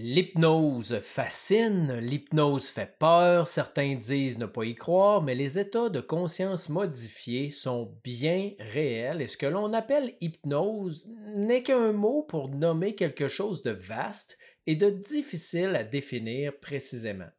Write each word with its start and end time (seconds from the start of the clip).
L'hypnose 0.00 1.00
fascine, 1.00 1.98
l'hypnose 1.98 2.68
fait 2.68 2.96
peur, 3.00 3.48
certains 3.48 3.96
disent 3.96 4.38
ne 4.38 4.46
pas 4.46 4.64
y 4.64 4.76
croire, 4.76 5.22
mais 5.22 5.34
les 5.34 5.58
états 5.58 5.88
de 5.88 6.00
conscience 6.00 6.68
modifiés 6.68 7.50
sont 7.50 7.98
bien 8.04 8.52
réels 8.60 9.20
et 9.20 9.26
ce 9.26 9.36
que 9.36 9.46
l'on 9.46 9.72
appelle 9.72 10.14
hypnose 10.20 11.10
n'est 11.34 11.64
qu'un 11.64 11.90
mot 11.90 12.22
pour 12.22 12.48
nommer 12.48 12.94
quelque 12.94 13.26
chose 13.26 13.64
de 13.64 13.72
vaste 13.72 14.38
et 14.68 14.76
de 14.76 14.88
difficile 14.88 15.74
à 15.74 15.82
définir 15.82 16.56
précisément. 16.60 17.30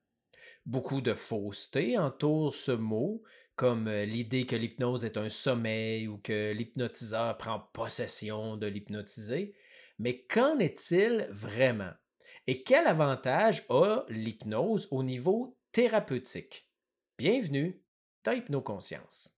Beaucoup 0.66 1.00
de 1.00 1.14
fausseté 1.14 1.98
entourent 1.98 2.54
ce 2.54 2.74
mot, 2.74 3.24
comme 3.56 3.88
euh, 3.88 4.04
l'idée 4.04 4.46
que 4.46 4.58
l'hypnose 4.58 5.06
est 5.06 5.16
un 5.16 5.30
sommeil 5.30 6.10
ou 6.10 6.18
que 6.18 6.52
l'hypnotiseur 6.52 7.38
prend 7.38 7.62
possession 7.72 8.58
de 8.58 8.68
l'hypnotisé. 8.68 9.54
Mais 9.98 10.24
qu'en 10.24 10.60
est-il 10.60 11.30
vraiment? 11.32 11.94
Et 12.52 12.64
quel 12.64 12.88
avantage 12.88 13.64
a 13.70 14.06
l'hypnose 14.10 14.88
au 14.90 15.04
niveau 15.04 15.56
thérapeutique? 15.72 16.68
Bienvenue 17.16 17.80
dans 18.24 18.32
Hypnoconscience. 18.32 19.36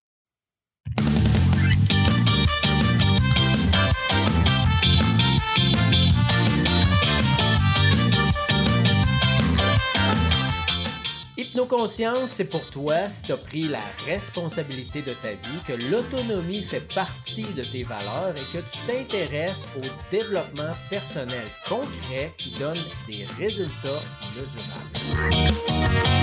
Hypnoconscience, 11.42 12.30
c'est 12.30 12.46
pour 12.46 12.64
toi 12.70 13.10
si 13.10 13.24
tu 13.24 13.32
as 13.32 13.38
pris 13.38 13.64
la 13.64 13.80
responsabilité 14.06 15.02
de 15.02 15.12
ta 15.12 15.30
vie, 15.32 15.64
que 15.68 15.74
l'autonomie 15.74 16.62
fait 16.62 16.88
partie 16.94 17.48
de 17.56 17.64
tes 17.64 17.82
valeurs 17.82 18.36
et 18.36 18.58
que 18.58 18.64
tu 18.72 18.78
t'intéresses 18.86 19.66
au 19.76 19.82
développement 20.12 20.72
personnel 20.92 21.48
concret 21.68 22.32
qui 22.38 22.52
donne 22.60 22.78
des 23.08 23.26
résultats 23.40 24.02
mesurables. 24.38 26.21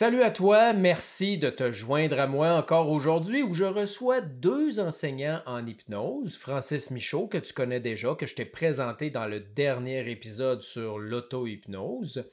Salut 0.00 0.22
à 0.22 0.30
toi, 0.30 0.72
merci 0.72 1.36
de 1.36 1.50
te 1.50 1.72
joindre 1.72 2.18
à 2.20 2.26
moi 2.26 2.54
encore 2.54 2.88
aujourd'hui 2.88 3.42
où 3.42 3.52
je 3.52 3.64
reçois 3.64 4.22
deux 4.22 4.80
enseignants 4.80 5.42
en 5.44 5.66
hypnose, 5.66 6.38
Francis 6.38 6.90
Michaud 6.90 7.26
que 7.26 7.36
tu 7.36 7.52
connais 7.52 7.80
déjà, 7.80 8.14
que 8.14 8.24
je 8.24 8.34
t'ai 8.34 8.46
présenté 8.46 9.10
dans 9.10 9.26
le 9.26 9.40
dernier 9.40 10.10
épisode 10.10 10.62
sur 10.62 10.98
l'auto-hypnose, 10.98 12.24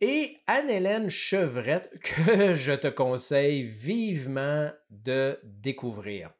et 0.00 0.38
Anne-Hélène 0.48 1.08
Chevrette 1.08 1.88
que 2.02 2.56
je 2.56 2.72
te 2.72 2.88
conseille 2.88 3.62
vivement 3.62 4.72
de 4.90 5.38
découvrir. 5.44 6.32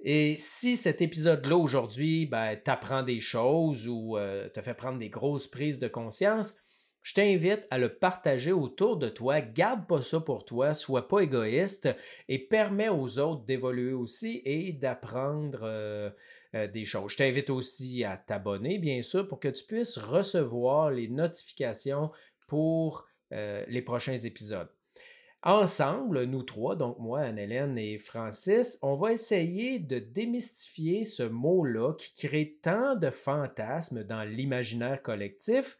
Et 0.00 0.34
si 0.36 0.76
cet 0.76 1.00
épisode-là 1.00 1.56
aujourd'hui 1.56 2.26
ben, 2.26 2.56
t'apprend 2.62 3.02
des 3.02 3.20
choses 3.20 3.88
ou 3.88 4.18
euh, 4.18 4.50
te 4.50 4.60
fait 4.60 4.74
prendre 4.74 4.98
des 4.98 5.08
grosses 5.08 5.46
prises 5.46 5.78
de 5.78 5.88
conscience, 5.88 6.56
je 7.02 7.14
t'invite 7.14 7.66
à 7.70 7.78
le 7.78 7.94
partager 7.94 8.52
autour 8.52 8.96
de 8.96 9.08
toi. 9.08 9.40
Garde 9.40 9.86
pas 9.86 10.02
ça 10.02 10.20
pour 10.20 10.44
toi, 10.44 10.74
sois 10.74 11.08
pas 11.08 11.20
égoïste 11.20 11.88
et 12.28 12.38
permets 12.38 12.88
aux 12.88 13.18
autres 13.18 13.44
d'évoluer 13.44 13.92
aussi 13.92 14.42
et 14.44 14.72
d'apprendre 14.72 15.60
euh, 15.62 16.10
euh, 16.54 16.66
des 16.66 16.84
choses. 16.84 17.12
Je 17.12 17.16
t'invite 17.16 17.50
aussi 17.50 18.04
à 18.04 18.16
t'abonner, 18.16 18.78
bien 18.78 19.02
sûr, 19.02 19.26
pour 19.26 19.40
que 19.40 19.48
tu 19.48 19.64
puisses 19.64 19.96
recevoir 19.96 20.90
les 20.90 21.08
notifications 21.08 22.10
pour 22.46 23.06
euh, 23.32 23.64
les 23.68 23.82
prochains 23.82 24.18
épisodes. 24.18 24.68
Ensemble, 25.42 26.24
nous 26.24 26.42
trois, 26.42 26.76
donc 26.76 26.98
moi, 26.98 27.20
Anne-Hélène 27.20 27.78
et 27.78 27.96
Francis, 27.96 28.78
on 28.82 28.96
va 28.96 29.12
essayer 29.12 29.78
de 29.78 29.98
démystifier 29.98 31.04
ce 31.04 31.22
mot-là 31.22 31.94
qui 31.94 32.14
crée 32.14 32.58
tant 32.60 32.94
de 32.94 33.08
fantasmes 33.08 34.04
dans 34.04 34.22
l'imaginaire 34.22 35.00
collectif 35.02 35.78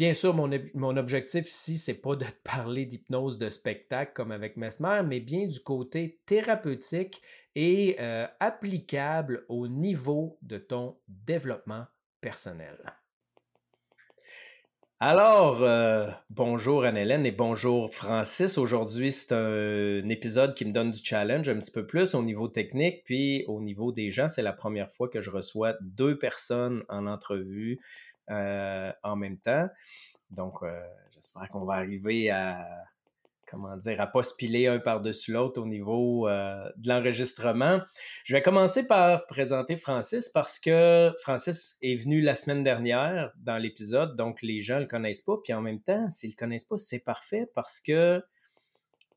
Bien 0.00 0.14
sûr, 0.14 0.32
mon, 0.34 0.96
objectif 0.96 1.46
ici, 1.46 1.76
c'est 1.76 2.00
pas 2.00 2.16
de 2.16 2.24
te 2.24 2.42
parler 2.42 2.86
d'hypnose 2.86 3.36
de 3.36 3.50
spectacle 3.50 4.12
comme 4.14 4.32
avec 4.32 4.56
Mesmer, 4.56 5.02
mais 5.04 5.20
bien 5.20 5.46
du 5.46 5.60
côté 5.60 6.22
thérapeutique 6.24 7.20
et 7.54 7.96
euh, 8.00 8.26
applicable 8.40 9.44
au 9.50 9.68
niveau 9.68 10.38
de 10.40 10.56
ton 10.56 10.96
développement 11.06 11.84
personnel. 12.22 12.78
Alors, 15.00 15.62
euh, 15.62 16.10
bonjour 16.30 16.84
Anne-Hélène 16.84 17.26
et 17.26 17.30
bonjour 17.30 17.92
Francis. 17.92 18.56
Aujourd'hui, 18.56 19.12
c'est 19.12 19.34
un, 19.34 20.08
épisode 20.08 20.54
qui 20.54 20.64
me 20.64 20.72
donne 20.72 20.92
du 20.92 20.98
challenge 21.02 21.48
un 21.50 21.58
petit 21.58 21.72
peu 21.72 21.86
plus 21.86 22.14
au 22.14 22.22
niveau 22.22 22.48
technique, 22.48 23.04
puis 23.04 23.44
au 23.48 23.60
niveau 23.60 23.92
des 23.92 24.10
gens. 24.10 24.30
C'est 24.30 24.42
la 24.42 24.54
première 24.54 24.90
fois 24.90 25.08
que 25.08 25.20
je 25.20 25.30
reçois 25.30 25.74
deux 25.82 26.16
personnes 26.18 26.84
en 26.88 27.06
entrevue 27.06 27.80
en 28.30 29.16
même 29.16 29.38
temps. 29.38 29.68
Donc, 30.30 30.62
euh, 30.62 30.80
j'espère 31.14 31.48
qu'on 31.48 31.64
va 31.64 31.74
arriver 31.74 32.30
à, 32.30 32.66
comment 33.48 33.76
dire, 33.76 34.00
à 34.00 34.06
pas 34.06 34.22
se 34.22 34.34
piler 34.34 34.68
un 34.68 34.78
par-dessus 34.78 35.32
l'autre 35.32 35.60
au 35.60 35.66
niveau 35.66 36.28
euh, 36.28 36.70
de 36.76 36.88
l'enregistrement. 36.88 37.80
Je 38.24 38.34
vais 38.34 38.42
commencer 38.42 38.86
par 38.86 39.26
présenter 39.26 39.76
Francis 39.76 40.28
parce 40.28 40.58
que 40.58 41.12
Francis 41.22 41.76
est 41.82 41.96
venu 41.96 42.20
la 42.20 42.34
semaine 42.34 42.62
dernière 42.62 43.32
dans 43.38 43.58
l'épisode, 43.58 44.16
donc 44.16 44.40
les 44.42 44.60
gens 44.60 44.76
ne 44.76 44.82
le 44.82 44.86
connaissent 44.86 45.22
pas. 45.22 45.36
Puis 45.42 45.52
en 45.52 45.62
même 45.62 45.82
temps, 45.82 46.08
s'ils 46.10 46.30
ne 46.30 46.34
le 46.34 46.38
connaissent 46.38 46.64
pas, 46.64 46.76
c'est 46.76 47.04
parfait 47.04 47.50
parce 47.54 47.80
que 47.80 48.22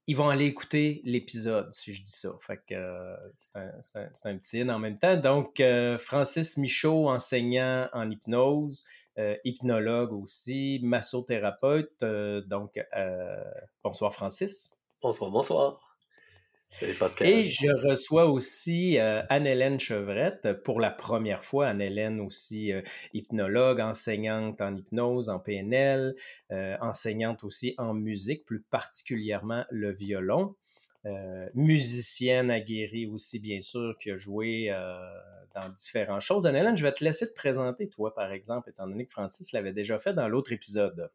ils 0.06 0.18
vont 0.18 0.28
aller 0.28 0.47
écouter 0.47 1.00
l'épisode, 1.06 1.72
si 1.72 1.94
je 1.94 2.03
dis 2.03 2.12
ça. 2.12 2.35
Fait 2.41 2.59
que 2.68 3.16
c'est 3.38 3.57
un, 3.57 4.09
un, 4.25 4.38
petit 4.38 4.62
en 4.69 4.78
même 4.78 5.00
temps. 5.00 5.16
Donc, 5.16 5.63
Francis 5.97 6.57
Michaud, 6.57 7.07
enseignant 7.07 7.88
en 7.94 8.12
hypnose, 8.12 8.84
euh, 8.84 8.88
hypnologue 9.44 10.13
aussi, 10.13 10.79
massothérapeute. 10.84 12.03
Euh, 12.03 12.41
donc, 12.41 12.79
euh, 12.96 13.44
bonsoir 13.84 14.13
Francis. 14.13 14.78
Bonsoir, 15.01 15.31
bonsoir. 15.31 15.97
Salut 16.69 16.96
Pascal. 16.96 17.28
Et 17.28 17.44
je 17.44 17.69
reçois 17.88 18.25
aussi 18.25 18.97
Anne-Hélène 18.97 19.79
Chevrette 19.79 20.53
pour 20.63 20.79
la 20.79 20.90
première 20.90 21.44
fois. 21.44 21.68
Anne-Hélène 21.68 22.19
aussi 22.19 22.72
hypnologue, 23.13 23.79
enseignante 23.79 24.59
en 24.59 24.75
hypnose, 24.75 25.30
en 25.30 25.38
PNL, 25.38 26.16
enseignante 26.50 27.44
aussi 27.44 27.75
en 27.78 27.94
musique, 27.94 28.44
plus 28.45 28.63
particulièrement 28.63 29.66
le 29.69 29.91
violon. 29.91 30.56
Euh, 31.06 31.50
musicienne 31.53 32.50
aguerrie 32.50 33.08
aussi, 33.08 33.40
bien 33.40 33.59
sûr, 33.59 33.97
qui 34.00 34.09
a 34.09 34.16
joué 34.16 34.68
euh, 34.69 34.96
dans 35.53 35.68
différentes 35.68 36.22
choses. 36.22 36.46
Anne-Hélène, 36.46 36.78
je 36.78 36.84
vais 36.84 36.94
te 36.94 37.03
laisser 37.03 37.28
te 37.28 37.34
présenter, 37.34 37.90
toi, 37.90 38.14
par 38.14 38.31
exemple, 38.31 38.69
étant 38.69 38.88
donné 38.88 39.06
que 39.06 39.12
Francis 39.12 39.52
l'avait 39.52 39.74
déjà 39.74 40.00
fait 40.00 40.13
dans 40.13 40.30
l'autre 40.30 40.53
épisode. 40.53 41.12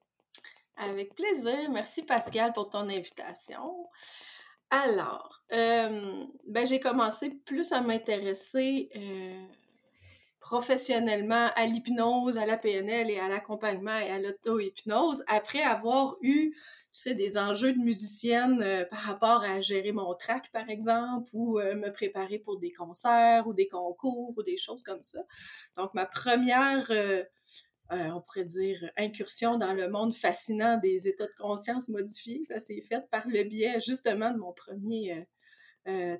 Avec 0.76 1.14
plaisir. 1.14 1.70
Merci, 1.72 2.04
Pascal, 2.04 2.52
pour 2.52 2.68
ton 2.68 2.88
invitation. 2.90 3.86
Alors, 4.70 5.42
euh, 5.54 6.24
ben, 6.46 6.66
j'ai 6.66 6.80
commencé 6.80 7.30
plus 7.30 7.72
à 7.72 7.80
m'intéresser 7.80 8.90
professionnellement 10.40 11.50
à 11.56 11.66
l'hypnose, 11.66 12.38
à 12.38 12.46
la 12.46 12.56
PNL 12.56 13.10
et 13.10 13.18
à 13.18 13.28
l'accompagnement 13.28 13.98
et 13.98 14.10
à 14.10 14.18
l'auto-hypnose 14.18 15.24
après 15.26 15.62
avoir 15.62 16.16
eu 16.22 16.54
tu 16.90 17.00
sais, 17.00 17.14
des 17.14 17.36
enjeux 17.36 17.74
de 17.74 17.78
musicienne 17.78 18.62
euh, 18.62 18.84
par 18.86 19.00
rapport 19.00 19.42
à 19.42 19.60
gérer 19.60 19.92
mon 19.92 20.14
track, 20.14 20.50
par 20.52 20.70
exemple, 20.70 21.28
ou 21.34 21.60
euh, 21.60 21.74
me 21.74 21.92
préparer 21.92 22.38
pour 22.38 22.58
des 22.58 22.72
concerts 22.72 23.46
ou 23.46 23.52
des 23.52 23.68
concours 23.68 24.32
ou 24.34 24.42
des 24.42 24.56
choses 24.56 24.82
comme 24.82 25.02
ça. 25.02 25.20
Donc, 25.76 25.92
ma 25.92 26.06
première, 26.06 26.90
euh, 26.90 27.22
on 27.90 28.22
pourrait 28.22 28.46
dire, 28.46 28.90
incursion 28.96 29.58
dans 29.58 29.74
le 29.74 29.90
monde 29.90 30.14
fascinant 30.14 30.78
des 30.78 31.08
états 31.08 31.26
de 31.26 31.34
conscience 31.38 31.90
modifiés, 31.90 32.42
ça 32.46 32.58
s'est 32.58 32.80
fait 32.80 33.06
par 33.10 33.28
le 33.28 33.44
biais 33.44 33.80
justement 33.80 34.30
de 34.30 34.38
mon 34.38 34.52
premier 34.52 35.26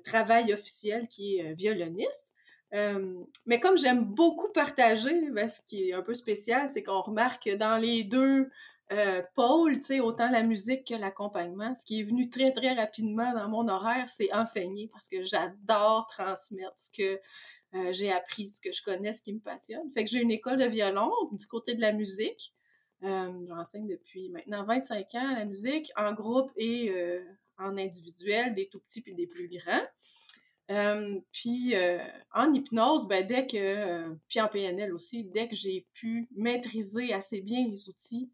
travail 0.03 0.51
officiel 0.51 1.07
qui 1.07 1.37
est 1.37 1.53
violoniste. 1.53 2.33
Mais 2.71 3.59
comme 3.59 3.77
j'aime 3.77 4.05
beaucoup 4.05 4.51
partager, 4.51 5.29
ben, 5.31 5.49
ce 5.49 5.61
qui 5.61 5.89
est 5.89 5.93
un 5.93 6.01
peu 6.01 6.13
spécial, 6.13 6.69
c'est 6.69 6.83
qu'on 6.83 7.01
remarque 7.01 7.43
que 7.43 7.55
dans 7.55 7.77
les 7.77 8.03
deux 8.03 8.49
euh, 8.91 9.21
sais, 9.81 9.99
autant 9.99 10.29
la 10.29 10.43
musique 10.43 10.87
que 10.87 10.95
l'accompagnement, 10.95 11.75
ce 11.75 11.85
qui 11.85 11.99
est 11.99 12.03
venu 12.03 12.29
très, 12.29 12.51
très 12.51 12.73
rapidement 12.73 13.33
dans 13.33 13.47
mon 13.47 13.67
horaire, 13.67 14.09
c'est 14.09 14.33
enseigner 14.33 14.87
parce 14.87 15.07
que 15.07 15.23
j'adore 15.23 16.07
transmettre 16.07 16.73
ce 16.75 16.89
que 16.89 17.19
euh, 17.75 17.93
j'ai 17.93 18.11
appris, 18.11 18.49
ce 18.49 18.59
que 18.59 18.71
je 18.71 18.81
connais, 18.81 19.13
ce 19.13 19.21
qui 19.21 19.33
me 19.33 19.39
passionne. 19.39 19.89
Fait 19.91 20.03
que 20.03 20.09
j'ai 20.09 20.21
une 20.21 20.31
école 20.31 20.57
de 20.57 20.65
violon 20.65 21.11
du 21.31 21.45
côté 21.45 21.75
de 21.75 21.81
la 21.81 21.93
musique. 21.93 22.55
Euh, 23.03 23.31
J'enseigne 23.47 23.87
depuis 23.87 24.29
maintenant 24.29 24.65
25 24.65 25.15
ans 25.15 25.33
la 25.35 25.45
musique, 25.45 25.91
en 25.95 26.13
groupe 26.13 26.51
et 26.55 26.89
euh, 26.89 27.23
en 27.57 27.77
individuel, 27.77 28.55
des 28.55 28.67
tout 28.67 28.79
petits 28.79 29.01
puis 29.01 29.13
des 29.13 29.27
plus 29.27 29.47
grands. 29.47 29.85
Euh, 30.69 31.19
puis 31.31 31.73
en 32.33 32.53
hypnose, 32.53 33.07
ben, 33.07 33.25
dès 33.25 33.47
que, 33.47 34.15
puis 34.27 34.39
en 34.39 34.47
PNL 34.47 34.93
aussi, 34.93 35.23
dès 35.23 35.47
que 35.47 35.55
j'ai 35.55 35.87
pu 35.93 36.27
maîtriser 36.35 37.13
assez 37.13 37.41
bien 37.41 37.67
les 37.67 37.89
outils 37.89 38.29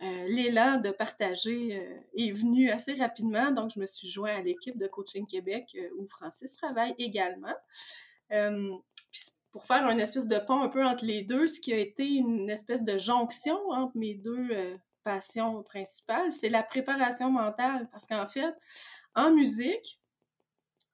l'élan 0.00 0.76
de 0.76 0.90
partager 0.90 1.82
est 2.16 2.30
venu 2.30 2.70
assez 2.70 2.94
rapidement. 2.94 3.50
Donc, 3.50 3.72
je 3.74 3.80
me 3.80 3.86
suis 3.86 4.08
joint 4.08 4.30
à 4.30 4.42
l'équipe 4.42 4.78
de 4.78 4.86
Coaching 4.86 5.26
Québec 5.26 5.76
où 5.98 6.06
Francis 6.06 6.54
travaille 6.56 6.94
également. 6.98 7.54
pour 9.50 9.64
faire 9.64 9.88
une 9.88 9.98
espèce 9.98 10.28
de 10.28 10.38
pont 10.38 10.62
un 10.62 10.68
peu 10.68 10.86
entre 10.86 11.04
les 11.04 11.22
deux, 11.22 11.48
ce 11.48 11.58
qui 11.58 11.72
a 11.72 11.78
été 11.78 12.06
une 12.06 12.48
espèce 12.48 12.84
de 12.84 12.96
jonction 12.96 13.58
entre 13.70 13.96
mes 13.96 14.14
deux 14.14 14.50
passions 15.02 15.62
principales, 15.62 16.30
c'est 16.32 16.50
la 16.50 16.62
préparation 16.62 17.30
mentale. 17.30 17.88
Parce 17.90 18.06
qu'en 18.06 18.26
fait, 18.26 18.54
en 19.14 19.32
musique, 19.32 20.00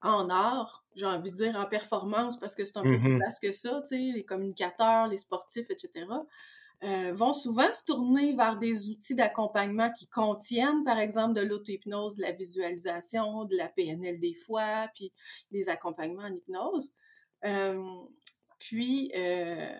en 0.02 0.30
art, 0.30 0.83
j'ai 0.94 1.06
envie 1.06 1.30
de 1.30 1.36
dire 1.36 1.56
en 1.56 1.66
performance, 1.66 2.38
parce 2.38 2.54
que 2.54 2.64
c'est 2.64 2.76
un 2.76 2.82
peu 2.82 2.98
plus 2.98 3.18
vaste 3.18 3.42
que 3.42 3.52
ça, 3.52 3.82
tu 3.82 3.96
sais, 3.96 4.12
les 4.14 4.24
communicateurs, 4.24 5.06
les 5.08 5.18
sportifs, 5.18 5.70
etc., 5.70 6.06
euh, 6.82 7.12
vont 7.14 7.32
souvent 7.32 7.70
se 7.70 7.82
tourner 7.84 8.34
vers 8.34 8.58
des 8.58 8.90
outils 8.90 9.14
d'accompagnement 9.14 9.90
qui 9.90 10.06
contiennent, 10.06 10.84
par 10.84 10.98
exemple, 10.98 11.34
de 11.34 11.40
l'auto-hypnose, 11.40 12.16
de 12.16 12.22
la 12.22 12.32
visualisation, 12.32 13.44
de 13.44 13.56
la 13.56 13.68
PNL 13.68 14.20
des 14.20 14.34
fois, 14.34 14.88
puis 14.94 15.12
des 15.50 15.70
accompagnements 15.70 16.24
en 16.24 16.34
hypnose. 16.34 16.92
Euh, 17.46 17.82
puis, 18.58 19.10
euh, 19.16 19.72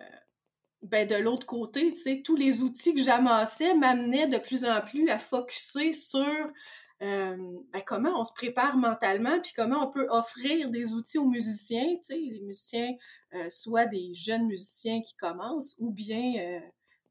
ben 0.81 1.07
de 1.07 1.15
l'autre 1.15 1.45
côté, 1.45 1.91
tu 1.91 1.99
sais, 1.99 2.21
tous 2.23 2.35
les 2.35 2.63
outils 2.63 2.95
que 2.95 3.01
j'amassais 3.01 3.75
m'amenaient 3.75 4.27
de 4.27 4.37
plus 4.37 4.65
en 4.65 4.81
plus 4.81 5.07
à 5.09 5.17
focuser 5.17 5.93
sur 5.93 6.51
ben, 7.01 7.81
comment 7.85 8.19
on 8.19 8.23
se 8.23 8.33
prépare 8.33 8.77
mentalement, 8.77 9.39
puis 9.41 9.51
comment 9.55 9.87
on 9.87 9.91
peut 9.91 10.07
offrir 10.09 10.69
des 10.69 10.93
outils 10.93 11.17
aux 11.17 11.27
musiciens, 11.27 11.95
tu 11.95 12.01
sais, 12.01 12.17
les 12.17 12.41
musiciens, 12.41 12.93
euh, 13.33 13.49
soit 13.49 13.85
des 13.85 14.13
jeunes 14.13 14.45
musiciens 14.45 15.01
qui 15.01 15.15
commencent, 15.15 15.75
ou 15.77 15.91
bien 15.91 16.33
euh, 16.39 16.59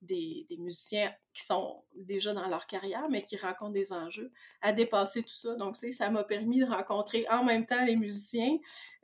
des, 0.01 0.47
musiciens 0.59 1.13
qui 1.33 1.43
sont 1.43 1.83
déjà 1.95 2.33
dans 2.33 2.49
leur 2.49 2.67
carrière, 2.67 3.09
mais 3.11 3.23
qui 3.23 3.37
rencontrent 3.37 3.73
des 3.73 3.93
enjeux, 3.93 4.31
à 4.61 4.73
dépasser 4.73 5.23
tout 5.23 5.35
ça. 5.35 5.55
Donc, 5.57 5.77
ça 5.77 6.11
m'a 6.11 6.25
permis 6.25 6.61
de 6.61 6.67
rencontrer 6.67 7.27
en 7.31 7.45
même 7.45 7.67
temps 7.67 7.85
les 7.85 7.97
musiciens, 7.97 8.57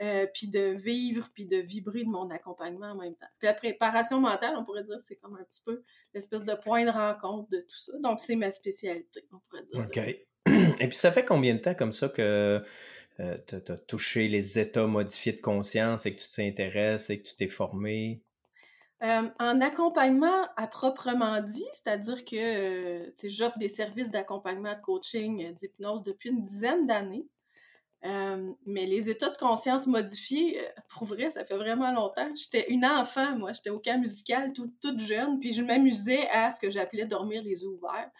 euh, 0.02 0.26
puis 0.32 0.48
de 0.48 0.60
vivre, 0.60 1.28
puis 1.34 1.46
de 1.46 1.56
vibrer 1.56 2.04
de 2.04 2.10
mon 2.10 2.30
accompagnement 2.30 2.92
en 2.92 2.96
même 2.96 3.16
temps. 3.16 3.26
la 3.42 3.54
préparation 3.54 4.20
mentale, 4.20 4.54
on 4.56 4.64
pourrait 4.64 4.84
dire, 4.84 5.00
c'est 5.00 5.16
comme 5.16 5.36
un 5.36 5.44
petit 5.44 5.62
peu 5.64 5.78
l'espèce 6.14 6.44
de 6.44 6.54
point 6.54 6.84
de 6.84 6.90
rencontre 6.90 7.50
de 7.50 7.60
tout 7.60 7.78
ça. 7.78 7.92
Donc, 7.98 8.20
c'est 8.20 8.36
ma 8.36 8.50
spécialité, 8.50 9.26
on 9.32 9.38
pourrait 9.40 9.64
dire 9.64 9.84
OK. 9.84 10.29
Et 10.80 10.88
puis, 10.88 10.96
ça 10.96 11.12
fait 11.12 11.24
combien 11.24 11.54
de 11.54 11.60
temps 11.60 11.74
comme 11.74 11.92
ça 11.92 12.08
que 12.08 12.64
euh, 13.20 13.36
tu 13.46 13.54
as 13.54 13.78
touché 13.78 14.28
les 14.28 14.58
états 14.58 14.86
modifiés 14.86 15.32
de 15.32 15.40
conscience 15.40 16.06
et 16.06 16.12
que 16.12 16.18
tu 16.18 16.28
t'intéresses 16.28 17.10
et 17.10 17.20
que 17.20 17.28
tu 17.28 17.36
t'es 17.36 17.48
formé? 17.48 18.22
Euh, 19.02 19.28
en 19.38 19.60
accompagnement 19.60 20.46
à 20.56 20.66
proprement 20.66 21.40
dit, 21.40 21.66
c'est-à-dire 21.70 22.24
que 22.24 22.36
euh, 22.36 23.10
j'offre 23.24 23.58
des 23.58 23.68
services 23.68 24.10
d'accompagnement 24.10 24.74
de 24.74 24.80
coaching, 24.80 25.54
d'hypnose 25.54 26.02
depuis 26.02 26.30
une 26.30 26.42
dizaine 26.42 26.86
d'années. 26.86 27.26
Mais 28.02 28.86
les 28.86 29.10
états 29.10 29.28
de 29.28 29.36
conscience 29.36 29.86
modifiés, 29.86 30.58
pour 30.88 31.04
vrai, 31.04 31.30
ça 31.30 31.44
fait 31.44 31.56
vraiment 31.56 31.92
longtemps. 31.92 32.30
J'étais 32.34 32.70
une 32.70 32.84
enfant, 32.84 33.36
moi. 33.36 33.52
J'étais 33.52 33.70
au 33.70 33.78
camp 33.78 34.00
musical 34.00 34.52
toute 34.52 34.98
jeune, 34.98 35.38
puis 35.40 35.52
je 35.52 35.62
m'amusais 35.62 36.28
à 36.30 36.50
ce 36.50 36.58
que 36.58 36.70
j'appelais 36.70 37.06
dormir 37.06 37.42
les 37.42 37.62
yeux 37.62 37.68
ouverts. 37.68 38.10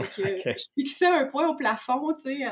Fait 0.00 0.22
que, 0.22 0.50
Je 0.58 0.64
fixais 0.78 1.06
un 1.06 1.26
point 1.26 1.48
au 1.48 1.54
plafond, 1.56 2.14
tu 2.14 2.38
sais, 2.38 2.46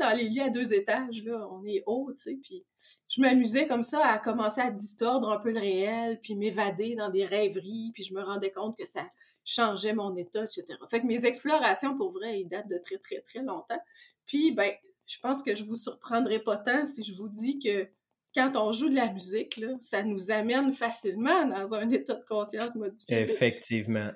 dans 0.00 0.14
les 0.14 0.28
lieux 0.28 0.42
à 0.42 0.50
deux 0.50 0.74
étages, 0.74 1.22
là, 1.24 1.48
on 1.50 1.64
est 1.64 1.82
haut, 1.86 2.12
tu 2.12 2.22
sais, 2.22 2.38
puis 2.42 2.64
je 3.08 3.20
m'amusais 3.20 3.66
comme 3.66 3.82
ça 3.82 4.04
à 4.06 4.18
commencer 4.18 4.60
à 4.60 4.70
distordre 4.70 5.30
un 5.30 5.38
peu 5.38 5.50
le 5.50 5.60
réel, 5.60 6.20
puis 6.20 6.34
m'évader 6.36 6.94
dans 6.94 7.10
des 7.10 7.24
rêveries, 7.24 7.90
puis 7.94 8.04
je 8.04 8.14
me 8.14 8.22
rendais 8.22 8.50
compte 8.50 8.76
que 8.76 8.86
ça 8.86 9.08
changeait 9.44 9.94
mon 9.94 10.14
état, 10.16 10.44
etc. 10.44 10.64
Fait 10.90 11.00
que 11.00 11.06
mes 11.06 11.24
explorations, 11.24 11.96
pour 11.96 12.10
vrai, 12.10 12.40
ils 12.40 12.48
datent 12.48 12.68
de 12.68 12.78
très, 12.78 12.98
très, 12.98 13.20
très 13.20 13.40
longtemps. 13.40 13.80
Puis, 14.26 14.52
ben, 14.52 14.72
je 15.08 15.18
pense 15.20 15.42
que 15.42 15.54
je 15.54 15.64
vous 15.64 15.76
surprendrai 15.76 16.38
pas 16.38 16.58
tant 16.58 16.84
si 16.84 17.02
je 17.02 17.12
vous 17.14 17.28
dis 17.28 17.58
que 17.58 17.88
quand 18.34 18.52
on 18.56 18.72
joue 18.72 18.90
de 18.90 18.94
la 18.94 19.10
musique, 19.10 19.56
là, 19.56 19.68
ça 19.80 20.02
nous 20.02 20.30
amène 20.30 20.72
facilement 20.72 21.46
dans 21.46 21.74
un 21.74 21.88
état 21.90 22.14
de 22.14 22.24
conscience 22.24 22.74
modifié. 22.74 23.22
Effectivement. 23.22 24.10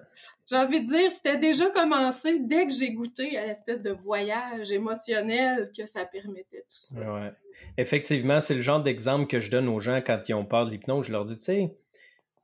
J'ai 0.48 0.56
envie 0.56 0.82
de 0.82 0.86
dire, 0.86 1.10
c'était 1.10 1.38
déjà 1.38 1.70
commencé 1.70 2.38
dès 2.38 2.66
que 2.66 2.72
j'ai 2.72 2.92
goûté 2.92 3.38
à 3.38 3.46
l'espèce 3.46 3.80
de 3.80 3.90
voyage 3.90 4.70
émotionnel 4.70 5.70
que 5.76 5.86
ça 5.86 6.04
permettait 6.04 6.60
tout 6.60 6.76
ça. 6.76 6.96
Ouais. 6.96 7.32
Effectivement, 7.78 8.40
c'est 8.40 8.54
le 8.54 8.60
genre 8.60 8.82
d'exemple 8.82 9.26
que 9.26 9.40
je 9.40 9.50
donne 9.50 9.68
aux 9.68 9.80
gens 9.80 10.02
quand 10.04 10.20
ils 10.28 10.34
ont 10.34 10.44
peur 10.44 10.66
de 10.66 10.70
l'hypnose. 10.70 11.06
Je 11.06 11.12
leur 11.12 11.24
dis, 11.24 11.38
tu 11.38 11.44
sais, 11.44 11.74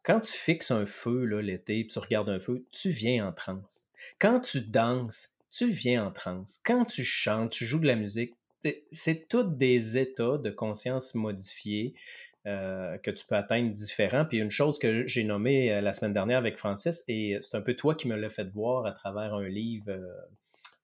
quand 0.03 0.21
tu 0.21 0.33
fixes 0.33 0.71
un 0.71 0.87
feu 0.87 1.25
l'été, 1.39 1.87
tu 1.87 1.99
regardes 1.99 2.31
un 2.31 2.41
feu, 2.41 2.65
tu 2.73 2.89
viens 2.89 3.29
en 3.29 3.33
transe. 3.33 3.87
Quand 4.19 4.41
tu 4.41 4.63
danses, 4.63 5.35
tu 5.51 5.69
viens 5.69 6.07
en 6.07 6.11
transe. 6.11 6.61
Quand 6.65 6.87
tu 6.87 7.05
chantes, 7.05 7.51
tu 7.51 7.65
joues 7.67 7.81
de 7.81 7.87
la 7.87 7.97
musique, 7.97 8.35
c'est 8.91 9.29
tous 9.29 9.45
des 9.45 9.99
états 9.99 10.39
de 10.39 10.51
conscience 10.51 11.15
modifiés 11.15 11.95
euh, 12.47 12.97
que 12.99 13.11
tu 13.11 13.27
peux 13.27 13.35
atteindre 13.35 13.73
différents. 13.73 14.25
Puis 14.25 14.39
une 14.39 14.51
chose 14.51 14.79
que 14.79 15.07
j'ai 15.07 15.25
nommée 15.25 15.73
euh, 15.73 15.81
la 15.81 15.93
semaine 15.93 16.13
dernière 16.13 16.39
avec 16.39 16.57
Francis, 16.57 17.05
et 17.09 17.37
c'est 17.41 17.57
un 17.57 17.61
peu 17.61 17.75
toi 17.75 17.95
qui 17.95 18.09
me 18.09 18.17
l'as 18.17 18.31
fait 18.31 18.49
voir 18.51 18.87
à 18.87 18.93
travers 18.93 19.35
un 19.35 19.49
livre 19.49 19.91
euh, 19.91 20.07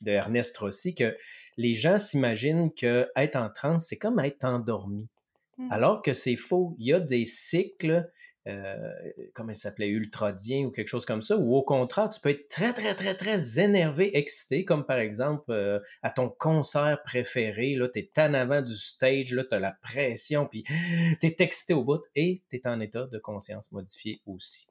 de 0.00 0.10
Ernest 0.10 0.56
Rossi, 0.58 0.94
que 0.94 1.16
les 1.56 1.72
gens 1.72 1.98
s'imaginent 1.98 2.72
que 2.74 3.08
être 3.16 3.36
en 3.36 3.48
transe, 3.48 3.86
c'est 3.86 3.98
comme 3.98 4.18
être 4.20 4.44
endormi. 4.44 5.08
Mmh. 5.56 5.72
Alors 5.72 6.02
que 6.02 6.12
c'est 6.12 6.36
faux. 6.36 6.74
Il 6.78 6.88
y 6.88 6.92
a 6.92 7.00
des 7.00 7.24
cycles 7.24 8.10
euh, 8.46 8.92
comment 9.34 9.52
il 9.52 9.56
s'appelait, 9.56 9.88
ultradien 9.88 10.66
ou 10.66 10.70
quelque 10.70 10.88
chose 10.88 11.06
comme 11.06 11.22
ça, 11.22 11.36
ou 11.36 11.54
au 11.54 11.62
contraire, 11.62 12.10
tu 12.10 12.20
peux 12.20 12.30
être 12.30 12.48
très, 12.48 12.72
très, 12.72 12.94
très, 12.94 13.14
très 13.14 13.58
énervé, 13.58 14.16
excité, 14.16 14.64
comme 14.64 14.84
par 14.84 14.98
exemple 14.98 15.50
euh, 15.50 15.80
à 16.02 16.10
ton 16.10 16.28
concert 16.28 17.00
préféré, 17.02 17.74
là, 17.74 17.88
tu 17.88 18.00
es 18.00 18.10
en 18.18 18.34
avant 18.34 18.62
du 18.62 18.74
stage, 18.74 19.32
là, 19.32 19.44
tu 19.44 19.54
as 19.54 19.60
la 19.60 19.72
pression, 19.82 20.46
puis 20.46 20.64
tu 21.20 21.26
es 21.26 21.36
excité 21.38 21.74
au 21.74 21.84
bout 21.84 22.02
et 22.14 22.42
tu 22.50 22.56
es 22.56 22.66
en 22.66 22.80
état 22.80 23.06
de 23.06 23.18
conscience 23.18 23.72
modifié 23.72 24.20
aussi. 24.26 24.68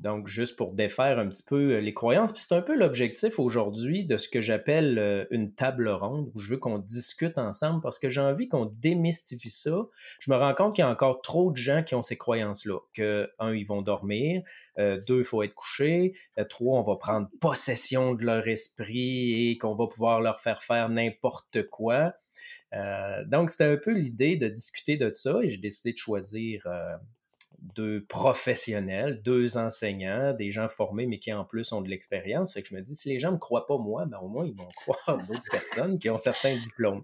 Donc, 0.00 0.26
juste 0.26 0.56
pour 0.56 0.72
défaire 0.72 1.18
un 1.18 1.28
petit 1.28 1.42
peu 1.42 1.72
euh, 1.72 1.80
les 1.80 1.92
croyances, 1.92 2.32
puis 2.32 2.42
c'est 2.46 2.54
un 2.54 2.62
peu 2.62 2.74
l'objectif 2.74 3.38
aujourd'hui 3.38 4.04
de 4.04 4.16
ce 4.16 4.28
que 4.28 4.40
j'appelle 4.40 4.98
euh, 4.98 5.26
une 5.30 5.52
table 5.54 5.88
ronde, 5.88 6.30
où 6.34 6.38
je 6.38 6.52
veux 6.52 6.58
qu'on 6.58 6.78
discute 6.78 7.36
ensemble 7.36 7.82
parce 7.82 7.98
que 7.98 8.08
j'ai 8.08 8.20
envie 8.20 8.48
qu'on 8.48 8.66
démystifie 8.66 9.50
ça. 9.50 9.76
Je 10.20 10.30
me 10.30 10.36
rends 10.36 10.54
compte 10.54 10.74
qu'il 10.74 10.82
y 10.82 10.86
a 10.86 10.90
encore 10.90 11.20
trop 11.20 11.50
de 11.50 11.56
gens 11.56 11.82
qui 11.82 11.94
ont 11.94 12.02
ces 12.02 12.16
croyances-là, 12.16 12.78
que, 12.94 13.30
un, 13.38 13.54
ils 13.54 13.66
vont 13.66 13.82
dormir, 13.82 14.42
euh, 14.78 15.00
deux, 15.06 15.18
il 15.18 15.24
faut 15.24 15.42
être 15.42 15.54
couché, 15.54 16.14
trois, 16.48 16.78
on 16.78 16.82
va 16.82 16.96
prendre 16.96 17.28
possession 17.40 18.14
de 18.14 18.24
leur 18.24 18.48
esprit 18.48 19.50
et 19.50 19.58
qu'on 19.58 19.74
va 19.74 19.86
pouvoir 19.86 20.20
leur 20.20 20.40
faire 20.40 20.62
faire 20.62 20.88
n'importe 20.88 21.68
quoi. 21.68 22.14
donc, 23.26 23.50
c'était 23.50 23.64
un 23.64 23.76
peu 23.76 23.92
l'idée 23.92 24.36
de 24.36 24.48
discuter 24.48 24.96
de 24.96 25.10
ça 25.14 25.40
et 25.42 25.48
j'ai 25.48 25.58
décidé 25.58 25.92
de 25.92 25.98
choisir 25.98 26.66
deux 27.74 28.04
professionnels, 28.04 29.22
deux 29.22 29.56
enseignants, 29.56 30.32
des 30.32 30.50
gens 30.50 30.68
formés, 30.68 31.06
mais 31.06 31.18
qui 31.18 31.32
en 31.32 31.44
plus 31.44 31.72
ont 31.72 31.80
de 31.80 31.88
l'expérience. 31.88 32.52
Fait 32.52 32.62
que 32.62 32.68
je 32.68 32.74
me 32.74 32.80
dis, 32.80 32.94
si 32.94 33.08
les 33.08 33.18
gens 33.18 33.28
ne 33.28 33.34
me 33.34 33.38
croient 33.38 33.66
pas 33.66 33.78
moi, 33.78 34.06
ben 34.06 34.18
au 34.18 34.28
moins 34.28 34.46
ils 34.46 34.54
vont 34.54 34.68
croire 34.76 35.18
d'autres 35.26 35.50
personnes 35.50 35.98
qui 35.98 36.10
ont 36.10 36.18
certains 36.18 36.56
diplômes. 36.56 37.02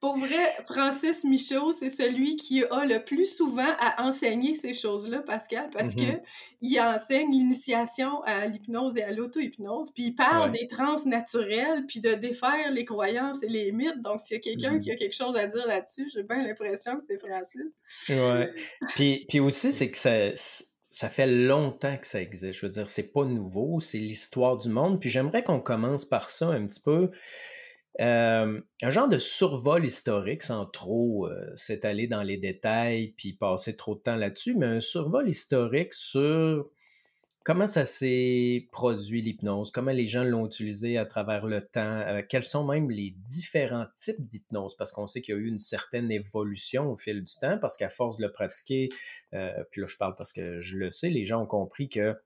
Pour 0.00 0.16
vrai, 0.16 0.56
Francis 0.66 1.24
Michaud, 1.24 1.72
c'est 1.72 1.90
celui 1.90 2.36
qui 2.36 2.64
a 2.64 2.84
le 2.84 3.02
plus 3.04 3.26
souvent 3.26 3.70
à 3.80 4.06
enseigner 4.06 4.54
ces 4.54 4.72
choses-là, 4.72 5.20
Pascal, 5.20 5.68
parce 5.72 5.94
qu'il 5.94 6.08
mm-hmm. 6.08 6.20
que 6.20 6.26
il 6.62 6.80
enseigne 6.80 7.30
l'initiation 7.30 8.22
à 8.24 8.46
l'hypnose 8.46 8.96
et 8.96 9.02
à 9.02 9.12
l'auto-hypnose, 9.12 9.90
puis 9.92 10.04
il 10.04 10.14
parle 10.14 10.52
des 10.52 10.66
trans 10.66 10.96
naturelles, 11.06 11.86
puis 11.86 12.00
de 12.00 12.14
défaire 12.14 12.70
les 12.70 12.84
croyances 12.84 13.42
et 13.42 13.48
les 13.48 13.72
mythes. 13.72 14.02
Donc, 14.02 14.20
s'il 14.20 14.36
y 14.36 14.38
a 14.38 14.42
quelqu'un 14.42 14.78
qui 14.78 14.90
a 14.90 14.94
mm-hmm. 14.94 14.98
quelque 14.98 15.16
chose 15.16 15.36
à 15.36 15.46
dire 15.46 15.66
là-dessus, 15.66 16.10
j'ai 16.12 16.22
bien 16.22 16.42
l'impression 16.42 16.96
que 16.98 17.04
c'est 17.06 17.18
Francis. 17.18 17.80
Ouais. 18.08 18.52
puis, 18.94 19.26
puis 19.28 19.40
aussi, 19.40 19.72
c'est 19.72 19.90
que 19.90 19.96
ça 19.96 20.30
ça 20.90 21.08
fait 21.08 21.26
longtemps 21.26 21.96
que 21.96 22.06
ça 22.06 22.20
existe. 22.20 22.58
Je 22.60 22.66
veux 22.66 22.72
dire, 22.72 22.88
c'est 22.88 23.12
pas 23.12 23.24
nouveau, 23.24 23.80
c'est 23.80 23.98
l'histoire 23.98 24.58
du 24.58 24.68
monde. 24.68 25.00
Puis 25.00 25.08
j'aimerais 25.08 25.42
qu'on 25.42 25.60
commence 25.60 26.04
par 26.04 26.30
ça 26.30 26.48
un 26.48 26.66
petit 26.66 26.80
peu. 26.80 27.10
Euh, 28.00 28.60
un 28.82 28.90
genre 28.90 29.08
de 29.08 29.18
survol 29.18 29.84
historique, 29.84 30.42
sans 30.42 30.64
trop 30.64 31.26
euh, 31.26 31.54
s'étaler 31.54 32.06
dans 32.06 32.22
les 32.22 32.38
détails 32.38 33.08
puis 33.16 33.34
passer 33.34 33.76
trop 33.76 33.94
de 33.94 34.00
temps 34.00 34.16
là-dessus, 34.16 34.54
mais 34.54 34.66
un 34.66 34.80
survol 34.80 35.28
historique 35.28 35.92
sur 35.92 36.70
comment 37.44 37.66
ça 37.66 37.84
s'est 37.84 38.68
produit 38.72 39.20
l'hypnose, 39.20 39.70
comment 39.70 39.90
les 39.90 40.06
gens 40.06 40.24
l'ont 40.24 40.46
utilisé 40.46 40.96
à 40.96 41.04
travers 41.04 41.44
le 41.44 41.66
temps, 41.66 42.00
euh, 42.00 42.22
quels 42.26 42.44
sont 42.44 42.66
même 42.66 42.90
les 42.90 43.10
différents 43.18 43.86
types 43.94 44.26
d'hypnose, 44.26 44.74
parce 44.76 44.92
qu'on 44.92 45.06
sait 45.06 45.20
qu'il 45.20 45.34
y 45.34 45.38
a 45.38 45.40
eu 45.40 45.48
une 45.48 45.58
certaine 45.58 46.10
évolution 46.10 46.90
au 46.90 46.96
fil 46.96 47.22
du 47.22 47.34
temps, 47.34 47.58
parce 47.58 47.76
qu'à 47.76 47.90
force 47.90 48.16
de 48.16 48.22
le 48.22 48.32
pratiquer, 48.32 48.88
puis 49.30 49.80
là 49.82 49.86
je 49.86 49.96
parle 49.98 50.14
parce 50.16 50.32
que 50.32 50.58
je 50.60 50.78
le 50.78 50.90
sais, 50.90 51.10
les 51.10 51.26
gens 51.26 51.42
ont 51.42 51.46
compris 51.46 51.90
que 51.90 52.16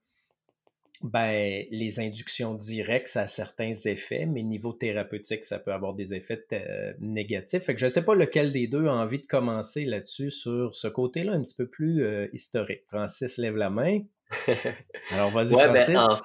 ben, 1.03 1.65
les 1.71 1.99
inductions 1.99 2.53
directes, 2.53 3.09
ça 3.09 3.21
a 3.21 3.27
certains 3.27 3.73
effets, 3.85 4.25
mais 4.25 4.43
niveau 4.43 4.73
thérapeutique, 4.73 5.45
ça 5.45 5.59
peut 5.59 5.73
avoir 5.73 5.93
des 5.93 6.13
effets 6.13 6.45
euh, 6.53 6.93
négatifs. 6.99 7.63
Fait 7.63 7.73
que 7.73 7.79
je 7.79 7.85
ne 7.85 7.89
sais 7.89 8.05
pas 8.05 8.15
lequel 8.15 8.51
des 8.51 8.67
deux 8.67 8.87
a 8.87 8.93
envie 8.93 9.19
de 9.19 9.25
commencer 9.25 9.85
là-dessus, 9.85 10.31
sur 10.31 10.73
ce 10.73 10.87
côté-là 10.87 11.33
un 11.33 11.41
petit 11.41 11.55
peu 11.55 11.67
plus 11.67 12.03
euh, 12.03 12.27
historique. 12.33 12.83
Francis 12.87 13.37
lève 13.37 13.55
la 13.55 13.69
main. 13.69 14.01
Alors, 15.11 15.31
vas-y, 15.31 15.55
ben, 15.55 15.75
Francis. 15.75 16.21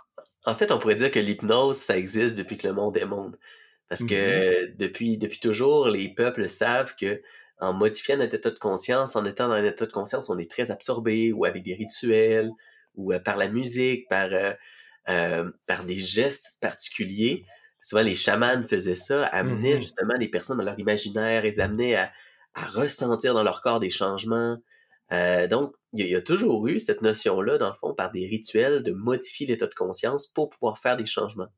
En 0.47 0.55
fait, 0.55 0.71
on 0.73 0.79
pourrait 0.79 0.95
dire 0.95 1.11
que 1.11 1.19
l'hypnose, 1.19 1.77
ça 1.77 1.99
existe 1.99 2.37
depuis 2.37 2.57
que 2.57 2.67
le 2.67 2.73
monde 2.73 2.97
est 2.97 3.05
monde. 3.05 3.39
Parce 3.89 4.03
que 4.03 4.15
mm-hmm. 4.69 4.77
depuis, 4.77 5.19
depuis 5.19 5.41
toujours, 5.41 5.89
les 5.89 6.09
peuples 6.09 6.49
savent 6.49 6.95
que 6.99 7.21
en 7.59 7.75
modifiant 7.75 8.17
notre 8.17 8.35
état 8.35 8.51
de 8.51 8.59
conscience, 8.59 9.17
en 9.17 9.25
étant 9.27 9.49
dans 9.49 9.55
un 9.55 9.65
état 9.65 9.85
de 9.85 9.93
conscience, 9.93 10.31
on 10.31 10.39
est 10.39 10.51
très 10.51 10.71
absorbé 10.71 11.33
ou 11.33 11.45
avec 11.45 11.63
des 11.63 11.75
rituels 11.75 12.51
ou 12.95 13.13
euh, 13.13 13.19
par 13.19 13.37
la 13.37 13.49
musique, 13.49 14.09
par, 14.09 14.33
euh, 14.33 14.53
euh, 15.09 15.51
par 15.67 15.85
des 15.85 15.97
gestes 15.97 16.59
particuliers. 16.61 17.45
Souvent, 17.81 18.03
les 18.03 18.15
chamans 18.15 18.63
faisaient 18.63 18.95
ça, 18.95 19.27
amenaient 19.27 19.77
mm-hmm. 19.77 19.83
justement 19.83 20.15
les 20.19 20.29
personnes 20.29 20.59
dans 20.59 20.65
leur 20.65 20.79
imaginaire, 20.79 21.43
les 21.43 21.61
amenaient 21.61 21.97
à, 21.97 22.13
à 22.55 22.67
ressentir 22.67 23.35
dans 23.35 23.43
leur 23.43 23.63
corps 23.63 23.81
des 23.81 23.91
changements. 23.91 24.59
donc, 25.51 25.75
il 25.93 26.07
y, 26.07 26.15
a 26.15 26.23
toujours 26.23 26.69
eu 26.69 26.79
cette 26.79 27.03
notion-là, 27.03 27.59
dans 27.59 27.69
le 27.69 27.75
fond, 27.75 27.95
par 27.95 28.13
des 28.13 28.25
rituels, 28.27 28.85
de 28.85 28.93
modifier 28.93 29.45
l'état 29.45 29.67
de 29.67 29.75
conscience 29.75 30.29
pour 30.29 30.51
pouvoir 30.51 30.79
faire 30.79 30.97
des 30.97 31.07
changements. 31.07 31.49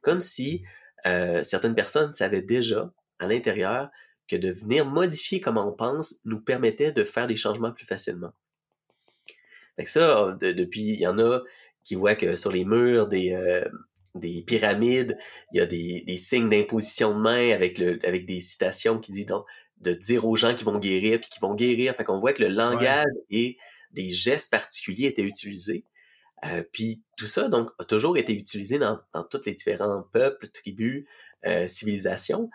Comme 0.00 0.20
si 0.20 0.62
certaines 1.04 1.74
personnes 1.74 2.14
savaient 2.14 2.40
déjà, 2.40 2.90
à 3.18 3.26
l'intérieur, 3.26 3.90
que 4.28 4.36
de 4.36 4.50
venir 4.52 4.86
modifier 4.86 5.40
comment 5.40 5.68
on 5.68 5.72
pense 5.72 6.16
nous 6.24 6.40
permettait 6.40 6.92
de 6.92 7.04
faire 7.04 7.26
des 7.26 7.36
changements 7.36 7.72
plus 7.72 7.86
facilement. 7.86 8.32
Fait 9.76 9.84
que 9.84 9.90
ça, 9.90 10.36
depuis, 10.40 10.82
il 10.82 11.00
y 11.00 11.06
en 11.06 11.18
a 11.18 11.40
qui 11.82 11.94
voient 11.94 12.14
que 12.14 12.36
sur 12.36 12.50
les 12.52 12.64
murs 12.64 13.08
des, 13.08 13.32
euh, 13.32 13.64
des 14.14 14.42
pyramides, 14.42 15.18
il 15.52 15.58
y 15.58 15.60
a 15.60 15.66
des, 15.66 16.02
des 16.06 16.16
signes 16.16 16.48
d'imposition 16.48 17.14
de 17.14 17.20
main 17.20 17.50
avec, 17.50 17.78
le, 17.78 17.98
avec 18.04 18.24
des 18.26 18.40
citations 18.40 18.98
qui 18.98 19.12
disent 19.12 19.26
donc, 19.26 19.44
de 19.80 19.92
dire 19.92 20.26
aux 20.26 20.36
gens 20.36 20.54
qui 20.54 20.64
vont 20.64 20.78
guérir 20.78 21.20
puis 21.20 21.28
qui 21.30 21.40
vont 21.40 21.54
guérir. 21.54 21.94
Fait 21.94 22.04
qu'on 22.04 22.20
voit 22.20 22.32
que 22.32 22.42
le 22.42 22.48
langage 22.48 23.06
et 23.30 23.58
des 23.90 24.08
gestes 24.08 24.50
particuliers 24.50 25.06
étaient 25.06 25.22
utilisés. 25.22 25.84
Euh, 26.44 26.62
puis 26.72 27.02
tout 27.16 27.26
ça, 27.26 27.48
donc, 27.48 27.70
a 27.78 27.84
toujours 27.84 28.16
été 28.16 28.34
utilisé 28.34 28.78
dans, 28.78 28.98
dans 29.12 29.24
tous 29.24 29.40
les 29.46 29.52
différents 29.52 30.04
peuples, 30.12 30.48
tribus, 30.48 31.06
euh, 31.46 31.66
civilisations. 31.66 32.50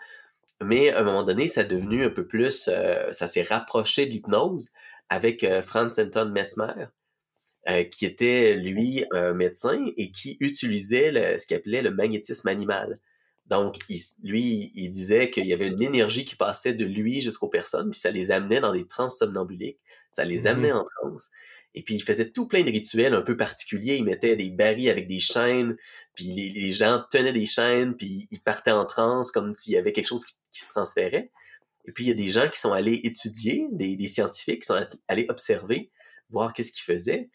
Mais 0.62 0.90
à 0.90 1.00
un 1.00 1.04
moment 1.04 1.22
donné, 1.22 1.46
ça 1.46 1.62
a 1.62 1.64
devenu 1.64 2.04
un 2.04 2.10
peu 2.10 2.26
plus, 2.26 2.68
euh, 2.68 3.10
ça 3.12 3.26
s'est 3.26 3.42
rapproché 3.42 4.06
de 4.06 4.10
l'hypnose 4.10 4.70
avec 5.08 5.42
euh, 5.42 5.62
Franz 5.62 6.00
Anton 6.00 6.30
Mesmer, 6.30 6.86
euh, 7.68 7.84
qui 7.84 8.06
était 8.06 8.54
lui 8.54 9.04
un 9.12 9.34
médecin 9.34 9.84
et 9.96 10.10
qui 10.10 10.36
utilisait 10.40 11.36
ce 11.38 11.46
qu'il 11.46 11.56
appelait 11.56 11.82
le 11.82 11.90
magnétisme 11.90 12.48
animal. 12.48 12.98
Donc, 13.50 13.78
lui, 14.22 14.70
il 14.76 14.90
disait 14.90 15.28
qu'il 15.28 15.44
y 15.44 15.52
avait 15.52 15.66
une 15.66 15.82
énergie 15.82 16.24
qui 16.24 16.36
passait 16.36 16.72
de 16.72 16.84
lui 16.84 17.20
jusqu'aux 17.20 17.48
personnes, 17.48 17.90
puis 17.90 17.98
ça 17.98 18.12
les 18.12 18.30
amenait 18.30 18.60
dans 18.60 18.72
des 18.72 18.86
trans 18.86 19.08
somnambuliques, 19.08 19.80
ça 20.12 20.24
les 20.24 20.46
amenait 20.46 20.72
mmh 20.72 20.76
en 20.76 20.84
transe. 20.84 21.30
Et 21.74 21.82
puis, 21.82 21.96
il 21.96 22.02
faisait 22.02 22.30
tout 22.30 22.46
plein 22.46 22.62
de 22.62 22.70
rituels 22.70 23.12
un 23.12 23.22
peu 23.22 23.36
particuliers. 23.36 23.96
Il 23.96 24.04
mettait 24.04 24.36
des 24.36 24.50
barils 24.50 24.88
avec 24.88 25.08
des 25.08 25.20
chaînes, 25.20 25.76
puis 26.14 26.52
les, 26.54 26.70
gens 26.70 27.04
tenaient 27.10 27.32
des 27.32 27.46
chaînes, 27.46 27.96
puis 27.96 28.28
ils 28.30 28.40
partaient 28.40 28.70
en 28.70 28.86
transe 28.86 29.30
comme 29.32 29.52
s'il 29.52 29.74
y 29.74 29.76
avait 29.76 29.92
quelque 29.92 30.08
chose 30.08 30.24
qui, 30.24 30.36
se 30.52 30.68
transférait. 30.68 31.30
Et 31.86 31.92
puis, 31.92 32.04
il 32.04 32.08
y 32.08 32.12
a 32.12 32.14
des 32.14 32.28
gens 32.28 32.48
qui 32.48 32.58
sont 32.58 32.72
allés 32.72 33.00
étudier, 33.04 33.66
des, 33.72 34.06
scientifiques 34.06 34.62
qui 34.62 34.66
sont 34.66 34.80
allés 35.08 35.26
observer, 35.28 35.90
voir 36.30 36.52
qu'est-ce 36.52 36.72
qu'ils 36.72 36.84
faisaient. 36.84 37.30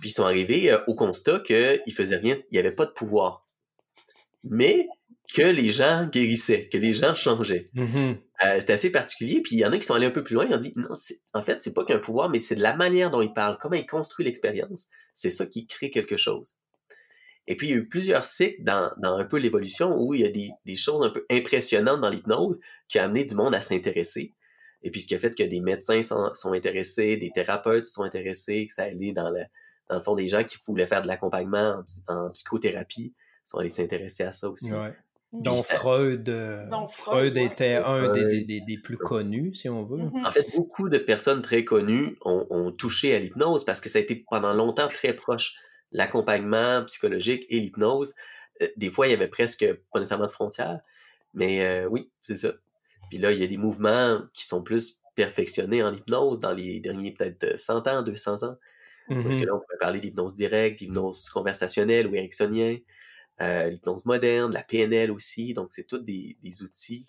Puis, 0.00 0.10
ils 0.10 0.12
sont 0.12 0.24
arrivés 0.24 0.70
euh, 0.72 0.78
au 0.86 0.94
constat 0.94 1.40
qu'ils 1.40 1.94
faisaient 1.94 2.16
rien, 2.16 2.36
il 2.50 2.54
n'y 2.54 2.58
avait 2.58 2.72
pas 2.72 2.86
de 2.86 2.92
pouvoir. 2.92 3.46
Mais 4.42 4.88
que 5.32 5.42
les 5.42 5.70
gens 5.70 6.06
guérissaient, 6.06 6.68
que 6.68 6.76
les 6.76 6.92
gens 6.92 7.14
changeaient. 7.14 7.64
Euh, 8.44 8.60
c'était 8.60 8.74
assez 8.74 8.92
particulier. 8.92 9.40
Puis 9.40 9.56
il 9.56 9.58
y 9.60 9.66
en 9.66 9.72
a 9.72 9.78
qui 9.78 9.84
sont 9.84 9.94
allés 9.94 10.06
un 10.06 10.10
peu 10.10 10.22
plus 10.22 10.34
loin. 10.34 10.46
Ils 10.48 10.54
ont 10.54 10.58
dit 10.58 10.72
non, 10.76 10.90
en 11.32 11.42
fait, 11.42 11.62
c'est 11.62 11.74
pas 11.74 11.84
qu'un 11.84 11.98
pouvoir, 11.98 12.28
mais 12.28 12.40
c'est 12.40 12.56
de 12.56 12.62
la 12.62 12.76
manière 12.76 13.10
dont 13.10 13.22
il 13.22 13.32
parle, 13.32 13.58
comment 13.60 13.74
il 13.74 13.86
construit 13.86 14.24
l'expérience. 14.24 14.86
C'est 15.12 15.30
ça 15.30 15.46
qui 15.46 15.66
crée 15.66 15.90
quelque 15.90 16.16
chose. 16.16 16.54
Et 17.46 17.56
puis 17.56 17.68
il 17.68 17.70
y 17.70 17.72
a 17.74 17.76
eu 17.76 17.88
plusieurs 17.88 18.24
cycles 18.24 18.62
dans, 18.62 18.90
dans 18.98 19.16
un 19.16 19.24
peu 19.24 19.38
l'évolution 19.38 19.96
où 19.98 20.14
il 20.14 20.22
y 20.22 20.24
a 20.24 20.30
des, 20.30 20.50
des, 20.64 20.76
choses 20.76 21.04
un 21.04 21.10
peu 21.10 21.26
impressionnantes 21.30 22.00
dans 22.00 22.08
l'hypnose 22.08 22.58
qui 22.88 22.98
a 22.98 23.04
amené 23.04 23.24
du 23.24 23.34
monde 23.34 23.54
à 23.54 23.60
s'intéresser. 23.60 24.32
Et 24.84 24.90
puis 24.90 25.00
ce 25.00 25.06
qui 25.06 25.14
a 25.14 25.18
fait 25.18 25.34
que 25.34 25.42
des 25.42 25.60
médecins 25.60 26.02
sont, 26.02 26.32
sont 26.34 26.52
intéressés, 26.52 27.16
des 27.16 27.30
thérapeutes 27.30 27.86
sont 27.86 28.02
intéressés, 28.02 28.66
que 28.66 28.72
ça 28.72 28.84
allait 28.84 29.12
dans 29.12 29.30
le, 29.30 29.40
dans 29.88 29.96
le 29.96 30.02
fond 30.02 30.14
des 30.14 30.28
gens 30.28 30.44
qui 30.44 30.56
voulaient 30.66 30.86
faire 30.86 31.02
de 31.02 31.08
l'accompagnement 31.08 31.82
en, 32.08 32.30
psychothérapie 32.30 33.14
sont 33.44 33.58
allés 33.58 33.68
s'intéresser 33.68 34.22
à 34.24 34.32
ça 34.32 34.48
aussi. 34.48 34.72
Donc 35.32 35.64
Freud, 35.64 36.28
euh, 36.28 36.70
Freud, 36.86 37.36
était 37.36 37.74
un 37.74 38.12
des, 38.12 38.44
des, 38.44 38.60
des, 38.60 38.78
plus 38.78 38.96
connus, 38.96 39.54
si 39.54 39.68
on 39.68 39.84
veut. 39.84 39.98
Mm-hmm. 39.98 40.26
En 40.26 40.30
fait, 40.30 40.46
beaucoup 40.54 40.88
de 40.88 40.98
personnes 40.98 41.42
très 41.42 41.64
connues 41.64 42.16
ont, 42.24 42.46
ont 42.50 42.70
touché 42.70 43.16
à 43.16 43.18
l'hypnose 43.18 43.64
parce 43.64 43.80
que 43.80 43.88
ça 43.88 43.98
a 43.98 44.02
été 44.02 44.24
pendant 44.30 44.54
longtemps 44.54 44.88
très 44.88 45.12
proche. 45.12 45.56
L'accompagnement 45.90 46.84
psychologique 46.84 47.46
et 47.48 47.58
l'hypnose, 47.58 48.14
euh, 48.62 48.68
des 48.76 48.90
fois, 48.90 49.08
il 49.08 49.10
y 49.10 49.14
avait 49.14 49.28
presque 49.28 49.66
pas 49.92 49.98
nécessairement 49.98 50.26
de 50.26 50.30
frontières. 50.30 50.80
Mais 51.34 51.64
euh, 51.64 51.88
oui, 51.88 52.10
c'est 52.20 52.36
ça. 52.36 52.52
Puis 53.14 53.22
là, 53.22 53.30
il 53.30 53.38
y 53.38 53.44
a 53.44 53.46
des 53.46 53.58
mouvements 53.58 54.22
qui 54.32 54.44
sont 54.44 54.60
plus 54.60 55.00
perfectionnés 55.14 55.84
en 55.84 55.94
hypnose 55.94 56.40
dans 56.40 56.52
les 56.52 56.80
derniers 56.80 57.12
peut-être 57.12 57.56
100 57.56 57.86
ans, 57.86 58.02
200 58.02 58.42
ans. 58.42 58.56
Parce 59.08 59.36
que 59.36 59.42
mm-hmm. 59.42 59.46
là, 59.46 59.54
on 59.54 59.60
pourrait 59.60 59.78
parler 59.78 60.00
d'hypnose 60.00 60.34
directe, 60.34 60.78
d'hypnose 60.78 61.28
conversationnelle 61.28 62.08
ou 62.08 62.16
ericksonien. 62.16 62.76
Euh, 63.40 63.68
l'hypnose 63.68 64.04
moderne, 64.04 64.52
la 64.52 64.64
PNL 64.64 65.12
aussi. 65.12 65.54
Donc, 65.54 65.68
c'est 65.70 65.86
tous 65.86 65.98
des, 65.98 66.36
outils, 66.64 67.06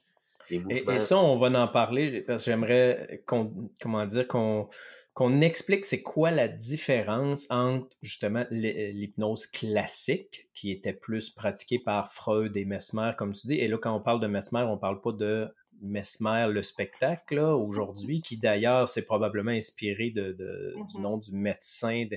des 0.52 0.60
mouvements. 0.60 0.92
Et, 0.92 1.00
ça, 1.00 1.18
on 1.18 1.38
va 1.38 1.48
en 1.60 1.68
parler 1.68 2.22
parce 2.22 2.46
que 2.46 2.52
j'aimerais 2.52 3.24
qu'on, 3.26 3.72
comment 3.82 4.06
dire, 4.06 4.28
qu'on, 4.28 4.70
qu'on 5.16 5.42
explique 5.42 5.86
c'est 5.86 6.04
quoi 6.04 6.30
la 6.30 6.48
différence 6.48 7.50
entre 7.50 7.98
justement 8.04 8.46
l'hypnose 8.52 9.48
classique 9.48 10.50
qui 10.54 10.70
était 10.70 10.94
plus 10.94 11.32
pratiquée 11.32 11.80
par 11.80 12.12
Freud 12.12 12.56
et 12.56 12.66
Mesmer, 12.66 13.14
comme 13.18 13.34
tu 13.34 13.48
dis. 13.48 13.56
Et 13.56 13.68
là, 13.68 13.80
quand 13.80 13.96
on 13.96 14.02
parle 14.02 14.20
de 14.20 14.28
Mesmer, 14.28 14.66
on 14.70 14.78
parle 14.78 15.02
pas 15.02 15.14
de 15.14 15.50
Mesmer, 15.82 16.48
le 16.50 16.62
spectacle, 16.62 17.40
aujourd'hui, 17.40 18.22
qui 18.22 18.38
d'ailleurs 18.38 18.88
s'est 18.88 19.06
probablement 19.06 19.52
inspiré 19.52 20.10
de, 20.10 20.32
du 20.34 20.98
mmh 20.98 21.02
nom 21.02 21.18
du 21.18 21.32
médecin 21.34 22.08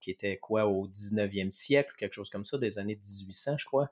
qui 0.00 0.10
était 0.10 0.36
quoi 0.36 0.66
au 0.66 0.86
19e 0.86 1.50
siècle, 1.50 1.94
quelque 1.98 2.12
chose 2.12 2.30
comme 2.30 2.44
ça, 2.44 2.58
des 2.58 2.78
années 2.78 2.96
1800, 2.96 3.58
je 3.58 3.64
crois. 3.64 3.90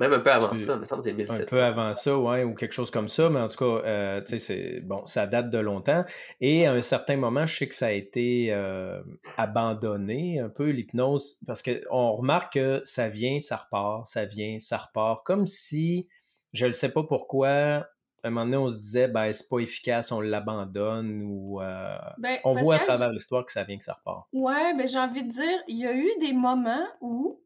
Même 0.00 0.14
un 0.14 0.20
peu 0.20 0.32
avant 0.32 0.54
ça, 0.54 0.76
me 0.76 0.84
semble 0.84 1.02
c'est 1.02 1.12
1700. 1.12 1.42
Un 1.42 1.46
peu 1.46 1.62
avant 1.62 1.94
ça, 1.94 2.18
ouais, 2.18 2.44
ou 2.44 2.54
quelque 2.54 2.72
chose 2.72 2.90
comme 2.90 3.08
ça, 3.08 3.28
mais 3.28 3.40
en 3.40 3.48
tout 3.48 3.58
cas, 3.58 3.86
euh, 3.86 4.22
tu 4.22 4.40
sais, 4.40 4.80
bon, 4.80 5.04
ça 5.06 5.26
date 5.26 5.50
de 5.50 5.58
longtemps. 5.58 6.04
Et 6.40 6.66
à 6.66 6.72
un 6.72 6.80
certain 6.80 7.16
moment, 7.16 7.46
je 7.46 7.56
sais 7.56 7.68
que 7.68 7.74
ça 7.74 7.86
a 7.86 7.92
été 7.92 8.48
euh, 8.50 9.00
abandonné 9.36 10.40
un 10.40 10.48
peu, 10.48 10.70
l'hypnose, 10.70 11.40
parce 11.46 11.62
qu'on 11.62 12.12
remarque 12.12 12.54
que 12.54 12.80
ça 12.84 13.08
vient, 13.08 13.38
ça 13.38 13.56
repart, 13.56 14.06
ça 14.06 14.24
vient, 14.24 14.58
ça 14.58 14.78
repart, 14.78 15.24
comme 15.24 15.46
si, 15.46 16.08
je 16.52 16.66
ne 16.66 16.72
sais 16.72 16.88
pas 16.88 17.02
pourquoi, 17.02 17.86
à 18.24 18.28
un 18.28 18.30
moment 18.30 18.44
donné, 18.46 18.56
on 18.56 18.70
se 18.70 18.78
disait, 18.78 19.08
ben, 19.08 19.32
c'est 19.32 19.48
pas 19.48 19.58
efficace, 19.58 20.10
on 20.10 20.20
l'abandonne, 20.20 21.22
ou 21.24 21.60
euh, 21.60 21.98
ben, 22.18 22.38
on 22.44 22.52
voit 22.54 22.76
à 22.76 22.78
travers 22.78 23.10
l'histoire 23.10 23.44
que 23.44 23.52
ça 23.52 23.64
vient, 23.64 23.76
que 23.76 23.84
ça 23.84 23.94
repart. 23.94 24.26
Ouais, 24.32 24.74
ben, 24.74 24.88
j'ai 24.88 24.98
envie 24.98 25.24
de 25.24 25.30
dire, 25.30 25.58
il 25.68 25.78
y 25.78 25.86
a 25.86 25.94
eu 25.94 26.08
des 26.18 26.32
moments 26.32 26.86
où, 27.00 27.40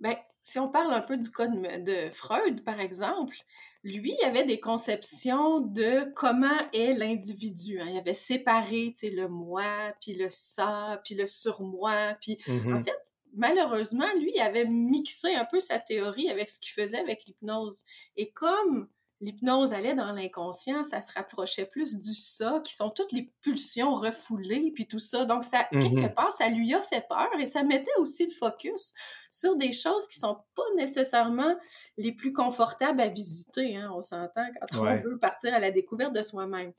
ben, 0.00 0.14
si 0.42 0.58
on 0.58 0.68
parle 0.68 0.92
un 0.92 1.00
peu 1.00 1.16
du 1.16 1.30
cas 1.30 1.46
de, 1.46 2.10
Freud, 2.10 2.64
par 2.64 2.80
exemple, 2.80 3.36
lui, 3.84 4.14
il 4.20 4.24
avait 4.24 4.44
des 4.44 4.60
conceptions 4.60 5.60
de 5.60 6.12
comment 6.14 6.58
est 6.72 6.94
l'individu. 6.94 7.80
Hein. 7.80 7.86
Il 7.90 7.98
avait 7.98 8.14
séparé 8.14 8.92
le 9.02 9.26
moi, 9.28 9.94
puis 10.00 10.14
le 10.14 10.28
ça, 10.30 11.00
puis 11.04 11.14
le 11.14 11.26
surmoi. 11.26 12.14
Puis 12.20 12.38
en 12.48 12.52
mmh 12.52 12.84
fait, 12.84 13.14
malheureusement, 13.34 14.06
lui, 14.18 14.32
il 14.34 14.40
avait 14.40 14.66
mixé 14.66 15.34
un 15.34 15.44
peu 15.44 15.60
sa 15.60 15.78
théorie 15.78 16.30
avec 16.30 16.50
ce 16.50 16.60
qu'il 16.60 16.72
faisait 16.72 16.98
avec 16.98 17.24
l'hypnose. 17.26 17.82
Et 18.16 18.30
comme 18.30 18.88
l'hypnose 19.20 19.72
allait 19.72 19.94
dans 19.94 20.12
l'inconscient, 20.12 20.82
ça 20.82 21.00
se 21.00 21.12
rapprochait 21.12 21.66
plus 21.66 21.96
du 21.96 22.14
ça, 22.14 22.60
qui 22.64 22.74
sont 22.74 22.90
toutes 22.90 23.12
les 23.12 23.30
pulsions 23.42 23.96
refoulées, 23.96 24.72
puis 24.74 24.86
tout 24.86 24.98
ça. 24.98 25.24
Donc, 25.24 25.44
ça, 25.44 25.64
quelque 25.64 26.06
mmh 26.06 26.14
part, 26.14 26.32
ça 26.32 26.48
lui 26.48 26.72
a 26.74 26.80
fait 26.80 27.06
peur 27.06 27.28
et 27.38 27.46
ça 27.46 27.62
mettait 27.62 27.90
aussi 27.98 28.24
le 28.24 28.30
focus 28.30 28.94
sur 29.30 29.56
des 29.56 29.72
choses 29.72 30.08
qui 30.08 30.18
sont 30.18 30.38
pas 30.54 30.62
nécessairement 30.76 31.54
les 31.98 32.12
plus 32.12 32.32
confortables 32.32 33.00
à 33.00 33.08
visiter. 33.08 33.76
Hein, 33.76 33.92
on 33.94 34.00
s'entend 34.00 34.46
quand 34.58 34.80
on 34.80 35.02
veut 35.02 35.18
partir 35.18 35.54
à 35.54 35.60
la 35.60 35.70
découverte 35.70 36.14
de 36.14 36.22
soi-même. 36.22 36.72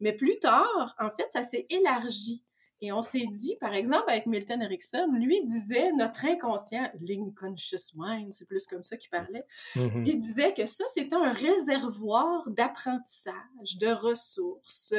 Mais 0.00 0.12
plus 0.12 0.38
tard, 0.38 0.94
en 0.98 1.10
fait, 1.10 1.26
ça 1.30 1.42
s'est 1.42 1.66
élargi. 1.68 2.42
Et 2.80 2.92
on 2.92 3.02
s'est 3.02 3.26
dit, 3.26 3.56
par 3.60 3.74
exemple, 3.74 4.04
avec 4.08 4.26
Milton 4.26 4.62
Erickson, 4.62 5.08
lui 5.12 5.42
disait 5.44 5.92
notre 5.92 6.24
inconscient, 6.24 6.90
l'inconscious 7.00 7.92
mind, 7.96 8.32
c'est 8.32 8.46
plus 8.46 8.66
comme 8.66 8.84
ça 8.84 8.96
qu'il 8.96 9.10
parlait, 9.10 9.44
mm-hmm. 9.74 10.04
il 10.06 10.18
disait 10.18 10.54
que 10.54 10.64
ça, 10.64 10.84
c'était 10.94 11.16
un 11.16 11.32
réservoir 11.32 12.48
d'apprentissage, 12.50 13.78
de 13.80 13.88
ressources, 13.88 14.94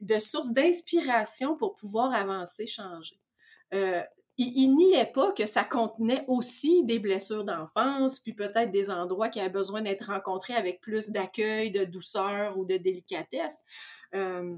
de 0.00 0.18
sources 0.18 0.52
d'inspiration 0.52 1.56
pour 1.56 1.74
pouvoir 1.74 2.14
avancer, 2.14 2.66
changer. 2.66 3.20
Euh, 3.74 4.02
il, 4.38 4.52
il 4.56 4.74
niait 4.74 5.10
pas 5.12 5.32
que 5.32 5.44
ça 5.46 5.64
contenait 5.64 6.24
aussi 6.28 6.84
des 6.84 6.98
blessures 6.98 7.44
d'enfance, 7.44 8.20
puis 8.20 8.32
peut-être 8.32 8.70
des 8.70 8.88
endroits 8.88 9.28
qui 9.28 9.40
avaient 9.40 9.50
besoin 9.50 9.82
d'être 9.82 10.06
rencontrés 10.06 10.54
avec 10.54 10.80
plus 10.80 11.10
d'accueil, 11.10 11.70
de 11.70 11.84
douceur 11.84 12.56
ou 12.56 12.64
de 12.64 12.76
délicatesse. 12.76 13.64
Euh, 14.14 14.56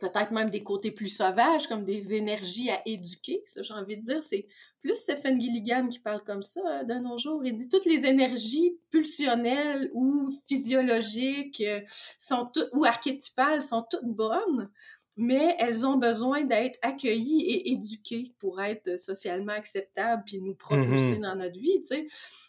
peut-être 0.00 0.32
même 0.32 0.50
des 0.50 0.62
côtés 0.62 0.90
plus 0.90 1.08
sauvages, 1.08 1.66
comme 1.66 1.84
des 1.84 2.14
énergies 2.14 2.70
à 2.70 2.80
éduquer. 2.86 3.42
Ça, 3.44 3.62
j'ai 3.62 3.74
envie 3.74 3.96
de 3.96 4.02
dire, 4.02 4.22
c'est 4.22 4.46
plus 4.80 4.94
Stephen 4.94 5.40
Gilligan 5.40 5.88
qui 5.88 5.98
parle 5.98 6.22
comme 6.24 6.42
ça 6.42 6.60
euh, 6.66 6.84
de 6.84 6.94
nos 6.94 7.18
jours. 7.18 7.42
Il 7.44 7.54
dit 7.54 7.68
toutes 7.68 7.84
les 7.84 8.06
énergies 8.06 8.78
pulsionnelles 8.90 9.90
ou 9.92 10.30
physiologiques 10.48 11.62
euh, 11.66 11.80
sont 12.18 12.48
toutes, 12.52 12.68
ou 12.72 12.84
archétypales 12.84 13.62
sont 13.62 13.84
toutes 13.90 14.06
bonnes, 14.06 14.70
mais 15.16 15.54
elles 15.58 15.86
ont 15.86 15.98
besoin 15.98 16.44
d'être 16.44 16.78
accueillies 16.82 17.42
et 17.42 17.72
éduquées 17.72 18.34
pour 18.38 18.60
être 18.60 18.98
socialement 18.98 19.52
acceptables 19.52 20.22
puis 20.24 20.40
nous 20.40 20.54
propulser 20.54 21.16
mm-hmm. 21.16 21.20
dans 21.20 21.36
notre 21.36 21.58
vie, 21.58 21.80
tu 21.82 21.88
sais. 21.88 22.06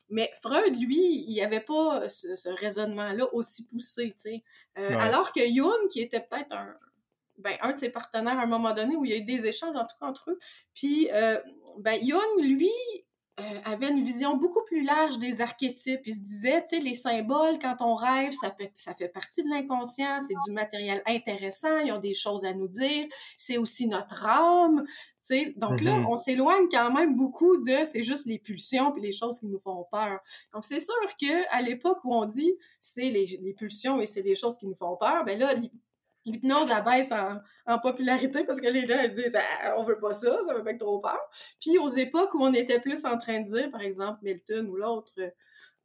Mais 0.10 0.30
Freud, 0.42 0.78
lui, 0.78 1.24
il 1.26 1.34
n'y 1.34 1.42
avait 1.42 1.62
pas 1.62 2.10
ce, 2.10 2.50
raisonnement-là 2.60 3.34
aussi 3.34 3.66
poussé, 3.66 4.08
tu 4.08 4.14
sais. 4.18 4.44
Euh, 4.78 4.98
alors 5.00 5.32
que 5.32 5.40
Jung, 5.40 5.88
qui 5.90 6.02
était 6.02 6.20
peut-être 6.20 6.52
un, 6.52 6.76
ben, 7.42 7.54
un 7.62 7.74
de 7.74 7.80
ses 7.80 7.90
partenaires 7.90 8.40
à 8.40 8.44
un 8.44 8.48
moment 8.48 8.74
donné 8.74 8.96
où 8.96 9.06
il 9.06 9.12
y 9.12 9.14
a 9.14 9.18
eu 9.18 9.24
des 9.24 9.46
échanges 9.46 9.76
en 9.76 9.86
tout 9.86 9.96
cas 10.00 10.08
entre 10.08 10.32
eux. 10.32 10.40
Puis, 10.74 11.10
euh, 11.12 11.40
ben, 11.80 12.00
Jung, 12.02 12.42
lui, 12.42 12.70
euh, 13.40 13.44
avait 13.64 13.90
une 13.90 14.04
vision 14.04 14.36
beaucoup 14.36 14.64
plus 14.66 14.84
large 14.84 15.18
des 15.18 15.42
archétypes. 15.42 16.02
Il 16.06 16.14
se 16.14 16.20
disait, 16.20 16.62
tu 16.64 16.76
sais, 16.76 16.84
les 16.84 16.94
symboles, 16.94 17.58
quand 17.60 17.78
on 17.80 17.96
rêve, 17.96 18.34
ça 18.34 18.52
fait, 18.52 18.72
ça 18.76 18.94
fait 18.94 19.08
partie 19.08 19.42
de 19.44 19.50
l'inconscient, 19.50 20.20
c'est 20.20 20.36
du 20.46 20.52
matériel 20.52 21.02
intéressant, 21.08 21.80
ils 21.80 21.92
ont 21.94 22.00
des 22.00 22.14
choses 22.14 22.44
à 22.44 22.54
nous 22.54 22.68
dire, 22.68 23.08
c'est 23.38 23.58
aussi 23.58 23.88
notre 23.88 24.26
âme, 24.26 24.84
tu 24.86 24.92
sais. 25.22 25.54
Donc 25.56 25.82
là, 25.82 25.98
mm-hmm. 25.98 26.08
on 26.10 26.16
s'éloigne 26.18 26.68
quand 26.70 26.92
même 26.92 27.16
beaucoup 27.16 27.56
de, 27.58 27.86
c'est 27.86 28.04
juste 28.04 28.26
les 28.28 28.38
pulsions 28.38 28.92
puis 28.92 29.02
les 29.02 29.14
choses 29.14 29.40
qui 29.40 29.48
nous 29.48 29.60
font 29.60 29.86
peur. 29.90 30.20
Donc 30.54 30.66
c'est 30.66 30.82
sûr 30.82 30.94
que 31.20 31.56
à 31.56 31.62
l'époque 31.62 32.00
où 32.04 32.14
on 32.14 32.26
dit 32.26 32.54
c'est 32.82 33.10
les, 33.10 33.40
les, 33.42 33.54
pulsions 33.54 34.02
et 34.02 34.06
c'est 34.06 34.24
les 34.24 34.36
choses 34.36 34.58
qui 34.58 34.68
nous 34.68 34.76
font 34.76 34.98
peur, 34.98 35.24
ben 35.24 35.40
là, 35.40 35.56
l'hypnose 36.26 36.70
baisse 36.86 37.12
en, 37.12 37.40
en, 37.66 37.80
popularité 37.80 38.44
parce 38.44 38.62
que 38.62 38.68
les 38.68 38.86
gens 38.86 39.02
disent 39.08 39.38
ah, 39.64 39.76
on 39.78 39.84
veut 39.84 39.98
pas 39.98 40.14
ça, 40.14 40.42
ça 40.44 40.54
me 40.54 40.64
fait 40.64 40.78
trop 40.78 41.00
peur. 41.00 41.20
Puis 41.60 41.78
aux 41.78 41.88
époques 41.88 42.34
où 42.34 42.44
on 42.44 42.54
était 42.54 42.80
plus 42.80 43.06
en 43.06 43.18
train 43.18 43.40
de 43.40 43.46
dire, 43.46 43.72
par 43.72 43.82
exemple, 43.82 44.20
Milton 44.22 44.68
ou 44.68 44.76
l'autre 44.76 45.14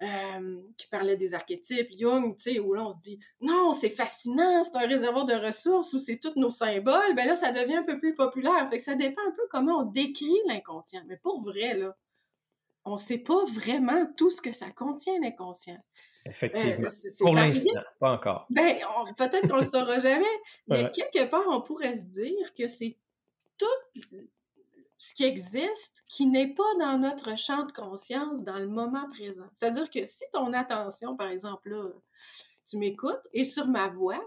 euh, 0.03 0.63
qui 0.77 0.89
parlait 0.89 1.17
des 1.17 1.33
archétypes, 1.33 1.91
Jung, 1.99 2.37
tu 2.37 2.55
sais, 2.55 2.61
où 2.61 2.75
là 2.75 2.85
on 2.85 2.91
se 2.91 2.99
dit 2.99 3.19
non, 3.41 3.73
c'est 3.73 3.89
fascinant, 3.89 4.63
c'est 4.63 4.77
un 4.77 4.87
réservoir 4.87 5.25
de 5.25 5.35
ressources 5.35 5.93
où 5.95 5.99
c'est 5.99 6.19
tous 6.19 6.39
nos 6.39 6.51
symboles, 6.51 7.15
ben 7.15 7.27
là 7.27 7.35
ça 7.35 7.51
devient 7.51 7.77
un 7.77 7.83
peu 7.83 7.99
plus 7.99 8.15
populaire. 8.15 8.69
Fait 8.69 8.77
que 8.77 8.83
ça 8.83 8.95
dépend 8.95 9.23
un 9.27 9.33
peu 9.33 9.43
comment 9.51 9.81
on 9.81 9.85
décrit 9.85 10.37
l'inconscient. 10.49 11.03
Mais 11.07 11.17
pour 11.17 11.41
vrai, 11.41 11.79
là, 11.79 11.97
on 12.85 12.97
sait 12.97 13.19
pas 13.19 13.45
vraiment 13.47 14.07
tout 14.17 14.31
ce 14.31 14.41
que 14.41 14.53
ça 14.53 14.71
contient 14.71 15.19
l'inconscient. 15.21 15.83
Effectivement. 16.29 16.87
Euh, 16.87 17.11
Pour 17.21 17.35
l'instant, 17.35 17.81
pas 17.99 18.13
encore. 18.13 18.47
Ben, 18.51 18.77
peut-être 19.17 19.49
qu'on 19.49 19.57
ne 19.57 19.61
le 19.61 19.67
saura 19.67 19.99
jamais, 19.99 20.25
mais 20.69 20.91
quelque 20.91 21.25
part, 21.27 21.45
on 21.49 21.61
pourrait 21.61 21.97
se 21.97 22.07
dire 22.07 22.55
que 22.55 22.69
c'est 22.69 22.97
tout 23.57 24.01
ce 24.99 25.15
qui 25.15 25.25
existe 25.25 26.05
qui 26.09 26.27
n'est 26.27 26.53
pas 26.53 26.75
dans 26.81 26.99
notre 26.99 27.39
champ 27.39 27.65
de 27.65 27.73
conscience 27.73 28.45
dans 28.45 28.59
le 28.59 28.69
moment 28.69 29.09
présent. 29.09 29.47
C'est-à-dire 29.53 29.89
que 29.89 30.05
si 30.07 30.25
ton 30.33 30.53
attention, 30.53 31.17
par 31.17 31.29
exemple, 31.29 31.71
là, 31.71 31.85
tu 32.65 32.77
m'écoutes, 32.77 33.29
et 33.33 33.45
sur 33.45 33.69
ma 33.69 33.89
voix, 33.89 34.21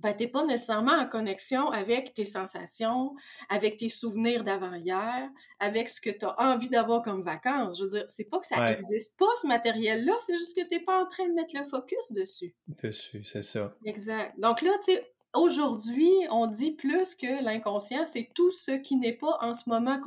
ben, 0.00 0.14
tu 0.16 0.24
n'es 0.24 0.30
pas 0.30 0.44
nécessairement 0.44 0.92
en 0.92 1.06
connexion 1.06 1.68
avec 1.70 2.14
tes 2.14 2.24
sensations, 2.24 3.14
avec 3.48 3.76
tes 3.76 3.88
souvenirs 3.88 4.44
d'avant-hier, 4.44 5.28
avec 5.58 5.88
ce 5.88 6.00
que 6.00 6.10
tu 6.10 6.24
as 6.24 6.34
envie 6.40 6.70
d'avoir 6.70 7.02
comme 7.02 7.20
vacances. 7.20 7.78
Je 7.78 7.84
veux 7.84 7.90
dire, 7.90 8.04
c'est 8.08 8.24
pas 8.24 8.38
que 8.38 8.46
ça 8.46 8.64
n'existe 8.64 9.16
pas, 9.18 9.26
ce 9.40 9.46
matériel-là, 9.46 10.14
c'est 10.24 10.36
juste 10.36 10.56
que 10.56 10.66
tu 10.66 10.76
n'es 10.76 10.84
pas 10.84 11.02
en 11.02 11.06
train 11.06 11.28
de 11.28 11.34
mettre 11.34 11.54
le 11.58 11.64
focus 11.64 12.12
dessus. 12.12 12.54
Dessus, 12.82 13.24
c'est 13.24 13.42
ça. 13.42 13.74
Exact. 13.84 14.38
Donc 14.38 14.62
là, 14.62 14.72
tu 14.84 14.94
sais, 14.94 15.12
aujourd'hui, 15.34 16.10
on 16.30 16.46
dit 16.46 16.72
plus 16.72 17.14
que 17.14 17.42
l'inconscient, 17.42 18.04
c'est 18.06 18.30
tout 18.34 18.50
ce 18.50 18.72
qui 18.72 18.96
n'est 18.96 19.16
pas 19.16 19.38
en 19.40 19.54
ce 19.54 19.68
moment 19.68 20.00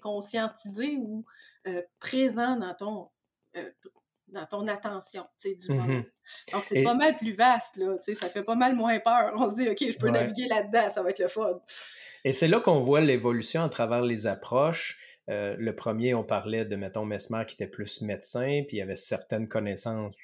conscientisé 0.00 0.96
ou 0.96 1.24
euh, 1.66 1.82
présent 2.00 2.56
dans 2.56 2.74
ton, 2.74 3.08
euh, 3.56 3.70
dans 4.32 4.46
ton 4.46 4.66
attention, 4.68 5.22
tu 5.40 5.50
sais, 5.50 5.54
du 5.54 5.68
moment. 5.74 5.86
Mmh 5.86 6.04
Donc, 6.52 6.64
c'est 6.64 6.82
pas 6.82 6.94
mal 6.94 7.16
plus 7.16 7.32
vaste, 7.32 7.76
là, 7.76 7.96
tu 7.96 8.04
sais, 8.04 8.14
ça 8.14 8.28
fait 8.28 8.42
pas 8.42 8.54
mal 8.54 8.74
moins 8.74 8.98
peur. 9.00 9.32
On 9.36 9.48
se 9.48 9.54
dit, 9.54 9.68
OK, 9.68 9.78
je 9.80 9.96
peux 9.96 10.10
naviguer 10.10 10.46
là-dedans, 10.46 10.88
ça 10.90 11.02
va 11.02 11.10
être 11.10 11.18
le 11.18 11.28
fun. 11.28 11.60
Et 12.24 12.32
c'est 12.32 12.48
là 12.48 12.60
qu'on 12.60 12.80
voit 12.80 13.00
l'évolution 13.00 13.62
à 13.62 13.68
travers 13.68 14.02
les 14.02 14.26
approches. 14.26 14.98
Euh, 15.30 15.56
le 15.58 15.74
premier, 15.74 16.14
on 16.14 16.24
parlait 16.24 16.64
de, 16.64 16.76
mettons, 16.76 17.04
Mesmer 17.04 17.44
qui 17.46 17.54
était 17.54 17.66
plus 17.66 18.02
médecin, 18.02 18.62
puis 18.66 18.78
il 18.78 18.80
y 18.80 18.82
avait 18.82 18.96
certaines 18.96 19.48
connaissances 19.48 20.16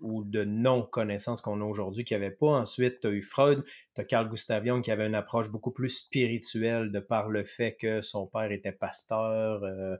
ou 0.00 0.24
de 0.24 0.44
non-connaissances 0.44 1.40
qu'on 1.40 1.60
a 1.60 1.64
aujourd'hui 1.64 2.04
qu'il 2.04 2.18
n'y 2.18 2.24
avait 2.24 2.34
pas. 2.34 2.48
Ensuite, 2.48 3.00
tu 3.00 3.06
as 3.06 3.10
eu 3.10 3.22
Freud, 3.22 3.64
tu 3.94 4.00
as 4.00 4.04
Carl 4.04 4.28
Gustav 4.28 4.64
qui 4.82 4.90
avait 4.90 5.06
une 5.06 5.14
approche 5.14 5.50
beaucoup 5.50 5.70
plus 5.70 5.88
spirituelle 5.88 6.90
de 6.90 7.00
par 7.00 7.28
le 7.28 7.44
fait 7.44 7.76
que 7.76 8.00
son 8.00 8.26
père 8.26 8.50
était 8.50 8.72
pasteur. 8.72 9.62
Euh, 9.62 9.96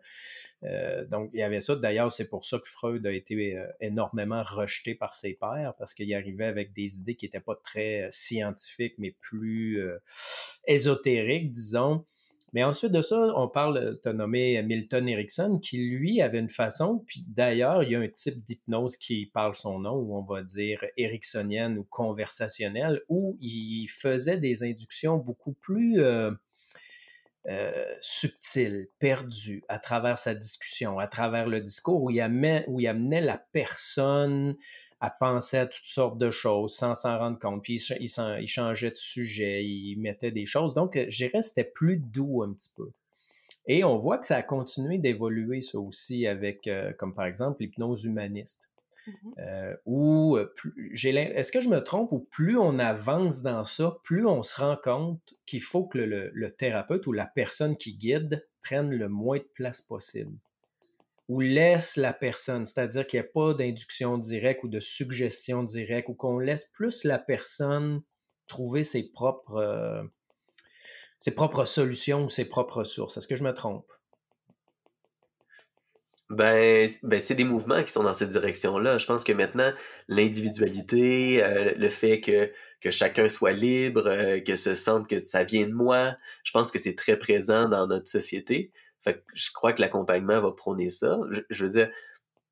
euh, 0.64 1.04
donc, 1.06 1.30
il 1.32 1.40
y 1.40 1.42
avait 1.42 1.60
ça. 1.60 1.76
D'ailleurs, 1.76 2.10
c'est 2.10 2.28
pour 2.28 2.44
ça 2.44 2.58
que 2.58 2.68
Freud 2.68 3.06
a 3.06 3.12
été 3.12 3.56
euh, 3.56 3.66
énormément 3.80 4.42
rejeté 4.42 4.94
par 4.94 5.14
ses 5.14 5.34
pairs 5.34 5.74
parce 5.78 5.94
qu'il 5.94 6.12
arrivait 6.14 6.46
avec 6.46 6.72
des 6.72 6.98
idées 6.98 7.14
qui 7.14 7.26
n'étaient 7.26 7.40
pas 7.40 7.56
très 7.56 8.08
scientifiques, 8.10 8.94
mais 8.98 9.14
plus 9.20 9.80
ésotériques, 10.66 11.52
disons. 11.52 12.04
Mais 12.54 12.64
ensuite 12.64 12.92
de 12.92 13.02
ça, 13.02 13.32
on 13.36 13.48
parle, 13.48 13.98
tu 14.02 14.08
as 14.08 14.12
nommé 14.14 14.62
Milton 14.62 15.06
Erickson, 15.06 15.58
qui 15.58 15.78
lui 15.78 16.22
avait 16.22 16.38
une 16.38 16.48
façon, 16.48 17.04
puis 17.06 17.24
d'ailleurs, 17.28 17.82
il 17.82 17.92
y 17.92 17.94
a 17.94 18.00
un 18.00 18.08
type 18.08 18.42
d'hypnose 18.42 18.96
qui 18.96 19.26
parle 19.26 19.54
son 19.54 19.78
nom, 19.80 19.96
où 19.96 20.16
on 20.16 20.22
va 20.22 20.42
dire 20.42 20.82
ericksonienne 20.96 21.76
ou 21.78 21.84
conversationnelle, 21.84 23.02
où 23.08 23.36
il 23.40 23.86
faisait 23.88 24.38
des 24.38 24.62
inductions 24.62 25.18
beaucoup 25.18 25.52
plus 25.52 26.00
euh, 26.00 26.30
euh, 27.48 27.94
subtiles, 28.00 28.88
perdues, 28.98 29.62
à 29.68 29.78
travers 29.78 30.18
sa 30.18 30.34
discussion, 30.34 30.98
à 30.98 31.06
travers 31.06 31.48
le 31.48 31.60
discours, 31.60 32.02
où 32.02 32.10
il, 32.10 32.64
où 32.66 32.80
il 32.80 32.88
amenait 32.88 33.20
la 33.20 33.38
personne 33.52 34.56
à 35.00 35.10
penser 35.10 35.56
à 35.58 35.66
toutes 35.66 35.84
sortes 35.84 36.18
de 36.18 36.30
choses 36.30 36.74
sans 36.74 36.94
s'en 36.94 37.18
rendre 37.18 37.38
compte. 37.38 37.62
Puis 37.62 37.80
il, 38.00 38.48
changeait 38.48 38.90
de 38.90 38.96
sujet, 38.96 39.64
il 39.64 39.96
mettait 39.96 40.30
des 40.30 40.46
choses. 40.46 40.74
Donc, 40.74 40.96
euh, 40.96 41.06
je 41.08 41.16
dirais 41.16 41.42
c'était 41.42 41.64
plus 41.64 41.96
doux 41.96 42.42
un 42.42 42.52
petit 42.52 42.72
peu. 42.76 42.90
Et 43.66 43.84
on 43.84 43.96
voit 43.98 44.18
que 44.18 44.26
ça 44.26 44.36
a 44.36 44.42
continué 44.42 44.98
d'évoluer, 44.98 45.60
ça 45.60 45.78
aussi, 45.78 46.26
avec, 46.26 46.66
euh, 46.66 46.92
comme 46.94 47.14
par 47.14 47.26
exemple, 47.26 47.62
l'hypnose 47.62 48.04
humaniste. 48.04 48.70
Mmh 49.06 49.12
euh, 49.38 49.74
est-ce 51.04 51.52
que 51.52 51.60
je 51.60 51.68
me 51.68 51.82
trompe 51.82 52.12
ou 52.12 52.18
plus 52.18 52.58
on 52.58 52.78
avance 52.78 53.42
dans 53.42 53.64
ça, 53.64 53.96
plus 54.02 54.26
on 54.26 54.42
se 54.42 54.60
rend 54.60 54.76
compte 54.82 55.34
qu'il 55.46 55.62
faut 55.62 55.84
que 55.84 55.98
le, 55.98 56.50
thérapeute 56.50 57.06
ou 57.06 57.12
la 57.12 57.26
personne 57.26 57.76
qui 57.76 57.94
guide 57.94 58.46
prenne 58.62 58.90
le 58.90 59.08
moins 59.08 59.38
de 59.38 59.48
place 59.54 59.80
possible? 59.80 60.36
Ou 61.28 61.40
laisse 61.40 61.96
la 61.96 62.14
personne, 62.14 62.64
c'est-à-dire 62.64 63.06
qu'il 63.06 63.20
n'y 63.20 63.26
a 63.26 63.30
pas 63.30 63.52
d'induction 63.52 64.16
directe 64.16 64.64
ou 64.64 64.68
de 64.68 64.80
suggestion 64.80 65.62
directe, 65.62 66.08
ou 66.08 66.14
qu'on 66.14 66.38
laisse 66.38 66.64
plus 66.64 67.04
la 67.04 67.18
personne 67.18 68.02
trouver 68.46 68.82
ses 68.82 69.10
propres, 69.10 69.56
euh, 69.56 70.02
ses 71.18 71.34
propres 71.34 71.66
solutions 71.66 72.24
ou 72.24 72.28
ses 72.30 72.46
propres 72.46 72.82
sources. 72.84 73.18
Est-ce 73.18 73.28
que 73.28 73.36
je 73.36 73.44
me 73.44 73.52
trompe? 73.52 73.86
Ben, 76.30 76.88
ben 77.02 77.20
c'est 77.20 77.34
des 77.34 77.44
mouvements 77.44 77.82
qui 77.82 77.90
sont 77.90 78.02
dans 78.02 78.12
cette 78.12 78.28
direction-là. 78.28 78.98
Je 78.98 79.06
pense 79.06 79.24
que 79.24 79.32
maintenant, 79.32 79.72
l'individualité, 80.08 81.42
euh, 81.42 81.72
le 81.76 81.88
fait 81.88 82.20
que, 82.20 82.52
que 82.82 82.90
chacun 82.90 83.30
soit 83.30 83.52
libre, 83.52 84.06
euh, 84.06 84.40
que 84.40 84.54
se 84.56 84.74
sente 84.74 85.08
que 85.08 85.18
ça 85.20 85.44
vient 85.44 85.66
de 85.66 85.72
moi, 85.72 86.16
je 86.44 86.52
pense 86.52 86.70
que 86.70 86.78
c'est 86.78 86.94
très 86.94 87.18
présent 87.18 87.68
dans 87.68 87.86
notre 87.86 88.08
société. 88.08 88.72
Fait 89.08 89.24
je 89.34 89.50
crois 89.52 89.72
que 89.72 89.80
l'accompagnement 89.80 90.40
va 90.40 90.52
prôner 90.52 90.90
ça. 90.90 91.18
Je, 91.48 91.64
veux 91.64 91.70
dire, 91.70 91.90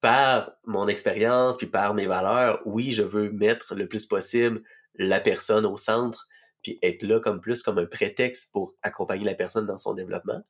par 0.00 0.52
mon 0.64 0.88
expérience 0.88 1.56
puis 1.56 1.66
par 1.66 1.94
mes 1.94 2.06
valeurs, 2.06 2.60
oui, 2.64 2.92
je 2.92 3.02
veux 3.02 3.30
mettre 3.30 3.74
le 3.74 3.86
plus 3.86 4.06
possible 4.06 4.62
la 4.94 5.20
personne 5.20 5.66
au 5.66 5.76
centre 5.76 6.28
puis 6.62 6.78
être 6.82 7.02
là 7.02 7.20
comme 7.20 7.40
plus 7.40 7.62
comme 7.62 7.78
un 7.78 7.86
prétexte 7.86 8.52
pour 8.52 8.74
accompagner 8.82 9.24
la 9.24 9.34
personne 9.34 9.66
dans 9.66 9.78
son 9.78 9.94
développement. 9.94 10.42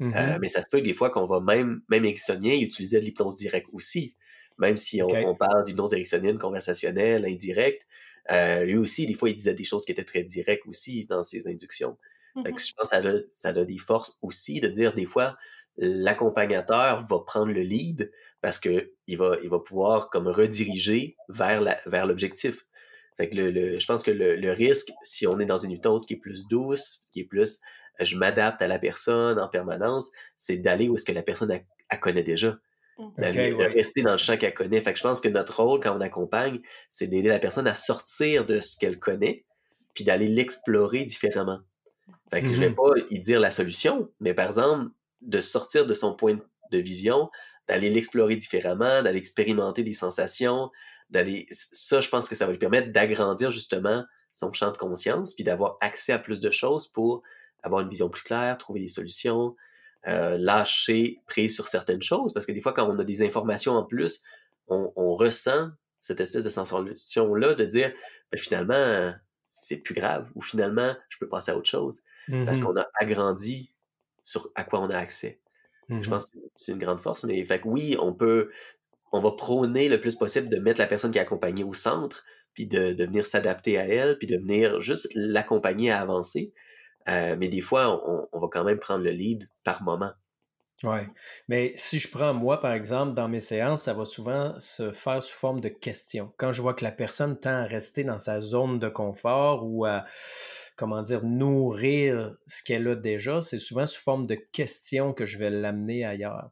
Euh, 0.00 0.04
mm-hmm. 0.04 0.38
mais 0.40 0.48
ça 0.48 0.62
se 0.62 0.68
peut 0.70 0.80
des 0.80 0.94
fois 0.94 1.10
qu'on 1.10 1.26
va 1.26 1.40
même, 1.40 1.82
même 1.88 2.04
ericksonien 2.04 2.54
utiliser 2.60 3.00
de 3.00 3.04
l'hypnose 3.04 3.36
directe 3.36 3.68
aussi. 3.72 4.14
Même 4.58 4.76
si 4.76 5.02
on, 5.02 5.34
parle 5.34 5.64
d'hypnose 5.64 5.92
ericksonienne 5.92 6.38
conversationnelle, 6.38 7.24
indirecte, 7.24 7.86
euh, 8.30 8.64
lui 8.64 8.76
aussi, 8.76 9.06
des 9.06 9.14
fois, 9.14 9.30
il 9.30 9.34
disait 9.34 9.54
des 9.54 9.64
choses 9.64 9.84
qui 9.84 9.92
étaient 9.92 10.04
très 10.04 10.24
directes 10.24 10.66
aussi 10.66 11.06
dans 11.06 11.22
ses 11.22 11.48
inductions. 11.48 11.96
Mmh 12.44 12.58
je 12.58 12.72
pense 12.76 12.90
que 12.90 13.22
ça 13.30 13.48
a, 13.48 13.64
des 13.64 13.78
forces 13.78 14.18
aussi 14.22 14.60
de 14.60 14.68
dire 14.68 14.92
des 14.92 15.06
fois, 15.06 15.36
l'accompagnateur 15.76 17.06
va 17.06 17.18
prendre 17.20 17.52
le 17.52 17.62
lead 17.62 18.10
parce 18.40 18.58
que 18.58 18.92
il 19.06 19.16
va, 19.16 19.36
il 19.42 19.48
va 19.48 19.58
pouvoir 19.58 20.10
comme 20.10 20.28
rediriger 20.28 21.16
vers 21.28 21.60
la, 21.60 21.78
vers 21.86 22.06
l'objectif. 22.06 22.64
Fait 23.16 23.28
que 23.28 23.36
le, 23.36 23.78
je 23.78 23.86
pense 23.86 24.02
que 24.02 24.12
le, 24.12 24.52
risque, 24.52 24.90
si 25.02 25.26
on 25.26 25.40
est 25.40 25.46
dans 25.46 25.58
une 25.58 25.72
hypnose 25.72 26.06
qui 26.06 26.14
est 26.14 26.18
plus 26.18 26.46
douce, 26.46 27.00
qui 27.12 27.20
est 27.20 27.24
plus 27.24 27.60
je 27.98 28.16
m'adapte 28.16 28.62
à 28.62 28.68
la 28.68 28.78
personne 28.78 29.40
en 29.40 29.48
permanence, 29.48 30.10
c'est 30.36 30.56
d'aller 30.56 30.88
où 30.88 30.94
est-ce 30.94 31.04
que 31.04 31.10
la 31.10 31.22
personne 31.22 31.50
elle, 31.50 32.00
connaît 32.00 32.22
déjà. 32.22 32.56
Mmh. 32.96 33.08
D'aller 33.18 33.52
rester 33.54 34.02
dans 34.02 34.12
le 34.12 34.18
champ 34.18 34.36
qu'elle 34.36 34.54
connaît. 34.54 34.80
Fait 34.80 34.92
que 34.92 34.98
je 34.98 35.02
pense 35.02 35.20
que 35.20 35.28
notre 35.28 35.60
rôle 35.60 35.80
quand 35.80 35.96
on 35.96 36.00
accompagne, 36.00 36.60
c'est 36.88 37.08
d'aider 37.08 37.28
la 37.28 37.40
personne 37.40 37.66
à 37.66 37.74
sortir 37.74 38.46
de 38.46 38.60
ce 38.60 38.76
qu'elle 38.76 39.00
connaît 39.00 39.44
puis 39.94 40.04
d'aller 40.04 40.28
l'explorer 40.28 41.04
différemment. 41.04 41.58
Fait 42.30 42.42
que 42.42 42.48
je 42.48 42.60
vais 42.60 42.68
Mhm. 42.70 42.74
pas 42.74 42.90
y 43.10 43.20
dire 43.20 43.40
la 43.40 43.50
solution, 43.50 44.10
mais 44.20 44.34
par 44.34 44.46
exemple, 44.46 44.90
de 45.22 45.40
sortir 45.40 45.86
de 45.86 45.94
son 45.94 46.14
point 46.14 46.38
de 46.70 46.78
vision, 46.78 47.30
d'aller 47.66 47.90
l'explorer 47.90 48.36
différemment, 48.36 49.02
d'aller 49.02 49.18
expérimenter 49.18 49.82
des 49.82 49.92
sensations, 49.94 50.70
d'aller. 51.10 51.46
Ça, 51.50 52.00
je 52.00 52.08
pense 52.08 52.28
que 52.28 52.34
ça 52.34 52.46
va 52.46 52.52
lui 52.52 52.58
permettre 52.58 52.92
d'agrandir 52.92 53.50
justement 53.50 54.04
son 54.32 54.52
champ 54.52 54.70
de 54.70 54.76
conscience, 54.76 55.34
puis 55.34 55.42
d'avoir 55.44 55.78
accès 55.80 56.12
à 56.12 56.18
plus 56.18 56.40
de 56.40 56.50
choses 56.50 56.86
pour 56.88 57.22
avoir 57.62 57.80
une 57.82 57.88
vision 57.88 58.08
plus 58.08 58.22
claire, 58.22 58.56
trouver 58.58 58.80
des 58.80 58.88
solutions, 58.88 59.56
euh, 60.06 60.36
lâcher 60.38 61.20
prise 61.26 61.54
sur 61.54 61.66
certaines 61.66 62.02
choses, 62.02 62.32
parce 62.32 62.46
que 62.46 62.52
des 62.52 62.60
fois, 62.60 62.72
quand 62.72 62.86
on 62.88 62.98
a 62.98 63.04
des 63.04 63.22
informations 63.22 63.72
en 63.72 63.84
plus, 63.84 64.22
on, 64.68 64.92
on 64.96 65.16
ressent 65.16 65.70
cette 65.98 66.20
espèce 66.20 66.44
de 66.44 66.50
sensation-là 66.50 67.54
de 67.54 67.64
dire, 67.64 67.92
ben, 68.30 68.38
finalement, 68.38 69.12
c'est 69.60 69.78
plus 69.78 69.94
grave, 69.94 70.30
ou 70.34 70.42
finalement, 70.42 70.94
je 71.08 71.18
peux 71.18 71.28
passer 71.28 71.50
à 71.52 71.56
autre 71.56 71.68
chose, 71.68 72.02
parce 72.44 72.58
Mhm. 72.58 72.60
qu'on 72.60 72.76
a 72.76 72.86
agrandi 73.00 73.74
sur 74.22 74.50
à 74.54 74.64
quoi 74.64 74.80
on 74.80 74.90
a 74.90 74.96
accès. 74.98 75.40
Je 76.00 76.08
Mhm. 76.08 76.10
pense 76.10 76.26
que 76.28 76.38
c'est 76.56 76.72
une 76.72 76.78
grande 76.78 77.00
force, 77.00 77.24
mais 77.24 77.44
fait 77.44 77.60
que 77.60 77.68
oui, 77.68 77.96
on 78.00 78.14
peut, 78.14 78.50
on 79.12 79.20
va 79.20 79.32
prôner 79.32 79.88
le 79.88 80.00
plus 80.00 80.16
possible 80.16 80.48
de 80.48 80.58
mettre 80.58 80.80
la 80.80 80.86
personne 80.86 81.10
qui 81.12 81.18
est 81.18 81.22
accompagnée 81.22 81.64
au 81.64 81.74
centre, 81.74 82.24
puis 82.54 82.66
de, 82.66 82.92
de 82.92 83.04
venir 83.04 83.26
s'adapter 83.26 83.78
à 83.78 83.86
elle, 83.86 84.18
puis 84.18 84.26
de 84.26 84.36
venir 84.36 84.80
juste 84.80 85.08
l'accompagner 85.14 85.90
à 85.90 86.00
avancer. 86.00 86.52
Euh, 87.08 87.36
mais 87.38 87.48
des 87.48 87.60
fois, 87.62 88.02
on, 88.08 88.28
on 88.32 88.40
va 88.40 88.48
quand 88.52 88.64
même 88.64 88.78
prendre 88.80 89.04
le 89.04 89.10
lead 89.10 89.48
par 89.64 89.82
moment. 89.82 90.12
Oui. 90.84 91.00
Mais 91.48 91.72
si 91.76 91.98
je 91.98 92.08
prends 92.08 92.32
moi, 92.34 92.60
par 92.60 92.72
exemple, 92.72 93.14
dans 93.14 93.28
mes 93.28 93.40
séances, 93.40 93.82
ça 93.84 93.94
va 93.94 94.04
souvent 94.04 94.58
se 94.60 94.92
faire 94.92 95.22
sous 95.22 95.34
forme 95.34 95.60
de 95.60 95.68
questions. 95.68 96.32
Quand 96.36 96.52
je 96.52 96.62
vois 96.62 96.74
que 96.74 96.84
la 96.84 96.92
personne 96.92 97.38
tend 97.38 97.50
à 97.50 97.64
rester 97.64 98.04
dans 98.04 98.18
sa 98.18 98.40
zone 98.40 98.78
de 98.78 98.88
confort 98.88 99.66
ou 99.66 99.86
à, 99.86 100.04
comment 100.76 101.02
dire, 101.02 101.24
nourrir 101.24 102.36
ce 102.46 102.62
qu'elle 102.62 102.86
a 102.86 102.94
déjà, 102.94 103.42
c'est 103.42 103.58
souvent 103.58 103.86
sous 103.86 104.00
forme 104.00 104.26
de 104.26 104.36
questions 104.36 105.12
que 105.12 105.26
je 105.26 105.38
vais 105.38 105.50
l'amener 105.50 106.04
ailleurs. 106.04 106.50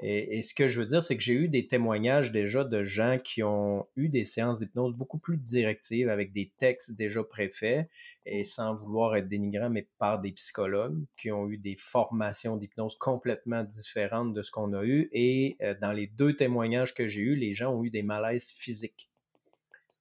Et, 0.00 0.42
ce 0.42 0.54
que 0.54 0.68
je 0.68 0.78
veux 0.78 0.86
dire, 0.86 1.02
c'est 1.02 1.16
que 1.16 1.22
j'ai 1.22 1.34
eu 1.34 1.48
des 1.48 1.66
témoignages 1.66 2.30
déjà 2.30 2.62
de 2.62 2.84
gens 2.84 3.18
qui 3.22 3.42
ont 3.42 3.86
eu 3.96 4.08
des 4.08 4.24
séances 4.24 4.60
d'hypnose 4.60 4.94
beaucoup 4.94 5.18
plus 5.18 5.36
directives 5.36 6.08
avec 6.08 6.32
des 6.32 6.52
textes 6.56 6.92
déjà 6.92 7.24
préfaits 7.24 7.88
et 8.24 8.44
sans 8.44 8.76
vouloir 8.76 9.16
être 9.16 9.28
dénigrant, 9.28 9.70
mais 9.70 9.88
par 9.98 10.20
des 10.20 10.30
psychologues 10.32 11.04
qui 11.16 11.32
ont 11.32 11.48
eu 11.48 11.58
des 11.58 11.74
formations 11.74 12.56
d'hypnose 12.56 12.96
complètement 12.96 13.64
différentes 13.64 14.34
de 14.34 14.42
ce 14.42 14.52
qu'on 14.52 14.72
a 14.72 14.84
eu. 14.84 15.08
Et 15.12 15.56
euh, 15.62 15.74
dans 15.80 15.92
les 15.92 16.06
deux 16.06 16.36
témoignages 16.36 16.94
que 16.94 17.08
j'ai 17.08 17.22
eus, 17.22 17.36
les 17.36 17.52
gens 17.52 17.74
ont 17.74 17.82
eu 17.82 17.90
des 17.90 18.02
malaises 18.02 18.50
physiques. 18.50 19.10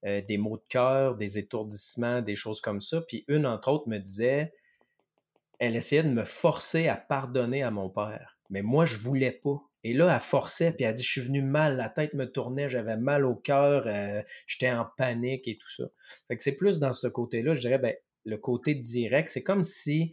Euh, 0.05 0.21
des 0.21 0.38
maux 0.38 0.57
de 0.57 0.63
cœur, 0.69 1.15
des 1.15 1.39
étourdissements, 1.39 2.21
des 2.21 2.36
choses 2.36 2.62
comme 2.62 2.81
ça. 2.81 3.01
Puis 3.01 3.25
une, 3.27 3.47
entre 3.47 3.69
autres, 3.69 3.89
me 3.89 3.97
disait, 3.97 4.53
elle 5.57 5.75
essayait 5.75 6.03
de 6.03 6.10
me 6.10 6.23
forcer 6.23 6.88
à 6.88 6.95
pardonner 6.95 7.63
à 7.63 7.71
mon 7.71 7.89
père. 7.89 8.38
Mais 8.51 8.62
moi, 8.62 8.86
je 8.86 8.97
voulais 8.97 9.31
pas. 9.31 9.60
Et 9.83 9.93
là, 9.93 10.13
elle 10.13 10.21
forçait, 10.21 10.71
puis 10.71 10.85
elle 10.85 10.93
dit, 10.93 11.03
je 11.03 11.11
suis 11.11 11.21
venu 11.21 11.41
mal, 11.41 11.77
la 11.77 11.89
tête 11.89 12.13
me 12.13 12.29
tournait, 12.29 12.67
j'avais 12.67 12.97
mal 12.97 13.25
au 13.25 13.35
cœur, 13.35 13.83
euh, 13.85 14.21
j'étais 14.45 14.71
en 14.71 14.85
panique 14.97 15.47
et 15.47 15.57
tout 15.57 15.69
ça. 15.69 15.85
Fait 16.27 16.35
que 16.35 16.43
c'est 16.43 16.55
plus 16.55 16.79
dans 16.79 16.93
ce 16.93 17.07
côté-là, 17.07 17.53
je 17.53 17.61
dirais, 17.61 17.77
ben, 17.77 17.95
le 18.25 18.37
côté 18.37 18.75
direct, 18.75 19.29
c'est 19.29 19.43
comme 19.43 19.63
si, 19.63 20.11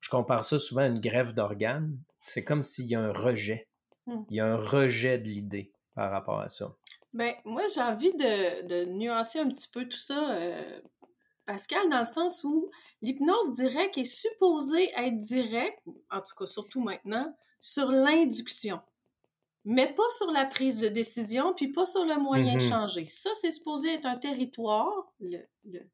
je 0.00 0.10
compare 0.10 0.44
ça 0.44 0.58
souvent 0.58 0.82
à 0.82 0.86
une 0.86 1.00
grève 1.00 1.32
d'organes, 1.32 1.98
c'est 2.20 2.44
comme 2.44 2.62
s'il 2.62 2.86
y 2.86 2.94
a 2.94 3.00
un 3.00 3.12
rejet. 3.12 3.68
Hmm. 4.06 4.22
Il 4.30 4.36
y 4.36 4.40
a 4.40 4.46
un 4.46 4.56
rejet 4.56 5.18
de 5.18 5.28
l'idée 5.28 5.72
par 5.94 6.10
rapport 6.10 6.40
à 6.40 6.48
ça. 6.48 6.76
Ben, 7.12 7.32
moi, 7.44 7.62
j'ai 7.74 7.80
envie 7.80 8.12
de, 8.12 8.66
de 8.66 8.84
nuancer 8.92 9.40
un 9.40 9.48
petit 9.48 9.68
peu 9.68 9.88
tout 9.88 9.98
ça, 9.98 10.36
euh, 10.36 10.80
Pascal, 11.46 11.88
dans 11.88 11.98
le 11.98 12.04
sens 12.04 12.44
où 12.44 12.70
l'hypnose 13.02 13.50
directe 13.50 13.98
est 13.98 14.04
supposée 14.04 14.88
être 14.96 15.18
directe, 15.18 15.80
en 16.10 16.20
tout 16.20 16.34
cas 16.38 16.46
surtout 16.46 16.80
maintenant, 16.80 17.36
sur 17.60 17.90
l'induction. 17.90 18.80
Mais 19.64 19.92
pas 19.92 20.02
sur 20.16 20.30
la 20.30 20.46
prise 20.46 20.78
de 20.78 20.88
décision, 20.88 21.52
puis 21.54 21.68
pas 21.70 21.86
sur 21.86 22.04
le 22.04 22.16
moyen 22.16 22.56
de 22.56 22.62
Mhm. 22.64 22.68
changer. 22.70 23.06
Ça, 23.08 23.30
c'est 23.40 23.50
supposé 23.50 23.94
être 23.94 24.06
un 24.06 24.16
territoire, 24.16 25.12
le- 25.20 25.46
le- 25.64 25.86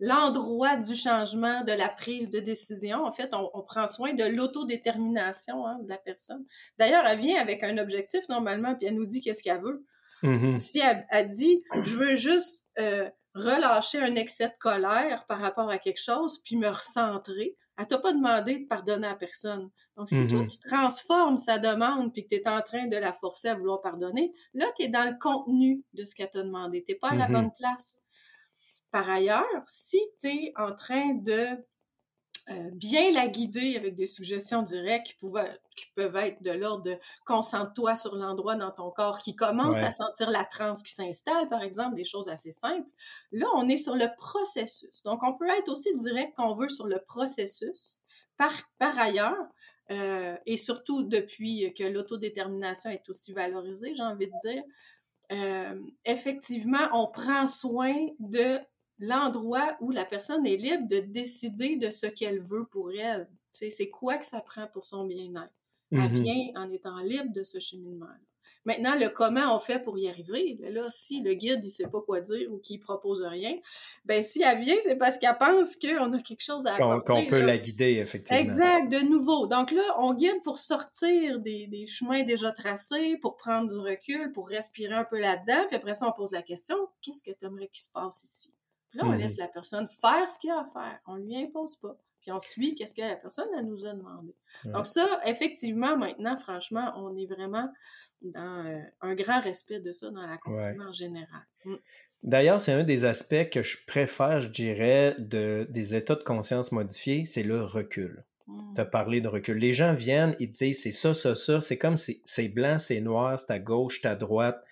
l'endroit 0.00 0.76
du 0.76 0.94
changement, 0.96 1.62
de 1.62 1.72
la 1.72 1.88
prise 1.88 2.28
de 2.30 2.40
décision. 2.40 3.04
En 3.04 3.12
fait, 3.12 3.32
on, 3.32 3.48
on 3.54 3.62
prend 3.62 3.86
soin 3.86 4.12
de 4.12 4.24
l'autodétermination 4.24 5.66
hein, 5.66 5.78
de 5.82 5.88
la 5.88 5.98
personne. 5.98 6.44
D'ailleurs, 6.78 7.06
elle 7.06 7.18
vient 7.18 7.40
avec 7.40 7.62
un 7.62 7.78
objectif 7.78 8.28
normalement, 8.28 8.74
puis 8.74 8.86
elle 8.88 8.94
nous 8.96 9.06
dit 9.06 9.20
qu'est-ce 9.20 9.42
qu'elle 9.42 9.60
veut. 9.62 9.84
Mhm. 10.22 10.58
Si 10.58 10.80
elle, 10.80 11.06
elle 11.10 11.28
dit, 11.28 11.62
je 11.84 11.96
veux 11.96 12.16
juste 12.16 12.66
euh, 12.78 13.08
relâcher 13.34 13.98
un 14.00 14.14
excès 14.16 14.48
de 14.48 14.54
colère 14.58 15.26
par 15.26 15.38
rapport 15.40 15.70
à 15.70 15.78
quelque 15.78 16.00
chose, 16.00 16.38
puis 16.44 16.56
me 16.56 16.68
recentrer, 16.68 17.54
elle 17.78 17.86
t'a 17.86 17.98
pas 17.98 18.12
demandé 18.12 18.60
de 18.60 18.66
pardonner 18.66 19.06
à 19.08 19.16
personne. 19.16 19.70
Donc, 19.96 20.08
si 20.08 20.26
toi, 20.26 20.44
tu 20.44 20.58
transformes 20.68 21.36
sa 21.36 21.58
demande, 21.58 22.12
puis 22.12 22.22
que 22.24 22.28
tu 22.28 22.36
es 22.36 22.48
en 22.48 22.62
train 22.62 22.86
de 22.86 22.96
la 22.96 23.12
forcer 23.12 23.48
à 23.48 23.54
vouloir 23.56 23.80
pardonner, 23.80 24.32
là, 24.54 24.66
tu 24.76 24.84
es 24.84 24.88
dans 24.88 25.04
le 25.10 25.16
contenu 25.18 25.84
de 25.92 26.04
ce 26.04 26.14
qu'elle 26.14 26.30
t'a 26.30 26.42
demandé. 26.42 26.84
Tu 26.86 26.96
pas 26.96 27.10
à 27.10 27.16
la 27.16 27.26
Mhm. 27.26 27.28
bonne 27.28 27.52
place. 27.54 28.02
Par 28.90 29.08
ailleurs, 29.10 29.44
si 29.66 30.00
tu 30.20 30.28
es 30.28 30.52
en 30.56 30.74
train 30.74 31.14
de 31.14 31.64
euh, 32.50 32.70
bien 32.72 33.10
la 33.12 33.26
guider 33.28 33.76
avec 33.76 33.94
des 33.94 34.06
suggestions 34.06 34.62
directes 34.62 35.06
qui, 35.08 35.14
pouvaient, 35.14 35.52
qui 35.76 35.86
peuvent 35.94 36.16
être 36.16 36.42
de 36.42 36.50
l'ordre 36.50 36.82
de 36.84 36.96
concentre-toi 37.24 37.96
sur 37.96 38.16
l'endroit 38.16 38.54
dans 38.56 38.70
ton 38.70 38.90
corps 38.90 39.18
qui 39.18 39.34
commence 39.34 39.76
Ouais. 39.76 39.82
à 39.82 39.90
sentir 39.90 40.30
la 40.30 40.44
transe 40.44 40.82
qui 40.82 40.92
s'installe, 40.92 41.48
par 41.48 41.62
exemple, 41.62 41.96
des 41.96 42.04
choses 42.04 42.28
assez 42.28 42.52
simples. 42.52 42.88
Là, 43.32 43.46
on 43.54 43.68
est 43.68 43.78
sur 43.78 43.94
le 43.96 44.06
processus. 44.18 45.02
Donc, 45.04 45.22
on 45.22 45.34
peut 45.36 45.48
être 45.48 45.70
aussi 45.70 45.94
direct 45.94 46.36
qu'on 46.36 46.52
veut 46.54 46.68
sur 46.68 46.86
le 46.86 46.98
processus. 47.06 47.96
Par, 48.36 48.52
par 48.78 48.98
ailleurs, 48.98 49.36
euh, 49.90 50.36
et 50.46 50.56
surtout 50.56 51.04
depuis 51.04 51.72
que 51.74 51.84
l'autodétermination 51.84 52.90
est 52.90 53.08
aussi 53.08 53.32
valorisée, 53.32 53.94
j'ai 53.94 54.02
envie 54.02 54.26
de 54.26 54.32
dire, 54.50 54.62
euh, 55.32 55.80
effectivement, 56.04 56.88
on 56.92 57.06
prend 57.08 57.46
soin 57.46 57.94
de 58.18 58.58
l'endroit 58.98 59.76
où 59.80 59.90
la 59.90 60.04
personne 60.04 60.46
est 60.46 60.56
libre 60.56 60.86
de 60.88 61.00
décider 61.00 61.76
de 61.76 61.90
ce 61.90 62.06
qu'elle 62.06 62.40
veut 62.40 62.66
pour 62.66 62.90
elle. 62.92 63.28
C'est 63.52 63.88
quoi 63.90 64.16
que 64.16 64.26
ça 64.26 64.40
prend 64.40 64.66
pour 64.66 64.84
son 64.84 65.04
bien-être? 65.04 65.52
Elle 65.92 65.98
Mhm. 66.10 66.22
vient 66.22 66.46
en 66.56 66.70
étant 66.72 66.98
libre 66.98 67.30
de 67.32 67.42
ce 67.42 67.60
cheminement-là. 67.60 68.18
Maintenant, 68.66 68.94
le 68.98 69.10
comment 69.10 69.54
on 69.54 69.58
fait 69.58 69.78
pour 69.78 69.98
y 69.98 70.08
arriver, 70.08 70.58
là, 70.70 70.86
si 70.90 71.20
le 71.20 71.34
guide 71.34 71.60
il 71.62 71.68
sait 71.68 71.86
pas 71.86 72.00
quoi 72.00 72.22
dire 72.22 72.50
ou 72.50 72.56
qu'il 72.58 72.80
propose 72.80 73.20
rien, 73.20 73.54
ben 74.06 74.22
si 74.22 74.40
elle 74.42 74.62
vient, 74.62 74.74
c'est 74.82 74.96
parce 74.96 75.18
qu'elle 75.18 75.36
pense 75.38 75.76
qu'on 75.76 76.10
a 76.14 76.18
quelque 76.22 76.42
chose 76.42 76.66
à 76.66 76.74
apporter. 76.74 77.12
qu'on 77.12 77.26
peut 77.26 77.40
là. 77.40 77.46
la 77.46 77.58
guider, 77.58 77.98
effectivement. 78.00 78.40
Exact, 78.40 78.90
de 78.90 79.00
nouveau. 79.06 79.46
Donc 79.46 79.70
là, 79.70 79.82
on 79.98 80.14
guide 80.14 80.40
pour 80.42 80.56
sortir 80.56 81.40
des, 81.40 81.66
des 81.66 81.84
chemins 81.86 82.22
déjà 82.22 82.52
tracés, 82.52 83.18
pour 83.18 83.36
prendre 83.36 83.68
du 83.68 83.76
recul, 83.78 84.32
pour 84.32 84.48
respirer 84.48 84.94
un 84.94 85.04
peu 85.04 85.20
là-dedans, 85.20 85.66
puis 85.66 85.76
après 85.76 85.92
ça, 85.92 86.08
on 86.08 86.12
pose 86.12 86.32
la 86.32 86.42
question, 86.42 86.76
qu'est-ce 87.02 87.22
que 87.22 87.38
tu 87.38 87.44
aimerais 87.44 87.68
qu'il 87.68 87.82
se 87.82 87.90
passe 87.90 88.24
ici? 88.24 88.50
Puis 88.94 89.00
là, 89.00 89.08
on 89.08 89.12
Mhm. 89.12 89.18
laisse 89.18 89.38
la 89.38 89.48
personne 89.48 89.88
faire 89.88 90.28
ce 90.28 90.38
qu'il 90.38 90.50
a 90.50 90.60
à 90.60 90.64
faire. 90.64 91.00
On 91.06 91.16
lui 91.16 91.36
impose 91.36 91.74
pas. 91.76 91.98
Puis 92.20 92.30
on 92.30 92.38
suit 92.38 92.74
qu'est-ce 92.76 92.94
que 92.94 93.02
la 93.02 93.16
personne 93.16 93.48
elle 93.58 93.66
nous 93.66 93.84
a 93.84 93.92
demandé. 93.92 94.34
Ouais. 94.64 94.72
Donc 94.72 94.86
ça, 94.86 95.06
effectivement, 95.26 95.96
maintenant, 95.96 96.36
franchement, 96.36 96.92
on 96.96 97.16
est 97.16 97.26
vraiment 97.26 97.68
dans 98.22 98.64
euh, 98.64 98.78
un 99.02 99.14
grand 99.14 99.40
respect 99.40 99.80
de 99.80 99.90
ça 99.92 100.10
dans 100.10 100.26
l'accompagnement 100.26 100.88
en 100.90 100.92
général. 100.92 101.42
Mm. 101.64 101.74
D'ailleurs, 102.22 102.60
c'est 102.60 102.72
un 102.72 102.84
des 102.84 103.04
aspects 103.04 103.50
que 103.50 103.62
je 103.62 103.84
préfère, 103.86 104.40
je 104.40 104.48
dirais, 104.48 105.16
de, 105.18 105.66
des 105.68 105.94
états 105.94 106.14
de 106.14 106.22
conscience 106.22 106.72
modifiés, 106.72 107.24
c'est 107.26 107.42
le 107.42 107.62
recul. 107.64 108.24
Mm. 108.46 108.74
Tu 108.74 108.80
as 108.80 108.84
parlé 108.86 109.20
de 109.20 109.28
recul. 109.28 109.58
Les 109.58 109.72
gens 109.74 109.92
viennent, 109.92 110.34
ils 110.38 110.50
disent 110.50 110.82
c'est 110.82 110.92
ça, 110.92 111.12
ça, 111.14 111.34
ça. 111.34 111.60
C'est 111.60 111.76
comme 111.78 111.96
c'est 111.98 112.20
c'est 112.24 112.48
blanc, 112.48 112.78
c'est 112.78 113.00
noir, 113.00 113.38
c'est 113.40 113.52
à 113.52 113.58
gauche, 113.58 113.98
c'est 114.00 114.08
à 114.08 114.14
droite. 114.14 114.64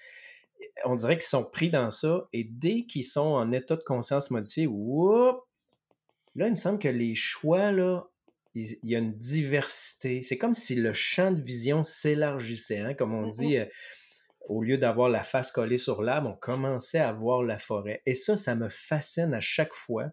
On 0.85 0.96
dirait 0.96 1.16
qu'ils 1.16 1.27
sont 1.29 1.44
pris 1.44 1.70
dans 1.70 1.90
ça. 1.90 2.29
Et 2.33 2.44
dès 2.44 2.85
qu'ils 2.85 3.05
sont 3.05 3.20
en 3.20 3.53
état 3.53 3.77
de 3.77 3.83
conscience 3.83 4.31
modifié, 4.31 4.66
whoop, 4.66 5.40
là, 6.35 6.46
il 6.46 6.53
me 6.53 6.57
semble 6.57 6.79
que 6.79 6.88
les 6.88 7.14
choix, 7.14 7.72
là, 7.72 8.07
il 8.55 8.77
il 8.83 8.90
y 8.90 8.96
a 8.96 8.98
une 8.98 9.14
diversité. 9.16 10.22
C'est 10.22 10.38
comme 10.38 10.55
si 10.55 10.75
le 10.75 10.92
champ 10.92 11.33
de 11.33 11.40
vision 11.40 11.85
s'élargissait, 11.85 12.79
hein, 12.81 12.94
comme 12.94 13.14
on 13.14 13.22
Mhm. 13.27 13.31
dit. 13.31 13.57
euh, 13.59 13.66
au 14.48 14.62
lieu 14.62 14.77
d'avoir 14.77 15.09
la 15.09 15.22
face 15.22 15.53
collée 15.53 15.79
sur 15.79 16.03
l'arbre, 16.03 16.31
on 16.31 16.37
commençait 16.37 16.98
à 16.98 17.12
voir 17.12 17.42
la 17.44 17.59
forêt. 17.59 18.03
Et 18.07 18.14
ça, 18.14 18.37
ça 18.37 18.55
me 18.57 18.68
fascine 18.68 19.35
à 19.35 19.40
chaque 19.40 19.72
fois 19.72 20.11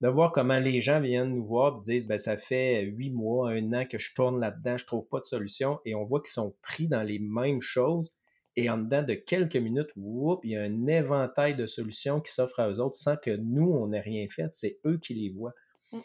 de 0.00 0.08
voir 0.08 0.32
comment 0.32 0.58
les 0.58 0.80
gens 0.80 1.00
viennent 1.00 1.30
nous 1.30 1.44
voir 1.44 1.76
et 1.78 1.80
disent 1.92 2.08
ben, 2.08 2.18
ça 2.18 2.36
fait 2.36 2.82
huit 2.82 3.10
mois, 3.12 3.50
un 3.52 3.72
an 3.72 3.86
que 3.86 3.98
je 3.98 4.12
tourne 4.14 4.40
là-dedans, 4.40 4.76
je 4.76 4.84
trouve 4.84 5.06
pas 5.06 5.20
de 5.20 5.24
solution. 5.24 5.78
Et 5.84 5.94
on 5.94 6.04
voit 6.04 6.20
qu'ils 6.20 6.32
sont 6.32 6.56
pris 6.60 6.88
dans 6.88 7.04
les 7.04 7.20
mêmes 7.20 7.60
choses. 7.60 8.10
Et 8.56 8.68
en 8.68 8.78
dedans 8.78 9.02
de 9.02 9.14
quelques 9.14 9.56
minutes, 9.56 9.90
whoop, 9.96 10.40
il 10.44 10.50
y 10.50 10.56
a 10.56 10.62
un 10.62 10.86
éventail 10.86 11.54
de 11.54 11.66
solutions 11.66 12.20
qui 12.20 12.32
s'offrent 12.32 12.60
à 12.60 12.68
eux 12.70 12.80
autres 12.80 12.96
sans 12.96 13.16
que 13.16 13.30
nous, 13.30 13.70
on 13.70 13.88
n'ait 13.88 14.00
rien 14.00 14.26
fait. 14.28 14.48
C'est 14.52 14.78
eux 14.86 14.98
qui 14.98 15.14
les 15.14 15.30
voient. 15.30 15.54
Mm. 15.92 16.00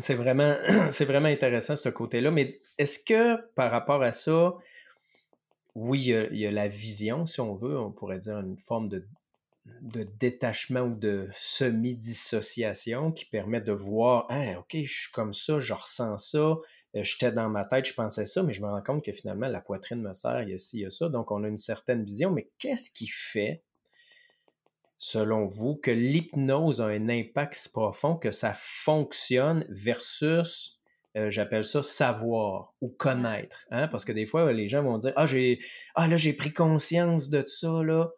C'est 0.00 0.14
vraiment, 0.14 0.54
c'est 0.90 1.06
vraiment 1.06 1.28
intéressant 1.28 1.76
ce 1.76 1.88
côté-là. 1.88 2.30
Mais 2.30 2.60
est-ce 2.78 2.98
que 2.98 3.40
par 3.54 3.70
rapport 3.70 4.02
à 4.02 4.12
ça, 4.12 4.54
oui, 5.74 6.00
il 6.00 6.08
y, 6.08 6.14
a, 6.14 6.26
il 6.30 6.38
y 6.38 6.46
a 6.46 6.50
la 6.50 6.68
vision, 6.68 7.26
si 7.26 7.40
on 7.40 7.54
veut, 7.54 7.78
on 7.78 7.90
pourrait 7.90 8.18
dire 8.18 8.38
une 8.38 8.58
forme 8.58 8.88
de 8.88 9.06
de 9.80 10.02
détachement 10.18 10.82
ou 10.82 10.94
de 10.94 11.28
semi-dissociation 11.32 13.12
qui 13.12 13.24
permet 13.24 13.60
de 13.60 13.72
voir, 13.72 14.26
ah, 14.28 14.58
OK, 14.58 14.76
je 14.82 15.02
suis 15.02 15.12
comme 15.12 15.32
ça, 15.32 15.58
je 15.58 15.72
ressens 15.72 16.18
ça, 16.18 16.56
j'étais 17.02 17.32
dans 17.32 17.48
ma 17.48 17.64
tête, 17.64 17.86
je 17.86 17.94
pensais 17.94 18.26
ça, 18.26 18.42
mais 18.42 18.52
je 18.52 18.62
me 18.62 18.68
rends 18.68 18.82
compte 18.82 19.04
que 19.04 19.12
finalement, 19.12 19.48
la 19.48 19.60
poitrine 19.60 20.00
me 20.00 20.14
sert, 20.14 20.42
il 20.42 20.50
y 20.50 20.54
a 20.54 20.58
ci, 20.58 20.78
il 20.78 20.82
y 20.82 20.86
a 20.86 20.90
ça. 20.90 21.08
Donc, 21.08 21.30
on 21.30 21.42
a 21.42 21.48
une 21.48 21.56
certaine 21.56 22.04
vision, 22.04 22.30
mais 22.30 22.48
qu'est-ce 22.58 22.90
qui 22.90 23.08
fait, 23.08 23.62
selon 24.98 25.46
vous, 25.46 25.74
que 25.76 25.90
l'hypnose 25.90 26.80
a 26.80 26.86
un 26.86 27.08
impact 27.08 27.54
si 27.54 27.70
profond, 27.70 28.16
que 28.16 28.30
ça 28.30 28.52
fonctionne 28.54 29.64
versus 29.68 30.80
euh, 31.16 31.30
j'appelle 31.30 31.64
ça 31.64 31.82
savoir 31.82 32.74
ou 32.80 32.88
connaître. 32.88 33.66
Hein? 33.70 33.86
Parce 33.88 34.04
que 34.04 34.12
des 34.12 34.26
fois, 34.26 34.52
les 34.52 34.68
gens 34.68 34.82
vont 34.82 34.98
dire 34.98 35.12
Ah, 35.16 35.26
j'ai 35.26 35.60
ah, 35.94 36.08
là, 36.08 36.16
j'ai 36.16 36.32
pris 36.32 36.52
conscience 36.52 37.30
de 37.30 37.44
ça, 37.46 37.82
là. 37.82 38.10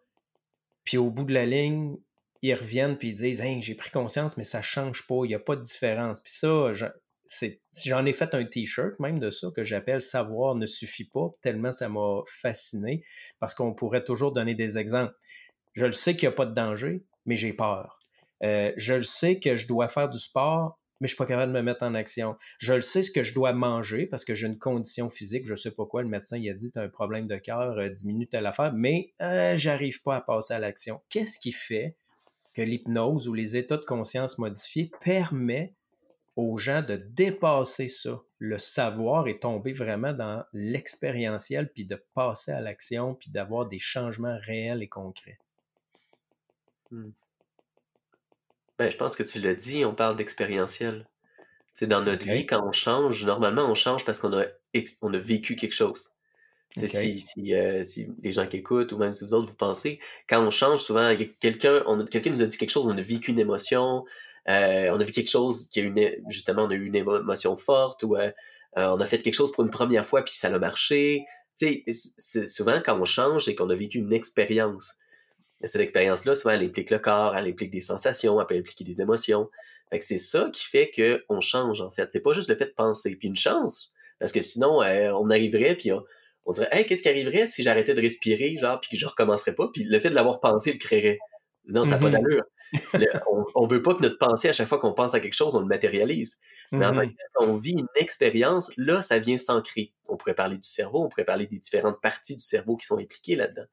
Puis 0.83 0.97
au 0.97 1.11
bout 1.11 1.25
de 1.25 1.33
la 1.33 1.45
ligne, 1.45 1.97
ils 2.41 2.53
reviennent 2.53 2.97
puis 2.97 3.09
ils 3.09 3.13
disent 3.13 3.41
hey, 3.41 3.61
j'ai 3.61 3.75
pris 3.75 3.91
conscience, 3.91 4.37
mais 4.37 4.43
ça 4.43 4.61
change 4.61 5.05
pas, 5.05 5.25
il 5.25 5.29
n'y 5.29 5.35
a 5.35 5.39
pas 5.39 5.55
de 5.55 5.61
différence. 5.61 6.21
Puis 6.21 6.33
ça, 6.33 6.73
j'en 7.85 8.05
ai 8.05 8.13
fait 8.13 8.33
un 8.33 8.45
t-shirt 8.45 8.99
même 8.99 9.19
de 9.19 9.29
ça 9.29 9.47
que 9.55 9.63
j'appelle 9.63 10.01
Savoir 10.01 10.55
ne 10.55 10.65
suffit 10.65 11.07
pas, 11.07 11.29
tellement 11.41 11.71
ça 11.71 11.89
m'a 11.89 12.21
fasciné, 12.25 13.03
parce 13.39 13.53
qu'on 13.53 13.73
pourrait 13.73 14.03
toujours 14.03 14.31
donner 14.31 14.55
des 14.55 14.77
exemples. 14.77 15.13
Je 15.73 15.85
le 15.85 15.91
sais 15.91 16.15
qu'il 16.15 16.27
n'y 16.27 16.33
a 16.33 16.35
pas 16.35 16.45
de 16.45 16.53
danger, 16.53 17.05
mais 17.25 17.35
j'ai 17.35 17.53
peur. 17.53 17.99
Euh, 18.43 18.71
je 18.77 18.93
le 18.93 19.03
sais 19.03 19.39
que 19.39 19.55
je 19.55 19.67
dois 19.67 19.87
faire 19.87 20.09
du 20.09 20.19
sport, 20.19 20.79
mais 20.99 21.07
je 21.07 21.13
suis 21.13 21.17
pas 21.17 21.25
capable 21.25 21.53
de 21.53 21.57
me 21.57 21.63
mettre 21.63 21.83
en 21.83 21.93
action. 21.93 22.35
Je 22.57 22.73
le 22.73 22.81
sais 22.81 23.03
ce 23.03 23.11
que 23.11 23.23
je 23.23 23.33
dois 23.33 23.53
manger 23.53 24.07
parce 24.07 24.25
que 24.25 24.33
j'ai 24.33 24.47
une 24.47 24.57
condition 24.57 25.09
physique, 25.09 25.45
je 25.45 25.55
sais 25.55 25.75
pas 25.75 25.85
quoi, 25.85 26.01
le 26.01 26.09
médecin 26.09 26.37
il 26.37 26.49
a 26.49 26.53
dit 26.53 26.71
tu 26.71 26.79
as 26.79 26.83
un 26.83 26.89
problème 26.89 27.27
de 27.27 27.37
cœur, 27.37 27.77
euh, 27.77 27.89
diminue 27.89 28.27
telle 28.27 28.45
affaire, 28.45 28.73
mais 28.73 29.13
euh, 29.21 29.55
j'arrive 29.55 30.01
pas 30.01 30.15
à 30.15 30.21
passer 30.21 30.53
à 30.53 30.59
l'action. 30.59 31.01
Qu'est-ce 31.09 31.39
qui 31.39 31.51
fait 31.51 31.95
que 32.53 32.61
l'hypnose 32.63 33.27
ou 33.27 33.33
les 33.33 33.55
états 33.55 33.77
de 33.77 33.85
conscience 33.85 34.39
modifiés 34.39 34.91
permet 35.01 35.75
aux 36.37 36.57
gens 36.57 36.83
de 36.83 36.95
dépasser 36.95 37.89
ça, 37.89 38.21
le 38.37 38.59
savoir 38.59 39.27
et 39.27 39.39
tomber 39.39 39.73
vraiment 39.73 40.13
dans 40.13 40.45
l'expérientiel, 40.53 41.69
puis 41.73 41.83
de 41.83 42.01
passer 42.13 42.51
à 42.51 42.61
l'action, 42.61 43.15
puis 43.15 43.31
d'avoir 43.31 43.65
des 43.65 43.79
changements 43.79 44.37
réels 44.43 44.83
et 44.83 44.87
concrets. 44.87 45.39
Hmm. 46.91 47.09
Ben, 48.77 48.91
je 48.91 48.97
pense 48.97 49.15
que 49.15 49.23
tu 49.23 49.39
l'as 49.39 49.55
dit, 49.55 49.83
on 49.83 49.95
parle 49.95 50.15
d'expérientiel. 50.15 51.07
C'est 51.73 51.87
dans 51.87 52.03
notre 52.03 52.25
vie, 52.25 52.45
quand 52.45 52.63
on 52.65 52.71
change, 52.71 53.25
normalement, 53.25 53.63
on 53.63 53.75
change 53.75 54.05
parce 54.05 54.19
qu'on 54.19 54.33
a, 54.37 54.45
on 55.01 55.13
a 55.13 55.17
vécu 55.17 55.55
quelque 55.55 55.73
chose. 55.73 56.11
Si, 56.75 57.19
si, 57.19 57.55
euh, 57.55 57.81
si, 57.81 58.09
les 58.21 58.31
gens 58.31 58.45
qui 58.45 58.57
écoutent, 58.57 58.91
ou 58.91 58.97
même 58.97 59.13
si 59.13 59.25
vous 59.25 59.33
autres, 59.33 59.47
vous 59.47 59.55
pensez, 59.55 59.99
quand 60.29 60.39
on 60.45 60.51
change, 60.51 60.81
souvent, 60.81 61.15
quelqu'un 61.39 61.81
quelqu'un 62.11 62.29
nous 62.29 62.41
a 62.41 62.45
dit 62.45 62.57
quelque 62.57 62.69
chose, 62.69 62.85
on 62.85 62.95
a 62.95 63.01
vécu 63.01 63.31
une 63.31 63.39
émotion, 63.39 64.05
euh, 64.49 64.89
on 64.91 64.99
a 64.99 65.03
vu 65.03 65.11
quelque 65.11 65.29
chose 65.29 65.69
qui 65.69 65.79
a 65.79 65.83
une, 65.83 66.11
justement, 66.29 66.63
on 66.63 66.69
a 66.69 66.75
eu 66.75 66.85
une 66.85 66.95
émotion 66.95 67.57
forte, 67.57 68.03
ou 68.03 68.15
euh, 68.15 68.31
on 68.75 68.99
a 68.99 69.05
fait 69.05 69.19
quelque 69.19 69.33
chose 69.33 69.51
pour 69.51 69.63
une 69.63 69.71
première 69.71 70.05
fois, 70.05 70.23
puis 70.23 70.35
ça 70.35 70.47
a 70.47 70.59
marché. 70.59 71.25
Tu 71.57 71.83
sais, 71.87 72.45
souvent, 72.45 72.81
quand 72.85 72.99
on 72.99 73.05
change, 73.05 73.49
et 73.49 73.55
qu'on 73.55 73.69
a 73.69 73.75
vécu 73.75 73.97
une 73.97 74.13
expérience 74.13 74.93
cette 75.63 75.81
expérience-là, 75.81 76.35
souvent, 76.35 76.53
elle 76.53 76.63
implique 76.63 76.89
le 76.89 76.99
corps, 76.99 77.35
elle 77.35 77.47
implique 77.47 77.71
des 77.71 77.81
sensations, 77.81 78.39
elle 78.39 78.47
peut 78.47 78.55
impliquer 78.55 78.83
des 78.83 79.01
émotions. 79.01 79.49
Fait 79.89 79.99
que 79.99 80.05
c'est 80.05 80.17
ça 80.17 80.49
qui 80.53 80.65
fait 80.65 80.91
qu'on 80.91 81.41
change, 81.41 81.81
en 81.81 81.89
fait. 81.89 82.09
C'est 82.11 82.21
pas 82.21 82.33
juste 82.33 82.49
le 82.49 82.55
fait 82.55 82.65
de 82.65 82.73
penser. 82.75 83.15
Puis 83.15 83.27
une 83.27 83.35
chance, 83.35 83.91
parce 84.19 84.31
que 84.31 84.41
sinon, 84.41 84.83
euh, 84.83 85.11
on 85.13 85.29
arriverait, 85.29 85.75
puis 85.75 85.91
on, 85.91 86.51
dirait, 86.51 86.69
hey, 86.71 86.85
qu'est-ce 86.85 87.01
qui 87.01 87.09
arriverait 87.09 87.45
si 87.45 87.63
j'arrêtais 87.63 87.93
de 87.93 88.01
respirer, 88.01 88.57
genre, 88.57 88.79
puis 88.79 88.91
que 88.91 88.97
je 88.97 89.05
recommencerais 89.05 89.55
pas, 89.55 89.67
puis 89.73 89.83
le 89.83 89.99
fait 89.99 90.09
de 90.09 90.15
l'avoir 90.15 90.39
pensé 90.39 90.71
le 90.71 90.77
créerait. 90.77 91.17
Non, 91.67 91.83
ça 91.83 91.91
n'a 91.91 91.97
pas 91.97 92.09
mm-hmm. 92.09 92.11
d'allure. 92.11 92.43
on, 93.31 93.45
on 93.55 93.67
veut 93.67 93.81
pas 93.81 93.95
que 93.95 94.01
notre 94.01 94.17
pensée, 94.17 94.49
à 94.49 94.53
chaque 94.53 94.67
fois 94.67 94.79
qu'on 94.79 94.93
pense 94.93 95.13
à 95.13 95.19
quelque 95.19 95.35
chose, 95.35 95.55
on 95.55 95.61
le 95.61 95.67
matérialise. 95.67 96.39
Mais 96.71 96.85
en 96.85 96.93
mm-hmm. 96.93 97.15
quand 97.33 97.45
on 97.45 97.55
vit 97.55 97.71
une 97.71 97.87
expérience, 97.95 98.71
là, 98.77 99.01
ça 99.01 99.19
vient 99.19 99.37
s'ancrer. 99.37 99.93
On 100.07 100.17
pourrait 100.17 100.35
parler 100.35 100.57
du 100.57 100.67
cerveau, 100.67 101.03
on 101.03 101.09
pourrait 101.09 101.25
parler 101.25 101.45
des 101.45 101.59
différentes 101.59 102.01
parties 102.01 102.35
du 102.35 102.43
cerveau 102.43 102.77
qui 102.77 102.85
sont 102.85 102.97
impliquées 102.97 103.35
là-dedans. 103.35 103.67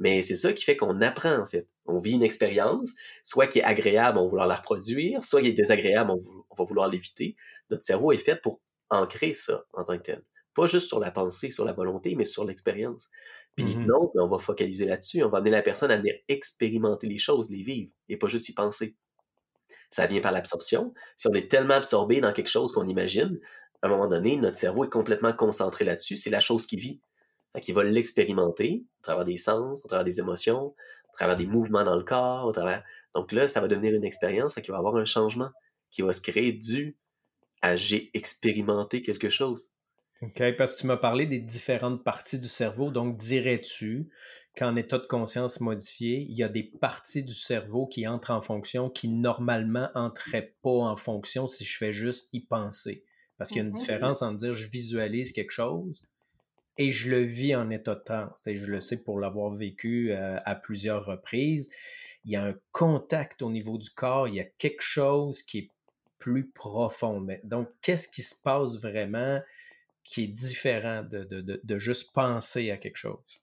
Mais 0.00 0.22
c'est 0.22 0.34
ça 0.34 0.54
qui 0.54 0.64
fait 0.64 0.76
qu'on 0.76 1.02
apprend, 1.02 1.38
en 1.38 1.46
fait. 1.46 1.68
On 1.84 2.00
vit 2.00 2.12
une 2.12 2.22
expérience, 2.22 2.92
soit 3.22 3.46
qui 3.46 3.58
est 3.58 3.64
agréable, 3.64 4.16
on 4.16 4.24
va 4.24 4.28
vouloir 4.28 4.46
la 4.46 4.56
reproduire, 4.56 5.22
soit 5.22 5.42
qui 5.42 5.48
est 5.48 5.52
désagréable, 5.52 6.10
on, 6.10 6.54
va 6.56 6.64
vouloir 6.64 6.88
l'éviter. 6.88 7.36
Notre 7.68 7.82
cerveau 7.82 8.10
est 8.10 8.18
fait 8.18 8.36
pour 8.36 8.62
ancrer 8.88 9.34
ça 9.34 9.64
en 9.74 9.84
tant 9.84 9.98
que 9.98 10.02
tel. 10.02 10.22
Pas 10.54 10.66
juste 10.66 10.88
sur 10.88 11.00
la 11.00 11.10
pensée, 11.10 11.50
sur 11.50 11.66
la 11.66 11.74
volonté, 11.74 12.14
mais 12.14 12.24
sur 12.24 12.46
l'expérience. 12.46 13.08
Puis 13.64 13.76
mmh 13.76 13.86
ben, 13.86 14.22
on 14.22 14.28
va 14.28 14.38
focaliser 14.38 14.86
là-dessus. 14.86 15.22
On 15.22 15.28
va 15.28 15.38
amener 15.38 15.50
la 15.50 15.62
personne 15.62 15.90
à 15.90 15.96
venir 15.96 16.14
expérimenter 16.28 17.06
les 17.06 17.18
choses, 17.18 17.50
les 17.50 17.62
vivre, 17.62 17.90
et 18.08 18.16
pas 18.16 18.28
juste 18.28 18.48
y 18.48 18.54
penser. 18.54 18.96
Ça 19.90 20.06
vient 20.06 20.20
par 20.20 20.32
l'absorption. 20.32 20.94
Si 21.16 21.28
on 21.28 21.32
est 21.32 21.50
tellement 21.50 21.74
absorbé 21.74 22.20
dans 22.20 22.32
quelque 22.32 22.48
chose 22.48 22.72
qu'on 22.72 22.86
imagine, 22.86 23.38
à 23.82 23.86
un 23.86 23.90
moment 23.90 24.08
donné, 24.08 24.36
notre 24.36 24.56
cerveau 24.56 24.84
est 24.84 24.90
complètement 24.90 25.32
concentré 25.32 25.84
là-dessus. 25.84 26.16
C'est 26.16 26.30
la 26.30 26.40
chose 26.40 26.66
qui 26.66 26.76
vit. 26.76 27.00
Fait 27.54 27.60
qu'il 27.60 27.74
va 27.74 27.82
l'expérimenter 27.82 28.84
à 29.00 29.02
travers 29.02 29.24
des 29.24 29.36
sens, 29.36 29.84
à 29.84 29.88
travers 29.88 30.04
des 30.04 30.20
émotions, 30.20 30.74
à 31.10 31.12
travers 31.14 31.36
des 31.36 31.46
mouvements 31.46 31.84
dans 31.84 31.96
le 31.96 32.04
corps, 32.04 32.46
au 32.46 32.52
travers... 32.52 32.84
Donc 33.14 33.32
là, 33.32 33.48
ça 33.48 33.60
va 33.60 33.66
devenir 33.66 33.92
une 33.94 34.04
expérience, 34.04 34.54
fait 34.54 34.62
qu'il 34.62 34.70
va 34.70 34.78
y 34.78 34.78
avoir 34.78 34.94
un 34.96 35.04
changement 35.04 35.50
qui 35.90 36.02
va 36.02 36.12
se 36.12 36.20
créer 36.20 36.52
dû 36.52 36.96
à 37.62 37.74
j'ai 37.74 38.10
expérimenté 38.14 39.02
quelque 39.02 39.28
chose. 39.28 39.70
OK, 40.22 40.42
parce 40.56 40.74
que 40.74 40.80
tu 40.80 40.86
m'as 40.86 40.98
parlé 40.98 41.26
des 41.26 41.40
différentes 41.40 42.04
parties 42.04 42.38
du 42.38 42.48
cerveau, 42.48 42.90
donc 42.90 43.16
dirais-tu 43.16 44.10
qu'en 44.56 44.76
état 44.76 44.98
de 44.98 45.06
conscience 45.06 45.60
modifié, 45.60 46.26
il 46.28 46.36
y 46.36 46.42
a 46.42 46.48
des 46.48 46.64
parties 46.64 47.22
du 47.22 47.34
cerveau 47.34 47.86
qui 47.86 48.06
entrent 48.06 48.32
en 48.32 48.42
fonction 48.42 48.90
qui 48.90 49.08
normalement 49.08 49.88
n'entraient 49.94 50.54
pas 50.62 50.70
en 50.70 50.96
fonction 50.96 51.48
si 51.48 51.64
je 51.64 51.76
fais 51.78 51.92
juste 51.92 52.34
y 52.34 52.40
penser? 52.40 53.04
Parce 53.38 53.50
qu'il 53.50 53.58
y 53.58 53.60
a 53.60 53.64
une 53.64 53.70
mm-hmm. 53.70 53.78
différence 53.78 54.22
entre 54.22 54.36
dire 54.36 54.54
je 54.54 54.68
visualise 54.68 55.32
quelque 55.32 55.52
chose 55.52 56.02
et 56.76 56.90
je 56.90 57.10
le 57.10 57.22
vis 57.22 57.54
en 57.54 57.70
état 57.70 57.94
de 57.94 58.02
transe. 58.02 58.42
Je 58.46 58.66
le 58.66 58.80
sais 58.80 59.02
pour 59.02 59.18
l'avoir 59.18 59.50
vécu 59.50 60.12
euh, 60.12 60.38
à 60.44 60.54
plusieurs 60.54 61.06
reprises. 61.06 61.70
Il 62.24 62.32
y 62.32 62.36
a 62.36 62.44
un 62.44 62.54
contact 62.72 63.40
au 63.40 63.50
niveau 63.50 63.78
du 63.78 63.88
corps, 63.88 64.28
il 64.28 64.34
y 64.34 64.40
a 64.40 64.44
quelque 64.44 64.82
chose 64.82 65.42
qui 65.42 65.58
est 65.58 65.70
plus 66.18 66.48
profond. 66.50 67.26
Donc, 67.44 67.68
qu'est-ce 67.80 68.08
qui 68.08 68.20
se 68.20 68.34
passe 68.34 68.76
vraiment 68.78 69.40
qui 70.04 70.24
est 70.24 70.28
différent 70.28 71.02
de, 71.02 71.78
juste 71.78 72.12
penser 72.12 72.70
à 72.70 72.76
quelque 72.76 72.96
chose? 72.96 73.40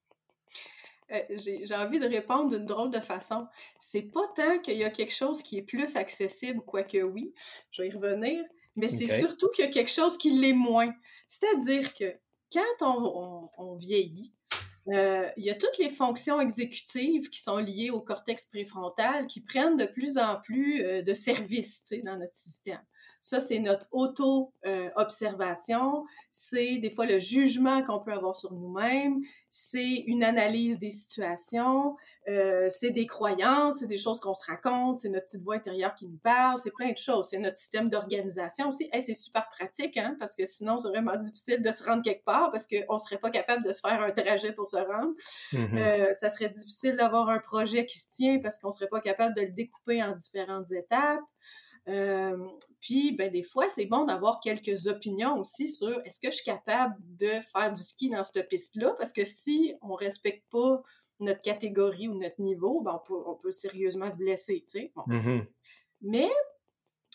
Euh, 1.12 1.22
j'ai 1.38 1.76
envie 1.76 2.00
de 2.00 2.08
répondre 2.08 2.50
d'une 2.50 2.66
drôle 2.66 2.92
de 2.92 3.00
façon. 3.00 3.48
C'est 3.80 4.12
pas 4.12 4.28
tant 4.36 4.60
qu'il 4.60 4.78
y 4.78 4.84
a 4.84 4.90
quelque 4.90 5.14
chose 5.14 5.42
qui 5.42 5.58
est 5.58 5.62
plus 5.62 5.96
accessible, 5.96 6.62
quoique 6.66 6.98
oui, 6.98 7.34
je 7.72 7.82
vais 7.82 7.88
y 7.88 7.92
revenir, 7.92 8.44
mais 8.76 8.90
c'est 8.90 9.08
surtout 9.08 9.50
qu'il 9.50 9.66
y 9.66 9.68
a 9.68 9.72
quelque 9.72 9.92
chose 9.92 10.18
qui 10.18 10.32
l'est 10.32 10.54
moins. 10.54 10.94
C'est-à-dire 11.28 11.94
que 11.94 12.14
quand 12.52 13.50
on, 13.58 13.76
vieillit, 13.76 14.34
euh, 14.90 15.30
il 15.38 15.44
y 15.44 15.50
a 15.50 15.56
toutes 15.56 15.78
les 15.80 15.90
fonctions 15.90 16.40
exécutives 16.40 17.30
qui 17.30 17.42
sont 17.42 17.58
liées 17.58 17.90
au 17.90 18.02
cortex 18.02 18.46
préfrontal 18.46 19.28
qui 19.28 19.42
prennent 19.42 19.76
de 19.76 19.86
plus 19.86 20.18
en 20.18 20.40
plus 20.40 20.84
euh, 20.84 21.02
de 21.02 21.14
service 21.14 21.84
dans 22.04 22.18
notre 22.18 22.36
système. 22.36 22.82
Ça, 23.28 23.42
c'est 23.42 23.60
notre 23.60 23.86
auto-observation, 23.92 26.06
c'est 26.30 26.78
des 26.78 26.90
fois 26.90 27.06
le 27.06 27.20
jugement 27.20 27.84
qu'on 27.84 28.00
peut 28.00 28.14
avoir 28.14 28.38
sur 28.38 28.54
nous-mêmes, 28.54 29.20
c'est 29.50 30.06
une 30.08 30.24
analyse 30.24 30.80
des 30.80 30.92
situations, 30.92 31.98
euh, 32.30 32.70
c'est 32.70 32.92
des 32.92 33.06
croyances, 33.06 33.80
c'est 33.80 33.88
des 33.88 33.98
choses 33.98 34.22
qu'on 34.22 34.34
se 34.34 34.46
raconte, 34.46 35.00
c'est 35.00 35.10
notre 35.10 35.26
petite 35.26 35.44
voix 35.44 35.56
intérieure 35.56 35.94
qui 35.94 36.08
nous 36.08 36.20
parle, 36.24 36.58
c'est 36.58 36.72
plein 36.72 36.94
de 36.94 36.98
choses. 36.98 37.28
C'est 37.32 37.40
notre 37.40 37.58
système 37.58 37.90
d'organisation 37.90 38.70
aussi. 38.70 38.90
c'est 38.94 39.14
super 39.14 39.50
pratique, 39.50 39.98
hein, 39.98 40.16
parce 40.22 40.34
que 40.34 40.46
sinon, 40.46 40.80
c'est 40.80 40.88
vraiment 40.88 41.18
difficile 41.18 41.62
de 41.62 41.72
se 41.74 41.84
rendre 41.84 42.04
quelque 42.04 42.24
part 42.24 42.50
parce 42.50 42.66
qu'on 42.66 42.94
ne 42.94 43.00
serait 43.00 43.18
pas 43.18 43.30
capable 43.30 43.66
de 43.66 43.74
se 43.74 43.82
faire 43.82 44.02
un 44.02 44.12
trajet 44.12 44.54
pour 44.54 44.70
se 44.70 44.78
rendre. 44.78 45.12
Euh, 45.54 46.14
ça 46.14 46.30
serait 46.30 46.48
difficile 46.48 46.96
d'avoir 46.96 47.28
un 47.28 47.40
projet 47.40 47.86
qui 47.86 48.00
se 48.00 48.08
tient 48.08 48.40
parce 48.40 48.58
qu'on 48.58 48.70
ne 48.70 48.74
serait 48.74 48.88
pas 48.88 49.02
capable 49.02 49.36
de 49.36 49.42
le 49.42 49.52
découper 49.52 50.02
en 50.02 50.16
différentes 50.16 50.72
étapes. 50.72 51.20
Euh, 51.88 52.38
puis, 52.82 53.14
ben, 53.14 53.32
des 53.32 53.44
fois, 53.44 53.68
c'est 53.68 53.86
bon 53.86 54.06
d'avoir 54.06 54.40
quelques 54.40 54.88
opinions 54.88 55.40
aussi 55.40 55.68
sur 55.68 56.00
est-ce 56.06 56.20
que 56.20 56.30
je 56.30 56.38
suis 56.38 56.46
capable 56.46 56.96
de 57.18 57.30
faire 57.54 57.72
du 57.72 57.82
ski 57.82 58.10
dans 58.10 58.24
cette 58.24 58.48
piste-là? 58.50 58.94
Parce 58.98 59.14
que 59.14 59.26
si 59.26 59.74
on 59.82 59.90
ne 59.90 59.98
respecte 59.98 60.44
pas 60.50 60.82
notre 61.20 61.42
catégorie 61.42 62.08
ou 62.08 62.16
notre 62.16 62.42
niveau, 62.42 62.82
ben, 62.82 63.02
on, 63.10 63.36
peut, 63.36 63.52
sérieusement 63.52 64.12
se 64.12 64.18
blesser, 64.18 64.64
tu 64.66 64.80
sais. 64.80 64.92
Mm-hmm. 64.96 65.46
Mais 66.02 66.30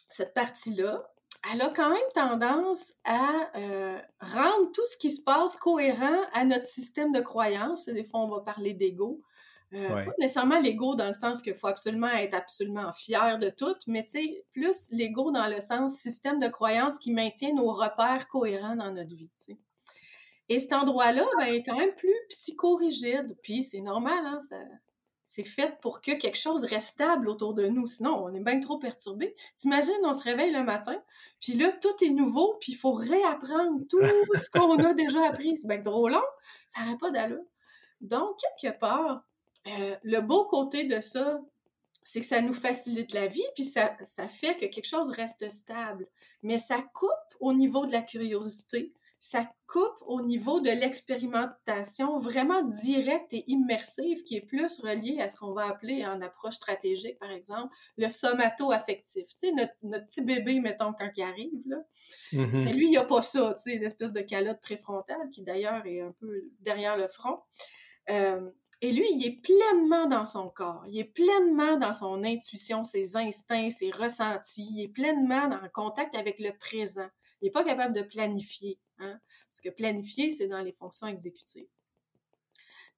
cette 0.08 0.34
partie-là, 0.34 1.12
elle 1.52 1.60
a 1.60 1.70
quand 1.70 1.90
même 1.90 1.98
tendance 2.14 2.94
à 3.04 3.50
euh, 3.56 3.98
rendre 4.20 4.70
tout 4.72 4.84
ce 4.90 4.96
qui 4.96 5.10
se 5.10 5.22
passe 5.22 5.56
cohérent 5.56 6.20
à 6.34 6.44
notre 6.44 6.66
système 6.66 7.12
de 7.12 7.20
croyance. 7.20 7.86
Des 7.86 8.04
fois, 8.04 8.20
on 8.20 8.28
va 8.28 8.40
parler 8.40 8.74
d'ego. 8.74 9.20
Euh, 9.74 10.04
pas 10.04 10.12
nécessairement 10.18 10.60
l'ego 10.60 10.94
dans 10.94 11.08
le 11.08 11.14
sens 11.14 11.40
qu'il 11.40 11.54
faut 11.54 11.66
absolument 11.66 12.10
être 12.10 12.34
absolument 12.34 12.92
fier 12.92 13.38
de 13.38 13.48
tout, 13.48 13.76
mais 13.86 14.04
tu 14.04 14.22
sais, 14.22 14.44
plus 14.52 14.90
l'ego 14.90 15.30
dans 15.30 15.46
le 15.46 15.60
sens 15.60 15.96
système 15.96 16.38
de 16.38 16.48
croyance 16.48 16.98
qui 16.98 17.10
maintient 17.10 17.54
nos 17.54 17.72
repères 17.72 18.28
cohérents 18.28 18.76
dans 18.76 18.92
notre 18.92 19.14
vie. 19.14 19.30
Et 20.48 20.60
cet 20.60 20.74
endroit-là 20.74 21.24
ben, 21.38 21.46
est 21.46 21.62
quand 21.62 21.78
même 21.78 21.94
plus 21.94 22.14
psychorigide, 22.28 23.36
puis 23.42 23.62
c'est 23.62 23.80
normal, 23.80 24.26
hein, 24.26 24.40
ça, 24.40 24.56
c'est 25.24 25.44
fait 25.44 25.80
pour 25.80 26.02
que 26.02 26.12
quelque 26.12 26.36
chose 26.36 26.64
reste 26.64 26.88
stable 26.88 27.28
autour 27.28 27.54
de 27.54 27.66
nous. 27.66 27.86
Sinon, 27.86 28.22
on 28.22 28.34
est 28.34 28.40
bien 28.40 28.60
trop 28.60 28.78
perturbé. 28.78 29.34
T'imagines, 29.56 29.94
on 30.04 30.12
se 30.12 30.24
réveille 30.24 30.52
le 30.52 30.62
matin, 30.62 31.02
puis 31.40 31.54
là, 31.54 31.72
tout 31.72 32.04
est 32.04 32.10
nouveau, 32.10 32.58
puis 32.60 32.72
il 32.72 32.76
faut 32.76 32.92
réapprendre 32.92 33.80
tout 33.88 34.00
ce 34.34 34.50
qu'on 34.50 34.76
a 34.76 34.92
déjà 34.92 35.26
appris. 35.26 35.56
C'est 35.56 35.68
bien 35.68 35.80
trop 35.80 36.08
long. 36.08 36.22
Ça 36.68 36.82
n'aurait 36.82 36.98
pas 36.98 37.10
d'allure. 37.10 37.44
Donc, 38.02 38.36
quelque 38.60 38.78
part, 38.78 39.24
euh, 39.68 39.96
le 40.02 40.20
beau 40.20 40.44
côté 40.46 40.84
de 40.84 41.00
ça, 41.00 41.40
c'est 42.04 42.20
que 42.20 42.26
ça 42.26 42.40
nous 42.40 42.52
facilite 42.52 43.12
la 43.12 43.26
vie, 43.26 43.44
puis 43.54 43.64
ça, 43.64 43.96
ça 44.04 44.26
fait 44.28 44.56
que 44.56 44.66
quelque 44.66 44.88
chose 44.88 45.10
reste 45.10 45.50
stable. 45.50 46.08
Mais 46.42 46.58
ça 46.58 46.82
coupe 46.94 47.10
au 47.40 47.52
niveau 47.52 47.86
de 47.86 47.92
la 47.92 48.02
curiosité, 48.02 48.92
ça 49.24 49.48
coupe 49.68 50.02
au 50.06 50.20
niveau 50.20 50.58
de 50.60 50.70
l'expérimentation 50.70 52.18
vraiment 52.18 52.62
directe 52.64 53.32
et 53.32 53.44
immersive 53.46 54.24
qui 54.24 54.36
est 54.36 54.40
plus 54.40 54.80
reliée 54.80 55.20
à 55.20 55.28
ce 55.28 55.36
qu'on 55.36 55.52
va 55.52 55.68
appeler 55.68 56.04
en 56.04 56.20
approche 56.20 56.54
stratégique, 56.54 57.20
par 57.20 57.30
exemple, 57.30 57.72
le 57.98 58.08
somato-affectif. 58.08 59.28
Tu 59.28 59.34
sais, 59.36 59.52
notre, 59.52 60.06
petit 60.06 60.24
bébé, 60.24 60.58
mettons, 60.58 60.92
quand 60.92 61.08
il 61.16 61.22
arrive, 61.22 61.62
là, 61.66 61.76
mm-hmm. 62.32 62.64
mais 62.64 62.72
lui, 62.72 62.86
il 62.86 62.90
n'y 62.90 62.96
a 62.96 63.04
pas 63.04 63.22
ça, 63.22 63.54
tu 63.54 63.70
sais, 63.70 63.76
une 63.76 63.84
espèce 63.84 64.12
de 64.12 64.22
calotte 64.22 64.60
préfrontale 64.60 65.28
qui 65.30 65.42
d'ailleurs 65.42 65.86
est 65.86 66.00
un 66.00 66.12
peu 66.18 66.42
derrière 66.58 66.96
le 66.96 67.06
front. 67.06 67.38
Euh, 68.10 68.50
et 68.84 68.90
lui, 68.90 69.06
il 69.12 69.24
est 69.24 69.40
pleinement 69.40 70.08
dans 70.08 70.24
son 70.24 70.50
corps, 70.50 70.84
il 70.88 70.98
est 70.98 71.04
pleinement 71.04 71.76
dans 71.76 71.92
son 71.92 72.24
intuition, 72.24 72.82
ses 72.82 73.16
instincts, 73.16 73.70
ses 73.70 73.92
ressentis, 73.92 74.68
il 74.72 74.82
est 74.82 74.88
pleinement 74.88 75.46
le 75.46 75.68
contact 75.68 76.16
avec 76.16 76.40
le 76.40 76.50
présent. 76.58 77.08
Il 77.40 77.46
n'est 77.46 77.52
pas 77.52 77.62
capable 77.62 77.94
de 77.94 78.02
planifier, 78.02 78.80
hein? 78.98 79.20
parce 79.48 79.60
que 79.60 79.68
planifier, 79.68 80.32
c'est 80.32 80.48
dans 80.48 80.62
les 80.62 80.72
fonctions 80.72 81.06
exécutives. 81.06 81.68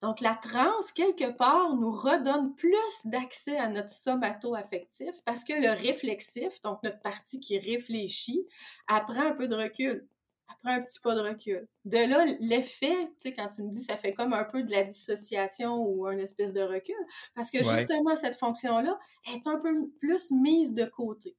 Donc, 0.00 0.22
la 0.22 0.34
transe, 0.34 0.90
quelque 0.92 1.30
part, 1.30 1.76
nous 1.76 1.90
redonne 1.90 2.54
plus 2.54 2.76
d'accès 3.04 3.58
à 3.58 3.68
notre 3.68 3.90
somato-affectif 3.90 5.22
parce 5.26 5.44
que 5.44 5.52
le 5.52 5.70
réflexif, 5.70 6.62
donc 6.62 6.82
notre 6.82 7.00
partie 7.00 7.40
qui 7.40 7.58
réfléchit, 7.58 8.46
apprend 8.86 9.28
un 9.28 9.32
peu 9.32 9.48
de 9.48 9.54
recul 9.54 10.06
après 10.48 10.74
un 10.74 10.82
petit 10.82 11.00
pas 11.00 11.14
de 11.14 11.20
recul. 11.20 11.66
De 11.84 11.98
là, 11.98 12.24
l'effet, 12.40 13.04
tu 13.06 13.12
sais, 13.18 13.34
quand 13.34 13.48
tu 13.48 13.62
me 13.62 13.70
dis 13.70 13.82
ça 13.82 13.96
fait 13.96 14.12
comme 14.12 14.32
un 14.32 14.44
peu 14.44 14.62
de 14.62 14.70
la 14.70 14.84
dissociation 14.84 15.76
ou 15.76 16.06
un 16.06 16.18
espèce 16.18 16.52
de 16.52 16.62
recul, 16.62 16.96
parce 17.34 17.50
que 17.50 17.58
justement, 17.58 18.16
cette 18.16 18.36
fonction-là 18.36 18.98
est 19.32 19.46
un 19.46 19.58
peu 19.58 19.88
plus 19.98 20.30
mise 20.30 20.74
de 20.74 20.84
côté. 20.84 21.36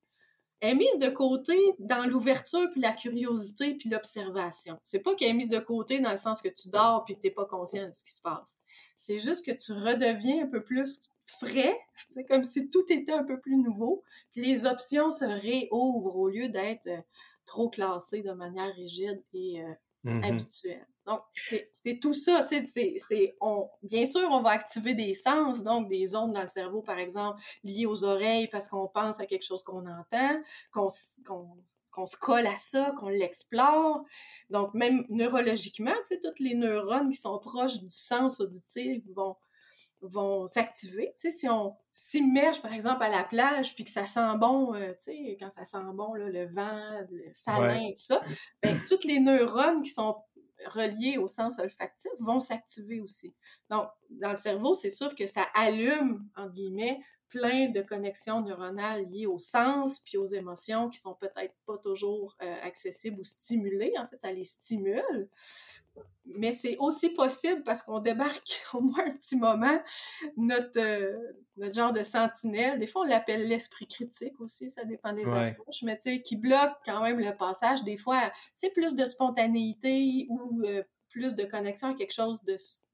Elle 0.62 0.72
est 0.72 0.76
mise 0.76 0.98
de 0.98 1.10
côté 1.10 1.58
dans 1.80 2.06
l'ouverture, 2.08 2.70
puis 2.72 2.82
la 2.82 2.94
curiosité, 2.94 3.76
puis 3.76 3.90
l'observation. 3.90 4.80
C'est 4.84 5.00
pas 5.00 5.14
qu'elle 5.14 5.30
est 5.30 5.34
mise 5.34 5.50
de 5.50 5.60
côté 5.60 6.00
dans 6.00 6.12
le 6.12 6.18
sens 6.18 6.42
que 6.42 6.48
tu 6.48 6.70
dors 6.70 7.04
puis 7.04 7.16
que 7.16 7.22
tu 7.22 7.28
n'es 7.28 7.34
pas 7.34 7.46
conscient 7.46 7.88
de 7.88 7.94
ce 7.94 8.04
qui 8.04 8.14
se 8.14 8.22
passe. 8.22 8.58
C'est 8.96 9.20
juste 9.20 9.46
que 9.46 9.52
tu 9.52 9.74
redeviens 9.74 10.46
un 10.46 10.48
peu 10.48 10.64
plus 10.64 11.02
frais, 11.26 11.78
c'est 12.10 12.26
comme 12.26 12.44
si 12.44 12.70
tout 12.70 12.86
était 12.90 13.12
un 13.12 13.24
peu 13.24 13.40
plus 13.40 13.58
nouveau, 13.58 14.04
puis 14.32 14.42
les 14.42 14.66
options 14.66 15.12
se 15.12 15.26
réouvrent 15.26 16.16
au 16.16 16.30
lieu 16.30 16.48
d'être 16.48 16.88
euh, 16.88 17.02
trop 17.46 17.70
classé 17.70 18.22
de 18.22 18.32
manière 18.32 18.74
rigide 18.76 19.24
et 19.34 19.62
euh, 19.62 19.74
mmh 20.04 20.24
habituelle. 20.24 20.88
Donc, 21.06 21.22
c'est 21.72 22.00
tout 22.00 22.16
ça, 22.16 22.44
tu 22.44 22.66
sais, 22.66 22.96
c'est, 22.98 23.36
on, 23.40 23.70
bien 23.84 24.08
sûr, 24.08 24.28
on 24.32 24.42
va 24.42 24.52
activer 24.52 24.96
des 24.96 25.14
sens, 25.14 25.64
donc 25.64 25.88
des 25.88 26.08
zones 26.08 26.32
dans 26.32 26.42
le 26.42 26.48
cerveau, 26.48 26.82
par 26.82 26.98
exemple, 26.98 27.40
liées 27.64 27.86
aux 27.86 28.04
oreilles 28.04 28.48
parce 28.48 28.68
qu'on 28.68 28.88
pense 28.88 29.20
à 29.20 29.28
quelque 29.28 29.46
chose 29.46 29.64
qu'on 29.64 29.86
entend, 29.86 30.42
qu'on, 30.74 30.88
qu'on 31.92 32.06
se 32.08 32.18
colle 32.18 32.48
à 32.48 32.58
ça, 32.58 32.92
qu'on 32.98 33.10
l'explore. 33.10 34.04
Donc, 34.50 34.74
même 34.74 35.06
neurologiquement, 35.10 35.94
tu 35.98 36.16
sais, 36.16 36.20
toutes 36.20 36.40
les 36.40 36.56
neurones 36.56 37.12
qui 37.12 37.18
sont 37.18 37.38
proches 37.38 37.80
du 37.80 37.90
sens 37.90 38.40
auditif 38.40 39.04
vont, 39.16 39.36
vont 40.02 40.48
s'activer. 40.48 41.14
Tu 41.18 41.30
sais, 41.30 41.38
si 41.38 41.50
on 41.50 41.76
s'immerge, 41.92 42.62
par 42.62 42.74
exemple, 42.74 43.04
à 43.04 43.10
la 43.10 43.24
plage, 43.24 43.76
puis 43.76 43.84
que 43.84 43.90
ça 43.90 44.06
sent 44.06 44.38
bon, 44.38 44.74
euh, 44.76 44.94
tu 44.94 45.12
sais, 45.12 45.38
quand 45.40 45.50
ça 45.50 45.66
sent 45.66 45.78
bon, 45.94 46.14
là, 46.14 46.30
le 46.30 46.46
vent, 46.46 47.06
le 47.12 47.30
salin, 47.34 47.88
tout 47.90 47.94
ça, 47.96 48.22
bien, 48.62 48.80
toutes 48.88 49.04
les 49.04 49.20
neurones 49.20 49.82
qui 49.82 49.90
sont 49.90 50.16
reliés 50.68 51.18
au 51.18 51.28
sens 51.28 51.60
olfactif 51.60 52.12
vont 52.20 52.40
s'activer 52.40 53.00
aussi. 53.00 53.36
Donc, 53.70 53.88
dans 54.10 54.32
le 54.32 54.38
cerveau, 54.38 54.74
c'est 54.74 54.90
sûr 54.90 55.16
que 55.16 55.28
ça 55.28 55.46
allume, 55.54 56.28
en 56.36 56.48
guillemets, 56.50 57.00
plein 57.30 57.68
de 57.70 57.82
connexions 57.82 58.42
neuronales 58.42 59.10
liées 59.10 59.26
au 59.26 59.38
sens 59.38 60.00
puis 60.00 60.18
aux 60.18 60.26
émotions 60.26 60.90
qui 60.90 61.00
sont 61.00 61.16
peut-être 61.16 61.54
pas 61.66 61.78
toujours 61.78 62.36
euh, 62.42 62.56
accessibles 62.64 63.20
ou 63.20 63.24
stimulées. 63.24 63.94
En 63.98 64.08
fait, 64.08 64.20
ça 64.20 64.32
les 64.32 64.44
stimule 64.44 65.30
mais 66.26 66.52
c'est 66.52 66.78
aussi 66.78 67.10
possible 67.10 67.64
parce 67.64 67.84
qu'on 67.84 68.00
débarque 68.00 68.64
au 68.74 68.82
moins 68.82 69.06
un 69.06 69.12
petit 69.12 69.36
moment 69.36 69.80
notre, 70.38 70.80
euh, 70.80 71.16
notre 71.58 71.74
genre 71.74 71.92
de 71.92 72.04
sentinelle. 72.04 72.80
Des 72.80 72.88
fois, 72.88 73.02
on 73.02 73.10
l'appelle 73.10 73.48
l'esprit 73.48 73.88
critique 73.88 74.40
aussi, 74.40 74.70
ça 74.70 74.86
dépend 74.86 75.14
des 75.14 75.26
approches, 75.26 75.84
mais 75.84 75.98
tu 75.98 76.12
sais, 76.12 76.22
qui 76.22 76.36
bloque 76.36 76.74
quand 76.86 77.02
même 77.02 77.20
le 77.20 77.36
passage. 77.36 77.84
Des 77.84 77.98
fois, 77.98 78.22
tu 78.30 78.52
sais, 78.56 78.70
plus 78.70 78.96
de 78.96 79.06
spontanéité 79.06 80.26
ou 80.30 80.62
euh, 80.66 80.84
plus 81.10 81.36
de 81.36 81.44
connexion 81.44 81.90
à 81.90 81.94
quelque 81.94 82.14
chose 82.14 82.44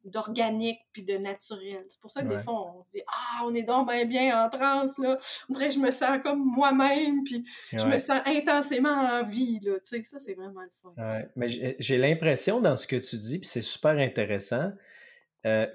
d'organique 0.05 0.79
puis 0.93 1.03
de 1.03 1.17
naturel. 1.17 1.85
C'est 1.89 1.99
pour 1.99 2.09
ça 2.09 2.23
que 2.23 2.27
des 2.27 2.37
fois, 2.37 2.75
on 2.75 2.83
se 2.83 2.91
dit 2.91 3.01
Ah, 3.07 3.43
on 3.45 3.53
est 3.53 3.63
donc 3.63 3.89
bien, 3.89 4.05
bien 4.05 4.45
en 4.45 4.49
transe, 4.49 4.97
là. 4.97 5.17
On 5.49 5.53
dirait 5.53 5.69
que 5.69 5.75
je 5.75 5.79
me 5.79 5.91
sens 5.91 6.19
comme 6.23 6.43
moi-même, 6.43 7.23
puis 7.23 7.45
je 7.71 7.85
me 7.85 7.99
sens 7.99 8.21
intensément 8.25 8.89
en 8.89 9.23
vie, 9.23 9.59
là. 9.61 9.73
Tu 9.79 9.97
sais, 9.97 10.03
ça, 10.03 10.19
c'est 10.19 10.33
vraiment 10.33 10.61
le 10.61 10.69
fun. 10.81 10.93
Mais 11.35 11.47
j'ai 11.79 11.97
l'impression 11.97 12.61
dans 12.61 12.75
ce 12.75 12.87
que 12.87 12.95
tu 12.95 13.17
dis, 13.17 13.39
puis 13.39 13.47
c'est 13.47 13.61
super 13.61 13.97
intéressant, 13.97 14.71
euh, 15.45 15.67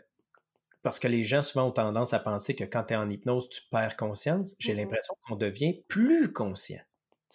parce 0.83 0.99
que 0.99 1.09
les 1.09 1.25
gens 1.25 1.43
souvent 1.43 1.67
ont 1.67 1.73
tendance 1.73 2.13
à 2.13 2.21
penser 2.21 2.55
que 2.55 2.65
quand 2.65 2.85
tu 2.85 2.95
es 2.95 2.97
en 2.97 3.11
hypnose, 3.11 3.49
tu 3.49 3.61
perds 3.71 3.97
conscience. 3.97 4.55
J'ai 4.59 4.73
mm-hmm. 4.73 4.77
l'impression 4.77 5.15
qu'on 5.27 5.37
devient 5.37 5.83
plus 5.89 6.33
conscient 6.33 6.83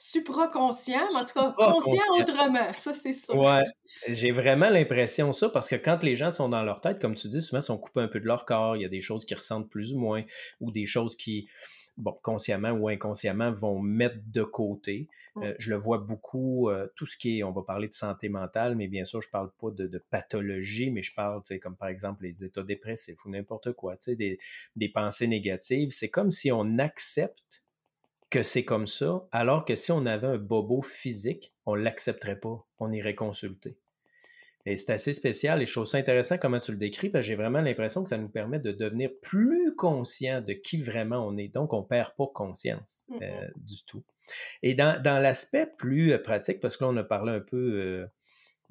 supraconscient, 0.01 1.07
mais 1.13 1.19
en 1.19 1.23
tout 1.23 1.33
cas, 1.33 1.51
conscient 1.51 2.03
autrement. 2.17 2.73
Ça, 2.73 2.93
c'est 2.93 3.13
ça. 3.13 3.35
Ouais, 3.35 3.63
j'ai 4.09 4.31
vraiment 4.31 4.69
l'impression 4.69 5.31
ça 5.31 5.49
parce 5.49 5.69
que 5.69 5.75
quand 5.75 6.01
les 6.01 6.15
gens 6.15 6.31
sont 6.31 6.49
dans 6.49 6.63
leur 6.63 6.81
tête, 6.81 6.99
comme 6.99 7.13
tu 7.13 7.27
dis, 7.27 7.41
souvent, 7.41 7.59
ils 7.59 7.63
sont 7.63 7.77
coupés 7.77 8.01
un 8.01 8.07
peu 8.07 8.19
de 8.19 8.25
leur 8.25 8.45
corps. 8.45 8.75
Il 8.75 8.81
y 8.81 8.85
a 8.85 8.89
des 8.89 8.99
choses 8.99 9.25
qui 9.25 9.35
ressentent 9.35 9.69
plus 9.69 9.93
ou 9.93 9.99
moins 9.99 10.23
ou 10.59 10.71
des 10.71 10.87
choses 10.87 11.15
qui, 11.15 11.47
bon, 11.97 12.17
consciemment 12.23 12.71
ou 12.71 12.89
inconsciemment, 12.89 13.51
vont 13.51 13.79
mettre 13.79 14.17
de 14.25 14.41
côté. 14.41 15.07
Euh, 15.37 15.53
je 15.59 15.69
le 15.69 15.77
vois 15.77 15.99
beaucoup, 15.99 16.69
euh, 16.69 16.87
tout 16.95 17.05
ce 17.05 17.15
qui 17.15 17.37
est, 17.37 17.43
on 17.43 17.51
va 17.51 17.61
parler 17.61 17.87
de 17.87 17.93
santé 17.93 18.27
mentale, 18.27 18.75
mais 18.75 18.87
bien 18.87 19.05
sûr, 19.05 19.21
je 19.21 19.29
parle 19.29 19.51
pas 19.61 19.69
de, 19.69 20.03
pathologie, 20.09 20.89
mais 20.89 21.03
je 21.03 21.13
parle, 21.13 21.43
comme 21.61 21.75
par 21.75 21.89
exemple 21.89 22.23
les 22.23 22.43
états 22.43 22.63
dépressifs 22.63 23.23
ou 23.25 23.29
n'importe 23.29 23.73
quoi, 23.73 23.97
des, 24.07 24.39
des 24.75 24.89
pensées 24.89 25.27
négatives. 25.27 25.91
C'est 25.91 26.09
comme 26.09 26.31
si 26.31 26.51
on 26.51 26.79
accepte 26.79 27.60
que 28.31 28.41
c'est 28.43 28.65
comme 28.65 28.87
ça, 28.87 29.27
alors 29.31 29.65
que 29.65 29.75
si 29.75 29.91
on 29.91 30.05
avait 30.05 30.27
un 30.27 30.37
bobo 30.37 30.81
physique, 30.81 31.53
on 31.65 31.75
ne 31.75 31.81
l'accepterait 31.81 32.39
pas, 32.39 32.65
on 32.79 32.91
irait 32.91 33.13
consulter. 33.13 33.77
Et 34.65 34.75
c'est 34.75 34.93
assez 34.93 35.13
spécial 35.13 35.61
et 35.61 35.65
je 35.65 35.71
trouve 35.71 35.85
ça 35.85 35.97
intéressant 35.97 36.37
comment 36.37 36.59
tu 36.59 36.71
le 36.71 36.77
décris, 36.77 37.09
parce 37.09 37.23
que 37.23 37.27
j'ai 37.27 37.35
vraiment 37.35 37.61
l'impression 37.61 38.03
que 38.03 38.09
ça 38.09 38.17
nous 38.17 38.29
permet 38.29 38.59
de 38.59 38.71
devenir 38.71 39.09
plus 39.21 39.75
conscient 39.75 40.41
de 40.41 40.53
qui 40.53 40.81
vraiment 40.81 41.27
on 41.27 41.37
est. 41.37 41.49
Donc, 41.49 41.73
on 41.73 41.81
ne 41.81 41.85
perd 41.85 42.11
pas 42.15 42.27
conscience 42.33 43.05
euh, 43.21 43.47
du 43.57 43.83
tout. 43.85 44.03
Et 44.63 44.75
dans, 44.75 45.01
l'aspect 45.03 45.67
plus 45.77 46.13
euh, 46.13 46.17
pratique, 46.17 46.59
parce 46.61 46.77
que 46.77 46.85
là, 46.85 46.91
on 46.91 46.97
a 46.97 47.03
parlé 47.03 47.33
un 47.33 47.39
peu 47.41 48.07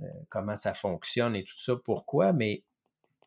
euh, 0.00 0.06
comment 0.28 0.56
ça 0.56 0.72
fonctionne 0.72 1.36
et 1.36 1.44
tout 1.44 1.58
ça, 1.58 1.76
pourquoi, 1.76 2.32
mais 2.32 2.62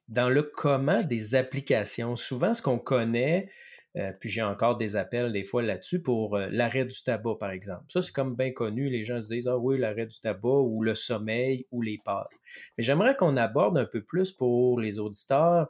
dans 0.07 0.29
le 0.29 0.43
comment 0.43 1.03
des 1.03 1.35
applications, 1.35 2.15
souvent 2.15 2.53
ce 2.53 2.61
qu'on 2.61 2.79
connaît, 2.79 3.49
euh, 3.95 4.11
puis 4.19 4.29
j'ai 4.29 4.41
encore 4.41 4.77
des 4.77 4.95
appels 4.95 5.31
des 5.31 5.43
fois 5.43 5.61
là-dessus 5.61 6.01
pour 6.01 6.35
euh, 6.35 6.47
l'arrêt 6.49 6.85
du 6.85 7.03
tabac, 7.03 7.35
par 7.39 7.51
exemple. 7.51 7.85
Ça, 7.89 8.01
c'est 8.01 8.11
comme 8.11 8.35
bien 8.35 8.51
connu. 8.51 8.89
Les 8.89 9.03
gens 9.03 9.21
se 9.21 9.33
disent 9.33 9.47
Ah 9.47 9.57
oui, 9.57 9.77
l'arrêt 9.77 10.07
du 10.07 10.19
tabac 10.19 10.61
ou 10.61 10.81
le 10.81 10.95
sommeil 10.95 11.67
ou 11.71 11.81
les 11.81 11.99
peurs. 12.03 12.29
Mais 12.77 12.83
j'aimerais 12.83 13.15
qu'on 13.15 13.37
aborde 13.37 13.77
un 13.77 13.85
peu 13.85 14.01
plus 14.01 14.31
pour 14.31 14.79
les 14.79 14.99
auditeurs 14.99 15.69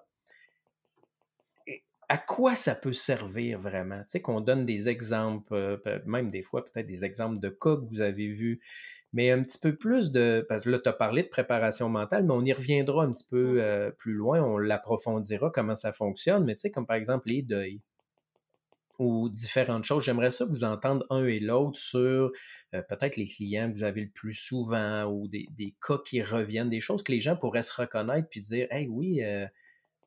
à 2.09 2.17
quoi 2.17 2.53
ça 2.53 2.75
peut 2.75 2.93
servir 2.93 3.59
vraiment? 3.59 3.99
Tu 4.01 4.09
sais, 4.09 4.21
qu'on 4.21 4.41
donne 4.41 4.65
des 4.65 4.87
exemples, 4.87 5.53
euh, 5.53 5.77
même 6.05 6.29
des 6.29 6.43
fois 6.43 6.63
peut-être 6.63 6.85
des 6.85 7.05
exemples 7.05 7.39
de 7.39 7.49
cas 7.49 7.75
que 7.77 7.85
vous 7.89 8.01
avez 8.01 8.27
vus, 8.27 8.61
mais 9.13 9.31
un 9.31 9.41
petit 9.41 9.57
peu 9.57 9.75
plus 9.75 10.11
de... 10.11 10.45
Parce 10.47 10.65
que 10.65 10.69
là, 10.69 10.79
tu 10.79 10.89
as 10.89 10.93
parlé 10.93 11.23
de 11.23 11.27
préparation 11.27 11.89
mentale, 11.89 12.25
mais 12.25 12.33
on 12.33 12.43
y 12.45 12.53
reviendra 12.53 13.03
un 13.03 13.11
petit 13.11 13.27
peu 13.29 13.93
plus 13.97 14.13
loin, 14.13 14.41
on 14.43 14.57
l'approfondira, 14.57 15.49
comment 15.49 15.75
ça 15.75 15.91
fonctionne, 15.91 16.43
mais 16.45 16.55
tu 16.55 16.61
sais, 16.61 16.71
comme 16.71 16.85
par 16.85 16.97
exemple 16.97 17.29
les 17.29 17.41
deuils 17.41 17.81
ou 18.99 19.29
différentes 19.29 19.83
choses. 19.83 20.03
J'aimerais 20.03 20.29
ça 20.29 20.45
vous 20.45 20.63
entendre 20.63 21.05
un 21.09 21.25
et 21.25 21.39
l'autre 21.39 21.79
sur 21.79 22.31
euh, 22.73 22.81
peut-être 22.81 23.17
les 23.17 23.25
clients 23.25 23.71
que 23.71 23.77
vous 23.77 23.83
avez 23.83 24.01
le 24.01 24.09
plus 24.09 24.33
souvent 24.33 25.05
ou 25.05 25.27
des, 25.27 25.75
cas 25.85 25.99
qui 26.05 26.21
reviennent, 26.21 26.69
des 26.69 26.79
choses 26.79 27.03
que 27.03 27.11
les 27.11 27.19
gens 27.19 27.35
pourraient 27.35 27.61
se 27.61 27.73
reconnaître 27.73 28.27
puis 28.29 28.41
dire 28.41 28.67
Hey, 28.71 28.87
oui, 28.87 29.23
euh, 29.23 29.45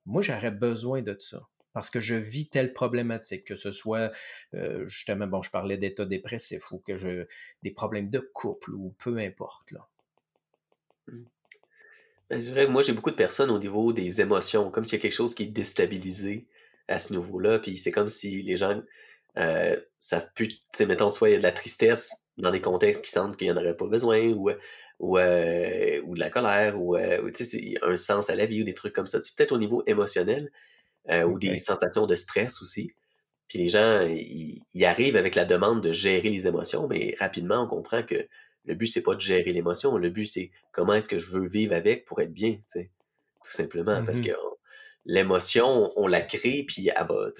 moi, 0.05 0.22
j'aurais 0.22 0.51
besoin 0.51 1.03
de 1.03 1.16
ça 1.18 1.41
parce 1.72 1.91
que 1.91 2.01
je 2.01 2.14
vis 2.14 2.49
telle 2.49 2.72
problématique, 2.72 3.45
que 3.45 3.55
ce 3.55 3.70
soit 3.70 4.11
euh, 4.55 4.87
justement, 4.87 5.26
bon, 5.26 5.43
je 5.43 5.51
parlais 5.51 5.76
d'état 5.76 6.07
dépressif 6.07 6.72
ou 6.72 6.78
que 6.78 6.97
je 6.97 7.26
des 7.62 7.70
problèmes 7.70 8.09
de 8.09 8.18
couple 8.18 8.72
ou 8.72 8.95
peu 8.99 9.18
importe. 9.18 9.72
Là. 9.72 9.87
Mmh. 11.09 11.24
Ben, 12.30 12.43
je 12.43 12.49
dirais, 12.49 12.66
moi, 12.66 12.82
j'ai 12.82 12.93
beaucoup 12.93 13.11
de 13.11 13.16
personnes 13.16 13.51
au 13.51 13.59
niveau 13.59 13.93
des 13.93 14.20
émotions, 14.20 14.70
comme 14.70 14.84
s'il 14.84 14.99
y 14.99 15.01
a 15.01 15.03
quelque 15.03 15.12
chose 15.12 15.34
qui 15.34 15.45
est 15.45 15.47
déstabilisé 15.47 16.47
à 16.89 16.99
ce 16.99 17.12
niveau-là. 17.12 17.59
Puis 17.59 17.76
c'est 17.76 17.93
comme 17.93 18.09
si 18.09 18.43
les 18.43 18.57
gens 18.57 18.80
euh, 19.39 19.76
savent 19.99 20.28
plus, 20.34 20.49
tu 20.49 20.61
sais, 20.72 20.87
mettons, 20.87 21.11
soit 21.11 21.28
il 21.28 21.32
y 21.32 21.34
a 21.34 21.39
de 21.39 21.43
la 21.43 21.53
tristesse 21.53 22.12
dans 22.39 22.51
des 22.51 22.61
contextes 22.61 23.05
qui 23.05 23.11
sentent 23.11 23.37
qu'il 23.37 23.49
n'y 23.49 23.53
en 23.53 23.57
aurait 23.57 23.76
pas 23.76 23.87
besoin, 23.87 24.20
ou, 24.32 24.51
ou, 24.99 25.18
euh, 25.18 26.01
ou 26.05 26.14
de 26.14 26.20
la 26.20 26.30
colère, 26.30 26.80
ou, 26.80 26.97
euh, 26.97 27.30
tu 27.32 27.45
sais, 27.45 27.74
un 27.82 27.97
sens 27.97 28.30
à 28.30 28.34
la 28.34 28.47
vie, 28.47 28.62
ou 28.62 28.64
des 28.64 28.74
trucs 28.74 28.95
comme 28.95 29.07
ça. 29.07 29.18
Peut-être 29.18 29.53
au 29.53 29.59
niveau 29.59 29.82
émotionnel, 29.87 30.51
euh, 31.11 31.24
ou 31.24 31.39
des 31.39 31.57
sensations 31.57 32.07
de 32.07 32.14
stress 32.14 32.61
aussi. 32.62 32.93
Puis 33.49 33.59
les 33.59 33.68
gens, 33.68 34.01
ils, 34.09 34.84
arrivent 34.84 35.16
avec 35.16 35.34
la 35.34 35.45
demande 35.45 35.82
de 35.82 35.93
gérer 35.93 36.30
les 36.30 36.49
émotions, 36.49 36.89
mais 36.89 37.14
rapidement, 37.20 37.62
on 37.62 37.68
comprend 37.68 38.03
que 38.03 38.26
le 38.64 38.74
but, 38.74 38.89
c'est 38.89 39.03
pas 39.03 39.14
de 39.14 39.20
gérer 39.20 39.53
l'émotion. 39.53 39.97
Le 39.97 40.11
but, 40.11 40.26
c'est 40.26 40.51
comment 40.72 40.95
est-ce 40.95 41.09
que 41.09 41.18
je 41.18 41.30
veux 41.30 41.47
vivre 41.47 41.74
avec 41.74 42.05
pour 42.05 42.20
être 42.20 42.32
bien, 42.32 42.55
tu 42.55 42.62
sais, 42.66 42.91
tout 43.45 43.53
simplement. 43.53 44.03
Parce 44.05 44.18
mm-hmm. 44.18 44.32
que 44.32 44.56
l'émotion, 45.07 45.93
on 45.97 46.07
la 46.07 46.21
crée, 46.21 46.65
puis 46.67 46.91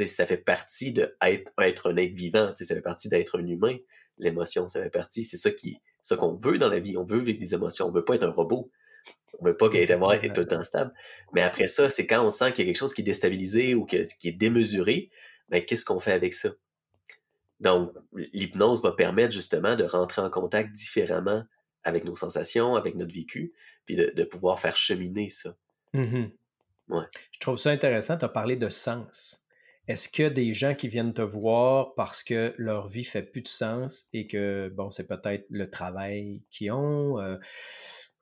ça 0.07 0.27
fait 0.27 0.37
partie 0.39 0.93
d'être 0.93 1.53
être 1.61 1.91
un 1.91 1.97
être 1.97 2.14
vivant, 2.14 2.53
ça 2.57 2.75
fait 2.75 2.81
partie 2.81 3.09
d'être 3.09 3.39
un 3.39 3.47
humain. 3.47 3.77
L'émotion, 4.19 4.67
ça 4.69 4.83
fait 4.83 4.91
partie, 4.91 5.25
c'est 5.25 5.37
ça 5.37 5.51
qui, 5.51 5.79
ça 6.01 6.17
qu'on 6.17 6.39
veut 6.39 6.57
dans 6.59 6.71
la 6.71 6.79
vie. 6.79 6.97
On 6.97 7.05
veut 7.05 7.19
vivre 7.19 7.39
des 7.39 7.55
émotions. 7.55 7.87
On 7.87 7.93
veut 7.93 8.05
pas 8.05 8.14
être 8.14 8.23
un 8.23 8.31
robot. 8.31 8.71
On 9.41 9.45
veut 9.45 9.57
pas 9.57 9.67
avoir 9.91 10.14
été 10.14 10.33
tout 10.33 10.41
le 10.41 10.47
temps 10.47 10.62
stable. 10.62 10.95
Mais 11.35 11.43
après 11.43 11.67
ça, 11.67 11.91
c'est 11.91 12.07
quand 12.07 12.25
on 12.25 12.31
sent 12.31 12.53
qu'il 12.53 12.64
y 12.64 12.69
a 12.69 12.73
quelque 12.73 12.79
chose 12.79 12.95
qui 12.95 13.03
est 13.03 13.05
déstabilisé 13.05 13.75
ou 13.75 13.85
que, 13.85 13.97
qui 14.19 14.29
est 14.29 14.33
démesuré, 14.33 15.11
ben, 15.51 15.62
qu'est-ce 15.62 15.85
qu'on 15.85 16.01
fait 16.01 16.12
avec 16.12 16.33
ça? 16.33 16.51
Donc, 17.61 17.93
l'hypnose 18.33 18.83
va 18.83 18.93
permettre 18.93 19.33
justement 19.33 19.77
de 19.77 19.85
rentrer 19.85 20.23
en 20.23 20.31
contact 20.31 20.73
différemment 20.73 21.45
avec 21.83 22.05
nos 22.05 22.17
sensations, 22.17 22.77
avec 22.77 22.95
notre 22.95 23.12
vécu, 23.12 23.53
puis 23.85 23.97
de, 23.97 24.25
pouvoir 24.25 24.61
faire 24.61 24.77
cheminer 24.77 25.29
ça. 25.29 25.57
Je 26.89 27.41
trouve 27.41 27.59
ça 27.59 27.70
intéressant, 27.70 28.16
tu 28.16 28.24
as 28.24 28.28
parlé 28.28 28.57
de 28.57 28.68
sens. 28.68 29.43
Est-ce 29.89 30.09
que 30.09 30.28
des 30.28 30.53
gens 30.53 30.74
qui 30.74 30.89
viennent 30.89 31.14
te 31.14 31.22
voir 31.22 31.95
parce 31.95 32.24
que 32.24 32.55
leur 32.59 32.89
vie 32.89 33.05
fait 33.05 33.22
plus 33.22 33.43
de 33.43 33.49
sens 33.49 34.09
et 34.12 34.26
que, 34.26 34.72
bon, 34.74 34.91
c'est 34.91 35.07
peut-être 35.07 35.47
le 35.49 35.70
travail 35.70 36.43
qu'ils 36.51 36.72
ont, 36.72 37.20
euh, 37.20 37.37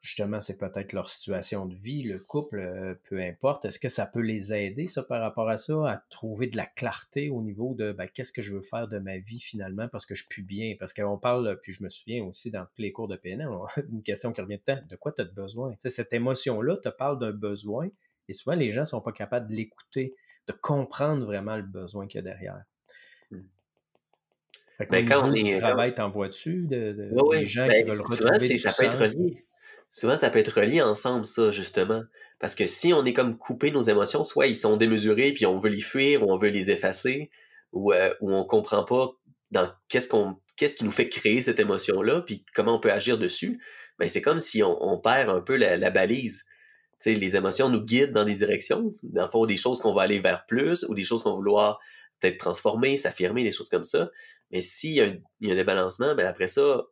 justement, 0.00 0.40
c'est 0.40 0.58
peut-être 0.58 0.92
leur 0.92 1.08
situation 1.08 1.64
de 1.64 1.74
vie, 1.74 2.02
le 2.02 2.18
couple, 2.18 2.58
euh, 2.58 2.94
peu 3.08 3.18
importe. 3.22 3.64
Est-ce 3.64 3.78
que 3.78 3.88
ça 3.88 4.04
peut 4.04 4.20
les 4.20 4.52
aider, 4.52 4.86
ça, 4.86 5.02
par 5.02 5.22
rapport 5.22 5.48
à 5.48 5.56
ça, 5.56 5.90
à 5.90 6.04
trouver 6.10 6.48
de 6.48 6.58
la 6.58 6.66
clarté 6.66 7.30
au 7.30 7.40
niveau 7.40 7.74
de 7.74 7.92
ben, 7.92 8.06
qu'est-ce 8.08 8.32
que 8.32 8.42
je 8.42 8.52
veux 8.52 8.60
faire 8.60 8.86
de 8.86 8.98
ma 8.98 9.16
vie 9.16 9.40
finalement 9.40 9.88
parce 9.88 10.04
que 10.04 10.14
je 10.14 10.26
puis 10.28 10.42
bien? 10.42 10.74
Parce 10.78 10.92
qu'on 10.92 11.16
parle, 11.16 11.58
puis 11.62 11.72
je 11.72 11.82
me 11.82 11.88
souviens 11.88 12.22
aussi 12.24 12.50
dans 12.50 12.66
tous 12.66 12.82
les 12.82 12.92
cours 12.92 13.08
de 13.08 13.16
PNL, 13.16 13.48
une 13.90 14.02
question 14.02 14.34
qui 14.34 14.42
revient 14.42 14.60
le 14.66 14.74
temps, 14.74 14.82
de 14.86 14.96
quoi 14.96 15.12
tu 15.12 15.22
as 15.22 15.24
besoin? 15.24 15.74
Cette 15.78 16.12
émotion-là 16.12 16.76
te 16.76 16.90
parle 16.90 17.18
d'un 17.18 17.32
besoin 17.32 17.88
et 18.28 18.32
souvent 18.32 18.56
les 18.56 18.72
gens 18.72 18.82
ne 18.82 18.86
sont 18.86 19.00
pas 19.00 19.12
capables 19.12 19.48
de 19.48 19.54
l'écouter, 19.54 20.14
de 20.46 20.52
comprendre 20.52 21.24
vraiment 21.24 21.56
le 21.56 21.62
besoin 21.62 22.06
qu'il 22.06 22.18
y 22.18 22.20
a 22.20 22.22
derrière. 22.22 22.62
Mmh. 23.30 23.40
Ben, 24.90 25.08
quand 25.08 25.28
on 25.28 25.32
est. 25.34 25.60
travail, 25.60 25.94
t'en 25.94 26.10
vois-tu 26.10 26.66
de, 26.66 26.92
des 26.92 27.46
gens 27.46 27.66
ben, 27.66 27.84
qui 27.84 27.90
veulent 27.90 28.00
retrouver 28.00 28.56
ça 28.56 28.72
peut 28.72 28.84
être 28.84 29.14
souvent 29.90 30.16
ça 30.16 30.28
peut 30.28 30.40
être 30.40 30.60
relié 30.60 30.82
ensemble, 30.82 31.24
ça, 31.24 31.52
justement. 31.52 32.02
Parce 32.40 32.56
que 32.56 32.66
si 32.66 32.92
on 32.92 33.04
est 33.04 33.12
comme 33.12 33.38
coupé 33.38 33.70
nos 33.70 33.82
émotions, 33.82 34.24
soit 34.24 34.48
ils 34.48 34.56
sont 34.56 34.76
démesurés, 34.76 35.32
puis 35.32 35.46
on 35.46 35.60
veut 35.60 35.70
les 35.70 35.80
fuir, 35.80 36.22
ou 36.22 36.32
on 36.32 36.36
veut 36.36 36.48
les 36.48 36.72
effacer, 36.72 37.30
ou, 37.72 37.92
euh, 37.92 38.12
ou 38.20 38.32
on 38.34 38.44
comprend 38.44 38.84
pas 38.84 39.12
dans 39.52 39.70
qu'est-ce 39.88 40.08
qu'on 40.08 40.36
qu'est-ce 40.56 40.76
qui 40.76 40.84
nous 40.84 40.92
fait 40.92 41.08
créer 41.08 41.40
cette 41.42 41.58
émotion-là, 41.58 42.22
puis 42.22 42.44
comment 42.54 42.76
on 42.76 42.80
peut 42.80 42.92
agir 42.92 43.18
dessus, 43.18 43.60
ben 43.98 44.08
c'est 44.08 44.22
comme 44.22 44.38
si 44.38 44.62
on, 44.62 44.98
perd 44.98 45.30
un 45.30 45.40
peu 45.40 45.56
la, 45.56 45.90
balise. 45.90 46.44
Sais, 47.11 47.14
les 47.14 47.36
émotions 47.36 47.68
nous 47.68 47.82
guident 47.82 48.12
dans 48.12 48.24
des 48.24 48.34
directions, 48.34 48.94
dans 49.02 49.24
le 49.24 49.30
fond, 49.30 49.44
des 49.44 49.57
choses 49.57 49.80
qu'on 49.80 49.94
va 49.94 50.02
aller 50.02 50.18
vers 50.18 50.46
plus, 50.46 50.84
ou 50.88 50.94
des 50.94 51.05
choses 51.05 51.22
qu'on 51.22 51.30
va 51.30 51.36
vouloir 51.36 51.80
peut-être 52.20 52.38
transformer, 52.38 52.96
s'affirmer, 52.96 53.44
des 53.44 53.52
choses 53.52 53.68
comme 53.68 53.84
ça. 53.84 54.11
Mais 54.50 54.61
s'il 54.61 54.92
y, 54.92 55.00
a 55.00 55.05
un, 55.05 55.16
y 55.40 55.50
a 55.50 55.52
un 55.52 55.57
débalancement, 55.57 56.14
ben 56.14 56.26
après 56.26 56.48
ça, 56.48 56.86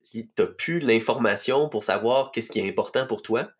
si 0.00 0.30
tu 0.30 0.42
n'as 0.42 0.48
plus 0.48 0.78
l'information 0.78 1.68
pour 1.68 1.82
savoir 1.82 2.30
qu'est-ce 2.32 2.50
qui 2.50 2.60
est 2.60 2.68
important 2.68 3.06
pour 3.06 3.22
toi, 3.22 3.50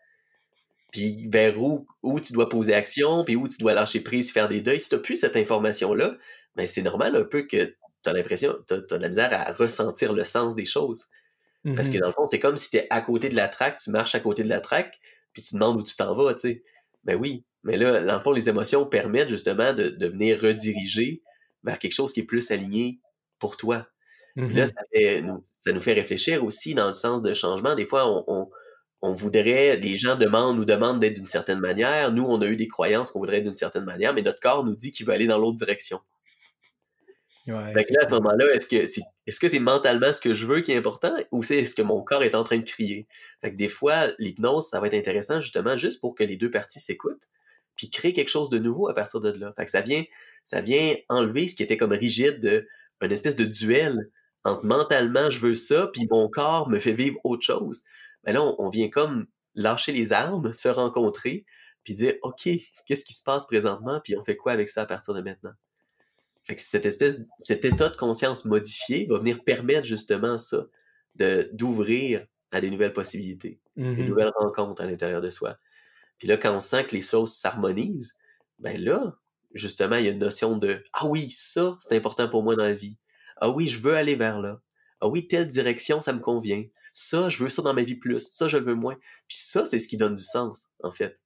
puis 0.92 1.28
vers 1.28 1.60
où, 1.60 1.86
où 2.02 2.18
tu 2.20 2.32
dois 2.32 2.48
poser 2.48 2.74
action, 2.74 3.24
puis 3.24 3.36
où 3.36 3.46
tu 3.46 3.58
dois 3.58 3.74
lâcher 3.74 4.00
prise, 4.00 4.32
faire 4.32 4.48
des 4.48 4.60
deuils, 4.60 4.80
si 4.80 4.88
tu 4.88 4.94
n'as 4.94 5.00
plus 5.00 5.16
cette 5.16 5.36
information-là, 5.36 6.16
ben 6.56 6.66
c'est 6.66 6.82
normal 6.82 7.16
un 7.16 7.24
peu 7.24 7.42
que 7.42 7.64
tu 8.02 8.08
as 8.08 8.12
l'impression, 8.12 8.56
tu 8.66 8.74
as, 8.74 8.80
de 8.80 8.96
la 8.96 9.08
misère 9.08 9.30
à 9.32 9.52
ressentir 9.52 10.12
le 10.12 10.24
sens 10.24 10.54
des 10.54 10.64
choses. 10.64 11.04
Parce 11.64 11.88
que 11.88 11.96
mm-hmm. 11.96 12.00
dans 12.00 12.06
le 12.06 12.12
fond, 12.12 12.26
c'est 12.26 12.38
comme 12.38 12.56
si 12.56 12.70
tu 12.70 12.76
es 12.78 12.86
à 12.88 13.00
côté 13.00 13.28
de 13.28 13.34
la 13.34 13.48
traque, 13.48 13.78
tu 13.78 13.90
marches 13.90 14.14
à 14.14 14.20
côté 14.20 14.42
de 14.44 14.48
la 14.48 14.60
traque, 14.60 14.98
puis 15.38 15.46
tu 15.46 15.54
demandes 15.54 15.76
où 15.76 15.82
tu 15.82 15.94
t'en 15.94 16.16
vas, 16.16 16.34
tu 16.34 16.40
sais. 16.40 16.64
Ben 17.04 17.16
oui, 17.16 17.44
mais 17.62 17.76
là, 17.76 18.02
dans 18.02 18.14
le 18.14 18.20
fond, 18.20 18.32
les 18.32 18.48
émotions 18.48 18.84
permettent 18.86 19.28
justement 19.28 19.72
de, 19.72 19.88
de 19.88 20.06
venir 20.08 20.40
rediriger 20.40 21.22
vers 21.62 21.78
quelque 21.78 21.92
chose 21.92 22.12
qui 22.12 22.20
est 22.20 22.24
plus 22.24 22.50
aligné 22.50 23.00
pour 23.38 23.56
toi. 23.56 23.86
Là, 24.36 24.64
mmh 24.64 25.42
ça, 25.46 25.72
nous 25.72 25.80
fait 25.80 25.94
réfléchir 25.94 26.44
aussi 26.44 26.74
dans 26.74 26.86
le 26.86 26.92
sens 26.92 27.22
de 27.22 27.34
changement. 27.34 27.74
Des 27.74 27.86
fois, 27.86 28.04
on, 28.08 28.48
on, 29.02 29.14
voudrait, 29.14 29.76
les 29.76 29.96
gens 29.96 30.16
demandent, 30.16 30.56
nous 30.56 30.64
demandent 30.64 31.00
d'être 31.00 31.14
d'une 31.14 31.26
certaine 31.26 31.58
manière. 31.58 32.12
Nous, 32.12 32.24
on 32.24 32.40
a 32.40 32.46
eu 32.46 32.56
des 32.56 32.68
croyances 32.68 33.10
qu'on 33.10 33.18
voudrait 33.18 33.38
être 33.38 33.44
d'une 33.44 33.54
certaine 33.54 33.84
manière, 33.84 34.14
mais 34.14 34.22
notre 34.22 34.40
corps 34.40 34.64
nous 34.64 34.76
dit 34.76 34.92
qu'il 34.92 35.06
veut 35.06 35.12
aller 35.12 35.26
dans 35.26 35.38
l'autre 35.38 35.56
direction. 35.56 36.00
Ouais, 37.48 37.72
là, 37.72 38.00
à 38.02 38.08
ce 38.08 38.14
moment-là, 38.14 38.44
est-ce 38.52 38.66
que 38.66 38.84
c'est 38.84 39.02
que 39.26 39.58
mentalement 39.58 40.12
ce 40.12 40.20
que 40.20 40.34
je 40.34 40.46
veux 40.46 40.60
qui 40.60 40.72
est 40.72 40.76
important 40.76 41.14
ou 41.32 41.42
c'est 41.42 41.64
ce 41.64 41.74
que 41.74 41.82
mon 41.82 42.02
corps 42.02 42.22
est 42.22 42.34
en 42.34 42.44
train 42.44 42.58
de 42.58 42.64
crier? 42.64 43.06
Fait 43.40 43.52
que 43.52 43.56
des 43.56 43.68
fois, 43.68 44.08
l'hypnose, 44.18 44.68
ça 44.68 44.80
va 44.80 44.88
être 44.88 44.94
intéressant 44.94 45.40
justement 45.40 45.76
juste 45.76 46.00
pour 46.00 46.14
que 46.14 46.24
les 46.24 46.36
deux 46.36 46.50
parties 46.50 46.80
s'écoutent 46.80 47.28
puis 47.78 47.88
créer 47.88 48.12
quelque 48.12 48.28
chose 48.28 48.50
de 48.50 48.58
nouveau 48.58 48.88
à 48.88 48.94
partir 48.94 49.20
de 49.20 49.30
là. 49.30 49.54
Fait 49.56 49.64
que 49.64 49.70
ça 49.70 49.80
vient, 49.80 50.04
ça 50.44 50.62
enlever 51.08 51.48
ce 51.48 51.54
qui 51.54 51.62
était 51.62 51.76
comme 51.76 51.92
rigide 51.92 52.40
de 52.40 52.66
une 53.00 53.12
espèce 53.12 53.36
de 53.36 53.44
duel 53.44 54.10
entre 54.44 54.64
mentalement 54.64 55.30
je 55.30 55.38
veux 55.38 55.54
ça, 55.54 55.88
puis 55.92 56.06
mon 56.10 56.28
corps 56.28 56.68
me 56.68 56.78
fait 56.78 56.92
vivre 56.92 57.18
autre 57.24 57.42
chose, 57.42 57.82
mais 58.24 58.32
ben 58.32 58.40
là, 58.40 58.54
on, 58.58 58.68
vient 58.68 58.88
comme 58.88 59.26
lâcher 59.54 59.92
les 59.92 60.12
armes, 60.12 60.52
se 60.52 60.68
rencontrer, 60.68 61.44
puis 61.84 61.94
dire 61.94 62.14
OK, 62.22 62.48
qu'est-ce 62.86 63.04
qui 63.04 63.14
se 63.14 63.22
passe 63.22 63.46
présentement, 63.46 64.00
puis 64.02 64.16
on 64.16 64.24
fait 64.24 64.36
quoi 64.36 64.52
avec 64.52 64.68
ça 64.68 64.82
à 64.82 64.86
partir 64.86 65.14
de 65.14 65.22
maintenant? 65.22 65.52
Fait 66.48 66.54
que 66.54 66.62
cette 66.62 66.86
espèce, 66.86 67.20
cet 67.38 67.66
état 67.66 67.90
de 67.90 67.96
conscience 67.96 68.46
modifié 68.46 69.06
va 69.06 69.18
venir 69.18 69.44
permettre 69.44 69.86
justement 69.86 70.38
ça, 70.38 70.66
de 71.16 71.50
d'ouvrir 71.52 72.26
à 72.50 72.62
des 72.62 72.70
nouvelles 72.70 72.94
possibilités, 72.94 73.60
des 73.76 73.82
mmh 73.84 74.06
nouvelles 74.06 74.32
rencontres 74.34 74.80
à 74.80 74.86
l'intérieur 74.86 75.20
de 75.20 75.28
soi. 75.28 75.58
Puis 76.18 76.26
là, 76.26 76.38
quand 76.38 76.56
on 76.56 76.60
sent 76.60 76.84
que 76.86 76.96
les 76.96 77.02
choses 77.02 77.34
s'harmonisent, 77.34 78.16
ben 78.58 78.82
là, 78.82 79.18
justement, 79.52 79.96
il 79.96 80.06
y 80.06 80.08
a 80.08 80.12
une 80.12 80.18
notion 80.18 80.56
de 80.56 80.82
Ah 80.94 81.06
oui, 81.06 81.30
ça, 81.30 81.76
c'est 81.80 81.94
important 81.94 82.28
pour 82.30 82.42
moi 82.42 82.56
dans 82.56 82.64
la 82.64 82.74
vie. 82.74 82.96
Ah 83.36 83.50
oui, 83.50 83.68
je 83.68 83.78
veux 83.78 83.94
aller 83.94 84.14
vers 84.14 84.40
là. 84.40 84.60
Ah 85.00 85.08
oui, 85.08 85.26
telle 85.26 85.46
direction, 85.46 86.00
ça 86.00 86.14
me 86.14 86.18
convient. 86.18 86.64
Ça, 86.92 87.28
je 87.28 87.42
veux 87.42 87.50
ça 87.50 87.60
dans 87.60 87.74
ma 87.74 87.82
vie 87.82 87.94
plus. 87.94 88.30
Ça, 88.32 88.48
je 88.48 88.56
le 88.56 88.64
veux 88.64 88.74
moins. 88.74 88.96
Puis 89.28 89.36
ça, 89.36 89.66
c'est 89.66 89.78
ce 89.78 89.86
qui 89.86 89.98
donne 89.98 90.14
du 90.14 90.24
sens, 90.24 90.68
en 90.82 90.90
fait. 90.90 91.20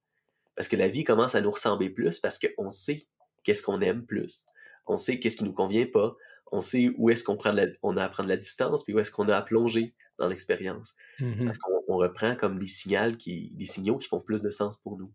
Parce 0.55 0.67
que 0.67 0.75
la 0.75 0.89
vie 0.89 1.05
commence 1.05 1.33
à 1.33 1.41
nous 1.41 1.49
ressembler 1.49 1.89
plus 1.89 2.19
parce 2.19 2.37
qu'on 2.37 2.69
sait 2.69 3.07
qu'est-ce 3.43 3.63
qu'on 3.63 3.81
aime 3.81 4.05
plus. 4.05 4.45
On 4.85 4.97
sait 4.97 5.19
qu'est-ce 5.19 5.37
qui 5.37 5.43
nous 5.43 5.53
convient 5.53 5.85
pas. 5.85 6.15
On 6.51 6.61
sait 6.61 6.91
où 6.97 7.09
est-ce 7.09 7.23
qu'on 7.23 7.37
prend 7.37 7.55
on 7.81 7.97
a 7.97 8.03
à 8.03 8.09
prendre 8.09 8.29
la 8.29 8.37
distance, 8.37 8.83
puis 8.83 8.93
où 8.93 8.99
est-ce 8.99 9.11
qu'on 9.11 9.27
a 9.29 9.35
à 9.35 9.41
plonger 9.41 9.95
dans 10.19 10.27
l'expérience. 10.27 10.93
Mmh 11.19 11.45
parce 11.45 11.57
qu'on 11.57 11.97
reprend 11.97 12.35
comme 12.35 12.59
des 12.59 12.67
signaux 12.67 13.15
qui, 13.17 13.51
des 13.55 13.65
signaux 13.65 13.97
qui 13.97 14.07
font 14.07 14.19
plus 14.19 14.41
de 14.41 14.49
sens 14.49 14.77
pour 14.77 14.97
nous. 14.97 15.11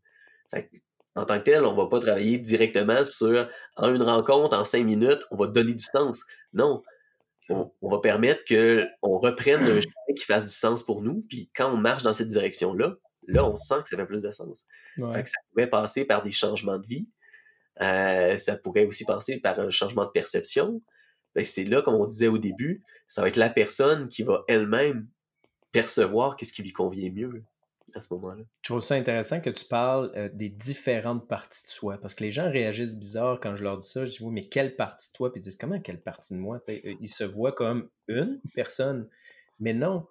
en 1.15 1.25
tant 1.25 1.39
que 1.39 1.45
tel, 1.45 1.65
on 1.65 1.75
va 1.75 1.87
pas 1.87 2.01
travailler 2.01 2.39
directement 2.39 3.05
sur 3.05 3.49
en 3.77 3.95
une 3.95 4.03
rencontre, 4.03 4.57
en 4.57 4.65
cinq 4.65 4.85
minutes, 4.85 5.23
on 5.31 5.37
va 5.37 5.47
donner 5.47 5.75
du 5.75 5.85
sens. 5.85 6.23
Non, 6.53 6.83
on, 7.49 7.73
va 7.83 7.99
permettre 7.99 8.45
qu'on 8.45 9.19
reprenne 9.19 9.61
un 9.61 9.81
chemin 9.81 10.15
qui 10.17 10.25
fasse 10.25 10.45
du 10.45 10.55
sens 10.55 10.83
pour 10.83 11.03
nous, 11.03 11.25
puis 11.29 11.51
quand 11.55 11.73
on 11.73 11.77
marche 11.77 12.03
dans 12.03 12.13
cette 12.13 12.29
direction-là, 12.29 12.97
là, 13.27 13.45
on 13.45 13.57
sent 13.57 13.83
que 13.83 13.89
ça 13.89 13.97
fait 13.97 14.07
plus 14.07 14.23
de 14.23 14.33
sens. 14.33 14.67
ça 14.97 15.41
pourrait 15.51 15.71
passer 15.71 16.05
par 16.05 16.23
des 16.23 16.33
changements 16.33 16.79
de 16.79 16.87
vie, 16.87 17.09
ça 17.79 18.57
pourrait 18.63 18.87
aussi 18.87 19.05
passer 19.05 19.41
par 19.41 19.59
un 19.61 19.71
changement 19.71 20.05
de 20.05 20.11
perception. 20.11 20.83
Ben, 21.35 21.45
c'est 21.45 21.65
là, 21.65 21.83
comme 21.83 21.95
on 21.95 22.07
disait 22.07 22.29
au 22.29 22.39
début, 22.39 22.83
ça 23.07 23.23
va 23.23 23.29
être 23.29 23.37
la 23.37 23.51
personne 23.51 24.09
qui 24.09 24.23
va 24.23 24.45
elle-même 24.49 25.07
percevoir 25.73 26.37
qu'est-ce 26.37 26.53
qui 26.53 26.63
lui 26.63 26.73
convient 26.73 27.11
mieux 27.11 27.45
à 27.95 28.01
ce 28.01 28.13
moment-là. 28.15 28.43
Je 28.63 28.71
trouve 28.71 28.83
ça 28.83 28.95
intéressant 28.95 29.41
que 29.41 29.51
tu 29.51 29.65
parles 29.65 30.13
euh, 30.17 30.29
des 30.33 30.49
différentes 30.49 31.27
parties 31.27 31.65
de 31.65 31.71
soi, 31.71 31.99
parce 31.99 32.15
que 32.15 32.25
les 32.25 32.31
gens 32.31 32.51
réagissent 32.51 32.99
bizarre 32.99 33.39
quand 33.41 33.55
je 33.57 33.65
leur 33.65 33.79
dis 33.79 33.89
ça. 33.89 34.05
Je 34.05 34.11
dis, 34.11 34.19
oui, 34.23 34.33
mais 34.33 34.49
quelle 34.49 34.77
partie 34.77 35.11
de 35.11 35.17
toi? 35.17 35.33
Puis 35.33 35.41
ils 35.41 35.45
disent, 35.45 35.57
comment 35.57 35.81
quelle 35.81 36.01
partie 36.01 36.35
de 36.35 36.39
moi? 36.39 36.61
Euh, 36.69 36.95
ils 37.01 37.09
se 37.09 37.25
voient 37.25 37.53
comme 37.53 37.89
une 38.09 38.41
personne, 38.55 39.09
mais 39.61 39.73
non. 39.73 40.07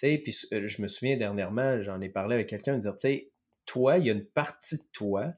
puis 0.00 0.36
euh, 0.52 0.66
je 0.66 0.82
me 0.82 0.88
souviens 0.88 1.16
dernièrement, 1.16 1.82
j'en 1.82 2.00
ai 2.00 2.08
parlé 2.08 2.34
avec 2.34 2.48
quelqu'un, 2.48 2.78
dire, 2.78 2.94
tu 2.94 3.00
sais, 3.00 3.30
toi, 3.66 3.98
il 3.98 4.06
y 4.06 4.10
a 4.10 4.12
une 4.12 4.26
partie 4.26 4.76
de 4.76 4.84
toi 4.92 5.32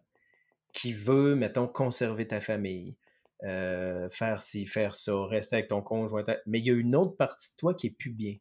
qui 0.73 0.93
veut, 0.93 1.35
mettons, 1.35 1.67
conserver 1.67 2.27
ta 2.27 2.41
famille, 2.41 2.97
faire 3.43 4.41
ci, 4.41 4.67
faire 4.67 4.95
ça, 4.95 5.25
rester 5.25 5.57
avec 5.57 5.69
ton 5.69 5.83
conjoint, 5.83 6.25
mais 6.47 6.59
il 6.59 6.67
y 6.67 6.71
a 6.71 6.75
une 6.75 6.95
autre 6.95 7.17
partie 7.17 7.51
de 7.53 7.57
toi 7.57 7.75
qui 7.75 7.89
est 7.89 7.97
plus 7.99 8.13
bien. 8.13 8.37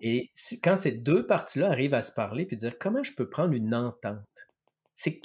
Et 0.00 0.30
quand 0.62 0.76
ces 0.76 0.92
deux 0.92 1.26
parties-là 1.26 1.70
arrivent 1.70 1.94
à 1.94 2.02
se 2.02 2.12
parler 2.12 2.44
puis 2.44 2.56
dire 2.56 2.78
comment 2.78 3.02
je 3.02 3.14
peux 3.14 3.28
prendre 3.28 3.52
une 3.54 3.74
entente? 3.74 4.20
C'est 4.98 5.20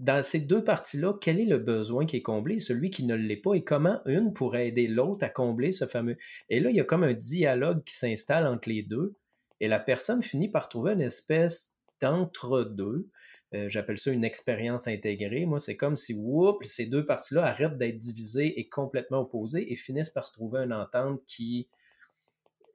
dans 0.00 0.22
ces 0.22 0.40
deux 0.40 0.64
parties-là, 0.64 1.14
quel 1.20 1.38
est 1.38 1.44
le 1.44 1.58
besoin 1.58 2.06
qui 2.06 2.16
est 2.16 2.22
comblé, 2.22 2.58
celui 2.58 2.90
qui 2.90 3.04
ne 3.04 3.14
l'est 3.14 3.36
pas, 3.36 3.54
et 3.54 3.62
comment 3.62 4.00
une 4.04 4.32
pourrait 4.32 4.66
aider 4.66 4.88
l'autre 4.88 5.24
à 5.24 5.28
combler 5.28 5.70
ce 5.70 5.86
fameux. 5.86 6.16
Et 6.48 6.58
là, 6.58 6.70
il 6.70 6.76
y 6.76 6.80
a 6.80 6.84
comme 6.84 7.04
un 7.04 7.12
dialogue 7.12 7.84
qui 7.84 7.94
s'installe 7.94 8.48
entre 8.48 8.68
les 8.68 8.82
deux, 8.82 9.14
et 9.60 9.68
la 9.68 9.78
personne 9.78 10.22
finit 10.22 10.48
par 10.48 10.68
trouver 10.68 10.94
une 10.94 11.00
espèce 11.00 11.78
d'entre-deux. 12.00 13.08
Euh, 13.54 13.68
j'appelle 13.68 13.98
ça 13.98 14.10
une 14.10 14.24
expérience 14.24 14.88
intégrée. 14.88 15.44
Moi, 15.44 15.58
c'est 15.58 15.76
comme 15.76 15.96
si, 15.96 16.14
whoop, 16.14 16.64
ces 16.64 16.86
deux 16.86 17.04
parties-là 17.04 17.44
arrêtent 17.44 17.76
d'être 17.76 17.98
divisées 17.98 18.58
et 18.58 18.68
complètement 18.68 19.20
opposées 19.20 19.70
et 19.70 19.76
finissent 19.76 20.10
par 20.10 20.26
se 20.26 20.32
trouver 20.32 20.60
une 20.60 20.72
entente 20.72 21.22
qui 21.26 21.68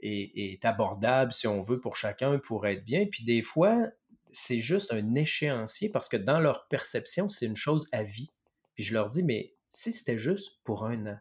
est, 0.02 0.32
est 0.36 0.66
abordable, 0.66 1.32
si 1.32 1.48
on 1.48 1.62
veut, 1.62 1.80
pour 1.80 1.96
chacun, 1.96 2.38
pour 2.40 2.68
être 2.68 2.86
bien. 2.86 3.08
Puis 3.10 3.24
des 3.24 3.42
fois, 3.42 3.88
c'est 4.32 4.60
juste 4.60 4.94
un 4.94 5.16
échéancier 5.16 5.90
parce 5.90 6.10
que 6.10 6.18
dans 6.18 6.40
leur 6.40 6.68
perception, 6.68 7.28
c'est 7.28 7.48
une 7.48 7.56
chose 7.56 7.88
à 7.92 8.04
vie. 8.04 8.32
Puis 8.76 8.84
je 8.84 8.94
leur 8.94 9.10
dis, 9.10 9.24
mais 9.24 9.56
si 9.68 9.92
c'était 9.92 10.20
juste 10.20 10.60
pour 10.64 10.86
un 10.86 11.08
an, 11.08 11.20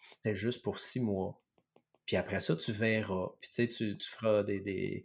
c'était 0.00 0.34
juste 0.34 0.62
pour 0.62 0.78
six 0.78 1.00
mois, 1.00 1.38
puis 2.06 2.16
après 2.16 2.40
ça, 2.40 2.56
tu 2.56 2.72
verras, 2.72 3.30
puis 3.40 3.50
tu 3.50 3.68
sais, 3.70 3.96
tu, 3.96 4.08
feras 4.08 4.44
des, 4.44 5.04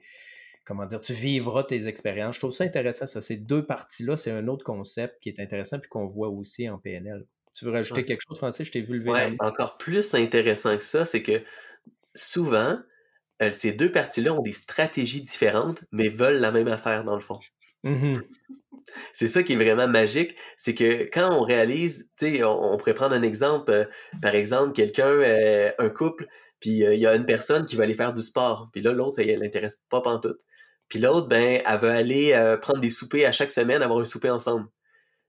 Comment 0.63 0.85
dire, 0.85 1.01
tu 1.01 1.13
vivras 1.13 1.63
tes 1.63 1.87
expériences. 1.87 2.35
Je 2.35 2.41
trouve 2.41 2.51
ça 2.51 2.63
intéressant, 2.63 3.07
ça. 3.07 3.21
Ces 3.21 3.37
deux 3.37 3.65
parties-là, 3.65 4.15
c'est 4.15 4.31
un 4.31 4.47
autre 4.47 4.63
concept 4.63 5.17
qui 5.21 5.29
est 5.29 5.39
intéressant, 5.39 5.79
puis 5.79 5.89
qu'on 5.89 6.05
voit 6.05 6.29
aussi 6.29 6.69
en 6.69 6.77
PNL. 6.77 7.25
Tu 7.55 7.65
veux 7.65 7.71
rajouter 7.71 8.05
quelque 8.05 8.21
chose, 8.27 8.37
Francis? 8.37 8.67
Je 8.67 8.71
t'ai 8.71 8.81
vu 8.81 8.99
lever 8.99 9.09
ouais, 9.09 9.35
Encore 9.39 9.77
plus 9.77 10.13
intéressant 10.13 10.77
que 10.77 10.83
ça, 10.83 11.03
c'est 11.05 11.23
que 11.23 11.41
souvent, 12.15 12.79
euh, 13.41 13.49
ces 13.51 13.73
deux 13.73 13.91
parties-là 13.91 14.33
ont 14.33 14.41
des 14.41 14.51
stratégies 14.51 15.21
différentes, 15.21 15.83
mais 15.91 16.09
veulent 16.09 16.39
la 16.39 16.51
même 16.51 16.67
affaire 16.67 17.03
dans 17.03 17.15
le 17.15 17.21
fond. 17.21 17.39
Mmh 17.83 18.15
c'est 19.13 19.27
ça 19.27 19.43
qui 19.43 19.53
est 19.53 19.55
vraiment 19.55 19.87
magique, 19.87 20.35
c'est 20.57 20.75
que 20.75 21.03
quand 21.03 21.29
on 21.31 21.43
réalise, 21.43 22.11
tu 22.17 22.37
sais, 22.37 22.43
on, 22.43 22.75
pourrait 22.77 22.93
prendre 22.93 23.13
un 23.13 23.21
exemple, 23.21 23.71
euh, 23.71 23.85
par 24.21 24.35
exemple, 24.35 24.73
quelqu'un, 24.73 25.07
euh, 25.07 25.71
un 25.77 25.89
couple, 25.89 26.27
puis 26.59 26.79
il 26.79 26.99
y 26.99 27.05
a 27.05 27.15
une 27.15 27.25
personne 27.25 27.65
qui 27.65 27.75
va 27.75 27.83
aller 27.83 27.93
faire 27.93 28.13
du 28.13 28.21
sport, 28.21 28.69
puis 28.73 28.81
là, 28.81 28.91
l'autre, 28.91 29.15
ça 29.15 29.23
l'intéresse 29.23 29.83
pas 29.89 30.01
pantoute. 30.01 30.39
Puis 30.91 30.99
l'autre, 30.99 31.29
ben, 31.29 31.61
elle 31.65 31.79
veut 31.79 31.89
aller 31.89 32.57
prendre 32.61 32.81
des 32.81 32.89
soupers 32.89 33.25
à 33.25 33.31
chaque 33.31 33.49
semaine, 33.49 33.81
avoir 33.81 34.01
un 34.01 34.05
souper 34.05 34.29
ensemble. 34.29 34.67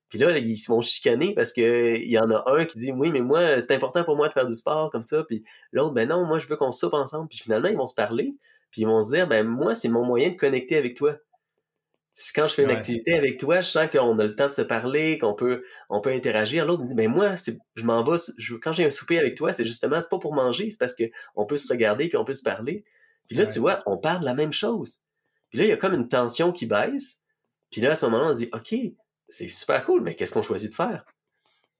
Puis 0.08 0.18
là, 0.18 0.36
ils 0.36 0.56
se 0.56 0.70
vont 0.70 0.82
chicaner 0.82 1.34
parce 1.34 1.52
que 1.52 1.96
il 1.96 2.10
y 2.10 2.18
en 2.18 2.28
a 2.32 2.42
un 2.50 2.64
qui 2.64 2.78
dit 2.78 2.90
oui, 2.90 3.10
mais 3.10 3.20
moi, 3.20 3.60
c'est 3.60 3.70
important 3.70 4.02
pour 4.02 4.16
moi 4.16 4.26
de 4.26 4.32
faire 4.32 4.44
du 4.44 4.56
sport 4.56 4.90
comme 4.90 5.04
ça. 5.04 5.22
Puis 5.22 5.44
l'autre, 5.70 5.94
ben 5.94 6.08
non, 6.08 6.26
moi, 6.26 6.40
je 6.40 6.48
veux 6.48 6.56
qu'on 6.56 6.72
soupe 6.72 6.94
ensemble. 6.94 7.28
Puis 7.28 7.38
finalement, 7.38 7.68
ils 7.68 7.76
vont 7.76 7.86
se 7.86 7.94
parler. 7.94 8.34
Puis 8.72 8.82
ils 8.82 8.86
vont 8.86 9.04
se 9.04 9.14
dire, 9.14 9.28
ben 9.28 9.46
moi, 9.46 9.72
c'est 9.72 9.88
mon 9.88 10.04
moyen 10.04 10.30
de 10.30 10.34
connecter 10.34 10.76
avec 10.76 10.96
toi. 10.96 11.16
Quand 12.34 12.48
je 12.48 12.54
fais 12.54 12.64
une 12.64 12.70
activité 12.70 13.14
avec 13.14 13.38
toi, 13.38 13.60
je 13.60 13.68
sens 13.68 13.88
qu'on 13.88 14.18
a 14.18 14.24
le 14.24 14.34
temps 14.34 14.48
de 14.48 14.54
se 14.54 14.62
parler, 14.62 15.16
qu'on 15.16 15.34
peut, 15.34 15.62
on 15.88 16.00
peut 16.00 16.10
interagir. 16.10 16.66
L'autre 16.66 16.84
dit, 16.84 16.96
ben 16.96 17.08
moi, 17.08 17.36
je 17.36 17.84
m'en 17.84 18.02
vais, 18.02 18.18
je, 18.36 18.56
quand 18.56 18.72
j'ai 18.72 18.84
un 18.84 18.90
souper 18.90 19.18
avec 19.18 19.36
toi, 19.36 19.52
c'est 19.52 19.64
justement, 19.64 20.00
c'est 20.00 20.10
pas 20.10 20.18
pour 20.18 20.34
manger, 20.34 20.68
c'est 20.70 20.78
parce 20.78 20.96
qu'on 20.96 21.46
peut 21.46 21.56
se 21.56 21.68
regarder 21.68 22.08
puis 22.08 22.18
on 22.18 22.24
peut 22.24 22.34
se 22.34 22.42
parler. 22.42 22.84
Puis 23.28 23.36
là, 23.36 23.46
tu 23.46 23.60
vois, 23.60 23.82
on 23.86 23.96
parle 23.96 24.20
de 24.20 24.24
la 24.26 24.34
même 24.34 24.52
chose. 24.52 24.98
Puis 25.52 25.58
là, 25.58 25.66
il 25.66 25.68
y 25.68 25.72
a 25.72 25.76
comme 25.76 25.92
une 25.92 26.08
tension 26.08 26.50
qui 26.50 26.64
baisse. 26.64 27.20
Puis 27.70 27.82
là, 27.82 27.90
à 27.90 27.94
ce 27.94 28.04
moment-là, 28.06 28.30
on 28.30 28.34
dit, 28.34 28.48
OK, 28.54 28.74
c'est 29.28 29.48
super 29.48 29.84
cool, 29.84 30.02
mais 30.02 30.16
qu'est-ce 30.16 30.32
qu'on 30.32 30.42
choisit 30.42 30.70
de 30.70 30.74
faire? 30.74 31.04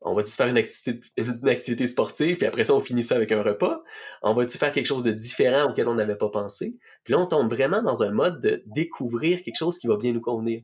On 0.02 0.14
va-tu 0.14 0.32
faire 0.32 0.48
une 0.48 0.58
activité, 0.58 1.86
sportive, 1.86 2.36
puis 2.36 2.46
après 2.46 2.64
ça, 2.64 2.74
on 2.74 2.80
finit 2.80 3.02
ça 3.02 3.16
avec 3.16 3.32
un 3.32 3.42
repas? 3.42 3.82
On 4.22 4.34
va-tu 4.34 4.58
faire 4.58 4.72
quelque 4.72 4.86
chose 4.86 5.04
de 5.04 5.12
différent 5.12 5.70
auquel 5.70 5.88
on 5.88 5.94
n'avait 5.94 6.16
pas 6.16 6.28
pensé? 6.28 6.76
Puis 7.02 7.12
là, 7.14 7.20
on 7.20 7.26
tombe 7.26 7.48
vraiment 7.48 7.82
dans 7.82 8.02
un 8.02 8.10
mode 8.10 8.40
de 8.40 8.62
découvrir 8.66 9.42
quelque 9.42 9.56
chose 9.56 9.78
qui 9.78 9.86
va 9.86 9.96
bien 9.96 10.12
nous 10.12 10.20
convenir. 10.20 10.62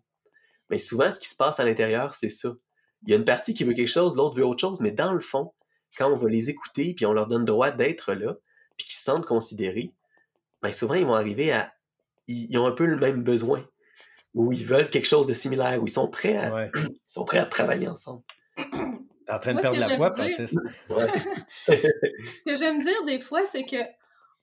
Mais 0.69 0.79
souvent, 0.79 1.11
ce 1.11 1.19
qui 1.19 1.29
se 1.29 1.37
passe 1.37 1.61
à 1.61 1.65
l'intérieur, 1.65 2.13
c'est 2.13 2.29
ça. 2.29 2.53
Il 3.05 3.11
y 3.11 3.15
a 3.15 3.17
une 3.17 3.25
partie 3.25 3.55
qui 3.55 3.65
veut 3.65 3.75
quelque 3.75 3.89
chose, 3.89 4.17
l'autre 4.17 4.37
veut 4.37 4.45
autre 4.45 4.61
chose, 4.61 4.81
mais 4.81 4.91
dans 4.91 5.15
le 5.15 5.21
fond, 5.21 5.55
quand 5.97 6.13
on 6.13 6.17
va 6.17 6.29
les 6.29 6.51
écouter, 6.51 6.93
puis 6.95 7.07
on 7.07 7.13
leur 7.15 7.27
donne 7.27 7.45
droit 7.45 7.71
d'être 7.71 8.13
là, 8.13 8.37
puis 8.77 8.87
qu'ils 8.87 8.97
se 8.97 9.05
sentent 9.05 9.25
considérés, 9.25 9.93
bien 10.63 10.73
souvent, 10.73 10.95
ils 10.95 11.07
vont 11.07 11.15
arriver 11.15 11.53
à... 11.53 11.73
Ils 12.29 12.57
ont 12.59 12.67
un 12.67 12.73
peu 12.73 12.85
le 12.85 12.97
même 12.97 13.25
besoin 13.25 13.67
où 14.35 14.53
ils 14.53 14.65
veulent 14.65 14.91
quelque 14.91 15.07
chose 15.07 15.27
de 15.27 15.33
similaire, 15.33 15.83
où 15.83 15.87
ils 15.87 15.91
sont 15.91 16.09
prêts 16.09 16.37
à, 16.37 16.71
sont 17.05 17.25
prêts 17.25 17.39
à 17.39 17.47
travailler 17.47 17.89
ensemble. 17.89 18.23
T'es 18.57 19.33
en 19.33 19.39
train 19.39 19.55
de 19.55 19.61
perdre 19.61 19.79
la 19.79 19.97
voix, 19.97 20.11
Francis. 20.11 20.55
ce 21.67 22.45
que 22.47 22.57
j'aime 22.57 22.79
dire 22.79 23.05
des 23.05 23.19
fois, 23.19 23.45
c'est 23.45 23.65
que 23.65 23.77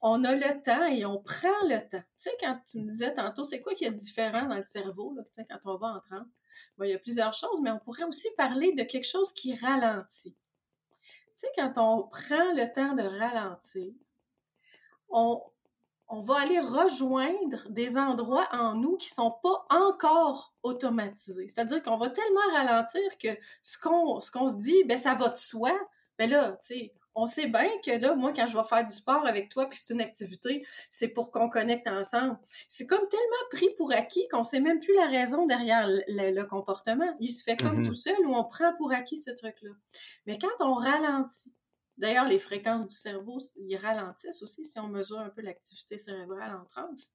on 0.01 0.23
a 0.23 0.36
le 0.36 0.61
temps 0.61 0.86
et 0.86 1.05
on 1.05 1.17
prend 1.17 1.49
le 1.63 1.79
temps. 1.89 1.97
Tu 1.97 2.05
sais, 2.15 2.31
quand 2.39 2.59
tu 2.69 2.79
me 2.79 2.88
disais 2.88 3.13
tantôt, 3.13 3.45
c'est 3.45 3.61
quoi 3.61 3.73
qui 3.73 3.86
est 3.86 3.91
différent 3.91 4.45
dans 4.45 4.57
le 4.57 4.63
cerveau, 4.63 5.15
là, 5.15 5.23
tu 5.23 5.33
sais, 5.33 5.47
quand 5.49 5.57
on 5.65 5.77
va 5.77 5.88
en 5.88 5.99
transe? 5.99 6.36
il 6.79 6.89
y 6.89 6.93
a 6.93 6.99
plusieurs 6.99 7.33
choses, 7.33 7.59
mais 7.63 7.71
on 7.71 7.79
pourrait 7.79 8.03
aussi 8.03 8.27
parler 8.38 8.73
de 8.73 8.83
quelque 8.83 9.07
chose 9.07 9.33
qui 9.33 9.55
ralentit. 9.55 10.36
Tu 10.36 11.31
sais, 11.33 11.47
quand 11.55 11.73
on 11.77 12.03
prend 12.03 12.53
le 12.53 12.71
temps 12.71 12.93
de 12.93 13.01
ralentir, 13.01 13.91
on, 15.09 15.41
on 16.07 16.19
va 16.19 16.41
aller 16.41 16.59
rejoindre 16.59 17.67
des 17.69 17.97
endroits 17.97 18.47
en 18.51 18.75
nous 18.75 18.95
qui 18.97 19.09
sont 19.09 19.33
pas 19.43 19.65
encore 19.69 20.53
automatisés. 20.63 21.47
C'est-à-dire 21.47 21.81
qu'on 21.81 21.97
va 21.97 22.09
tellement 22.09 22.53
ralentir 22.53 23.01
que 23.21 23.29
ce 23.63 23.77
qu'on 23.77 24.19
ce 24.19 24.31
qu'on 24.31 24.47
se 24.47 24.55
dit, 24.55 24.83
ben 24.85 24.97
ça 24.97 25.15
va 25.15 25.29
de 25.29 25.37
soi. 25.37 25.71
Ben 26.17 26.29
là, 26.29 26.53
tu 26.61 26.75
sais, 26.75 26.93
on 27.15 27.25
sait 27.25 27.47
bien 27.47 27.69
que 27.83 27.91
là, 27.91 28.13
moi, 28.13 28.33
quand 28.35 28.45
je 28.45 28.57
vais 28.57 28.63
faire 28.63 28.85
du 28.85 28.93
sport 28.93 29.25
avec 29.25 29.49
toi, 29.49 29.67
puis 29.67 29.79
c'est 29.81 29.93
une 29.93 30.01
activité, 30.01 30.65
c'est 30.89 31.07
pour 31.07 31.31
qu'on 31.31 31.49
connecte 31.49 31.87
ensemble. 31.87 32.37
C'est 32.67 32.85
comme 32.85 33.07
tellement 33.07 33.49
pris 33.51 33.69
pour 33.77 33.93
acquis 33.93 34.27
qu'on 34.27 34.43
sait 34.43 34.59
même 34.59 34.79
plus 34.79 34.93
la 34.95 35.07
raison 35.07 35.45
derrière 35.45 35.87
le, 35.87 36.43
comportement. 36.43 37.15
Il 37.21 37.29
se 37.29 37.43
fait 37.43 37.57
comme 37.57 37.81
mm-hmm. 37.81 37.87
tout 37.87 37.93
seul 37.93 38.27
ou 38.27 38.35
on 38.35 38.43
prend 38.43 38.73
pour 38.75 38.91
acquis 38.91 39.17
ce 39.17 39.31
truc-là. 39.31 39.71
Mais 40.25 40.37
quand 40.37 40.65
on 40.65 40.73
ralentit, 40.73 41.53
D'ailleurs, 41.97 42.27
les 42.27 42.39
fréquences 42.39 42.85
du 42.85 42.93
cerveau, 42.93 43.37
ils 43.57 43.77
ralentissent 43.77 44.41
aussi 44.41 44.65
si 44.65 44.79
on 44.79 44.87
mesure 44.87 45.19
un 45.19 45.29
peu 45.29 45.41
l'activité 45.41 45.97
cérébrale 45.97 46.55
en 46.55 46.65
transe. 46.65 47.11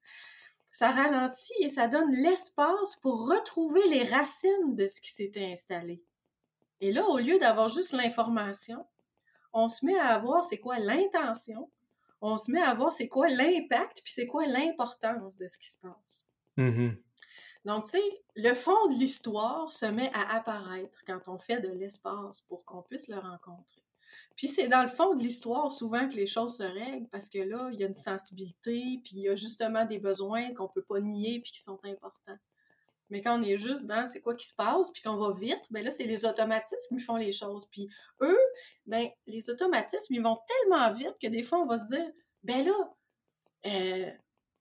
Ça 0.73 0.91
ralentit 0.91 1.53
et 1.61 1.69
ça 1.69 1.89
donne 1.89 2.13
l'espace 2.13 2.97
pour 3.03 3.29
retrouver 3.29 3.87
les 3.89 4.05
racines 4.05 4.75
de 4.75 4.87
ce 4.87 5.01
qui 5.01 5.11
s'était 5.11 5.51
installé. 5.51 6.03
Et 6.81 6.93
là, 6.93 7.07
au 7.09 7.19
lieu 7.19 7.39
d'avoir 7.39 7.69
juste 7.69 7.93
l'information, 7.93 8.87
on 9.53 9.69
se 9.69 9.85
met 9.85 9.99
à 9.99 10.15
avoir 10.15 10.45
c'est 10.45 10.61
quoi 10.61 10.79
l'intention, 10.79 11.71
on 12.23 12.37
se 12.37 12.51
met 12.51 12.63
à 12.63 12.75
voir 12.75 12.93
c'est 12.93 13.09
quoi 13.09 13.29
l'impact, 13.29 14.01
puis 14.03 14.13
c'est 14.13 14.27
quoi 14.27 14.47
l'importance 14.47 15.37
de 15.37 15.47
ce 15.47 15.59
qui 15.59 15.69
se 15.69 15.79
passe. 15.79 16.25
Mm-hmm. 16.57 16.97
Donc, 17.67 17.85
tu 17.85 17.91
sais, 17.93 18.23
le 18.37 18.55
fond 18.55 18.89
de 18.89 18.95
l'histoire 18.95 19.71
se 19.71 19.87
met 19.87 20.11
à 20.15 20.37
apparaître 20.37 21.03
quand 21.07 21.29
on 21.29 21.39
fait 21.39 21.61
de 21.61 21.69
l'espace 21.69 22.41
pour 22.43 22.65
qu'on 22.65 22.83
puisse 22.83 23.09
le 23.09 23.19
rencontrer. 23.19 23.83
Puis 24.37 24.49
c'est 24.49 24.69
dans 24.69 24.83
le 24.83 24.89
fond 24.89 25.15
de 25.15 25.23
l'histoire 25.23 25.71
souvent 25.71 26.09
que 26.09 26.15
les 26.15 26.27
choses 26.27 26.57
se 26.57 26.63
règlent 26.63 27.09
parce 27.09 27.29
que 27.29 27.39
là, 27.39 27.69
il 27.73 27.81
y 27.81 27.85
a 27.85 27.87
une 27.87 27.95
sensibilité, 27.95 29.01
puis 29.05 29.13
il 29.15 29.21
y 29.21 29.29
a 29.29 29.35
justement 29.35 29.85
des 29.85 29.99
besoins 29.99 30.55
qu'on 30.55 30.69
peut 30.69 30.83
pas 30.83 31.01
nier 31.01 31.41
puis 31.41 31.53
qui 31.53 31.61
sont 31.61 31.79
importants. 31.85 32.39
Mais 33.11 33.21
quand 33.21 33.39
on 33.39 33.43
est 33.43 33.59
juste 33.59 33.87
dans 33.87 34.07
c'est 34.07 34.21
quoi 34.21 34.35
qui 34.35 34.47
se 34.47 34.55
passe, 34.55 34.91
puis 34.91 35.03
qu'on 35.03 35.17
va 35.17 35.33
vite, 35.35 35.63
ben 35.71 35.85
là, 35.85 35.91
c'est 35.91 36.05
les 36.05 36.25
automatismes 36.25 36.97
qui 36.97 37.03
font 37.03 37.17
les 37.17 37.33
choses. 37.33 37.67
Puis 37.71 37.89
eux, 38.21 38.39
ben 38.87 39.09
les 39.27 39.51
automatismes, 39.51 40.15
ils 40.15 40.23
vont 40.23 40.39
tellement 40.47 40.91
vite 40.93 41.15
que 41.21 41.27
des 41.27 41.43
fois, 41.43 41.59
on 41.59 41.67
va 41.67 41.79
se 41.79 41.87
dire, 41.95 42.11
ben 42.45 42.65
là, 42.65 42.95
euh, 43.67 44.11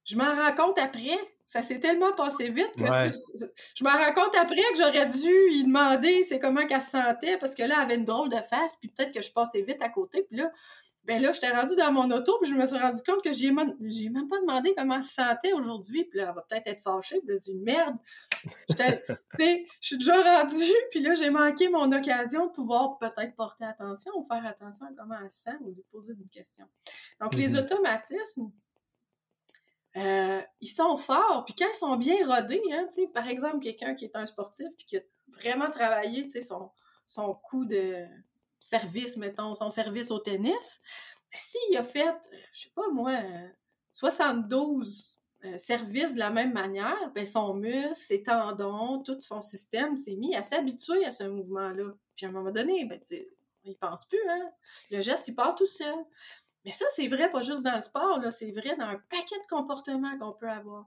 je 0.04 0.18
m'en 0.18 0.36
rends 0.36 0.56
compte 0.56 0.78
après, 0.80 1.18
ça 1.50 1.64
s'est 1.64 1.80
tellement 1.80 2.14
passé 2.14 2.52
vite 2.52 2.72
que 2.78 2.86
je 2.86 3.84
me 3.84 3.90
rends 3.90 4.14
compte 4.14 4.36
après 4.36 4.62
que 4.62 4.78
j'aurais 4.78 5.08
dû 5.08 5.50
lui 5.50 5.64
demander 5.64 6.22
c'est 6.22 6.38
comment 6.38 6.64
qu'elle 6.68 6.80
se 6.80 6.92
sentait 6.92 7.40
parce 7.40 7.56
que 7.56 7.64
là, 7.64 7.74
elle 7.78 7.86
avait 7.86 7.96
une 7.96 8.06
drôle 8.06 8.30
de 8.30 8.36
face, 8.36 8.76
puis 8.76 8.88
peut-être 8.88 9.12
que 9.12 9.22
je 9.24 9.32
passais 9.32 9.64
vite 9.64 9.82
à 9.82 9.90
côté, 9.90 10.22
puis 10.30 10.38
là, 10.38 10.52
ben 11.06 11.20
là, 11.20 11.32
j'étais 11.32 11.50
rendue 11.50 11.76
dans 11.76 11.92
mon 11.92 12.12
auto, 12.12 12.38
puis 12.40 12.52
je 12.52 12.56
me 12.56 12.64
suis 12.68 12.78
rendu 12.78 13.02
compte 13.02 13.24
que 13.24 13.34
j'ai 13.34 13.50
même, 13.50 13.76
même 13.80 14.28
pas 14.28 14.40
demandé 14.42 14.76
comment 14.78 14.98
elle 14.98 15.04
se 15.04 15.16
sentait 15.16 15.54
aujourd'hui, 15.54 16.04
puis 16.04 16.20
là, 16.20 16.28
elle 16.30 16.36
va 16.36 16.46
peut-être 16.48 16.68
être 16.68 16.82
fâchée, 16.84 17.20
puis 17.20 17.34
elle 17.34 17.40
dit 17.40 17.56
merde, 17.56 17.96
tu 18.70 18.76
sais, 18.78 19.66
je 19.82 19.88
suis 19.88 19.98
déjà 19.98 20.22
rendue, 20.22 20.76
puis 20.92 21.00
là, 21.00 21.16
j'ai 21.16 21.32
manqué 21.32 21.68
mon 21.68 21.92
occasion 21.92 22.46
de 22.46 22.52
pouvoir 22.52 23.00
peut-être 23.00 23.36
porter 23.36 23.66
attention 23.66 24.12
ou 24.16 24.24
faire 24.24 24.46
attention 24.46 24.86
à 24.86 24.90
comment 24.96 25.16
elle 25.20 25.32
se 25.32 25.46
sent 25.46 25.58
ou 25.62 25.72
de 25.72 25.84
poser 25.92 26.14
une 26.14 26.30
question. 26.30 26.68
Donc, 27.20 27.34
les 27.34 27.56
mm-hmm. 27.56 27.64
automatismes, 27.64 28.52
euh, 29.98 30.42
ils 30.62 30.68
sont 30.68 30.96
forts, 30.98 31.44
puis 31.46 31.56
quand 31.58 31.66
ils 31.72 31.78
sont 31.78 31.96
bien 31.96 32.28
rodés, 32.28 32.62
hein, 32.72 32.88
par 33.14 33.28
exemple, 33.28 33.60
quelqu'un 33.60 33.96
qui 33.96 34.06
est 34.06 34.16
un 34.16 34.26
sportif 34.26 34.68
puis 34.78 34.86
qui 34.86 34.98
a 34.98 35.02
vraiment 35.30 35.70
travaillé 35.70 36.28
son, 36.42 36.70
son 37.06 37.34
coup 37.34 37.66
de 37.66 38.06
service, 38.60 39.18
mettons, 39.18 39.56
son 39.56 39.70
service 39.70 40.12
au 40.12 40.20
tennis, 40.20 40.82
ben, 41.32 41.40
s'il 41.40 41.78
a 41.78 41.84
fait, 41.84 42.08
euh, 42.08 42.38
je 42.54 42.62
sais 42.64 42.72
pas 42.76 42.88
moi, 42.92 43.14
72 43.92 45.20
euh, 45.46 45.58
services 45.58 46.16
de 46.16 46.20
la 46.20 46.32
même 46.32 46.54
manière, 46.54 47.12
ben 47.16 47.26
son 47.26 47.54
muscle, 47.54 47.96
ses 47.96 48.24
tendons, 48.24 49.02
tout 49.02 49.20
son 49.22 49.42
système 49.42 49.96
s'est 49.96 50.16
mis 50.16 50.36
à 50.36 50.42
s'habituer 50.44 51.06
à 51.06 51.12
ce 51.12 51.24
mouvement-là. 51.24 51.94
Puis 52.16 52.26
à 52.26 52.30
un 52.30 52.32
moment 52.34 52.52
donné, 52.52 52.86
ben, 52.86 53.00
il 53.64 53.78
pense 53.78 54.06
plus, 54.06 54.20
hein? 54.30 54.52
Le 54.92 55.02
geste, 55.02 55.30
il 55.30 55.36
part 55.36 55.56
tout 55.56 55.66
seul. 55.66 55.96
Mais 56.70 56.76
ça, 56.76 56.86
c'est 56.90 57.08
vrai 57.08 57.32
pas 57.32 57.42
juste 57.42 57.64
dans 57.64 57.76
le 57.76 57.82
sport, 57.82 58.20
là, 58.20 58.30
c'est 58.30 58.52
vrai 58.52 58.76
dans 58.76 58.86
un 58.86 59.02
paquet 59.10 59.40
de 59.40 59.48
comportements 59.50 60.16
qu'on 60.20 60.34
peut 60.34 60.48
avoir. 60.48 60.86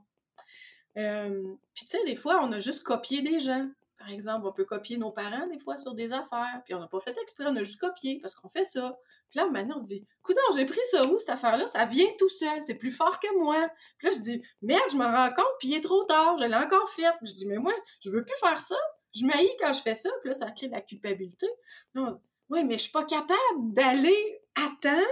puis 0.95 1.85
tu 1.85 1.87
sais, 1.89 1.99
des 2.07 2.15
fois, 2.15 2.39
on 2.41 2.53
a 2.53 2.61
juste 2.61 2.85
copié 2.85 3.21
des 3.21 3.41
gens. 3.41 3.69
Par 3.99 4.09
exemple, 4.09 4.47
on 4.47 4.53
peut 4.53 4.65
copier 4.65 4.97
nos 4.97 5.11
parents 5.11 5.49
des 5.49 5.59
fois 5.59 5.77
sur 5.77 5.95
des 5.95 6.13
affaires, 6.13 6.63
puis 6.65 6.75
on 6.75 6.79
n'a 6.79 6.87
pas 6.87 7.01
fait 7.01 7.19
exprès, 7.21 7.47
on 7.49 7.57
a 7.57 7.65
juste 7.65 7.81
copié 7.81 8.21
parce 8.21 8.37
qu'on 8.37 8.49
fait 8.49 8.65
ça. 8.65 8.97
Puis 9.29 9.41
là, 9.41 9.49
maintenant, 9.49 9.75
on 9.77 9.81
se 9.81 9.87
dit, 9.87 10.07
coudon, 10.23 10.41
j'ai 10.55 10.67
pris 10.67 10.79
ça 10.93 11.05
où, 11.05 11.19
cette 11.19 11.31
affaire-là? 11.31 11.67
Ça 11.67 11.85
vient 11.85 12.07
tout 12.17 12.29
seul, 12.29 12.63
c'est 12.63 12.77
plus 12.77 12.93
fort 12.93 13.19
que 13.19 13.37
moi. 13.41 13.69
Puis 13.99 14.07
là, 14.07 14.15
je 14.15 14.21
dis, 14.21 14.43
merde, 14.61 14.89
je 14.89 14.97
m'en 14.97 15.11
rends 15.11 15.35
compte, 15.35 15.53
puis 15.59 15.71
il 15.71 15.75
est 15.75 15.81
trop 15.81 16.05
tard, 16.05 16.39
je 16.39 16.45
l'ai 16.45 16.55
encore 16.55 16.89
fait. 16.91 17.11
Puis 17.19 17.27
je 17.27 17.33
dis, 17.33 17.47
mais 17.47 17.59
moi, 17.59 17.73
je 18.05 18.09
veux 18.09 18.25
plus 18.25 18.39
faire 18.39 18.61
ça. 18.61 18.77
Je 19.17 19.27
m'haïs 19.27 19.51
quand 19.59 19.75
je 19.75 19.83
fais 19.83 19.97
ça, 19.97 20.11
puis 20.21 20.31
là, 20.31 20.37
ça 20.37 20.49
crée 20.53 20.69
de 20.69 20.75
la 20.75 20.81
culpabilité. 20.81 21.49
oui, 21.97 22.63
mais 22.63 22.75
je 22.75 22.83
suis 22.85 22.93
pas 22.93 23.03
capable 23.03 23.73
d'aller 23.73 24.43
à 24.55 24.69
temps 24.81 25.09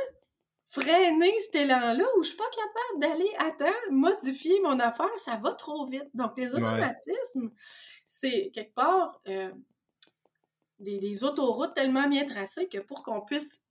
freiner 0.70 1.34
cet 1.40 1.56
élan-là 1.56 2.04
ou 2.16 2.22
je 2.22 2.28
suis 2.28 2.36
pas 2.36 2.44
capable 2.44 3.00
d'aller 3.00 3.30
à 3.38 3.50
temps, 3.50 3.80
modifier 3.90 4.60
mon 4.60 4.78
affaire, 4.78 5.10
ça 5.16 5.34
va 5.36 5.52
trop 5.54 5.84
vite. 5.86 6.08
Donc, 6.14 6.36
les 6.36 6.54
automatismes, 6.54 7.50
c'est 8.04 8.50
quelque 8.54 8.74
part 8.74 9.20
euh, 9.26 9.50
des, 10.78 11.24
autoroutes 11.24 11.74
tellement 11.74 12.08
bien 12.08 12.24
tracées 12.24 12.68
que 12.68 12.78
pour 12.78 13.02
qu'on 13.02 13.20
puisse 13.20 13.62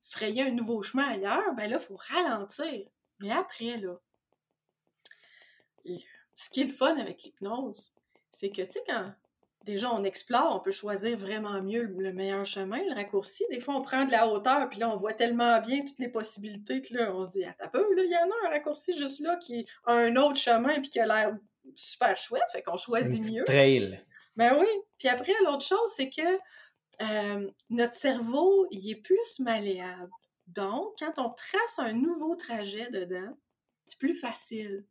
frayer 0.00 0.42
un 0.42 0.52
nouveau 0.52 0.80
chemin 0.80 1.08
ailleurs, 1.08 1.54
ben 1.56 1.68
là, 1.68 1.78
il 1.80 1.84
faut 1.84 1.96
ralentir. 1.96 2.86
Mais 3.20 3.32
après, 3.32 3.76
là, 3.78 3.98
ce 6.36 6.50
qui 6.50 6.60
est 6.60 6.64
le 6.64 6.72
fun 6.72 6.96
avec 6.98 7.24
l'hypnose, 7.24 7.92
c'est 8.30 8.50
que, 8.50 8.62
tu 8.62 8.70
sais, 8.70 8.84
quand 8.86 9.12
déjà 9.68 9.92
on 9.92 10.02
explore, 10.02 10.56
on 10.56 10.60
peut 10.60 10.72
choisir 10.72 11.16
vraiment 11.16 11.62
mieux 11.62 11.82
le 11.82 12.12
meilleur 12.12 12.44
chemin, 12.46 12.82
le 12.88 12.94
raccourci. 12.94 13.44
Des 13.50 13.60
fois, 13.60 13.76
on 13.76 13.82
prend 13.82 14.06
de 14.06 14.10
la 14.10 14.26
hauteur, 14.26 14.68
puis 14.68 14.78
là, 14.78 14.90
on 14.90 14.96
voit 14.96 15.12
tellement 15.12 15.60
bien 15.60 15.84
toutes 15.84 15.98
les 15.98 16.08
possibilités 16.08 16.80
que 16.80 16.94
là, 16.94 17.14
on 17.14 17.22
se 17.22 17.30
dit, 17.30 17.44
attends 17.44 17.68
peu, 17.68 17.94
là, 17.94 18.02
il 18.02 18.10
y 18.10 18.16
en 18.16 18.30
a 18.30 18.48
un 18.48 18.50
raccourci 18.50 18.96
juste 18.98 19.20
là 19.20 19.36
qui 19.36 19.66
a 19.84 19.92
un 19.92 20.16
autre 20.16 20.36
chemin, 20.36 20.80
puis 20.80 20.88
qui 20.88 21.00
a 21.00 21.06
l'air 21.06 21.36
super 21.74 22.16
chouette, 22.16 22.42
fait 22.50 22.62
qu'on 22.62 22.76
choisit 22.76 23.30
mieux. 23.32 23.44
Trail. 23.44 24.02
Ben 24.36 24.56
oui. 24.58 24.66
Puis 24.98 25.08
après, 25.08 25.34
l'autre 25.44 25.64
chose, 25.64 25.92
c'est 25.94 26.08
que 26.08 26.38
euh, 27.02 27.50
notre 27.68 27.94
cerveau, 27.94 28.66
il 28.70 28.90
est 28.90 29.02
plus 29.02 29.38
malléable. 29.40 30.10
Donc, 30.46 30.94
quand 30.98 31.18
on 31.18 31.28
trace 31.28 31.78
un 31.78 31.92
nouveau 31.92 32.36
trajet 32.36 32.88
dedans, 32.90 33.36
c'est 33.84 33.98
plus 33.98 34.14
facile. 34.14 34.84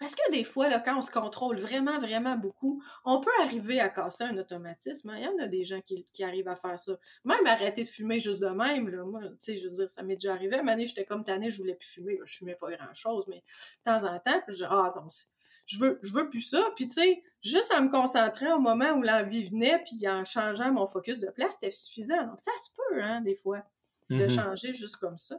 Parce 0.00 0.14
que 0.14 0.30
des 0.32 0.44
fois, 0.44 0.70
là, 0.70 0.80
quand 0.80 0.96
on 0.96 1.02
se 1.02 1.10
contrôle 1.10 1.58
vraiment, 1.58 1.98
vraiment 1.98 2.34
beaucoup, 2.34 2.82
on 3.04 3.20
peut 3.20 3.30
arriver 3.42 3.80
à 3.80 3.90
casser 3.90 4.24
un 4.24 4.38
automatisme. 4.38 5.10
Hein. 5.10 5.16
Il 5.18 5.24
y 5.24 5.28
en 5.28 5.44
a 5.44 5.46
des 5.46 5.62
gens 5.62 5.82
qui, 5.82 6.24
arrivent 6.24 6.48
à 6.48 6.56
faire 6.56 6.78
ça. 6.78 6.98
Même 7.24 7.46
arrêter 7.46 7.82
de 7.82 7.88
fumer 7.88 8.18
juste 8.18 8.40
de 8.40 8.48
même, 8.48 8.88
là, 8.88 9.04
moi, 9.04 9.20
tu 9.20 9.36
sais, 9.40 9.56
je 9.58 9.68
veux 9.68 9.74
dire, 9.74 9.90
ça 9.90 10.02
m'est 10.02 10.16
déjà 10.16 10.32
arrivé. 10.32 10.56
À 10.56 10.62
un 10.62 10.78
j'étais 10.78 11.04
comme 11.04 11.22
tannée, 11.22 11.50
je 11.50 11.58
voulais 11.58 11.74
plus 11.74 11.86
fumer. 11.86 12.16
Là, 12.16 12.24
je 12.24 12.34
fumais 12.34 12.54
pas 12.54 12.70
grand-chose, 12.70 13.26
mais 13.28 13.36
de 13.36 13.82
temps 13.84 14.04
en 14.04 14.18
temps, 14.18 14.40
puis 14.46 14.56
je 14.56 14.64
dis, 14.64 14.70
ah 14.70 14.94
non, 14.96 15.06
je 15.66 15.78
veux, 15.78 15.98
je 16.02 16.14
veux 16.14 16.30
plus 16.30 16.40
ça. 16.40 16.66
Puis 16.76 16.86
tu 16.86 16.94
sais, 16.94 17.22
juste 17.42 17.70
à 17.74 17.82
me 17.82 17.90
concentrer 17.90 18.50
au 18.52 18.58
moment 18.58 18.92
où 18.92 19.02
l'envie 19.02 19.44
venait, 19.44 19.82
puis 19.84 20.08
en 20.08 20.24
changeant 20.24 20.72
mon 20.72 20.86
focus 20.86 21.18
de 21.18 21.28
place, 21.28 21.58
c'était 21.60 21.72
suffisant. 21.72 22.26
Donc 22.26 22.40
ça 22.40 22.52
se 22.56 22.70
peut, 22.74 23.02
hein, 23.02 23.20
des 23.20 23.34
fois, 23.34 23.62
de 24.08 24.16
mm-hmm. 24.16 24.34
changer 24.34 24.72
juste 24.72 24.96
comme 24.96 25.18
ça. 25.18 25.36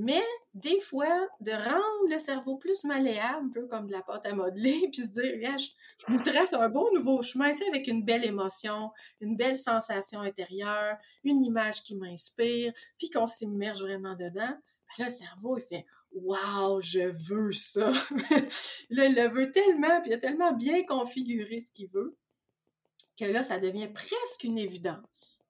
Mais 0.00 0.22
des 0.54 0.80
fois, 0.80 1.28
de 1.40 1.50
rendre 1.50 2.10
le 2.10 2.18
cerveau 2.18 2.56
plus 2.56 2.84
malléable, 2.84 3.46
un 3.46 3.48
peu 3.48 3.66
comme 3.66 3.86
de 3.86 3.92
la 3.92 4.02
pâte 4.02 4.26
à 4.26 4.32
modeler, 4.32 4.88
puis 4.92 5.02
se 5.02 5.08
dire, 5.08 5.32
regarde, 5.32 5.58
je, 5.58 5.70
je 6.06 6.12
nous 6.12 6.22
trace 6.22 6.52
un 6.52 6.68
beau 6.68 6.88
nouveau 6.94 7.20
chemin, 7.20 7.50
tu 7.50 7.58
sais, 7.58 7.68
avec 7.68 7.88
une 7.88 8.04
belle 8.04 8.24
émotion, 8.24 8.92
une 9.20 9.36
belle 9.36 9.56
sensation 9.56 10.20
intérieure, 10.20 10.96
une 11.24 11.42
image 11.42 11.82
qui 11.82 11.96
m'inspire, 11.96 12.72
puis 12.96 13.10
qu'on 13.10 13.26
s'immerge 13.26 13.82
vraiment 13.82 14.14
dedans. 14.14 14.56
Ben 14.98 15.04
le 15.04 15.10
cerveau, 15.10 15.58
il 15.58 15.62
fait, 15.62 15.84
Wow, 16.12 16.80
je 16.80 17.00
veux 17.00 17.52
ça. 17.52 17.90
là, 18.90 19.04
il 19.06 19.14
le 19.14 19.28
veut 19.28 19.50
tellement, 19.50 20.00
puis 20.00 20.10
il 20.10 20.14
a 20.14 20.18
tellement 20.18 20.52
bien 20.52 20.84
configuré 20.84 21.60
ce 21.60 21.70
qu'il 21.70 21.88
veut, 21.88 22.16
que 23.18 23.26
là, 23.26 23.42
ça 23.42 23.58
devient 23.58 23.88
presque 23.88 24.44
une 24.44 24.58
évidence. 24.58 25.44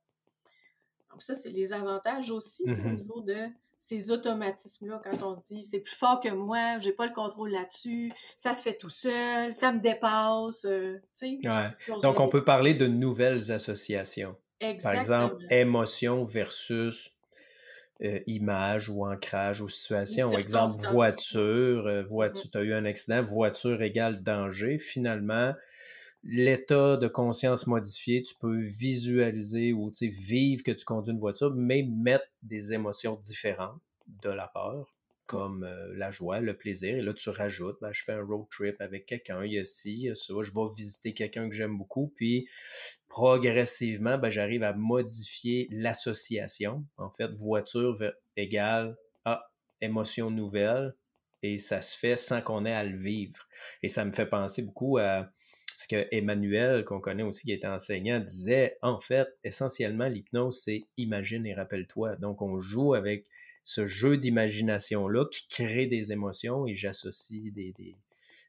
Donc, 1.10 1.22
ça, 1.22 1.34
c'est 1.34 1.50
les 1.50 1.72
avantages 1.72 2.30
aussi 2.30 2.64
au 2.64 2.74
mmh 2.74 2.96
niveau 2.96 3.20
de 3.20 3.36
ces 3.78 4.10
automatismes-là, 4.10 5.00
quand 5.02 5.22
on 5.22 5.34
se 5.34 5.40
dit 5.40 5.64
c'est 5.64 5.78
plus 5.78 5.94
fort 5.94 6.20
que 6.20 6.30
moi, 6.30 6.78
j'ai 6.80 6.92
pas 6.92 7.06
le 7.06 7.12
contrôle 7.12 7.50
là-dessus, 7.50 8.12
ça 8.36 8.52
se 8.52 8.62
fait 8.62 8.76
tout 8.76 8.88
seul, 8.88 9.52
ça 9.52 9.72
me 9.72 9.78
dépasse. 9.78 10.64
Euh, 10.64 10.98
Donc, 12.02 12.20
on 12.20 12.28
peut 12.28 12.44
parler 12.44 12.74
de 12.74 12.86
nouvelles 12.86 13.52
associations. 13.52 14.36
Exactement. 14.60 14.92
Par 14.92 15.00
exemple, 15.00 15.44
émotion 15.50 16.24
versus 16.24 17.18
euh, 18.02 18.20
image 18.26 18.88
ou 18.88 19.06
ancrage 19.06 19.60
ou 19.60 19.68
situation. 19.68 20.32
Exemple, 20.36 20.86
voiture, 20.90 21.86
euh, 21.86 22.02
voiture, 22.02 22.50
tu 22.50 22.58
as 22.58 22.62
eu 22.62 22.72
un 22.72 22.84
accident, 22.84 23.22
voiture 23.22 23.80
égale 23.82 24.22
danger. 24.22 24.78
Finalement, 24.78 25.52
l'état 26.24 26.96
de 26.96 27.08
conscience 27.08 27.66
modifié, 27.66 28.22
tu 28.22 28.34
peux 28.40 28.60
visualiser 28.60 29.72
ou 29.72 29.90
vivre 30.00 30.62
que 30.62 30.72
tu 30.72 30.84
conduis 30.84 31.12
une 31.12 31.20
voiture, 31.20 31.54
mais 31.54 31.82
mettre 31.82 32.26
des 32.42 32.72
émotions 32.72 33.16
différentes 33.16 33.80
de 34.22 34.30
la 34.30 34.48
peur, 34.48 34.94
comme 35.26 35.64
euh, 35.64 35.94
la 35.94 36.10
joie, 36.10 36.40
le 36.40 36.56
plaisir. 36.56 36.96
Et 36.96 37.02
là, 37.02 37.12
tu 37.12 37.28
rajoutes, 37.30 37.78
ben, 37.80 37.92
je 37.92 38.02
fais 38.02 38.12
un 38.12 38.24
road 38.24 38.46
trip 38.50 38.80
avec 38.80 39.06
quelqu'un, 39.06 39.44
il 39.44 39.52
y 39.52 39.58
a 39.58 39.64
ci, 39.64 39.92
il 39.92 40.00
y 40.00 40.10
a 40.10 40.14
ça, 40.14 40.34
je 40.40 40.52
vais 40.52 40.74
visiter 40.76 41.12
quelqu'un 41.12 41.48
que 41.48 41.54
j'aime 41.54 41.76
beaucoup, 41.76 42.12
puis 42.16 42.48
progressivement, 43.08 44.18
ben, 44.18 44.30
j'arrive 44.30 44.62
à 44.62 44.72
modifier 44.72 45.68
l'association. 45.70 46.84
En 46.96 47.10
fait, 47.10 47.28
voiture 47.28 47.96
égale 48.36 48.96
à 49.24 49.50
émotion 49.80 50.30
nouvelle, 50.30 50.94
et 51.42 51.58
ça 51.58 51.80
se 51.80 51.96
fait 51.96 52.16
sans 52.16 52.42
qu'on 52.42 52.64
ait 52.64 52.72
à 52.72 52.84
le 52.84 52.96
vivre. 52.96 53.46
Et 53.82 53.88
ça 53.88 54.04
me 54.04 54.12
fait 54.12 54.26
penser 54.26 54.62
beaucoup 54.62 54.98
à 54.98 55.30
ce 55.78 55.86
que 55.86 56.08
Emmanuel, 56.10 56.84
qu'on 56.84 57.00
connaît 57.00 57.22
aussi, 57.22 57.44
qui 57.44 57.52
était 57.52 57.68
enseignant, 57.68 58.18
disait, 58.18 58.76
en 58.82 58.98
fait, 58.98 59.28
essentiellement, 59.44 60.08
l'hypnose, 60.08 60.60
c'est 60.60 60.82
imagine 60.96 61.46
et 61.46 61.54
rappelle-toi. 61.54 62.16
Donc, 62.16 62.42
on 62.42 62.58
joue 62.58 62.94
avec 62.94 63.26
ce 63.62 63.86
jeu 63.86 64.16
d'imagination-là 64.16 65.26
qui 65.26 65.46
crée 65.48 65.86
des 65.86 66.10
émotions 66.10 66.66
et 66.66 66.74
j'associe 66.74 67.52
des, 67.52 67.72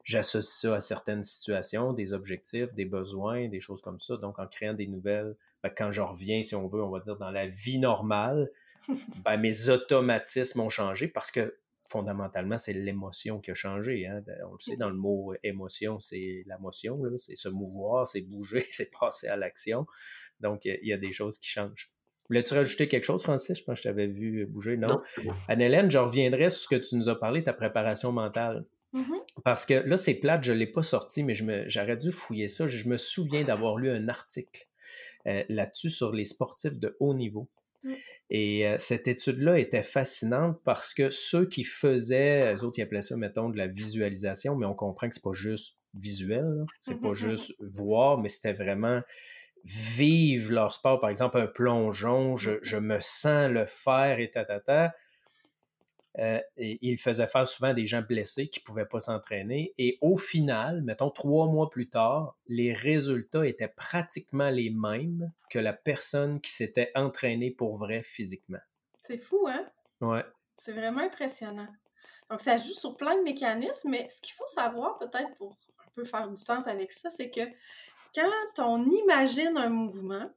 j'associe 0.02 0.62
ça 0.62 0.74
à 0.74 0.80
certaines 0.80 1.22
situations, 1.22 1.92
des 1.92 2.14
objectifs, 2.14 2.74
des 2.74 2.84
besoins, 2.84 3.48
des 3.48 3.60
choses 3.60 3.80
comme 3.80 4.00
ça. 4.00 4.16
Donc, 4.16 4.40
en 4.40 4.48
créant 4.48 4.74
des 4.74 4.88
nouvelles, 4.88 5.36
ben, 5.62 5.70
quand 5.70 5.92
je 5.92 6.00
reviens, 6.00 6.42
si 6.42 6.56
on 6.56 6.66
veut, 6.66 6.82
on 6.82 6.90
va 6.90 6.98
dire 6.98 7.16
dans 7.16 7.30
la 7.30 7.46
vie 7.46 7.78
normale, 7.78 8.50
ben, 9.24 9.36
mes 9.36 9.68
automatismes 9.68 10.58
ont 10.62 10.68
changé 10.68 11.06
parce 11.06 11.30
que 11.30 11.54
fondamentalement, 11.90 12.56
c'est 12.56 12.72
l'émotion 12.72 13.40
qui 13.40 13.50
a 13.50 13.54
changé. 13.54 14.06
Hein. 14.06 14.22
On 14.48 14.52
le 14.52 14.58
sait, 14.58 14.76
dans 14.76 14.88
le 14.88 14.96
mot 14.96 15.34
émotion, 15.42 15.98
c'est 15.98 16.44
la 16.46 16.58
motion, 16.58 17.00
c'est 17.16 17.34
se 17.34 17.48
mouvoir, 17.48 18.06
c'est 18.06 18.20
bouger, 18.20 18.64
c'est 18.68 18.90
passer 18.98 19.28
à 19.28 19.36
l'action. 19.36 19.86
Donc, 20.40 20.64
il 20.64 20.86
y 20.86 20.92
a 20.92 20.98
des 20.98 21.12
choses 21.12 21.38
qui 21.38 21.48
changent. 21.48 21.90
Voulais-tu 22.28 22.54
rajouter 22.54 22.86
quelque 22.86 23.04
chose, 23.04 23.24
Francis? 23.24 23.58
Je 23.58 23.64
pense 23.64 23.80
que 23.80 23.82
je 23.82 23.88
t'avais 23.88 24.06
vu 24.06 24.46
bouger. 24.46 24.76
Non? 24.76 25.02
Anne-Hélène, 25.48 25.90
je 25.90 25.98
reviendrai 25.98 26.48
sur 26.48 26.62
ce 26.62 26.68
que 26.68 26.76
tu 26.76 26.94
nous 26.94 27.08
as 27.08 27.18
parlé, 27.18 27.42
ta 27.42 27.52
préparation 27.52 28.12
mentale. 28.12 28.64
Mm-hmm. 28.94 29.42
Parce 29.44 29.66
que 29.66 29.74
là, 29.74 29.96
c'est 29.96 30.14
plate, 30.14 30.44
je 30.44 30.52
ne 30.52 30.58
l'ai 30.58 30.68
pas 30.68 30.82
sorti, 30.82 31.24
mais 31.24 31.34
j'aurais 31.34 31.96
dû 31.96 32.12
fouiller 32.12 32.46
ça. 32.46 32.68
Je 32.68 32.88
me 32.88 32.96
souviens 32.96 33.42
d'avoir 33.42 33.76
lu 33.76 33.90
un 33.90 34.08
article 34.08 34.68
euh, 35.26 35.42
là-dessus 35.48 35.90
sur 35.90 36.12
les 36.12 36.24
sportifs 36.24 36.78
de 36.78 36.96
haut 37.00 37.14
niveau. 37.14 37.48
Et 38.30 38.66
euh, 38.66 38.76
cette 38.78 39.08
étude-là 39.08 39.58
était 39.58 39.82
fascinante 39.82 40.60
parce 40.64 40.94
que 40.94 41.10
ceux 41.10 41.46
qui 41.46 41.64
faisaient, 41.64 42.54
eux 42.54 42.64
autres, 42.64 42.78
ils 42.78 42.82
appelaient 42.82 43.02
ça, 43.02 43.16
mettons, 43.16 43.48
de 43.48 43.58
la 43.58 43.66
visualisation, 43.66 44.54
mais 44.56 44.66
on 44.66 44.74
comprend 44.74 45.08
que 45.08 45.14
c'est 45.14 45.22
pas 45.22 45.32
juste 45.32 45.78
visuel, 45.94 46.64
c'est 46.80 47.00
pas 47.00 47.08
mm-hmm, 47.08 47.12
mm-hmm. 47.12 47.14
juste 47.14 47.54
voir, 47.60 48.18
mais 48.18 48.28
c'était 48.28 48.52
vraiment 48.52 49.02
vivre 49.64 50.52
leur 50.52 50.72
sport. 50.72 51.00
Par 51.00 51.10
exemple, 51.10 51.38
un 51.38 51.46
plongeon, 51.46 52.36
je, 52.36 52.52
je 52.62 52.76
me 52.76 52.98
sens 53.00 53.50
le 53.50 53.66
faire 53.66 54.20
et 54.20 54.30
ta, 54.30 54.44
ta, 54.44 54.60
ta. 54.60 54.94
Euh, 56.18 56.40
et 56.56 56.78
il 56.82 56.98
faisait 56.98 57.26
faire 57.26 57.46
souvent 57.46 57.72
des 57.72 57.86
gens 57.86 58.02
blessés 58.02 58.48
qui 58.48 58.60
ne 58.60 58.64
pouvaient 58.64 58.86
pas 58.86 59.00
s'entraîner. 59.00 59.74
Et 59.78 59.98
au 60.00 60.16
final, 60.16 60.82
mettons 60.82 61.10
trois 61.10 61.46
mois 61.46 61.70
plus 61.70 61.88
tard, 61.88 62.36
les 62.48 62.72
résultats 62.72 63.46
étaient 63.46 63.68
pratiquement 63.68 64.50
les 64.50 64.70
mêmes 64.70 65.32
que 65.50 65.58
la 65.58 65.72
personne 65.72 66.40
qui 66.40 66.50
s'était 66.50 66.90
entraînée 66.94 67.50
pour 67.50 67.76
vrai 67.76 68.02
physiquement. 68.02 68.58
C'est 69.00 69.18
fou, 69.18 69.46
hein? 69.48 69.66
Ouais. 70.00 70.24
C'est 70.56 70.72
vraiment 70.72 71.00
impressionnant. 71.00 71.68
Donc, 72.28 72.40
ça 72.40 72.56
joue 72.56 72.74
sur 72.74 72.96
plein 72.96 73.16
de 73.18 73.22
mécanismes, 73.22 73.90
mais 73.90 74.08
ce 74.08 74.20
qu'il 74.20 74.34
faut 74.34 74.46
savoir, 74.46 74.98
peut-être 74.98 75.34
pour 75.36 75.56
un 75.78 75.90
peu 75.94 76.04
faire 76.04 76.28
du 76.28 76.36
sens 76.36 76.66
avec 76.66 76.92
ça, 76.92 77.10
c'est 77.10 77.30
que 77.30 77.40
quand 78.14 78.64
on 78.64 78.84
imagine 78.88 79.56
un 79.56 79.68
mouvement, 79.68 80.30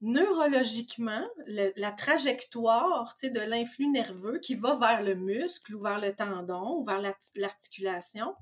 neurologiquement, 0.00 1.26
la 1.46 1.92
trajectoire 1.92 3.14
de 3.22 3.40
l'influx 3.40 3.88
nerveux 3.88 4.38
qui 4.38 4.54
va 4.54 4.74
vers 4.76 5.02
le 5.02 5.14
muscle 5.14 5.74
ou 5.74 5.80
vers 5.80 6.00
le 6.00 6.14
tendon 6.14 6.78
ou 6.78 6.84
vers 6.84 7.00
l'articulation 7.36 8.34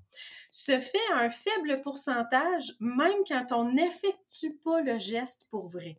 se 0.50 0.78
fait 0.78 1.12
à 1.12 1.20
un 1.20 1.30
faible 1.30 1.80
pourcentage 1.80 2.74
même 2.80 3.24
quand 3.26 3.46
on 3.52 3.72
n'effectue 3.72 4.54
pas 4.62 4.80
le 4.82 4.98
geste 4.98 5.46
pour 5.50 5.66
vrai. 5.66 5.98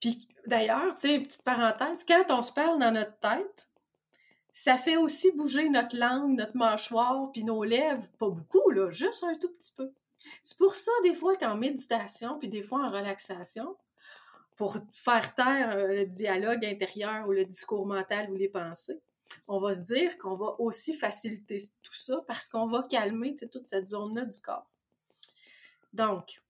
Puis 0.00 0.28
d'ailleurs, 0.46 0.94
tu 0.94 1.08
sais, 1.08 1.18
petite 1.18 1.42
parenthèse, 1.44 2.04
quand 2.04 2.24
on 2.28 2.42
se 2.42 2.52
parle 2.52 2.78
dans 2.78 2.92
notre 2.92 3.18
tête, 3.20 3.68
ça 4.52 4.76
fait 4.76 4.96
aussi 4.96 5.32
bouger 5.32 5.68
notre 5.68 5.96
langue, 5.96 6.38
notre 6.38 6.56
mâchoire, 6.56 7.32
puis 7.32 7.42
nos 7.42 7.64
lèvres, 7.64 8.06
pas 8.18 8.28
beaucoup, 8.28 8.70
là, 8.70 8.90
juste 8.90 9.24
un 9.24 9.34
tout 9.34 9.48
petit 9.48 9.72
peu. 9.72 9.92
C'est 10.42 10.58
pour 10.58 10.74
ça, 10.74 10.92
des 11.02 11.14
fois, 11.14 11.36
qu'en 11.36 11.56
méditation, 11.56 12.38
puis 12.38 12.48
des 12.48 12.62
fois 12.62 12.84
en 12.84 12.90
relaxation, 12.90 13.76
pour 14.56 14.76
faire 14.92 15.34
taire 15.34 15.76
euh, 15.76 15.86
le 15.88 16.06
dialogue 16.06 16.64
intérieur 16.64 17.28
ou 17.28 17.32
le 17.32 17.44
discours 17.44 17.86
mental 17.86 18.30
ou 18.30 18.36
les 18.36 18.48
pensées, 18.48 19.00
on 19.48 19.58
va 19.58 19.74
se 19.74 19.82
dire 19.82 20.16
qu'on 20.18 20.36
va 20.36 20.54
aussi 20.58 20.94
faciliter 20.94 21.58
tout 21.82 21.94
ça 21.94 22.22
parce 22.26 22.48
qu'on 22.48 22.66
va 22.66 22.82
calmer 22.82 23.34
toute 23.34 23.66
cette 23.66 23.88
zone-là 23.88 24.26
du 24.26 24.38
corps. 24.40 24.70
Donc, 25.92 26.42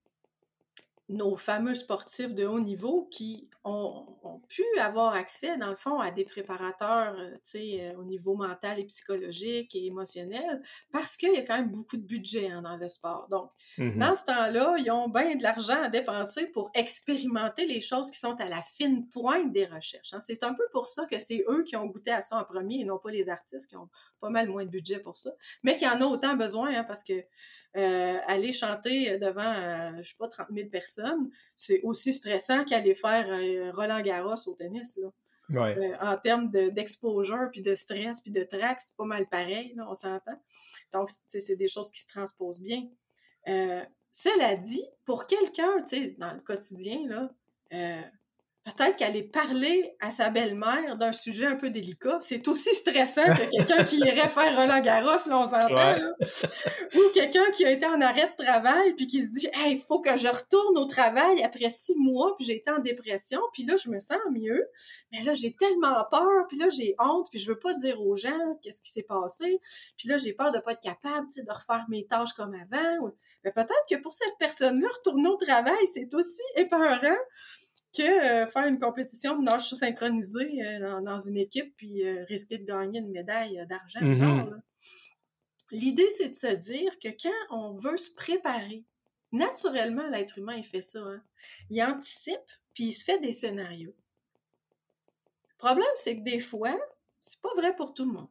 nos 1.08 1.36
fameux 1.36 1.74
sportifs 1.74 2.34
de 2.34 2.46
haut 2.46 2.60
niveau 2.60 3.08
qui 3.10 3.50
ont, 3.64 4.06
pu 4.48 4.62
avoir 4.78 5.14
accès, 5.14 5.56
dans 5.56 5.70
le 5.70 5.76
fond, 5.76 5.98
à 5.98 6.10
des 6.10 6.24
préparateurs, 6.24 7.14
euh, 7.18 7.34
euh, 7.56 7.94
au 7.96 8.04
niveau 8.04 8.34
mental 8.34 8.78
et 8.78 8.84
psychologique 8.84 9.74
et 9.74 9.86
émotionnel, 9.86 10.62
parce 10.92 11.16
qu'il 11.16 11.32
y 11.32 11.38
a 11.38 11.42
quand 11.42 11.56
même 11.56 11.70
beaucoup 11.70 11.96
de 11.96 12.02
budget 12.02 12.50
hein, 12.50 12.62
dans 12.62 12.76
le 12.76 12.88
sport. 12.88 13.26
Donc, 13.30 13.50
mmh 13.78 13.98
dans 13.98 14.14
ce 14.14 14.24
temps-là, 14.24 14.76
ils 14.78 14.90
ont 14.90 15.08
bien 15.08 15.34
de 15.34 15.42
l'argent 15.42 15.82
à 15.82 15.88
dépenser 15.88 16.46
pour 16.46 16.70
expérimenter 16.74 17.66
les 17.66 17.80
choses 17.80 18.10
qui 18.10 18.18
sont 18.18 18.34
à 18.40 18.46
la 18.46 18.60
fine 18.60 19.08
pointe 19.08 19.52
des 19.52 19.66
recherches. 19.66 20.12
Hein. 20.12 20.20
C'est 20.20 20.42
un 20.42 20.52
peu 20.52 20.64
pour 20.72 20.86
ça 20.86 21.06
que 21.06 21.18
c'est 21.18 21.44
eux 21.48 21.62
qui 21.64 21.76
ont 21.76 21.86
goûté 21.86 22.10
à 22.10 22.20
ça 22.20 22.38
en 22.38 22.44
premier 22.44 22.80
et 22.80 22.84
non 22.84 22.98
pas 22.98 23.10
les 23.10 23.28
artistes 23.28 23.68
qui 23.68 23.76
ont 23.76 23.88
pas 24.24 24.30
mal 24.30 24.48
moins 24.48 24.64
de 24.64 24.70
budget 24.70 25.00
pour 25.00 25.18
ça, 25.18 25.36
mais 25.62 25.76
qui 25.76 25.86
en 25.86 26.00
ont 26.00 26.10
autant 26.10 26.34
besoin, 26.34 26.74
hein, 26.74 26.84
parce 26.84 27.04
que 27.04 27.12
euh, 27.76 28.18
aller 28.26 28.54
chanter 28.54 29.18
devant, 29.18 29.92
je 29.98 30.02
je 30.02 30.08
sais 30.08 30.16
pas, 30.18 30.28
30 30.28 30.46
000 30.50 30.70
personnes, 30.70 31.30
c'est 31.54 31.82
aussi 31.82 32.14
stressant 32.14 32.64
qu'aller 32.64 32.94
faire 32.94 33.26
euh, 33.28 33.70
Roland 33.72 34.00
Garros 34.00 34.48
au 34.48 34.54
tennis. 34.54 34.96
Là. 34.96 35.10
Euh, 35.76 35.94
en 36.00 36.16
termes 36.16 36.48
d'exposure, 36.48 37.50
puis 37.52 37.60
de 37.60 37.74
stress, 37.74 38.22
puis 38.22 38.30
de 38.30 38.44
trac, 38.44 38.80
c'est 38.80 38.96
pas 38.96 39.04
mal 39.04 39.28
pareil, 39.28 39.74
là, 39.76 39.84
on 39.90 39.94
s'entend. 39.94 40.40
Donc, 40.90 41.10
c'est 41.28 41.56
des 41.56 41.68
choses 41.68 41.90
qui 41.90 42.00
se 42.00 42.08
transposent 42.08 42.62
bien. 42.62 42.88
cela 44.10 44.56
dit, 44.56 44.86
pour 45.04 45.26
quelqu'un, 45.26 45.84
dans 46.16 46.32
le 46.32 46.40
quotidien, 46.40 47.06
là, 47.06 47.30
peut-être 48.64 48.96
qu'aller 48.96 49.22
parler 49.22 49.94
à 50.00 50.08
sa 50.08 50.30
belle-mère 50.30 50.96
d'un 50.96 51.12
sujet 51.12 51.44
un 51.44 51.54
peu 51.54 51.68
délicat, 51.68 52.16
c'est 52.20 52.48
aussi 52.48 52.74
stressant 52.74 53.24
que 53.24 53.50
quelqu'un 53.50 53.84
qui 53.84 53.98
irait 53.98 54.28
faire 54.28 54.56
Roland 54.56 54.80
Garros, 54.80 55.28
là, 55.28 55.38
on 55.38 55.44
s'entend, 55.44 55.96
Ou 56.94 57.10
quelqu'un 57.12 57.44
qui 57.52 57.66
a 57.66 57.70
été 57.70 57.84
en 57.84 58.00
arrêt 58.00 58.32
de 58.38 58.42
travail 58.42 58.94
puis 58.94 59.06
qui 59.06 59.22
se 59.22 59.30
dit, 59.30 59.48
hey, 59.52 59.72
il 59.72 59.78
faut 59.78 60.00
que 60.00 60.16
je 60.16 60.28
retourne 60.28 60.78
au 60.78 60.86
travail 60.86 61.42
après 61.42 61.68
six 61.68 61.94
mois 61.96 62.34
puis 62.36 62.46
j'ai 62.46 62.56
été 62.56 62.70
en 62.70 62.78
dépression 62.78 63.40
puis 63.52 63.66
là, 63.66 63.76
je 63.76 63.90
me 63.90 64.00
sens 64.00 64.18
mieux. 64.32 64.66
Mais 65.12 65.22
là, 65.22 65.34
j'ai 65.34 65.54
tellement 65.54 66.02
peur 66.10 66.46
puis 66.48 66.58
là, 66.58 66.68
j'ai 66.70 66.94
honte 66.98 67.28
puis 67.30 67.40
je 67.40 67.52
veux 67.52 67.58
pas 67.58 67.74
dire 67.74 68.00
aux 68.00 68.16
gens 68.16 68.58
qu'est-ce 68.62 68.80
qui 68.80 68.90
s'est 68.90 69.02
passé. 69.02 69.60
Puis 69.98 70.08
là, 70.08 70.16
j'ai 70.16 70.32
peur 70.32 70.52
de 70.52 70.58
pas 70.58 70.72
être 70.72 70.80
capable, 70.80 71.26
tu 71.28 71.40
sais, 71.40 71.42
de 71.42 71.52
refaire 71.52 71.84
mes 71.88 72.06
tâches 72.06 72.32
comme 72.32 72.54
avant. 72.54 73.12
Mais 73.44 73.52
peut-être 73.52 73.84
que 73.90 73.96
pour 73.96 74.14
cette 74.14 74.36
personne-là, 74.38 74.88
retourner 74.96 75.28
au 75.28 75.36
travail, 75.36 75.86
c'est 75.86 76.12
aussi 76.14 76.42
épeurant 76.56 77.14
que 77.94 78.02
euh, 78.02 78.46
faire 78.46 78.66
une 78.66 78.78
compétition 78.78 79.38
de 79.38 79.44
nage 79.44 79.70
synchronisé 79.70 80.62
euh, 80.62 81.00
dans, 81.00 81.18
une 81.18 81.36
équipe 81.36 81.74
puis 81.76 82.06
euh, 82.06 82.24
risquer 82.24 82.58
de 82.58 82.64
gagner 82.64 83.00
une 83.00 83.10
médaille 83.10 83.64
d'argent. 83.68 84.00
Mm-hmm. 84.00 84.60
L'idée, 85.70 86.08
c'est 86.16 86.28
de 86.28 86.34
se 86.34 86.54
dire 86.54 86.98
que 86.98 87.08
quand 87.08 87.56
on 87.56 87.74
veut 87.74 87.96
se 87.96 88.14
préparer, 88.14 88.84
naturellement, 89.32 90.06
l'être 90.08 90.38
humain, 90.38 90.54
il 90.56 90.64
fait 90.64 90.82
ça. 90.82 91.00
Hein. 91.00 91.22
Il 91.70 91.82
anticipe, 91.82 92.50
puis 92.74 92.84
il 92.84 92.92
se 92.92 93.04
fait 93.04 93.18
des 93.18 93.32
scénarios. 93.32 93.94
Le 95.50 95.56
problème, 95.58 95.86
c'est 95.94 96.16
que 96.18 96.22
des 96.22 96.40
fois, 96.40 96.76
c'est 97.20 97.40
pas 97.40 97.54
vrai 97.56 97.74
pour 97.74 97.94
tout 97.94 98.04
le 98.04 98.12
monde. 98.12 98.28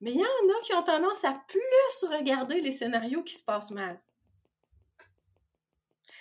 Mais 0.00 0.12
il 0.12 0.20
y 0.20 0.22
en 0.22 0.24
a 0.24 0.62
qui 0.64 0.74
ont 0.74 0.82
tendance 0.82 1.24
à 1.24 1.40
plus 1.48 2.08
regarder 2.08 2.60
les 2.60 2.72
scénarios 2.72 3.22
qui 3.22 3.34
se 3.34 3.42
passent 3.42 3.70
mal. 3.70 4.00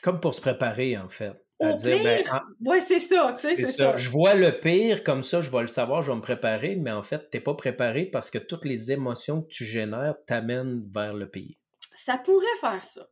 Comme 0.01 0.19
pour 0.19 0.33
se 0.33 0.41
préparer, 0.41 0.97
en 0.97 1.09
fait. 1.09 1.33
Au 1.61 1.77
ben, 1.83 2.23
ouais, 2.65 2.81
c'est 2.81 2.99
ça, 2.99 3.31
tu 3.33 3.41
sais, 3.41 3.55
c'est 3.55 3.71
ça. 3.71 3.95
Je 3.95 4.09
vois 4.09 4.33
le 4.33 4.59
pire, 4.59 5.03
comme 5.03 5.21
ça, 5.21 5.41
je 5.41 5.51
vais 5.51 5.61
le 5.61 5.67
savoir, 5.67 6.01
je 6.01 6.09
vais 6.09 6.17
me 6.17 6.21
préparer, 6.21 6.75
mais 6.75 6.91
en 6.91 7.03
fait, 7.03 7.29
t'es 7.29 7.39
pas 7.39 7.53
préparé 7.53 8.05
parce 8.05 8.31
que 8.31 8.39
toutes 8.39 8.65
les 8.65 8.91
émotions 8.91 9.43
que 9.43 9.47
tu 9.49 9.65
génères 9.65 10.15
t'amènent 10.25 10.83
vers 10.91 11.13
le 11.13 11.29
pire. 11.29 11.55
Ça 11.93 12.17
pourrait 12.17 12.45
faire 12.59 12.81
ça. 12.81 13.07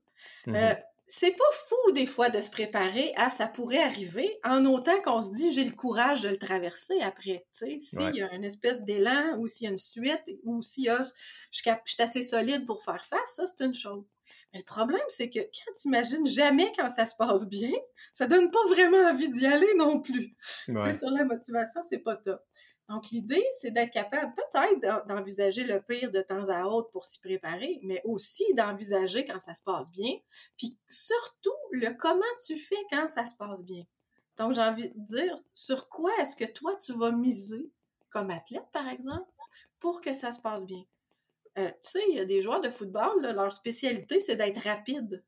Euh, 0.47 0.51
mm-hmm. 0.51 0.77
c'est 1.07 1.31
pas 1.37 1.43
fou 1.51 1.91
des 1.91 2.07
fois 2.07 2.29
de 2.29 2.41
se 2.41 2.49
préparer 2.49 3.13
à 3.17 3.29
ça 3.29 3.45
pourrait 3.45 3.83
arriver, 3.83 4.39
en 4.43 4.65
autant 4.65 4.99
qu'on 5.01 5.21
se 5.21 5.29
dit 5.29 5.51
j'ai 5.51 5.65
le 5.65 5.73
courage 5.73 6.21
de 6.21 6.29
le 6.29 6.37
traverser 6.37 6.99
après. 7.01 7.45
Tu 7.53 7.77
sais, 7.77 7.77
s'il 7.79 8.15
y 8.15 8.23
a 8.23 8.33
une 8.33 8.45
espèce 8.45 8.81
d'élan 8.81 9.37
ou 9.37 9.45
s'il 9.45 9.65
y 9.65 9.67
a 9.67 9.71
une 9.71 9.77
suite 9.77 10.23
ou 10.43 10.63
s'il 10.63 10.85
y 10.85 10.89
a 10.89 11.03
je 11.51 11.61
suis 11.61 12.01
assez 12.01 12.23
solide 12.23 12.65
pour 12.65 12.81
faire 12.81 13.05
face, 13.05 13.35
ça 13.35 13.43
c'est 13.45 13.63
une 13.63 13.75
chose. 13.75 14.05
Mais 14.53 14.59
le 14.59 14.65
problème, 14.65 14.99
c'est 15.09 15.29
que 15.29 15.39
quand 15.39 15.71
tu 15.79 15.87
imagines 15.87 16.25
jamais 16.25 16.71
quand 16.75 16.89
ça 16.89 17.05
se 17.05 17.15
passe 17.15 17.47
bien, 17.47 17.71
ça 18.13 18.25
donne 18.25 18.49
pas 18.49 18.65
vraiment 18.69 19.09
envie 19.09 19.29
d'y 19.29 19.45
aller 19.45 19.73
non 19.75 20.01
plus. 20.01 20.35
C'est 20.65 20.93
sur 20.93 21.09
la 21.11 21.23
motivation, 21.23 21.83
c'est 21.83 21.99
pas 21.99 22.15
top. 22.15 22.41
Donc, 22.89 23.11
l'idée, 23.11 23.45
c'est 23.59 23.69
d'être 23.69 23.93
capable 23.93 24.33
peut-être 24.33 25.07
d'envisager 25.07 25.63
le 25.63 25.79
pire 25.79 26.09
de 26.11 26.21
temps 26.21 26.49
à 26.49 26.65
autre 26.65 26.89
pour 26.89 27.05
s'y 27.05 27.19
préparer, 27.19 27.79
mais 27.83 28.01
aussi 28.03 28.43
d'envisager 28.55 29.25
quand 29.25 29.37
ça 29.37 29.53
se 29.53 29.61
passe 29.61 29.91
bien, 29.91 30.11
puis 30.57 30.75
surtout 30.89 31.53
le 31.71 31.91
comment 31.93 32.21
tu 32.43 32.57
fais 32.57 32.83
quand 32.89 33.05
ça 33.07 33.25
se 33.25 33.35
passe 33.35 33.61
bien. 33.63 33.83
Donc, 34.37 34.53
j'ai 34.53 34.61
envie 34.61 34.89
de 34.89 34.99
dire, 34.99 35.35
sur 35.53 35.87
quoi 35.87 36.09
est-ce 36.19 36.35
que 36.35 36.45
toi, 36.45 36.75
tu 36.77 36.93
vas 36.93 37.11
miser 37.11 37.71
comme 38.09 38.31
athlète, 38.31 38.65
par 38.73 38.87
exemple, 38.89 39.29
pour 39.79 40.01
que 40.01 40.13
ça 40.13 40.31
se 40.31 40.39
passe 40.39 40.65
bien? 40.65 40.83
Euh, 41.57 41.67
tu 41.67 41.89
sais, 41.89 42.03
il 42.09 42.15
y 42.15 42.19
a 42.19 42.25
des 42.25 42.41
joueurs 42.41 42.61
de 42.61 42.69
football, 42.69 43.21
leur 43.21 43.51
spécialité, 43.51 44.19
c'est 44.19 44.35
d'être 44.35 44.61
rapide. 44.61 45.23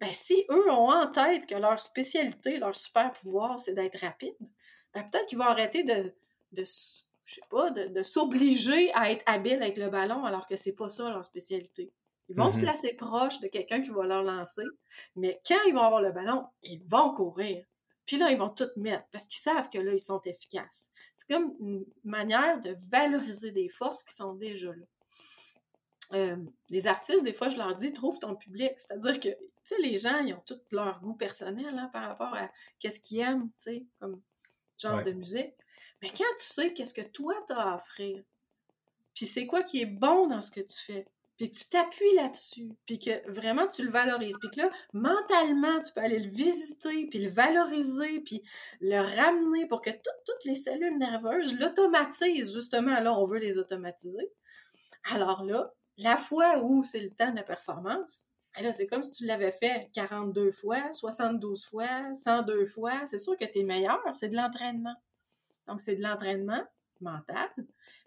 Ben, 0.00 0.12
si 0.12 0.44
eux 0.50 0.70
ont 0.70 0.90
en 0.90 1.10
tête 1.10 1.46
que 1.46 1.56
leur 1.56 1.80
spécialité, 1.80 2.58
leur 2.58 2.76
super 2.76 3.12
pouvoir, 3.12 3.58
c'est 3.58 3.74
d'être 3.74 3.98
rapide, 3.98 4.36
ben, 4.94 5.02
peut-être 5.02 5.26
qu'ils 5.26 5.38
vont 5.38 5.44
arrêter 5.44 5.82
de, 5.82 6.14
de 6.52 6.64
je 7.28 7.34
sais 7.34 7.40
pas, 7.50 7.70
de, 7.70 8.02
s'obliger 8.02 8.92
à 8.94 9.10
être 9.10 9.24
habile 9.26 9.62
avec 9.62 9.76
le 9.76 9.90
ballon 9.90 10.24
alors 10.24 10.46
que 10.46 10.56
c'est 10.56 10.72
pas 10.72 10.88
ça 10.88 11.10
leur 11.10 11.24
spécialité. 11.24 11.92
Ils 12.28 12.36
vont 12.36 12.48
se 12.48 12.56
mm-hmm. 12.56 12.60
placer 12.60 12.94
proche 12.94 13.40
de 13.40 13.48
quelqu'un 13.48 13.80
qui 13.82 13.90
va 13.90 14.06
leur 14.06 14.22
lancer, 14.22 14.64
mais 15.16 15.40
quand 15.46 15.58
ils 15.66 15.74
vont 15.74 15.82
avoir 15.82 16.00
le 16.00 16.12
ballon, 16.12 16.46
ils 16.62 16.82
vont 16.84 17.14
courir. 17.14 17.64
Puis 18.06 18.16
là, 18.16 18.30
ils 18.30 18.38
vont 18.38 18.48
tout 18.48 18.70
mettre 18.76 19.04
parce 19.12 19.26
qu'ils 19.26 19.40
savent 19.40 19.68
que 19.68 19.78
là, 19.78 19.92
ils 19.92 20.00
sont 20.00 20.20
efficaces. 20.22 20.90
C'est 21.12 21.28
comme 21.28 21.54
une 21.60 21.84
manière 22.04 22.60
de 22.60 22.74
valoriser 22.90 23.50
des 23.50 23.68
forces 23.68 24.04
qui 24.04 24.14
sont 24.14 24.34
déjà 24.34 24.68
là 24.68 24.86
les 26.10 26.86
artistes, 26.86 27.22
des 27.22 27.32
fois, 27.32 27.48
je 27.48 27.56
leur 27.56 27.74
dis, 27.74 27.92
trouve 27.92 28.18
ton 28.18 28.34
public. 28.34 28.72
C'est-à-dire 28.76 29.20
que, 29.20 29.28
tu 29.28 29.36
sais, 29.62 29.78
les 29.80 29.98
gens, 29.98 30.18
ils 30.18 30.34
ont 30.34 30.42
tout 30.46 30.60
leur 30.70 31.00
goût 31.00 31.14
personnel 31.14 31.78
hein, 31.78 31.90
par 31.92 32.08
rapport 32.08 32.34
à 32.34 32.50
qu'est-ce 32.78 33.00
qu'ils 33.00 33.20
aiment, 33.20 33.50
tu 33.58 33.70
sais, 33.70 33.86
comme 34.00 34.20
genre 34.78 35.02
de 35.02 35.12
musique. 35.12 35.54
Mais 36.02 36.08
quand 36.08 36.24
tu 36.38 36.44
sais 36.44 36.72
qu'est-ce 36.72 36.94
que 36.94 37.02
toi, 37.02 37.34
tu 37.46 37.52
as 37.52 37.60
à 37.60 37.74
offrir, 37.74 38.22
puis 39.14 39.26
c'est 39.26 39.46
quoi 39.46 39.62
qui 39.62 39.82
est 39.82 39.86
bon 39.86 40.28
dans 40.28 40.40
ce 40.40 40.50
que 40.50 40.60
tu 40.60 40.76
fais, 40.78 41.06
puis 41.36 41.50
tu 41.50 41.68
t'appuies 41.68 42.14
là-dessus, 42.16 42.72
puis 42.86 42.98
que 42.98 43.30
vraiment 43.30 43.66
tu 43.68 43.84
le 43.84 43.90
valorises, 43.90 44.36
puis 44.40 44.50
que 44.50 44.60
là, 44.60 44.70
mentalement, 44.92 45.80
tu 45.82 45.92
peux 45.92 46.00
aller 46.00 46.18
le 46.18 46.28
visiter, 46.28 47.06
puis 47.06 47.20
le 47.20 47.30
valoriser, 47.30 48.20
puis 48.20 48.42
le 48.80 48.98
ramener 48.98 49.66
pour 49.66 49.80
que 49.80 49.90
toutes 49.90 50.44
les 50.44 50.56
cellules 50.56 50.98
nerveuses 50.98 51.58
l'automatisent, 51.58 52.54
justement, 52.54 52.98
là, 53.00 53.16
on 53.16 53.24
veut 53.24 53.38
les 53.38 53.58
automatiser. 53.58 54.32
Alors 55.12 55.44
là, 55.44 55.72
la 55.98 56.16
fois 56.16 56.58
où 56.62 56.82
c'est 56.82 57.00
le 57.00 57.10
temps 57.10 57.30
de 57.30 57.36
la 57.36 57.42
performance, 57.42 58.24
ben 58.56 58.72
c'est 58.72 58.86
comme 58.86 59.02
si 59.02 59.12
tu 59.12 59.24
l'avais 59.24 59.52
fait 59.52 59.90
42 59.92 60.50
fois, 60.50 60.92
72 60.92 61.66
fois, 61.66 62.14
102 62.14 62.64
fois. 62.66 63.06
C'est 63.06 63.18
sûr 63.18 63.36
que 63.36 63.44
tu 63.44 63.60
es 63.60 63.62
meilleur, 63.62 64.00
c'est 64.14 64.28
de 64.28 64.36
l'entraînement. 64.36 64.94
Donc, 65.66 65.80
c'est 65.80 65.96
de 65.96 66.02
l'entraînement 66.02 66.62
mental, 67.00 67.48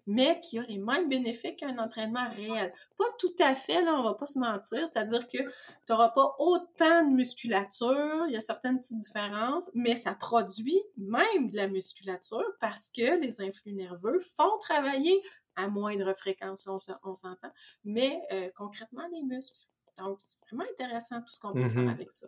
mais 0.06 0.40
qui 0.40 0.58
a 0.58 0.62
les 0.64 0.78
mêmes 0.78 1.08
bénéfices 1.08 1.56
qu'un 1.56 1.78
entraînement 1.78 2.28
réel. 2.28 2.74
Pas 2.98 3.06
tout 3.18 3.34
à 3.38 3.54
fait, 3.54 3.82
là, 3.82 3.94
on 3.94 4.02
va 4.02 4.14
pas 4.14 4.26
se 4.26 4.38
mentir, 4.38 4.86
c'est-à-dire 4.92 5.26
que 5.28 5.38
tu 5.38 5.48
n'auras 5.88 6.10
pas 6.10 6.34
autant 6.38 7.08
de 7.08 7.14
musculature, 7.14 8.24
il 8.26 8.32
y 8.32 8.36
a 8.36 8.40
certaines 8.40 8.78
petites 8.78 8.98
différences, 8.98 9.70
mais 9.74 9.96
ça 9.96 10.14
produit 10.14 10.82
même 10.96 11.50
de 11.50 11.56
la 11.56 11.68
musculature 11.68 12.44
parce 12.60 12.88
que 12.88 13.18
les 13.20 13.40
influx 13.40 13.72
nerveux 13.72 14.18
font 14.18 14.58
travailler 14.58 15.22
à 15.56 15.68
moindre 15.68 16.12
fréquence, 16.14 16.68
on 16.68 17.14
s'entend, 17.14 17.52
mais 17.84 18.20
euh, 18.32 18.48
concrètement 18.56 19.06
les 19.12 19.22
muscles. 19.22 19.58
Donc, 19.98 20.18
c'est 20.24 20.40
vraiment 20.46 20.64
intéressant 20.70 21.20
tout 21.20 21.32
ce 21.32 21.40
qu'on 21.40 21.52
peut 21.52 21.68
faire 21.68 21.82
mmh 21.82 21.88
avec 21.88 22.12
ça. 22.12 22.26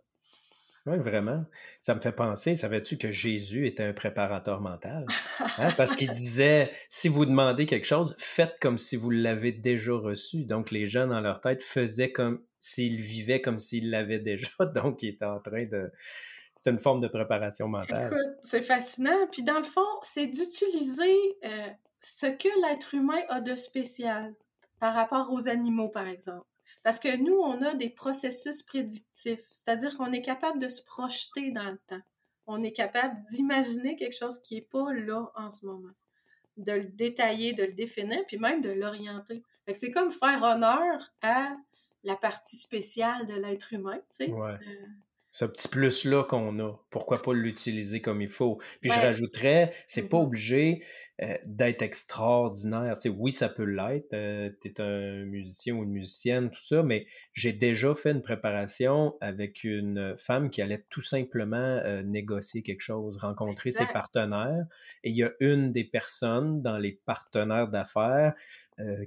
Oui, 0.86 0.98
vraiment. 0.98 1.46
Ça 1.80 1.94
me 1.94 2.00
fait 2.00 2.12
penser, 2.12 2.56
savais-tu 2.56 2.98
que 2.98 3.10
Jésus 3.10 3.66
était 3.66 3.84
un 3.84 3.94
préparateur 3.94 4.60
mental? 4.60 5.06
Hein? 5.58 5.68
Parce 5.78 5.96
qu'il 5.96 6.10
disait, 6.12 6.72
si 6.90 7.08
vous 7.08 7.24
demandez 7.24 7.64
quelque 7.64 7.86
chose, 7.86 8.14
faites 8.18 8.58
comme 8.60 8.76
si 8.76 8.96
vous 8.96 9.08
l'avez 9.08 9.52
déjà 9.52 9.94
reçu. 9.94 10.44
Donc, 10.44 10.70
les 10.70 10.86
gens 10.86 11.06
dans 11.06 11.20
leur 11.20 11.40
tête 11.40 11.62
faisaient 11.62 12.12
comme 12.12 12.42
s'ils 12.60 13.00
vivaient 13.00 13.40
comme 13.40 13.60
s'ils 13.60 13.90
l'avaient 13.90 14.18
déjà. 14.18 14.48
Donc, 14.74 15.02
il 15.02 15.10
était 15.10 15.24
en 15.24 15.40
train 15.40 15.64
de... 15.64 15.90
C'est 16.54 16.70
une 16.70 16.78
forme 16.78 17.00
de 17.00 17.08
préparation 17.08 17.66
mentale. 17.66 18.12
Écoute, 18.12 18.36
c'est 18.42 18.62
fascinant. 18.62 19.26
Puis 19.32 19.42
dans 19.42 19.58
le 19.58 19.64
fond, 19.64 19.80
c'est 20.02 20.28
d'utiliser 20.28 21.36
euh, 21.44 21.48
ce 22.04 22.26
que 22.26 22.68
l'être 22.68 22.94
humain 22.94 23.20
a 23.30 23.40
de 23.40 23.56
spécial 23.56 24.34
par 24.78 24.94
rapport 24.94 25.32
aux 25.32 25.48
animaux, 25.48 25.88
par 25.88 26.06
exemple. 26.06 26.46
Parce 26.82 26.98
que 26.98 27.16
nous, 27.16 27.36
on 27.36 27.62
a 27.62 27.74
des 27.74 27.88
processus 27.88 28.62
prédictifs, 28.62 29.46
c'est-à-dire 29.50 29.96
qu'on 29.96 30.12
est 30.12 30.20
capable 30.20 30.58
de 30.58 30.68
se 30.68 30.82
projeter 30.82 31.50
dans 31.50 31.70
le 31.70 31.78
temps. 31.86 32.02
On 32.46 32.62
est 32.62 32.72
capable 32.72 33.18
d'imaginer 33.22 33.96
quelque 33.96 34.16
chose 34.16 34.42
qui 34.42 34.56
n'est 34.56 34.66
pas 34.70 34.92
là 34.92 35.32
en 35.34 35.50
ce 35.50 35.64
moment, 35.64 35.94
de 36.58 36.72
le 36.72 36.84
détailler, 36.84 37.54
de 37.54 37.64
le 37.64 37.72
définir, 37.72 38.20
puis 38.26 38.36
même 38.36 38.60
de 38.60 38.70
l'orienter. 38.70 39.42
C'est 39.72 39.90
comme 39.90 40.10
faire 40.10 40.42
honneur 40.42 41.14
à 41.22 41.56
la 42.02 42.16
partie 42.16 42.56
spéciale 42.56 43.24
de 43.24 43.34
l'être 43.34 43.72
humain, 43.72 43.96
tu 44.10 44.26
sais. 44.26 44.30
Ouais. 44.30 44.50
Euh, 44.50 44.86
ce 45.30 45.46
petit 45.46 45.66
plus-là 45.66 46.22
qu'on 46.22 46.60
a. 46.60 46.76
Pourquoi 46.90 47.20
pas 47.20 47.32
l'utiliser 47.32 48.00
comme 48.00 48.22
il 48.22 48.28
faut? 48.28 48.60
Puis 48.80 48.92
je 48.92 49.00
rajouterais, 49.00 49.74
c'est 49.88 50.08
pas 50.08 50.18
mm-hmm. 50.18 50.22
obligé 50.22 50.84
euh, 51.22 51.36
d'être 51.44 51.82
extraordinaire. 51.82 52.96
Tu 52.96 53.02
sais, 53.02 53.08
oui, 53.08 53.30
ça 53.30 53.48
peut 53.48 53.62
l'être. 53.62 54.12
Euh, 54.14 54.50
tu 54.60 54.66
es 54.66 54.80
un 54.80 55.24
musicien 55.24 55.76
ou 55.76 55.84
une 55.84 55.92
musicienne, 55.92 56.50
tout 56.50 56.64
ça, 56.64 56.82
mais 56.82 57.06
j'ai 57.32 57.52
déjà 57.52 57.94
fait 57.94 58.10
une 58.10 58.20
préparation 58.20 59.14
avec 59.20 59.62
une 59.62 60.16
femme 60.18 60.50
qui 60.50 60.60
allait 60.60 60.84
tout 60.90 61.02
simplement 61.02 61.56
euh, 61.56 62.02
négocier 62.02 62.64
quelque 62.64 62.80
chose, 62.80 63.16
rencontrer 63.18 63.70
ses 63.70 63.86
partenaires. 63.86 64.66
Et 65.04 65.10
il 65.10 65.16
y 65.16 65.22
a 65.22 65.30
une 65.38 65.70
des 65.70 65.84
personnes 65.84 66.62
dans 66.62 66.78
les 66.78 66.98
partenaires 67.06 67.68
d'affaires 67.68 68.34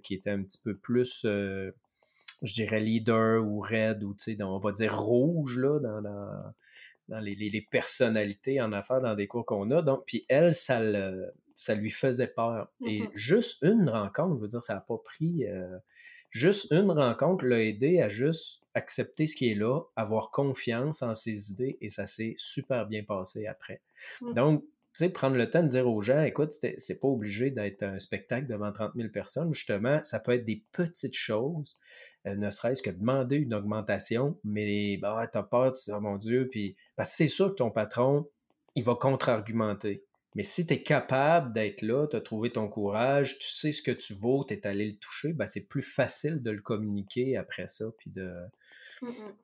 qui 0.01 0.13
était 0.13 0.29
un 0.29 0.43
petit 0.43 0.59
peu 0.63 0.77
plus 0.77 1.25
je 1.25 2.53
dirais 2.53 2.79
leader 2.79 3.43
ou 3.43 3.59
red 3.59 4.01
ou 4.01 4.13
tu 4.13 4.35
sais, 4.37 4.41
on 4.41 4.59
va 4.59 4.71
dire 4.71 4.97
rouge 4.97 5.59
là, 5.59 5.79
dans, 5.79 6.01
dans, 7.09 7.19
les, 7.19 7.35
les, 7.35 7.61
personnalités 7.69 8.61
en 8.61 8.71
affaires 8.71 9.01
dans 9.01 9.13
des 9.13 9.27
cours 9.27 9.45
qu'on 9.45 9.69
a. 9.71 9.81
Donc, 9.81 10.03
puis 10.05 10.25
elle, 10.29 10.53
ça, 10.53 10.79
ça 11.57 11.73
lui 11.73 11.89
faisait 11.89 12.27
peur. 12.27 12.71
Et 12.85 12.99
mm-hmm. 12.99 13.11
juste 13.15 13.57
une 13.63 13.89
rencontre, 13.89 14.35
je 14.35 14.41
veux 14.41 14.47
dire, 14.47 14.61
ça 14.61 14.75
n'a 14.75 14.81
pas 14.81 14.97
pris. 14.97 15.45
Euh, 15.47 15.77
juste 16.29 16.71
une 16.71 16.91
rencontre 16.91 17.45
l'a 17.45 17.63
aidé 17.63 17.99
à 17.99 18.09
juste 18.09 18.63
accepter 18.75 19.25
ce 19.25 19.35
qui 19.35 19.51
est 19.51 19.55
là, 19.55 19.81
avoir 19.95 20.29
confiance 20.29 21.01
en 21.01 21.15
ses 21.15 21.51
idées 21.51 21.77
et 21.81 21.89
ça 21.89 22.05
s'est 22.05 22.35
super 22.37 22.85
bien 22.85 23.03
passé 23.03 23.47
après. 23.47 23.81
Mm. 24.21 24.33
Donc, 24.33 24.61
tu 24.93 25.03
sais, 25.03 25.09
prendre 25.09 25.35
le 25.35 25.49
temps 25.49 25.63
de 25.63 25.67
dire 25.67 25.87
aux 25.87 26.01
gens, 26.01 26.23
écoute, 26.23 26.51
c'est 26.51 26.99
pas 26.99 27.07
obligé 27.07 27.49
d'être 27.49 27.81
un 27.83 27.97
spectacle 27.97 28.47
devant 28.47 28.71
30 28.71 28.91
000 28.95 29.09
personnes. 29.09 29.51
Justement, 29.51 30.01
ça 30.03 30.19
peut 30.19 30.33
être 30.33 30.45
des 30.45 30.63
petites 30.71 31.15
choses 31.15 31.79
euh, 32.27 32.35
ne 32.35 32.49
serait-ce 32.51 32.83
que 32.83 32.89
demander 32.91 33.37
une 33.37 33.53
augmentation, 33.53 34.37
mais 34.43 34.97
bah, 34.97 35.27
tu 35.31 35.37
as 35.37 35.43
peur, 35.43 35.73
tu 35.73 35.85
dis, 35.85 35.91
oh 35.91 36.01
mon 36.01 36.17
Dieu, 36.17 36.47
puis 36.51 36.75
parce 36.95 37.09
que 37.09 37.15
c'est 37.15 37.27
sûr 37.27 37.49
que 37.49 37.55
ton 37.55 37.71
patron, 37.71 38.27
il 38.75 38.83
va 38.83 38.95
contre-argumenter. 38.95 40.03
Mais 40.37 40.43
si 40.43 40.67
tu 40.67 40.75
es 40.75 40.83
capable 40.83 41.51
d'être 41.51 41.81
là, 41.81 42.05
tu 42.07 42.15
as 42.15 42.21
trouvé 42.21 42.51
ton 42.51 42.69
courage, 42.69 43.39
tu 43.39 43.49
sais 43.49 43.71
ce 43.71 43.81
que 43.81 43.89
tu 43.91 44.13
vaux, 44.13 44.45
tu 44.47 44.53
es 44.53 44.67
allé 44.67 44.85
le 44.85 44.95
toucher, 44.97 45.33
ben 45.33 45.47
c'est 45.47 45.67
plus 45.67 45.81
facile 45.81 46.43
de 46.43 46.51
le 46.51 46.61
communiquer 46.61 47.37
après 47.37 47.65
ça, 47.67 47.85
puis 47.97 48.11
de, 48.11 48.31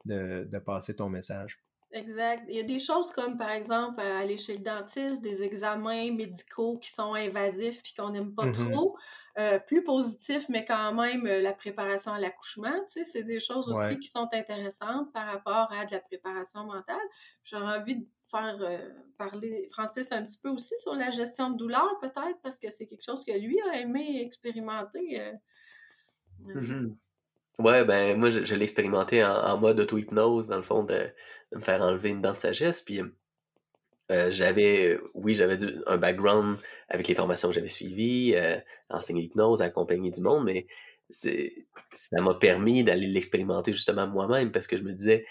de, 0.06 0.48
de 0.50 0.60
passer 0.60 0.96
ton 0.96 1.10
message. 1.10 1.63
Exact. 1.94 2.44
Il 2.50 2.56
y 2.56 2.60
a 2.60 2.64
des 2.64 2.80
choses 2.80 3.12
comme, 3.12 3.38
par 3.38 3.52
exemple, 3.52 4.02
aller 4.02 4.36
chez 4.36 4.58
le 4.58 4.64
dentiste, 4.64 5.22
des 5.22 5.44
examens 5.44 6.12
médicaux 6.12 6.80
qui 6.80 6.90
sont 6.90 7.14
invasifs 7.14 7.84
puis 7.84 7.94
qu'on 7.94 8.10
n'aime 8.10 8.34
pas 8.34 8.48
mmh 8.48 8.72
trop. 8.72 8.98
Euh, 9.38 9.60
plus 9.60 9.84
positifs, 9.84 10.50
mais 10.50 10.66
quand 10.66 10.94
même 10.94 11.26
euh, 11.28 11.42
la 11.42 11.54
préparation 11.54 12.12
à 12.12 12.20
l'accouchement, 12.20 12.74
tu 12.88 12.94
sais, 12.94 13.06
c'est 13.06 13.24
des 13.24 13.40
choses 13.40 13.70
aussi 13.70 14.00
qui 14.00 14.08
sont 14.08 14.28
intéressantes 14.32 15.12
par 15.14 15.28
rapport 15.28 15.72
à 15.72 15.86
de 15.86 15.92
la 15.92 16.00
préparation 16.00 16.64
mentale. 16.66 16.98
J'aurais 17.44 17.80
envie 17.80 17.98
de 17.98 18.08
faire 18.26 18.58
euh, 18.62 18.90
parler 19.18 19.68
Francis 19.72 20.12
un 20.12 20.24
petit 20.24 20.40
peu 20.42 20.50
aussi 20.50 20.76
sur 20.78 20.96
la 20.96 21.12
gestion 21.12 21.52
de 21.52 21.58
douleur, 21.58 21.98
peut-être, 22.00 22.40
parce 22.42 22.58
que 22.58 22.72
c'est 22.72 22.88
quelque 22.88 23.04
chose 23.04 23.24
que 23.24 23.38
lui 23.38 23.60
a 23.72 23.80
aimé 23.80 24.22
expérimenter. 24.24 25.32
Mmh 26.40 26.96
Ouais, 27.60 27.86
ben 27.86 28.18
moi 28.18 28.30
je, 28.32 28.56
l'ai 28.56 28.64
expérimenté 28.64 29.24
en, 29.24 29.58
mode 29.60 29.80
auto-hypnose, 29.80 30.48
dans 30.48 30.58
le 30.58 30.64
fond, 30.64 30.84
de, 30.84 31.10
me 31.52 31.60
faire 31.60 31.82
enlever 31.82 32.10
une 32.10 32.22
dent 32.22 32.32
de 32.32 32.38
sagesse. 32.38 32.82
Puis 32.82 33.00
euh, 34.12 34.32
j'avais, 34.32 35.00
oui, 35.14 35.36
j'avais 35.36 35.58
un 35.88 35.98
background 35.98 36.58
avec 36.90 37.08
les 37.08 37.16
formations 37.16 37.50
que 37.50 37.56
j'avais 37.56 37.68
suivies, 37.68 38.34
euh, 38.36 38.58
enseigner 38.90 39.22
l'hypnose, 39.22 39.62
accompagner 39.62 40.12
du 40.12 40.22
monde, 40.22 40.46
mais 40.46 40.68
ça 41.10 42.22
m'a 42.22 42.34
permis 42.36 42.84
d'aller 42.84 43.08
l'expérimenter 43.08 43.72
justement 43.72 44.08
moi-même 44.08 44.52
parce 44.52 44.68
que 44.68 44.78
je 44.78 44.84
me 44.84 44.94
disais, 44.94 45.26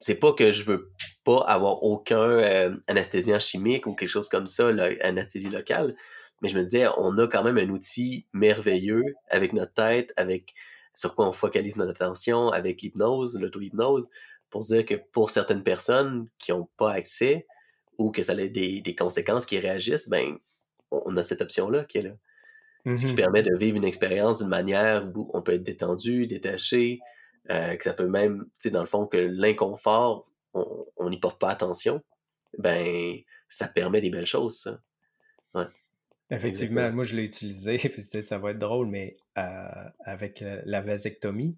c'est 0.00 0.16
pas 0.16 0.32
que 0.32 0.52
je 0.52 0.64
veux 0.64 0.92
pas 1.24 1.40
avoir 1.46 1.82
aucun 1.82 2.16
euh, 2.16 2.76
anesthésiant 2.86 3.38
chimique 3.38 3.86
ou 3.86 3.94
quelque 3.94 4.08
chose 4.08 4.28
comme 4.28 4.46
ça, 4.46 4.72
là, 4.72 4.90
anesthésie 5.00 5.50
locale, 5.50 5.96
mais 6.42 6.48
je 6.48 6.58
me 6.58 6.64
disais, 6.64 6.86
on 6.96 7.18
a 7.18 7.26
quand 7.28 7.42
même 7.44 7.58
un 7.58 7.68
outil 7.70 8.26
merveilleux 8.32 9.04
avec 9.28 9.52
notre 9.52 9.72
tête, 9.74 10.12
avec 10.16 10.54
sur 10.94 11.14
quoi 11.14 11.28
on 11.28 11.32
focalise 11.32 11.76
notre 11.76 12.02
attention 12.02 12.50
avec 12.50 12.82
l'hypnose, 12.82 13.40
l'auto-hypnose, 13.40 14.08
pour 14.50 14.60
dire 14.62 14.84
que 14.84 14.94
pour 14.94 15.30
certaines 15.30 15.64
personnes 15.64 16.28
qui 16.38 16.52
n'ont 16.52 16.68
pas 16.76 16.92
accès 16.92 17.46
ou 17.98 18.10
que 18.10 18.22
ça 18.22 18.32
a 18.32 18.36
des, 18.36 18.80
des 18.80 18.94
conséquences 18.94 19.46
qui 19.46 19.58
réagissent, 19.58 20.08
ben, 20.08 20.38
on 20.90 21.16
a 21.16 21.22
cette 21.22 21.40
option-là 21.40 21.84
qui 21.84 21.98
est 21.98 22.02
là. 22.02 22.12
Ce 22.84 23.06
qui 23.06 23.12
mmh 23.12 23.16
permet 23.16 23.42
de 23.44 23.56
vivre 23.56 23.76
une 23.76 23.84
expérience 23.84 24.38
d'une 24.38 24.48
manière 24.48 25.08
où 25.14 25.30
on 25.32 25.40
peut 25.40 25.52
être 25.52 25.62
détendu, 25.62 26.26
détaché, 26.26 26.98
euh, 27.48 27.76
que 27.76 27.84
ça 27.84 27.92
peut 27.92 28.08
même, 28.08 28.44
tu 28.44 28.50
sais, 28.58 28.70
dans 28.70 28.80
le 28.80 28.88
fond, 28.88 29.06
que 29.06 29.18
l'inconfort, 29.18 30.24
on 30.52 31.08
n'y 31.08 31.20
porte 31.20 31.40
pas 31.40 31.50
attention, 31.50 32.02
ben, 32.58 33.18
ça 33.48 33.68
permet 33.68 34.00
des 34.00 34.10
belles 34.10 34.26
choses, 34.26 34.58
ça. 34.58 34.80
Ouais. 35.54 35.66
Effectivement, 36.32 36.90
moi 36.92 37.04
je 37.04 37.14
l'ai 37.14 37.24
utilisé, 37.24 37.76
puis 37.92 38.02
ça 38.02 38.38
va 38.38 38.52
être 38.52 38.58
drôle, 38.58 38.86
mais 38.86 39.16
euh, 39.38 39.68
avec 40.04 40.42
euh, 40.42 40.62
la 40.64 40.80
vasectomie, 40.80 41.56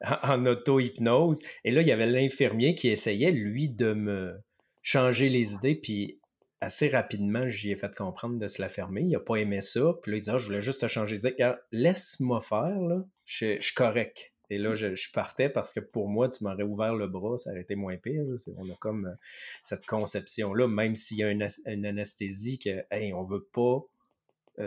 en, 0.22 0.44
auto-hypnose. 0.44 1.42
Et 1.64 1.70
là, 1.70 1.80
il 1.80 1.88
y 1.88 1.92
avait 1.92 2.06
l'infirmier 2.06 2.74
qui 2.74 2.88
essayait, 2.88 3.32
lui, 3.32 3.68
de 3.68 3.94
me 3.94 4.38
changer 4.82 5.30
les 5.30 5.54
idées, 5.54 5.74
puis 5.74 6.18
assez 6.60 6.88
rapidement, 6.88 7.48
j'y 7.48 7.72
ai 7.72 7.76
fait 7.76 7.94
comprendre 7.94 8.38
de 8.38 8.46
se 8.46 8.60
la 8.60 8.68
fermer. 8.68 9.02
Il 9.02 9.10
n'a 9.10 9.20
pas 9.20 9.36
aimé 9.36 9.60
ça. 9.60 9.94
Puis 10.02 10.12
là, 10.12 10.18
il 10.18 10.20
dit 10.20 10.30
ah, 10.30 10.38
Je 10.38 10.46
voulais 10.46 10.60
juste 10.60 10.82
te 10.82 10.86
changer 10.86 11.16
les 11.16 11.26
idées. 11.26 11.52
Laisse-moi 11.72 12.40
faire, 12.40 12.80
là. 12.80 13.04
Je, 13.24 13.58
suis 13.60 13.74
correct. 13.74 14.32
Et 14.50 14.58
là, 14.58 14.74
je, 14.74 15.10
partais 15.12 15.48
parce 15.48 15.72
que 15.72 15.80
pour 15.80 16.08
moi, 16.08 16.28
tu 16.28 16.44
m'aurais 16.44 16.62
ouvert 16.62 16.94
le 16.94 17.06
bras, 17.06 17.38
ça 17.38 17.50
aurait 17.50 17.62
été 17.62 17.74
moins 17.74 17.96
pire. 17.96 18.24
On 18.58 18.68
a 18.68 18.74
comme 18.78 19.06
euh, 19.06 19.14
cette 19.62 19.86
conception-là, 19.86 20.68
même 20.68 20.96
s'il 20.96 21.18
y 21.18 21.24
a 21.24 21.30
une, 21.30 21.46
une 21.66 21.86
anesthésie 21.86 22.58
que, 22.58 22.84
hey, 22.90 23.14
on 23.14 23.22
veut 23.22 23.46
pas 23.52 23.86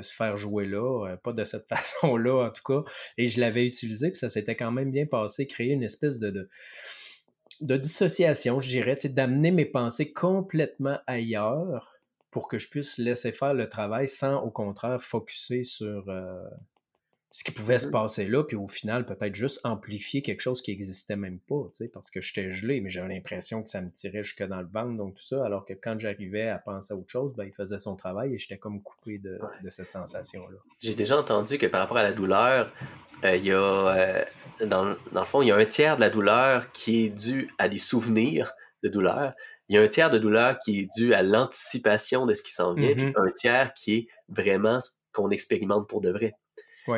se 0.01 0.13
faire 0.13 0.38
jouer 0.38 0.65
là, 0.65 1.07
euh, 1.07 1.17
pas 1.17 1.33
de 1.33 1.43
cette 1.43 1.67
façon-là 1.69 2.47
en 2.47 2.51
tout 2.51 2.63
cas. 2.63 2.89
Et 3.17 3.27
je 3.27 3.39
l'avais 3.39 3.65
utilisé, 3.65 4.09
puis 4.09 4.19
ça 4.19 4.29
s'était 4.29 4.55
quand 4.55 4.71
même 4.71 4.91
bien 4.91 5.05
passé, 5.05 5.47
créer 5.47 5.73
une 5.73 5.83
espèce 5.83 6.19
de, 6.19 6.49
de, 7.61 7.77
dissociation, 7.77 8.59
je 8.59 8.69
dirais, 8.69 8.97
d'amener 9.05 9.51
mes 9.51 9.65
pensées 9.65 10.11
complètement 10.11 10.99
ailleurs 11.07 11.93
pour 12.31 12.47
que 12.47 12.57
je 12.57 12.69
puisse 12.69 12.97
laisser 12.97 13.31
faire 13.31 13.53
le 13.53 13.69
travail 13.69 14.07
sans 14.07 14.41
au 14.43 14.51
contraire 14.51 15.01
focuser 15.01 15.63
sur, 15.63 16.09
euh, 16.09 16.43
ce 17.30 17.43
qui 17.43 17.51
pouvait 17.51 17.78
se 17.78 17.89
passer 17.89 18.25
là, 18.28 18.43
puis 18.43 18.55
au 18.55 18.67
final, 18.67 19.05
peut-être 19.05 19.36
juste 19.36 19.59
amplifier 19.65 20.21
quelque 20.21 20.39
chose 20.39 20.61
qui 20.61 20.71
n'existait 20.71 21.17
même 21.17 21.39
pas, 21.39 21.63
tu 21.75 21.84
sais, 21.84 21.89
parce 21.89 22.09
que 22.09 22.21
j'étais 22.21 22.51
gelé, 22.51 22.80
mais 22.80 22.89
j'avais 22.89 23.13
l'impression 23.13 23.63
que 23.63 23.69
ça 23.69 23.82
me 23.82 23.91
tirait 23.91 24.23
jusque 24.23 24.43
dans 24.43 24.61
le 24.61 24.67
ventre, 24.67 24.95
donc 24.95 25.15
tout 25.15 25.25
ça, 25.25 25.45
alors 25.45 25.65
que 25.65 25.73
quand 25.73 25.99
j'arrivais 25.99 26.47
à 26.47 26.57
penser 26.57 26.93
à 26.93 26.97
autre 26.97 27.11
chose, 27.11 27.36
ben, 27.36 27.43
il 27.43 27.53
faisait 27.53 27.80
son 27.80 27.95
travail 27.95 28.34
et 28.34 28.38
j'étais 28.38 28.57
comme 28.57 28.82
coupé 28.82 29.17
de, 29.17 29.39
cette 29.69 29.91
sensation-là. 29.91 30.57
J'ai 30.80 30.95
déjà 30.95 31.17
entendu 31.17 31.57
que 31.57 31.65
par 31.65 31.82
rapport 31.82 31.97
à 31.97 32.03
la 32.03 32.13
douleur, 32.13 32.71
euh, 33.25 33.36
il 33.36 33.45
y 33.45 33.51
a, 33.51 33.57
euh, 33.57 34.23
dans, 34.65 34.95
dans, 35.11 35.21
le 35.21 35.25
fond, 35.25 35.41
il 35.41 35.49
y 35.49 35.51
a 35.51 35.57
un 35.57 35.65
tiers 35.65 35.97
de 35.97 36.01
la 36.01 36.09
douleur 36.09 36.71
qui 36.71 37.05
est 37.05 37.09
dû 37.09 37.51
à 37.57 37.67
des 37.67 37.78
souvenirs 37.78 38.53
de 38.84 38.89
douleur, 38.89 39.34
il 39.69 39.75
y 39.75 39.80
a 39.80 39.82
un 39.82 39.88
tiers 39.88 40.09
de 40.09 40.17
douleur 40.17 40.57
qui 40.59 40.80
est 40.80 40.89
dû 40.97 41.13
à 41.13 41.23
l'anticipation 41.23 42.25
de 42.25 42.34
ce 42.34 42.41
qui 42.41 42.53
s'en 42.53 42.73
vient, 42.73 42.93
puis 42.93 43.07
mm-hmm. 43.07 43.28
un 43.28 43.32
tiers 43.32 43.73
qui 43.73 43.95
est 43.95 44.07
vraiment 44.30 44.80
ce 44.80 44.91
qu'on 45.11 45.30
expérimente 45.30 45.89
pour 45.89 45.99
de 45.99 46.09
vrai. 46.09 46.34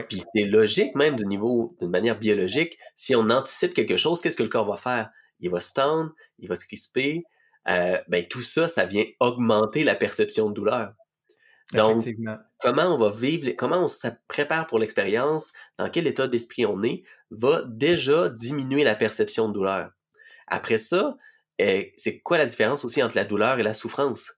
Puis 0.08 0.22
c'est 0.34 0.46
logique 0.46 0.96
même 0.96 1.16
du 1.16 1.26
niveau, 1.26 1.76
d'une 1.80 1.90
manière 1.90 2.20
biologique, 2.20 2.78
si 2.96 3.16
on 3.16 3.30
anticipe 3.30 3.74
quelque 3.74 3.98
chose, 3.98 4.22
qu'est-ce 4.22 4.38
que 4.38 4.44
le 4.44 4.50
corps 4.50 4.70
va 4.70 4.78
faire? 4.78 5.10
Il 5.40 5.50
va 5.50 5.62
se 5.62 5.74
tendre, 5.74 6.12
il 6.38 6.48
va 6.48 6.56
se 6.56 6.66
crisper. 6.66 7.24
Euh, 7.68 7.98
ben, 8.08 8.26
tout 8.28 8.42
ça, 8.42 8.68
ça 8.68 8.86
vient 8.86 9.06
augmenter 9.20 9.84
la 9.84 9.96
perception 9.96 10.50
de 10.50 10.54
douleur. 10.54 10.94
Donc, 11.74 12.08
comment 12.60 12.96
on 12.96 12.98
va 12.98 13.12
vivre, 13.12 13.52
comment 13.52 13.86
on 13.86 13.88
se 13.88 14.08
prépare 14.28 14.66
pour 14.66 14.80
l'expérience, 14.80 15.54
dans 15.78 15.90
quel 15.90 16.08
état 16.08 16.28
d'esprit 16.28 16.66
on 16.66 16.82
est, 16.82 17.04
va 17.30 17.62
déjà 17.68 18.30
diminuer 18.30 18.84
la 18.84 18.96
perception 18.96 19.48
de 19.50 19.54
douleur. 19.54 19.92
Après 20.48 20.80
ça, 20.80 21.16
euh, 21.62 21.84
c'est 21.96 22.22
quoi 22.22 22.40
la 22.40 22.48
différence 22.48 22.84
aussi 22.86 23.04
entre 23.04 23.16
la 23.16 23.26
douleur 23.26 23.60
et 23.60 23.64
la 23.64 23.76
souffrance? 23.76 24.34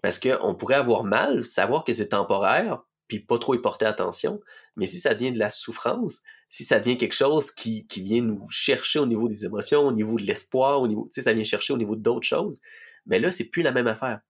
Parce 0.00 0.18
qu'on 0.18 0.54
pourrait 0.54 0.76
avoir 0.76 1.04
mal, 1.04 1.44
savoir 1.44 1.84
que 1.84 1.92
c'est 1.92 2.10
temporaire, 2.10 2.82
puis 3.08 3.20
pas 3.20 3.38
trop 3.38 3.54
y 3.54 3.58
porter 3.58 3.86
attention. 3.86 4.40
Mais 4.76 4.86
si 4.86 4.98
ça 4.98 5.14
devient 5.14 5.32
de 5.32 5.38
la 5.38 5.50
souffrance, 5.50 6.20
si 6.48 6.64
ça 6.64 6.78
devient 6.78 6.96
quelque 6.96 7.14
chose 7.14 7.50
qui, 7.50 7.86
vient 7.96 8.22
nous 8.22 8.46
chercher 8.48 8.98
au 8.98 9.06
niveau 9.06 9.28
des 9.28 9.44
émotions, 9.44 9.82
au 9.82 9.92
niveau 9.92 10.18
de 10.18 10.24
l'espoir, 10.24 10.80
au 10.80 10.88
niveau, 10.88 11.04
tu 11.04 11.14
sais, 11.14 11.22
ça 11.22 11.32
vient 11.32 11.44
chercher 11.44 11.72
au 11.72 11.78
niveau 11.78 11.96
d'autres 11.96 12.26
choses, 12.26 12.60
mais 13.06 13.18
là, 13.18 13.30
c'est 13.30 13.50
plus 13.50 13.62
la 13.62 13.72
même 13.72 13.86
affaire. 13.86 14.20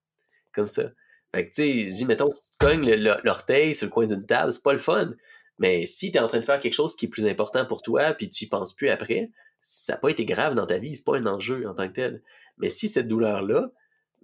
Comme 0.52 0.66
ça. 0.66 0.90
Fait 1.34 1.48
que, 1.48 1.54
tu 1.54 1.92
sais, 1.92 2.04
mettons, 2.04 2.30
si 2.30 2.52
tu 2.52 2.56
cognes 2.58 2.94
l'orteil 3.24 3.74
sur 3.74 3.86
le 3.86 3.90
coin 3.90 4.06
d'une 4.06 4.24
table, 4.24 4.52
c'est 4.52 4.62
pas 4.62 4.72
le 4.72 4.78
fun. 4.78 5.14
Mais 5.58 5.86
si 5.86 6.10
tu 6.10 6.18
es 6.18 6.20
en 6.20 6.26
train 6.26 6.38
de 6.38 6.44
faire 6.44 6.60
quelque 6.60 6.74
chose 6.74 6.96
qui 6.96 7.06
est 7.06 7.08
plus 7.08 7.26
important 7.26 7.66
pour 7.66 7.82
toi, 7.82 8.12
puis 8.14 8.28
tu 8.28 8.44
y 8.44 8.48
penses 8.48 8.72
plus 8.72 8.88
après, 8.88 9.30
ça 9.60 9.94
n'a 9.94 9.98
pas 9.98 10.10
été 10.10 10.24
grave 10.24 10.54
dans 10.54 10.66
ta 10.66 10.78
vie, 10.78 10.94
c'est 10.94 11.04
pas 11.04 11.16
un 11.16 11.26
enjeu 11.26 11.66
en 11.68 11.74
tant 11.74 11.88
que 11.88 11.94
tel. 11.94 12.22
Mais 12.58 12.68
si 12.68 12.88
cette 12.88 13.08
douleur-là, 13.08 13.70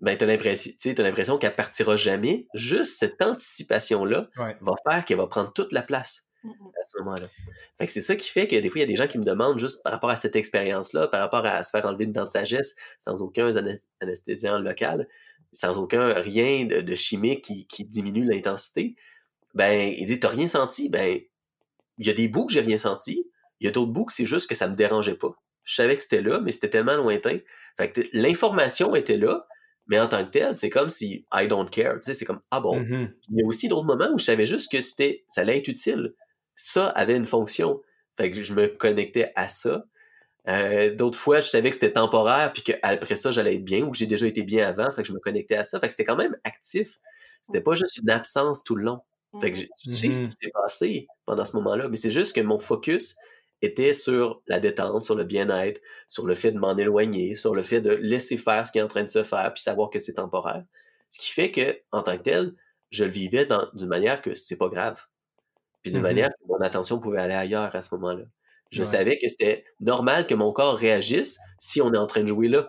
ben, 0.01 0.17
tu 0.17 0.25
as 0.25 1.03
l'impression 1.03 1.39
qu'elle 1.39 1.55
partira 1.55 1.97
jamais, 1.97 2.47
juste 2.55 2.99
cette 2.99 3.21
anticipation-là 3.21 4.29
va 4.37 4.75
faire 4.89 5.05
qu'elle 5.05 5.19
va 5.19 5.27
prendre 5.27 5.53
toute 5.53 5.73
la 5.73 5.83
place 5.83 6.27
à 6.45 6.87
ce 6.87 7.03
moment-là. 7.03 7.27
Fait 7.79 7.87
que 7.87 7.93
c'est 7.93 8.01
ça 8.01 8.17
qui 8.17 8.31
fait 8.31 8.47
que 8.47 8.57
des 8.57 8.69
fois, 8.71 8.79
il 8.79 8.83
y 8.83 8.85
a 8.85 8.87
des 8.87 8.97
gens 8.97 9.07
qui 9.07 9.19
me 9.19 9.25
demandent 9.25 9.59
juste 9.59 9.83
par 9.83 9.93
rapport 9.93 10.11
à 10.11 10.17
cette 10.17 10.37
expérience-là, 10.37 11.09
par 11.09 11.21
rapport 11.21 11.45
à 11.45 11.63
se 11.63 11.71
faire 11.71 11.85
enlever 11.85 12.05
une 12.05 12.13
dent 12.13 12.25
de 12.25 12.31
sagesse 12.31 12.77
sans 12.99 13.21
aucun 13.21 13.51
anesthésiant 14.01 14.59
local, 14.59 15.07
sans 15.53 15.77
aucun 15.77 16.15
rien 16.15 16.65
de, 16.65 16.95
chimique 16.95 17.43
qui, 17.43 17.85
diminue 17.85 18.25
l'intensité, 18.25 18.97
ben, 19.55 19.93
il 19.97 20.07
dit, 20.07 20.21
t'as 20.21 20.29
rien 20.29 20.47
senti? 20.47 20.89
Ben, 20.89 21.21
il 21.99 22.07
y 22.07 22.11
a 22.11 22.15
des 22.15 22.29
bouts 22.29 22.47
que 22.47 22.53
j'ai 22.53 22.61
rien 22.61 22.79
senti, 22.79 23.27
il 23.59 23.67
y 23.67 23.69
a 23.69 23.73
d'autres 23.73 23.93
bouts 23.93 24.07
que 24.07 24.13
c'est 24.13 24.27
juste 24.27 24.49
que 24.49 24.55
ça 24.55 24.69
me 24.69 24.77
dérangeait 24.77 25.17
pas. 25.17 25.35
Je 25.65 25.75
savais 25.75 25.97
que 25.97 26.03
c'était 26.03 26.23
là, 26.23 26.41
mais 26.41 26.53
c'était 26.53 26.71
tellement 26.71 26.97
lointain. 26.97 27.39
Fait 27.77 27.93
que 27.93 28.01
l'information 28.13 28.95
était 28.95 29.19
là, 29.19 29.47
mais 29.91 29.99
en 29.99 30.07
tant 30.07 30.25
que 30.25 30.31
tel, 30.31 30.55
c'est 30.55 30.71
comme 30.71 30.89
si 30.89 31.27
I 31.35 31.49
don't 31.49 31.69
care. 31.69 31.95
Tu 31.95 32.03
sais, 32.03 32.15
c'est 32.15 32.25
comme 32.25 32.41
ah 32.53 32.61
bon? 32.61 32.81
Mm-hmm. 32.81 33.13
Il 33.31 33.41
y 33.41 33.43
a 33.43 33.47
aussi 33.47 33.67
d'autres 33.67 33.87
moments 33.87 34.09
où 34.15 34.19
je 34.19 34.25
savais 34.25 34.47
juste 34.47 34.71
que 34.71 34.81
c'était 34.81 35.25
ça 35.27 35.41
allait 35.41 35.59
être 35.59 35.67
utile. 35.67 36.15
Ça 36.55 36.89
avait 36.89 37.17
une 37.17 37.27
fonction. 37.27 37.83
Fait 38.17 38.31
que 38.31 38.41
je 38.41 38.55
me 38.55 38.69
connectais 38.69 39.33
à 39.35 39.49
ça. 39.49 39.85
Euh, 40.49 40.95
d'autres 40.95 41.19
fois, 41.19 41.41
je 41.41 41.49
savais 41.49 41.71
que 41.71 41.75
c'était 41.75 41.93
temporaire, 41.93 42.53
puis 42.53 42.63
qu'après 42.63 43.17
ça, 43.17 43.33
j'allais 43.33 43.57
être 43.57 43.65
bien, 43.65 43.83
ou 43.83 43.91
que 43.91 43.99
j'ai 43.99 44.07
déjà 44.07 44.27
été 44.27 44.43
bien 44.43 44.67
avant, 44.67 44.91
fait 44.93 45.03
que 45.03 45.09
je 45.09 45.13
me 45.13 45.19
connectais 45.19 45.57
à 45.57 45.65
ça. 45.65 45.81
Fait 45.81 45.89
que 45.89 45.93
c'était 45.93 46.05
quand 46.05 46.17
même 46.17 46.37
actif. 46.45 46.99
C'était 47.43 47.61
pas 47.61 47.75
juste 47.75 47.97
une 47.97 48.11
absence 48.11 48.63
tout 48.63 48.77
le 48.77 48.85
long. 48.85 49.01
Fait 49.41 49.53
que 49.53 49.59
je, 49.59 49.65
sais 49.93 50.11
ce 50.11 50.21
qui 50.21 50.27
mm-hmm. 50.27 50.31
s'est 50.31 50.51
passé 50.53 51.07
pendant 51.27 51.45
ce 51.45 51.57
moment-là, 51.57 51.89
mais 51.89 51.97
c'est 51.97 52.11
juste 52.11 52.35
que 52.35 52.41
mon 52.41 52.61
focus 52.61 53.17
était 53.63 53.93
sur 53.93 54.43
la 54.47 54.61
détente, 54.61 55.05
sur 55.05 55.15
le 55.15 55.25
bien-être, 55.25 55.81
sur 56.09 56.27
le 56.27 56.35
fait 56.35 56.53
de 56.53 56.59
m'en 56.59 56.77
éloigner, 56.77 57.35
sur 57.35 57.55
le 57.55 57.63
fait 57.63 57.81
de 57.81 57.91
laisser 57.91 58.37
faire 58.37 58.67
ce 58.67 58.73
qui 58.73 58.79
est 58.79 58.83
en 58.83 58.89
train 58.89 59.05
de 59.05 59.11
se 59.11 59.23
faire, 59.23 59.53
puis 59.53 59.63
savoir 59.63 59.91
que 59.91 59.99
c'est 59.99 60.15
temporaire. 60.15 60.65
Ce 61.11 61.19
qui 61.19 61.31
fait 61.31 61.51
que, 61.51 61.79
en 61.93 62.03
tant 62.03 62.17
que 62.17 62.23
tel, 62.23 62.55
je 62.91 63.05
le 63.05 63.11
vivais 63.11 63.47
d'une 63.75 63.89
manière 63.89 64.23
que 64.23 64.35
c'est 64.35 64.57
pas 64.57 64.69
grave. 64.69 65.05
Puis 65.83 65.93
d'une 65.93 66.01
mm-hmm. 66.01 66.03
manière 66.03 66.29
que 66.29 66.49
mon 66.49 66.61
attention 66.61 66.99
pouvait 66.99 67.21
aller 67.21 67.35
ailleurs 67.35 67.75
à 67.75 67.83
ce 67.83 67.95
moment-là. 67.95 68.25
Je 68.71 68.85
savais 68.85 69.19
que 69.19 69.27
c'était 69.27 69.65
normal 69.81 70.27
que 70.27 70.35
mon 70.35 70.53
corps 70.53 70.77
réagisse 70.77 71.39
si 71.59 71.83
on 71.83 71.93
est 71.93 71.99
en 71.99 72.07
train 72.07 72.23
de 72.23 72.29
jouer 72.29 72.47
là. 72.47 72.69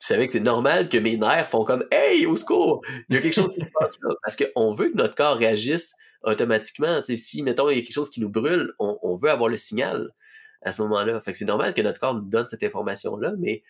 Je 0.00 0.06
savais 0.06 0.26
que 0.26 0.32
c'est 0.32 0.40
normal 0.40 0.88
que 0.88 0.96
mes 0.96 1.16
nerfs 1.16 1.48
font 1.48 1.64
comme 1.64 1.84
Hey, 1.90 2.26
au 2.26 2.34
secours! 2.34 2.82
Il 3.08 3.16
y 3.16 3.18
a 3.18 3.20
quelque 3.20 3.34
chose 3.34 3.52
qui 3.52 3.60
se 3.60 3.70
passe 3.78 3.98
là. 4.02 4.14
Parce 4.22 4.36
qu'on 4.36 4.74
veut 4.74 4.90
que 4.90 4.96
notre 4.96 5.14
corps 5.14 5.36
réagisse 5.36 5.94
automatiquement. 6.22 7.02
si, 7.04 7.42
mettons, 7.42 7.68
il 7.70 7.76
y 7.76 7.78
a 7.78 7.82
quelque 7.82 7.92
chose 7.92 8.10
qui 8.10 8.20
nous 8.20 8.30
brûle, 8.30 8.72
on, 8.78 9.18
veut 9.18 9.30
avoir 9.30 9.48
le 9.48 9.56
signal 9.56 10.10
à 10.62 10.72
ce 10.72 10.82
moment-là. 10.82 11.20
Fait 11.20 11.32
que 11.32 11.38
c'est 11.38 11.44
normal 11.44 11.74
que 11.74 11.82
notre 11.82 12.00
corps 12.00 12.14
nous 12.14 12.28
donne 12.28 12.46
cette 12.46 12.62
information-là, 12.62 13.34
mais 13.38 13.62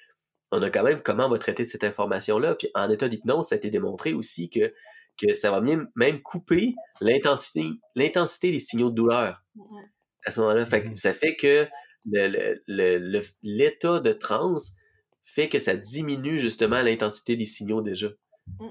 on 0.53 0.63
a 0.63 0.71
quand 0.71 0.83
même 0.83 1.01
comment 1.03 1.27
on 1.27 1.31
va 1.31 1.39
traiter 1.39 1.65
cette 1.65 1.85
information-là. 1.85 2.55
Puis 2.55 2.71
en 2.75 2.91
état 2.91 3.09
d'hypnose, 3.09 3.49
ça 3.49 3.57
a 3.57 3.59
été 3.59 3.71
démontré 3.71 4.13
aussi 4.13 4.51
que, 4.51 4.73
que 5.21 5.35
ça 5.35 5.51
va 5.51 5.61
même 5.61 6.23
couper 6.23 6.75
l'intensité, 7.01 7.65
l'intensité 7.95 8.53
des 8.53 8.59
signaux 8.59 8.91
de 8.91 8.97
douleur 8.97 9.43
à 10.25 10.31
ce 10.31 10.41
moment-là. 10.41 10.65
Fait 10.67 10.83
que 10.83 10.89
mmh 10.89 10.95
ça 10.95 11.13
fait 11.13 11.37
que 11.37 11.69
l'état 13.43 14.01
de 14.01 14.13
transe 14.13 14.73
fait 15.23 15.49
que 15.49 15.59
ça 15.59 15.77
diminue 15.77 16.41
justement 16.41 16.83
l'intensité 16.83 17.37
des 17.37 17.45
signaux 17.45 17.83
déjà. 17.83 18.09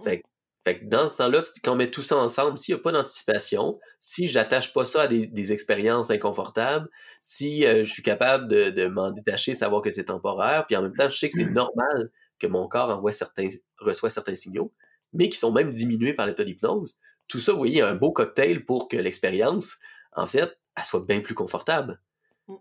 Fait, 0.03 0.23
fait, 0.65 0.79
que 0.79 0.85
dans 0.85 1.07
ce 1.07 1.17
temps-là, 1.17 1.43
quand 1.63 1.73
on 1.73 1.75
met 1.75 1.89
tout 1.89 2.03
ça 2.03 2.17
ensemble, 2.17 2.57
s'il 2.57 2.75
n'y 2.75 2.81
a 2.81 2.83
pas 2.83 2.91
d'anticipation, 2.91 3.79
si 3.99 4.27
j'attache 4.27 4.73
pas 4.73 4.83
ça 4.83 5.03
à 5.03 5.07
des, 5.07 5.53
expériences 5.53 6.11
inconfortables, 6.11 6.89
si 7.21 7.65
euh, 7.65 7.83
je 7.83 7.91
suis 7.91 8.03
capable 8.03 8.47
de, 8.47 8.87
m'en 8.87 9.11
détacher, 9.11 9.53
savoir 9.53 9.81
que 9.81 9.89
c'est 9.89 10.05
temporaire, 10.05 10.65
puis 10.67 10.75
en 10.75 10.81
même 10.81 10.93
temps, 10.93 11.09
je 11.09 11.17
sais 11.17 11.29
que 11.29 11.37
c'est 11.37 11.45
mmh. 11.45 11.53
normal 11.53 12.11
que 12.39 12.47
mon 12.47 12.67
corps 12.67 12.89
envoie 12.89 13.11
certains, 13.11 13.47
reçoit 13.79 14.09
certains 14.09 14.35
signaux, 14.35 14.73
mais 15.13 15.29
qui 15.29 15.37
sont 15.37 15.51
même 15.51 15.71
diminués 15.71 16.13
par 16.13 16.25
l'état 16.25 16.43
d'hypnose. 16.43 16.99
Tout 17.27 17.39
ça, 17.39 17.51
vous 17.51 17.57
voyez, 17.57 17.81
un 17.81 17.95
beau 17.95 18.11
cocktail 18.11 18.65
pour 18.65 18.89
que 18.89 18.97
l'expérience, 18.97 19.77
en 20.13 20.27
fait, 20.27 20.57
elle 20.75 20.83
soit 20.83 21.05
bien 21.05 21.21
plus 21.21 21.35
confortable. 21.35 22.01
Mmh. 22.47 22.55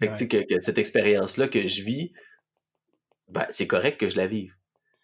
Fait 0.00 0.08
que, 0.28 0.54
que, 0.54 0.60
cette 0.60 0.78
expérience-là 0.78 1.48
que 1.48 1.66
je 1.66 1.82
vis, 1.82 2.12
ben, 3.28 3.46
c'est 3.50 3.66
correct 3.66 3.98
que 3.98 4.08
je 4.08 4.16
la 4.16 4.26
vive. 4.26 4.54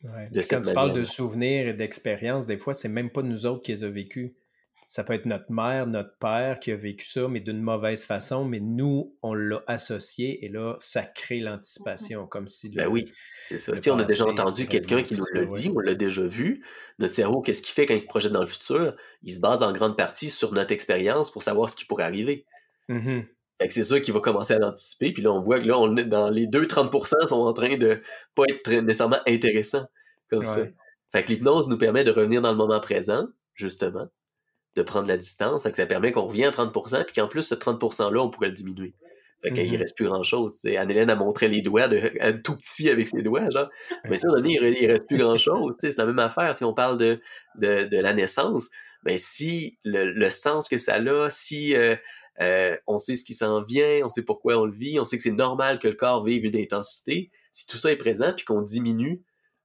De 0.02 0.42
Quand 0.48 0.60
tu 0.60 0.74
parles 0.74 0.92
de 0.92 1.04
souvenirs 1.04 1.68
et 1.68 1.72
d'expériences, 1.72 2.46
des 2.46 2.58
fois, 2.58 2.74
c'est 2.74 2.88
même 2.88 3.10
pas 3.10 3.22
nous 3.22 3.46
autres 3.46 3.62
qui 3.62 3.72
les 3.72 3.84
a 3.84 3.88
vécus. 3.88 4.32
Ça 4.86 5.02
peut 5.02 5.14
être 5.14 5.24
notre 5.24 5.50
mère, 5.50 5.86
notre 5.86 6.18
père 6.18 6.60
qui 6.60 6.70
a 6.70 6.76
vécu 6.76 7.06
ça, 7.06 7.26
mais 7.26 7.40
d'une 7.40 7.62
mauvaise 7.62 8.04
façon, 8.04 8.44
mais 8.44 8.60
nous, 8.60 9.16
on 9.22 9.32
l'a 9.32 9.62
associé 9.66 10.44
et 10.44 10.50
là, 10.50 10.76
ça 10.78 11.02
crée 11.02 11.40
l'anticipation, 11.40 12.26
comme 12.26 12.48
si... 12.48 12.68
ben 12.68 12.86
oui, 12.86 13.10
c'est 13.42 13.58
ça. 13.58 13.74
Si 13.76 13.90
on 13.90 13.98
a 13.98 14.04
déjà 14.04 14.26
entendu 14.26 14.66
quelqu'un 14.66 15.02
qui 15.02 15.14
nous 15.14 15.24
l'a 15.32 15.46
dit, 15.46 15.72
on 15.74 15.78
l'a 15.78 15.94
déjà 15.94 16.26
vu, 16.26 16.62
notre 16.98 17.14
cerveau, 17.14 17.40
qu'est-ce 17.40 17.62
qu'il 17.62 17.72
fait 17.72 17.86
quand 17.86 17.94
il 17.94 18.00
se 18.00 18.06
projette 18.06 18.32
dans 18.32 18.42
le 18.42 18.46
futur? 18.46 18.94
Il 19.22 19.32
se 19.32 19.40
base 19.40 19.62
en 19.62 19.72
grande 19.72 19.96
partie 19.96 20.28
sur 20.28 20.52
notre 20.52 20.72
expérience 20.72 21.30
pour 21.30 21.42
savoir 21.42 21.70
ce 21.70 21.76
qui 21.76 21.86
pourrait 21.86 22.04
arriver. 22.04 22.44
Mmh 23.60 23.66
c'est 23.70 23.84
ça 23.84 24.00
qu'il 24.00 24.12
va 24.12 24.20
commencer 24.20 24.54
à 24.54 24.58
l'anticiper. 24.58 25.12
Puis 25.12 25.22
là, 25.22 25.32
on 25.32 25.40
voit 25.40 25.60
que 25.60 25.66
là, 25.66 25.78
on, 25.78 25.88
dans 25.88 26.28
les 26.28 26.46
deux 26.46 26.64
30% 26.64 27.26
sont 27.26 27.36
en 27.36 27.52
train 27.52 27.76
de 27.76 28.00
pas 28.34 28.44
être 28.48 28.70
nécessairement 28.70 29.20
intéressants 29.26 29.86
comme 30.30 30.44
ça. 30.44 30.66
Fait 31.12 31.22
que 31.22 31.28
l'hypnose 31.28 31.68
nous 31.68 31.78
permet 31.78 32.02
de 32.02 32.10
revenir 32.10 32.42
dans 32.42 32.50
le 32.50 32.56
moment 32.56 32.80
présent, 32.80 33.28
justement, 33.54 34.08
de 34.74 34.82
prendre 34.82 35.06
la 35.06 35.16
distance. 35.16 35.62
Fait 35.62 35.70
que 35.70 35.76
ça 35.76 35.86
permet 35.86 36.10
qu'on 36.10 36.26
revient 36.26 36.46
à 36.46 36.50
30%, 36.50 37.04
puis 37.04 37.14
qu'en 37.14 37.28
plus, 37.28 37.42
ce 37.42 37.54
30%-là, 37.54 38.20
on 38.20 38.30
pourrait 38.30 38.48
le 38.48 38.54
diminuer. 38.54 38.94
Fait 39.42 39.52
qu'il 39.52 39.72
mm-hmm. 39.72 39.78
reste 39.78 39.96
plus 39.96 40.06
grand-chose. 40.06 40.64
Anne-Hélène 40.64 41.10
a 41.10 41.16
montré 41.16 41.48
les 41.48 41.60
doigts 41.60 41.86
de, 41.86 42.00
tout 42.42 42.56
petit 42.56 42.88
avec 42.88 43.06
ses 43.06 43.22
doigts, 43.22 43.48
genre. 43.50 43.68
Mais 44.08 44.16
ça, 44.16 44.28
il, 44.42 44.50
il 44.50 44.86
reste 44.90 45.06
plus 45.06 45.18
grand-chose. 45.18 45.76
C'est 45.78 45.96
la 45.98 46.06
même 46.06 46.18
affaire 46.18 46.56
si 46.56 46.64
on 46.64 46.72
parle 46.72 46.98
de, 46.98 47.20
de, 47.56 47.96
la 47.98 48.14
naissance. 48.14 48.70
Ben, 49.04 49.18
si 49.18 49.78
le, 49.84 50.30
sens 50.30 50.66
que 50.66 50.78
ça 50.78 50.94
a, 50.94 51.28
si 51.28 51.76
euh, 51.76 51.94
euh, 52.40 52.76
on 52.86 52.98
sait 52.98 53.16
ce 53.16 53.24
qui 53.24 53.34
s'en 53.34 53.62
vient, 53.62 54.00
on 54.04 54.08
sait 54.08 54.24
pourquoi 54.24 54.56
on 54.56 54.64
le 54.64 54.76
vit, 54.76 54.98
on 54.98 55.04
sait 55.04 55.16
que 55.16 55.22
c'est 55.22 55.30
normal 55.30 55.78
que 55.78 55.88
le 55.88 55.94
corps 55.94 56.24
vive 56.24 56.44
une 56.44 56.56
intensité, 56.56 57.30
si 57.52 57.66
tout 57.66 57.76
ça 57.76 57.92
est 57.92 57.96
présent, 57.96 58.32
puis 58.34 58.44
qu'on 58.44 58.62
diminue 58.62 59.22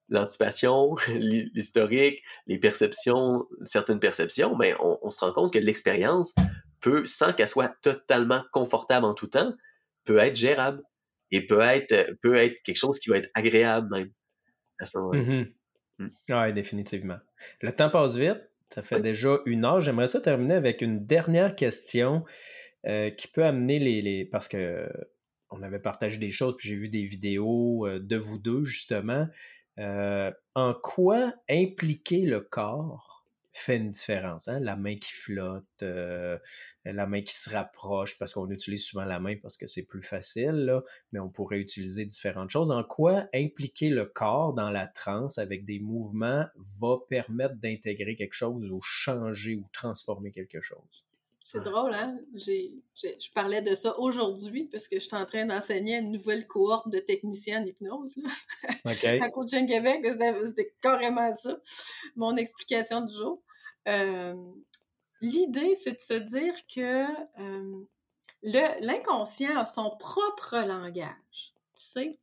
l'anticipation, 0.10 0.96
l'historique, 1.08 2.24
les 2.48 2.58
perceptions, 2.58 3.48
certaines 3.64 4.00
perceptions, 4.00 4.56
mais 4.56 4.74
ben, 4.74 4.98
on, 5.02 5.12
se 5.12 5.20
rend 5.20 5.34
compte 5.34 5.54
que 5.54 5.60
l'expérience 5.60 6.34
peut, 6.80 7.06
sans 7.06 7.34
qu'elle 7.34 7.48
soit 7.48 7.76
totalement 7.82 8.44
confortable 8.52 9.06
en 9.06 9.14
tout 9.14 9.28
temps, 9.28 9.54
peut 10.06 10.18
être 10.18 10.36
gérable 10.36 10.82
et 11.32 11.46
peut 11.46 11.62
être, 11.62 12.18
peut 12.22 12.36
être 12.36 12.62
quelque 12.64 12.78
chose 12.78 13.00
qui 13.00 13.10
va 13.10 13.18
être 13.18 13.30
agréable 13.34 13.90
même 13.92 14.12
à 14.80 14.86
ce 14.86 14.98
moment-là. 14.98 15.20
Mm-hmm. 15.20 15.54
Mm. 16.00 16.10
Oui, 16.30 16.54
définitivement. 16.54 17.18
Le 17.62 17.72
temps 17.72 17.90
passe 17.90 18.16
vite. 18.16 18.42
Ça 18.70 18.82
fait 18.84 19.02
déjà 19.02 19.40
une 19.46 19.66
heure. 19.66 19.80
J'aimerais 19.80 20.08
ça 20.08 20.22
terminer 20.22 20.54
avec 20.54 20.82
une 20.82 21.06
dernière 21.06 21.56
question 21.56 22.24
euh, 22.88 23.10
qui 23.12 23.28
peut 23.28 23.46
amener 23.46 23.80
les, 23.80 24.26
Parce 24.26 24.48
que 24.48 24.90
on 25.52 25.64
avait 25.64 25.80
partagé 25.80 26.18
des 26.18 26.32
choses, 26.32 26.56
puis 26.58 26.70
j'ai 26.70 26.76
vu 26.76 26.90
des 26.90 27.06
vidéos 27.06 27.88
euh, 27.88 28.00
de 28.00 28.18
vous 28.18 28.40
deux, 28.40 28.64
justement. 28.64 29.28
Euh, 29.80 30.32
en 30.56 30.74
quoi 30.74 31.34
impliquer 31.50 32.26
le 32.26 32.42
corps 32.42 33.26
fait 33.52 33.78
une 33.78 33.90
différence. 33.90 34.48
Hein? 34.48 34.60
La 34.60 34.76
main 34.76 34.96
qui 34.98 35.12
flotte, 35.12 35.66
euh, 35.82 36.38
la 36.86 37.08
main 37.08 37.22
qui 37.22 37.34
se 37.36 37.50
rapproche, 37.50 38.18
parce 38.18 38.34
qu'on 38.34 38.50
utilise 38.50 38.86
souvent 38.86 39.06
la 39.06 39.20
main 39.20 39.36
parce 39.42 39.58
que 39.58 39.68
c'est 39.68 39.86
plus 39.86 40.02
facile, 40.02 40.82
mais 41.12 41.20
on 41.20 41.30
pourrait 41.30 41.60
utiliser 41.60 42.06
différentes 42.06 42.50
choses. 42.50 42.72
En 42.72 42.84
quoi 42.84 43.28
impliquer 43.34 43.90
le 43.90 44.06
corps 44.06 44.54
dans 44.54 44.70
la 44.70 44.88
transe 44.88 45.38
avec 45.38 45.66
des 45.66 45.80
mouvements 45.80 46.46
va 46.80 46.98
permettre 47.10 47.56
d'intégrer 47.56 48.16
quelque 48.16 48.34
chose 48.34 48.72
ou 48.72 48.80
changer 48.82 49.56
ou 49.56 49.68
transformer 49.74 50.32
quelque 50.32 50.62
chose? 50.62 51.09
C'est 51.52 51.64
drôle, 51.64 51.96
hein? 51.96 52.16
J'ai, 52.36 52.76
je 52.96 53.32
parlais 53.34 53.64
de 53.64 53.74
ça 53.74 53.98
aujourd'hui 53.98 54.66
parce 54.66 54.88
que 54.88 54.98
je 54.98 55.06
suis 55.06 55.16
en 55.16 55.26
train 55.26 55.46
d'enseigner 55.46 55.98
une 55.98 56.12
nouvelle 56.12 56.46
cohorte 56.46 56.90
de 56.90 57.00
techniciens 57.00 57.64
en 57.64 57.66
hypnose 57.66 58.14
à 58.86 59.30
Coaching 59.32 59.66
Québec. 59.66 60.06
C'était 60.46 60.76
carrément 60.80 61.34
ça, 61.34 61.60
mon 62.16 62.36
explication 62.36 63.02
du 63.02 63.16
jour. 63.16 63.42
Euh, 63.88 64.36
l'idée, 65.22 65.74
c'est 65.74 65.94
de 65.94 66.00
se 66.00 66.14
dire 66.14 66.54
que 66.68 67.06
euh, 67.42 67.86
l'inconscient 68.44 69.58
a 69.58 69.66
son 69.66 69.90
propre 69.98 70.56
langage. 70.68 71.56
Tu 71.74 71.84
sais, 71.84 72.20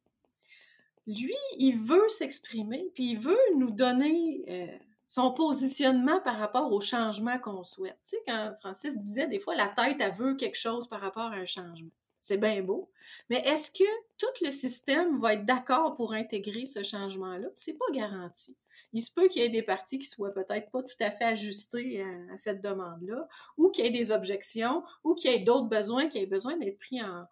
lui, 1.09 1.35
il 1.59 1.77
veut 1.77 2.09
s'exprimer, 2.09 2.93
puis 2.95 3.11
il 3.11 3.19
veut 3.19 3.37
nous 3.57 3.73
donner 3.73 4.45
euh, 4.49 4.79
son 5.07 5.33
positionnement 5.33 6.21
par 6.21 6.39
rapport 6.39 6.73
au 6.73 6.81
changement 6.81 7.39
qu'on 7.39 7.63
souhaite. 7.63 7.99
Tu 8.03 8.11
sais, 8.11 8.23
quand 8.27 8.55
Francis 8.59 8.99
disait 8.99 9.29
des 9.29 9.39
fois, 9.39 9.55
la 9.55 9.69
tête, 9.69 9.99
elle 10.01 10.13
veut 10.13 10.35
quelque 10.35 10.59
chose 10.59 10.89
par 10.89 11.01
rapport 11.01 11.33
à 11.33 11.37
un 11.37 11.47
changement. 11.47 11.91
c'est 12.21 12.39
bien 12.39 12.61
beau. 12.61 12.91
Mais 13.31 13.39
est-ce 13.47 13.71
que 13.71 13.85
tout 14.19 14.45
le 14.45 14.51
système 14.51 15.17
va 15.17 15.35
être 15.35 15.45
d'accord 15.45 15.95
pour 15.95 16.13
intégrer 16.13 16.67
ce 16.67 16.83
changement-là? 16.83 17.49
C'est 17.55 17.75
pas 17.79 17.93
garanti. 17.93 18.57
Il 18.93 19.01
se 19.01 19.13
peut 19.13 19.29
qu'il 19.29 19.43
y 19.43 19.45
ait 19.45 19.49
des 19.49 19.63
parties 19.63 20.01
qui 20.01 20.07
soient 20.07 20.35
peut-être 20.35 20.71
pas 20.73 20.83
tout 20.83 20.97
à 21.01 21.13
fait 21.13 21.25
ajustées 21.25 22.03
à, 22.33 22.37
cette 22.37 22.61
demande-là, 22.61 23.29
ou 23.57 23.71
qu'il 23.71 23.85
y 23.85 23.89
ait 23.89 23.93
des 23.93 24.11
objections, 24.11 24.83
ou 25.05 25.15
qu'il 25.15 25.31
y 25.31 25.35
ait 25.35 25.41
d'autres 25.41 25.69
besoins 25.69 26.09
qui 26.09 26.19
aient 26.19 26.27
besoin 26.27 26.57
d'être 26.57 26.79
pris 26.79 27.01
en, 27.01 27.27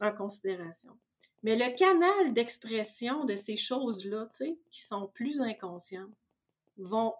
en 0.00 0.12
considération. 0.12 0.96
Mais 1.42 1.56
le 1.56 1.74
canal 1.74 2.32
d'expression 2.32 3.24
de 3.24 3.36
ces 3.36 3.56
choses-là, 3.56 4.26
tu 4.30 4.36
sais, 4.36 4.58
qui 4.70 4.82
sont 4.82 5.06
plus 5.08 5.42
inconscientes, 5.42 6.10
vont 6.78 7.14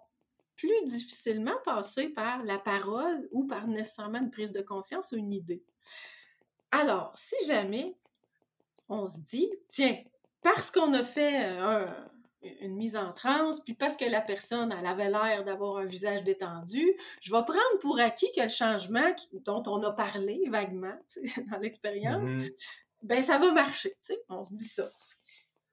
plus 0.55 0.85
difficilement 0.85 1.57
passer 1.65 2.09
par 2.09 2.43
la 2.43 2.59
parole 2.59 3.27
ou 3.31 3.47
par 3.47 3.67
nécessairement 3.67 4.19
une 4.19 4.29
prise 4.29 4.51
de 4.51 4.61
conscience 4.61 5.11
ou 5.11 5.15
une 5.15 5.33
idée. 5.33 5.63
Alors, 6.71 7.11
si 7.15 7.35
jamais 7.47 7.95
on 8.87 9.07
se 9.07 9.19
dit, 9.19 9.49
tiens, 9.67 9.97
parce 10.41 10.71
qu'on 10.71 10.93
a 10.93 11.03
fait 11.03 11.45
euh, 11.45 11.87
une 12.61 12.75
mise 12.75 12.95
en 12.95 13.11
transe, 13.13 13.59
puis 13.61 13.73
parce 13.73 13.97
que 13.97 14.05
la 14.05 14.21
personne, 14.21 14.75
elle 14.77 14.85
avait 14.85 15.09
l'air 15.09 15.43
d'avoir 15.43 15.77
un 15.77 15.85
visage 15.85 16.23
détendu, 16.23 16.95
je 17.21 17.31
vais 17.31 17.43
prendre 17.43 17.79
pour 17.79 17.99
acquis 17.99 18.31
que 18.35 18.41
le 18.41 18.49
changement 18.49 19.15
dont 19.45 19.63
on 19.67 19.81
a 19.83 19.91
parlé 19.91 20.43
vaguement 20.49 20.97
dans 21.51 21.57
l'expérience, 21.59 22.29
mm-hmm. 22.29 22.53
ben 23.03 23.21
ça 23.21 23.37
va 23.37 23.51
marcher, 23.51 23.89
tu 23.91 23.97
sais, 23.99 24.21
on 24.29 24.43
se 24.43 24.53
dit 24.53 24.65
ça. 24.65 24.89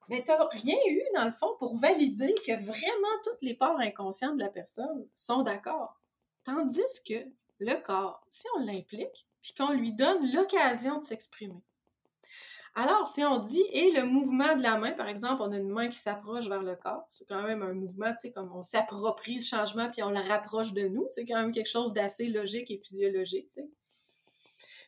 Mais 0.08 0.22
tu 0.22 0.30
n'as 0.30 0.48
rien 0.48 0.76
eu, 0.88 1.02
dans 1.14 1.26
le 1.26 1.32
fond, 1.32 1.54
pour 1.58 1.76
valider 1.76 2.34
que 2.46 2.52
vraiment 2.52 3.20
toutes 3.22 3.42
les 3.42 3.54
parts 3.54 3.78
inconscientes 3.78 4.36
de 4.36 4.42
la 4.42 4.50
personne 4.50 5.06
sont 5.14 5.42
d'accord. 5.42 6.00
Tandis 6.44 7.02
que 7.06 7.26
le 7.60 7.74
corps, 7.82 8.26
si 8.30 8.46
on 8.56 8.60
l'implique, 8.60 9.26
puis 9.42 9.52
qu'on 9.52 9.72
lui 9.72 9.92
donne 9.92 10.32
l'occasion 10.32 10.98
de 10.98 11.02
s'exprimer. 11.02 11.62
Alors, 12.74 13.08
si 13.08 13.24
on 13.24 13.38
dit, 13.38 13.64
et 13.72 13.90
le 13.90 14.04
mouvement 14.04 14.54
de 14.54 14.62
la 14.62 14.78
main, 14.78 14.92
par 14.92 15.08
exemple, 15.08 15.42
on 15.42 15.52
a 15.52 15.56
une 15.56 15.68
main 15.68 15.88
qui 15.88 15.98
s'approche 15.98 16.46
vers 16.48 16.62
le 16.62 16.76
corps, 16.76 17.04
c'est 17.08 17.26
quand 17.26 17.42
même 17.42 17.62
un 17.62 17.72
mouvement, 17.72 18.12
tu 18.12 18.20
sais, 18.20 18.30
comme 18.30 18.52
on 18.54 18.62
s'approprie 18.62 19.36
le 19.36 19.42
changement 19.42 19.90
puis 19.90 20.02
on 20.02 20.10
le 20.10 20.20
rapproche 20.20 20.72
de 20.74 20.86
nous, 20.86 21.06
c'est 21.10 21.24
quand 21.24 21.40
même 21.40 21.50
quelque 21.50 21.68
chose 21.68 21.92
d'assez 21.92 22.28
logique 22.28 22.70
et 22.70 22.78
physiologique, 22.78 23.48
tu 23.48 23.62
sais. 23.62 23.68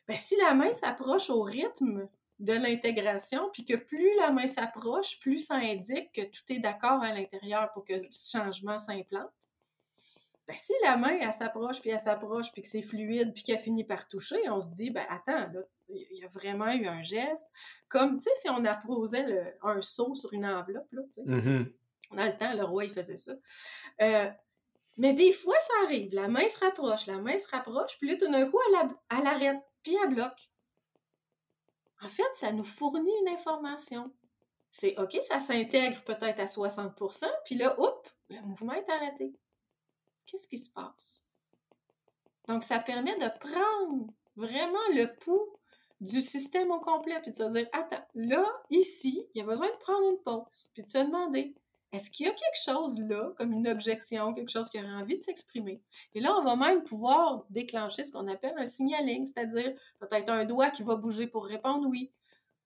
Ben, 0.07 0.17
si 0.17 0.35
la 0.37 0.53
main 0.53 0.71
s'approche 0.71 1.29
au 1.29 1.41
rythme 1.41 2.07
de 2.41 2.53
l'intégration, 2.53 3.49
puis 3.53 3.63
que 3.63 3.75
plus 3.75 4.15
la 4.17 4.31
main 4.31 4.47
s'approche, 4.47 5.19
plus 5.19 5.45
ça 5.45 5.55
indique 5.55 6.11
que 6.11 6.21
tout 6.21 6.41
est 6.49 6.59
d'accord 6.59 7.01
à 7.03 7.13
l'intérieur 7.13 7.71
pour 7.71 7.85
que 7.85 7.93
le 7.93 8.07
changement 8.11 8.79
s'implante. 8.79 9.29
Ben, 10.47 10.57
si 10.57 10.73
la 10.83 10.97
main, 10.97 11.17
elle 11.21 11.31
s'approche, 11.31 11.81
puis 11.81 11.91
elle 11.91 11.99
s'approche, 11.99 12.51
puis 12.51 12.63
que 12.63 12.67
c'est 12.67 12.81
fluide, 12.81 13.31
puis 13.33 13.43
qu'elle 13.43 13.59
finit 13.59 13.83
par 13.83 14.07
toucher, 14.07 14.49
on 14.49 14.59
se 14.59 14.71
dit, 14.71 14.89
ben 14.89 15.05
attends, 15.07 15.51
il 15.89 16.17
y 16.17 16.23
a 16.23 16.27
vraiment 16.27 16.71
eu 16.71 16.87
un 16.87 17.03
geste. 17.03 17.47
Comme, 17.87 18.15
tu 18.15 18.23
sais, 18.23 18.31
si 18.35 18.49
on 18.49 18.65
apposait 18.65 19.55
un 19.61 19.81
seau 19.83 20.15
sur 20.15 20.33
une 20.33 20.47
enveloppe, 20.47 20.91
là, 20.91 21.01
tu 21.13 21.21
sais. 21.21 21.21
Mm-hmm. 21.21 21.71
Dans 22.15 22.25
le 22.25 22.37
temps, 22.37 22.53
le 22.55 22.63
roi, 22.63 22.85
il 22.85 22.91
faisait 22.91 23.17
ça. 23.17 23.33
Euh, 24.01 24.29
mais 24.97 25.13
des 25.13 25.31
fois, 25.31 25.55
ça 25.59 25.73
arrive. 25.85 26.13
La 26.13 26.27
main 26.27 26.47
se 26.47 26.57
rapproche, 26.57 27.05
la 27.05 27.19
main 27.19 27.37
se 27.37 27.47
rapproche, 27.47 27.99
puis 27.99 28.09
là, 28.09 28.17
tout 28.17 28.29
d'un 28.31 28.49
coup, 28.49 28.57
elle, 28.67 28.89
elle 29.17 29.27
arrête, 29.27 29.61
puis 29.83 29.95
elle 30.03 30.13
bloque. 30.15 30.50
En 32.01 32.07
fait, 32.07 32.33
ça 32.33 32.51
nous 32.51 32.63
fournit 32.63 33.13
une 33.21 33.29
information. 33.29 34.11
C'est 34.69 34.97
OK, 34.99 35.17
ça 35.21 35.39
s'intègre 35.39 36.03
peut-être 36.03 36.39
à 36.39 36.45
60% 36.45 37.25
puis 37.45 37.55
là, 37.55 37.75
hop, 37.79 38.09
le 38.29 38.41
mouvement 38.41 38.73
est 38.73 38.89
arrêté. 38.89 39.33
Qu'est-ce 40.25 40.47
qui 40.47 40.57
se 40.57 40.71
passe? 40.71 41.27
Donc, 42.47 42.63
ça 42.63 42.79
permet 42.79 43.15
de 43.17 43.29
prendre 43.39 44.07
vraiment 44.35 44.87
le 44.93 45.05
pouls 45.17 45.57
du 45.99 46.21
système 46.21 46.71
au 46.71 46.79
complet, 46.79 47.19
puis 47.21 47.31
de 47.31 47.35
se 47.35 47.43
dire, 47.43 47.67
attends, 47.73 48.03
là, 48.15 48.45
ici, 48.71 49.27
il 49.33 49.39
y 49.39 49.41
a 49.41 49.45
besoin 49.45 49.67
de 49.67 49.77
prendre 49.77 50.09
une 50.09 50.17
pause, 50.17 50.69
puis 50.73 50.83
de 50.83 50.89
se 50.89 50.97
demander, 50.97 51.53
est-ce 51.91 52.09
qu'il 52.09 52.25
y 52.25 52.29
a 52.29 52.31
quelque 52.31 52.63
chose 52.63 52.97
là, 52.99 53.33
comme 53.37 53.51
une 53.51 53.67
objection, 53.67 54.33
quelque 54.33 54.51
chose 54.51 54.69
qui 54.69 54.79
aurait 54.79 54.93
envie 54.93 55.17
de 55.17 55.23
s'exprimer? 55.23 55.81
Et 56.13 56.21
là, 56.21 56.33
on 56.37 56.43
va 56.43 56.55
même 56.55 56.83
pouvoir 56.83 57.45
déclencher 57.49 58.05
ce 58.05 58.11
qu'on 58.13 58.27
appelle 58.27 58.53
un 58.57 58.65
signaling, 58.65 59.25
c'est-à-dire 59.25 59.73
peut-être 59.99 60.29
un 60.29 60.45
doigt 60.45 60.69
qui 60.69 60.83
va 60.83 60.95
bouger 60.95 61.27
pour 61.27 61.45
répondre 61.45 61.87
oui, 61.89 62.11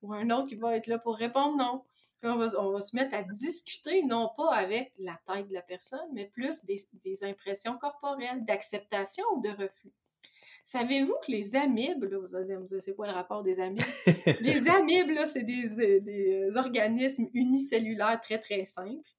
ou 0.04 0.14
un 0.14 0.30
autre 0.30 0.48
qui 0.48 0.56
va 0.56 0.76
être 0.76 0.88
là 0.88 1.00
pour 1.00 1.16
répondre 1.16 1.58
non. 1.58 1.84
Là, 2.22 2.36
on 2.36 2.38
va, 2.38 2.48
on 2.60 2.72
va 2.72 2.82
se 2.82 2.96
mettre 2.96 3.16
à 3.16 3.24
discuter, 3.24 4.04
non 4.04 4.30
pas 4.38 4.54
avec 4.54 4.94
la 5.00 5.20
tête 5.26 5.48
de 5.48 5.54
la 5.54 5.62
personne, 5.64 6.08
mais 6.14 6.26
plus 6.26 6.64
des, 6.66 6.78
des 7.04 7.24
impressions 7.24 7.78
corporelles, 7.78 8.46
d'acceptation 8.46 9.24
ou 9.36 9.42
de 9.42 9.50
refus. 9.50 9.92
Savez-vous 10.64 11.16
que 11.26 11.32
les 11.32 11.56
amibes, 11.56 12.04
là, 12.04 12.18
vous 12.18 12.36
allez 12.36 12.58
me 12.58 12.66
dire, 12.66 12.82
c'est 12.82 12.96
quoi 12.96 13.08
le 13.08 13.14
rapport 13.14 13.44
des 13.44 13.60
amibes? 13.60 13.82
les 14.42 14.68
amibes, 14.68 15.12
là, 15.12 15.26
c'est 15.26 15.44
des, 15.44 15.80
euh, 15.80 16.00
des 16.00 16.58
organismes 16.58 17.28
unicellulaires 17.34 18.20
très, 18.20 18.40
très 18.40 18.66
simples 18.66 19.15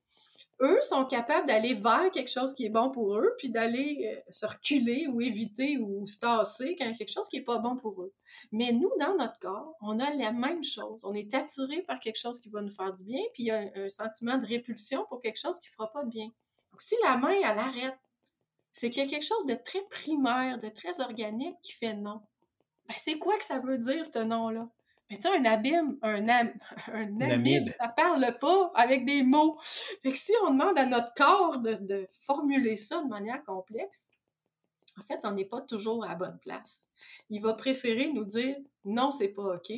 eux 0.60 0.80
sont 0.82 1.04
capables 1.04 1.46
d'aller 1.46 1.74
vers 1.74 2.10
quelque 2.12 2.30
chose 2.30 2.54
qui 2.54 2.64
est 2.64 2.70
bon 2.70 2.90
pour 2.90 3.16
eux, 3.16 3.34
puis 3.38 3.50
d'aller 3.50 4.10
euh, 4.16 4.20
se 4.30 4.46
reculer 4.46 5.06
ou 5.06 5.20
éviter 5.20 5.76
ou 5.78 6.06
se 6.06 6.18
tasser 6.18 6.74
quand 6.78 6.90
quelque 6.92 7.12
chose 7.12 7.28
qui 7.28 7.36
est 7.36 7.44
pas 7.44 7.58
bon 7.58 7.76
pour 7.76 8.02
eux. 8.02 8.12
Mais 8.52 8.72
nous, 8.72 8.90
dans 8.98 9.14
notre 9.16 9.38
corps, 9.38 9.74
on 9.80 9.98
a 9.98 10.14
la 10.14 10.32
même 10.32 10.64
chose. 10.64 11.04
On 11.04 11.14
est 11.14 11.34
attiré 11.34 11.82
par 11.82 12.00
quelque 12.00 12.18
chose 12.18 12.40
qui 12.40 12.48
va 12.48 12.62
nous 12.62 12.70
faire 12.70 12.92
du 12.94 13.04
bien, 13.04 13.22
puis 13.34 13.44
il 13.44 13.46
y 13.46 13.50
a 13.50 13.70
un, 13.74 13.88
sentiment 13.88 14.38
de 14.38 14.46
répulsion 14.46 15.04
pour 15.08 15.20
quelque 15.20 15.38
chose 15.38 15.60
qui 15.60 15.68
fera 15.68 15.90
pas 15.92 16.04
de 16.04 16.10
bien. 16.10 16.26
Donc, 16.26 16.80
si 16.80 16.94
la 17.04 17.16
main, 17.16 17.32
elle 17.32 17.58
arrête, 17.58 17.98
c'est 18.72 18.90
qu'il 18.90 19.02
y 19.02 19.06
a 19.06 19.08
quelque 19.08 19.24
chose 19.24 19.46
de 19.46 19.54
très 19.54 19.82
primaire, 19.88 20.58
de 20.58 20.68
très 20.68 21.00
organique 21.00 21.58
qui 21.60 21.72
fait 21.72 21.94
non. 21.94 22.20
Ben, 22.88 22.94
c'est 22.98 23.18
quoi 23.18 23.36
que 23.36 23.44
ça 23.44 23.58
veut 23.58 23.78
dire, 23.78 24.04
ce 24.04 24.18
nom-là? 24.18 24.68
Mais 25.10 25.18
tu 25.18 25.28
sais, 25.28 25.36
un 25.36 25.44
abîme, 25.44 25.98
un, 26.02 26.28
am, 26.28 26.52
un 26.92 27.20
abîme, 27.20 27.66
ça 27.66 27.88
parle 27.88 28.36
pas 28.40 28.72
avec 28.74 29.04
des 29.04 29.22
mots. 29.22 29.56
Fait 30.02 30.12
que 30.12 30.18
si 30.18 30.32
on 30.44 30.50
demande 30.50 30.78
à 30.78 30.86
notre 30.86 31.14
corps 31.14 31.58
de, 31.58 31.74
de 31.74 32.08
formuler 32.10 32.76
ça 32.76 33.02
de 33.02 33.08
manière 33.08 33.44
complexe, 33.44 34.10
en 34.98 35.02
fait, 35.02 35.20
on 35.24 35.32
n'est 35.32 35.44
pas 35.44 35.60
toujours 35.60 36.04
à 36.04 36.08
la 36.08 36.14
bonne 36.14 36.38
place. 36.38 36.88
Il 37.30 37.40
va 37.40 37.54
préférer 37.54 38.10
nous 38.12 38.24
dire 38.24 38.56
non, 38.84 39.10
c'est 39.10 39.28
pas 39.28 39.56
OK. 39.56 39.72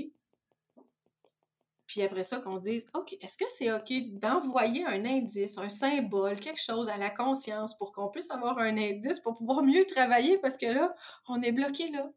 Puis 1.87 2.03
après 2.03 2.23
ça, 2.23 2.39
qu'on 2.39 2.59
dise 2.59 2.87
OK, 2.95 3.17
est-ce 3.21 3.37
que 3.39 3.47
c'est 3.49 3.73
OK 3.73 3.91
d'envoyer 4.19 4.85
un 4.85 5.05
indice, 5.07 5.57
un 5.57 5.71
symbole, 5.71 6.39
quelque 6.39 6.61
chose 6.61 6.89
à 6.91 6.99
la 6.99 7.11
conscience 7.11 7.77
pour 7.77 7.93
qu'on 7.93 8.09
puisse 8.09 8.31
avoir 8.31 8.59
un 8.59 8.77
indice 8.77 9.21
pour 9.21 9.35
pouvoir 9.35 9.63
mieux 9.63 9.87
travailler 9.87 10.39
parce 10.39 10.59
que 10.59 10.67
là, 10.67 10.95
on 11.27 11.41
est 11.43 11.53
bloqué 11.53 11.91
là? 11.91 12.11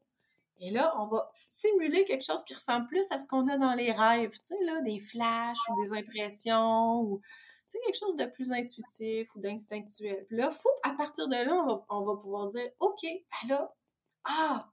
Et 0.63 0.69
là, 0.69 0.93
on 0.99 1.07
va 1.07 1.27
stimuler 1.33 2.05
quelque 2.05 2.23
chose 2.23 2.43
qui 2.43 2.53
ressemble 2.53 2.85
plus 2.85 3.11
à 3.11 3.17
ce 3.17 3.25
qu'on 3.25 3.47
a 3.47 3.57
dans 3.57 3.73
les 3.73 3.91
rêves, 3.91 4.29
tu 4.29 4.55
sais, 4.55 4.63
là, 4.63 4.79
des 4.81 4.99
flashs 4.99 5.57
ou 5.69 5.83
des 5.83 5.93
impressions 5.93 7.01
ou, 7.01 7.19
tu 7.19 7.23
sais, 7.67 7.79
quelque 7.83 7.97
chose 7.97 8.15
de 8.15 8.25
plus 8.25 8.51
intuitif 8.51 9.35
ou 9.35 9.39
d'instinctuel. 9.39 10.23
Puis 10.27 10.37
là, 10.37 10.51
à 10.83 10.91
partir 10.91 11.27
de 11.27 11.35
là, 11.35 11.83
on 11.89 12.03
va, 12.03 12.15
pouvoir 12.15 12.45
dire, 12.47 12.69
OK, 12.79 13.01
ben 13.01 13.49
là, 13.49 13.75
ah, 14.23 14.69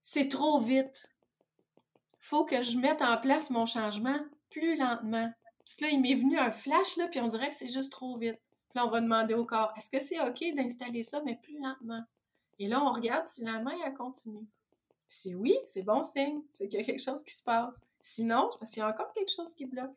c'est 0.00 0.28
trop 0.28 0.58
vite. 0.58 1.12
Faut 2.18 2.46
que 2.46 2.62
je 2.62 2.78
mette 2.78 3.02
en 3.02 3.18
place 3.18 3.50
mon 3.50 3.66
changement 3.66 4.18
plus 4.48 4.74
lentement. 4.76 5.30
Parce 5.58 5.76
que 5.76 5.84
là, 5.84 5.90
il 5.90 6.00
m'est 6.00 6.14
venu 6.14 6.38
un 6.38 6.50
flash, 6.50 6.96
là, 6.96 7.08
puis 7.08 7.20
on 7.20 7.28
dirait 7.28 7.50
que 7.50 7.54
c'est 7.54 7.70
juste 7.70 7.92
trop 7.92 8.16
vite. 8.16 8.40
Puis 8.70 8.76
là, 8.76 8.86
on 8.86 8.90
va 8.90 9.02
demander 9.02 9.34
au 9.34 9.44
corps, 9.44 9.74
est-ce 9.76 9.90
que 9.90 10.00
c'est 10.00 10.18
OK 10.20 10.42
d'installer 10.56 11.02
ça, 11.02 11.20
mais 11.26 11.38
plus 11.42 11.60
lentement? 11.60 12.02
Et 12.58 12.68
là, 12.68 12.82
on 12.82 12.90
regarde 12.90 13.26
si 13.26 13.44
la 13.44 13.58
main, 13.58 13.74
elle 13.84 13.92
continue. 13.92 14.46
Si 15.06 15.34
oui, 15.34 15.56
c'est 15.66 15.82
bon 15.82 16.02
signe, 16.04 16.42
c'est 16.50 16.68
qu'il 16.68 16.80
y 16.80 16.82
a 16.82 16.84
quelque 16.84 17.02
chose 17.02 17.22
qui 17.22 17.34
se 17.34 17.42
passe. 17.42 17.82
Sinon, 18.00 18.48
c'est 18.50 18.58
parce 18.58 18.70
qu'il 18.72 18.80
y 18.80 18.82
a 18.82 18.88
encore 18.88 19.12
quelque 19.12 19.30
chose 19.30 19.52
qui 19.54 19.66
bloque. 19.66 19.94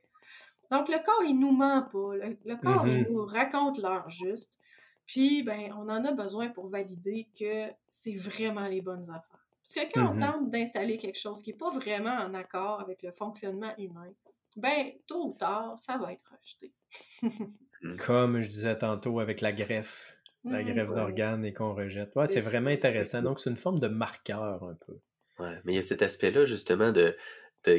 Donc, 0.72 0.90
le 0.90 1.04
corps, 1.04 1.24
il 1.26 1.40
nous 1.40 1.52
ment 1.52 1.82
pas. 1.84 2.16
Le, 2.16 2.56
corps, 2.56 2.88
il 2.88 3.04
mm-hmm. 3.04 3.12
nous 3.12 3.26
raconte 3.26 3.78
l'heure 3.78 4.10
juste. 4.10 4.60
Puis, 5.06 5.44
ben, 5.44 5.74
on 5.78 5.90
en 5.90 6.04
a 6.04 6.12
besoin 6.12 6.50
pour 6.50 6.68
valider 6.68 7.28
que 7.40 7.72
c'est 7.90 8.14
vraiment 8.14 8.68
les 8.68 8.82
bonnes 8.82 9.10
affaires. 9.10 9.46
Parce 9.64 9.74
que 9.74 9.94
quand 9.94 10.12
on 10.12 10.16
mm-hmm. 10.16 10.32
tente 10.32 10.50
d'installer 10.50 10.98
quelque 10.98 11.20
chose 11.20 11.42
qui 11.42 11.52
n'est 11.52 11.58
pas 11.58 11.70
vraiment 11.70 12.12
en 12.12 12.34
accord 12.34 12.82
avec 12.82 13.02
le 13.04 13.12
fonctionnement 13.12 13.74
humain, 13.78 14.12
ben, 14.58 14.92
tôt 15.06 15.28
ou 15.28 15.34
tard, 15.34 15.78
ça 15.78 15.98
va 15.98 16.12
être 16.12 16.32
rejeté. 16.42 16.74
Comme 18.06 18.42
je 18.42 18.48
disais 18.48 18.78
tantôt 18.78 19.20
avec 19.20 19.40
la 19.42 19.54
greffe 19.54 20.17
la 20.46 20.60
mmh, 20.60 20.64
grève 20.64 20.94
d'organes 20.94 21.46
et 21.46 21.54
qu'on 21.54 21.74
rejette. 21.74 22.16
Ouais, 22.16 22.28
c'est 22.28 22.40
vraiment 22.40 22.70
intéressant. 22.70 23.22
Donc, 23.22 23.40
c'est 23.40 23.50
une 23.50 23.58
forme 23.58 23.80
de 23.80 23.88
marqueur 23.88 24.64
un 24.64 24.78
peu. 24.86 24.94
Ouais, 25.40 25.60
mais 25.66 25.74
il 25.74 25.76
y 25.76 25.80
a 25.80 25.84
cet 25.84 26.02
aspect-là, 26.02 26.46
justement, 26.46 26.92
de, 26.92 27.16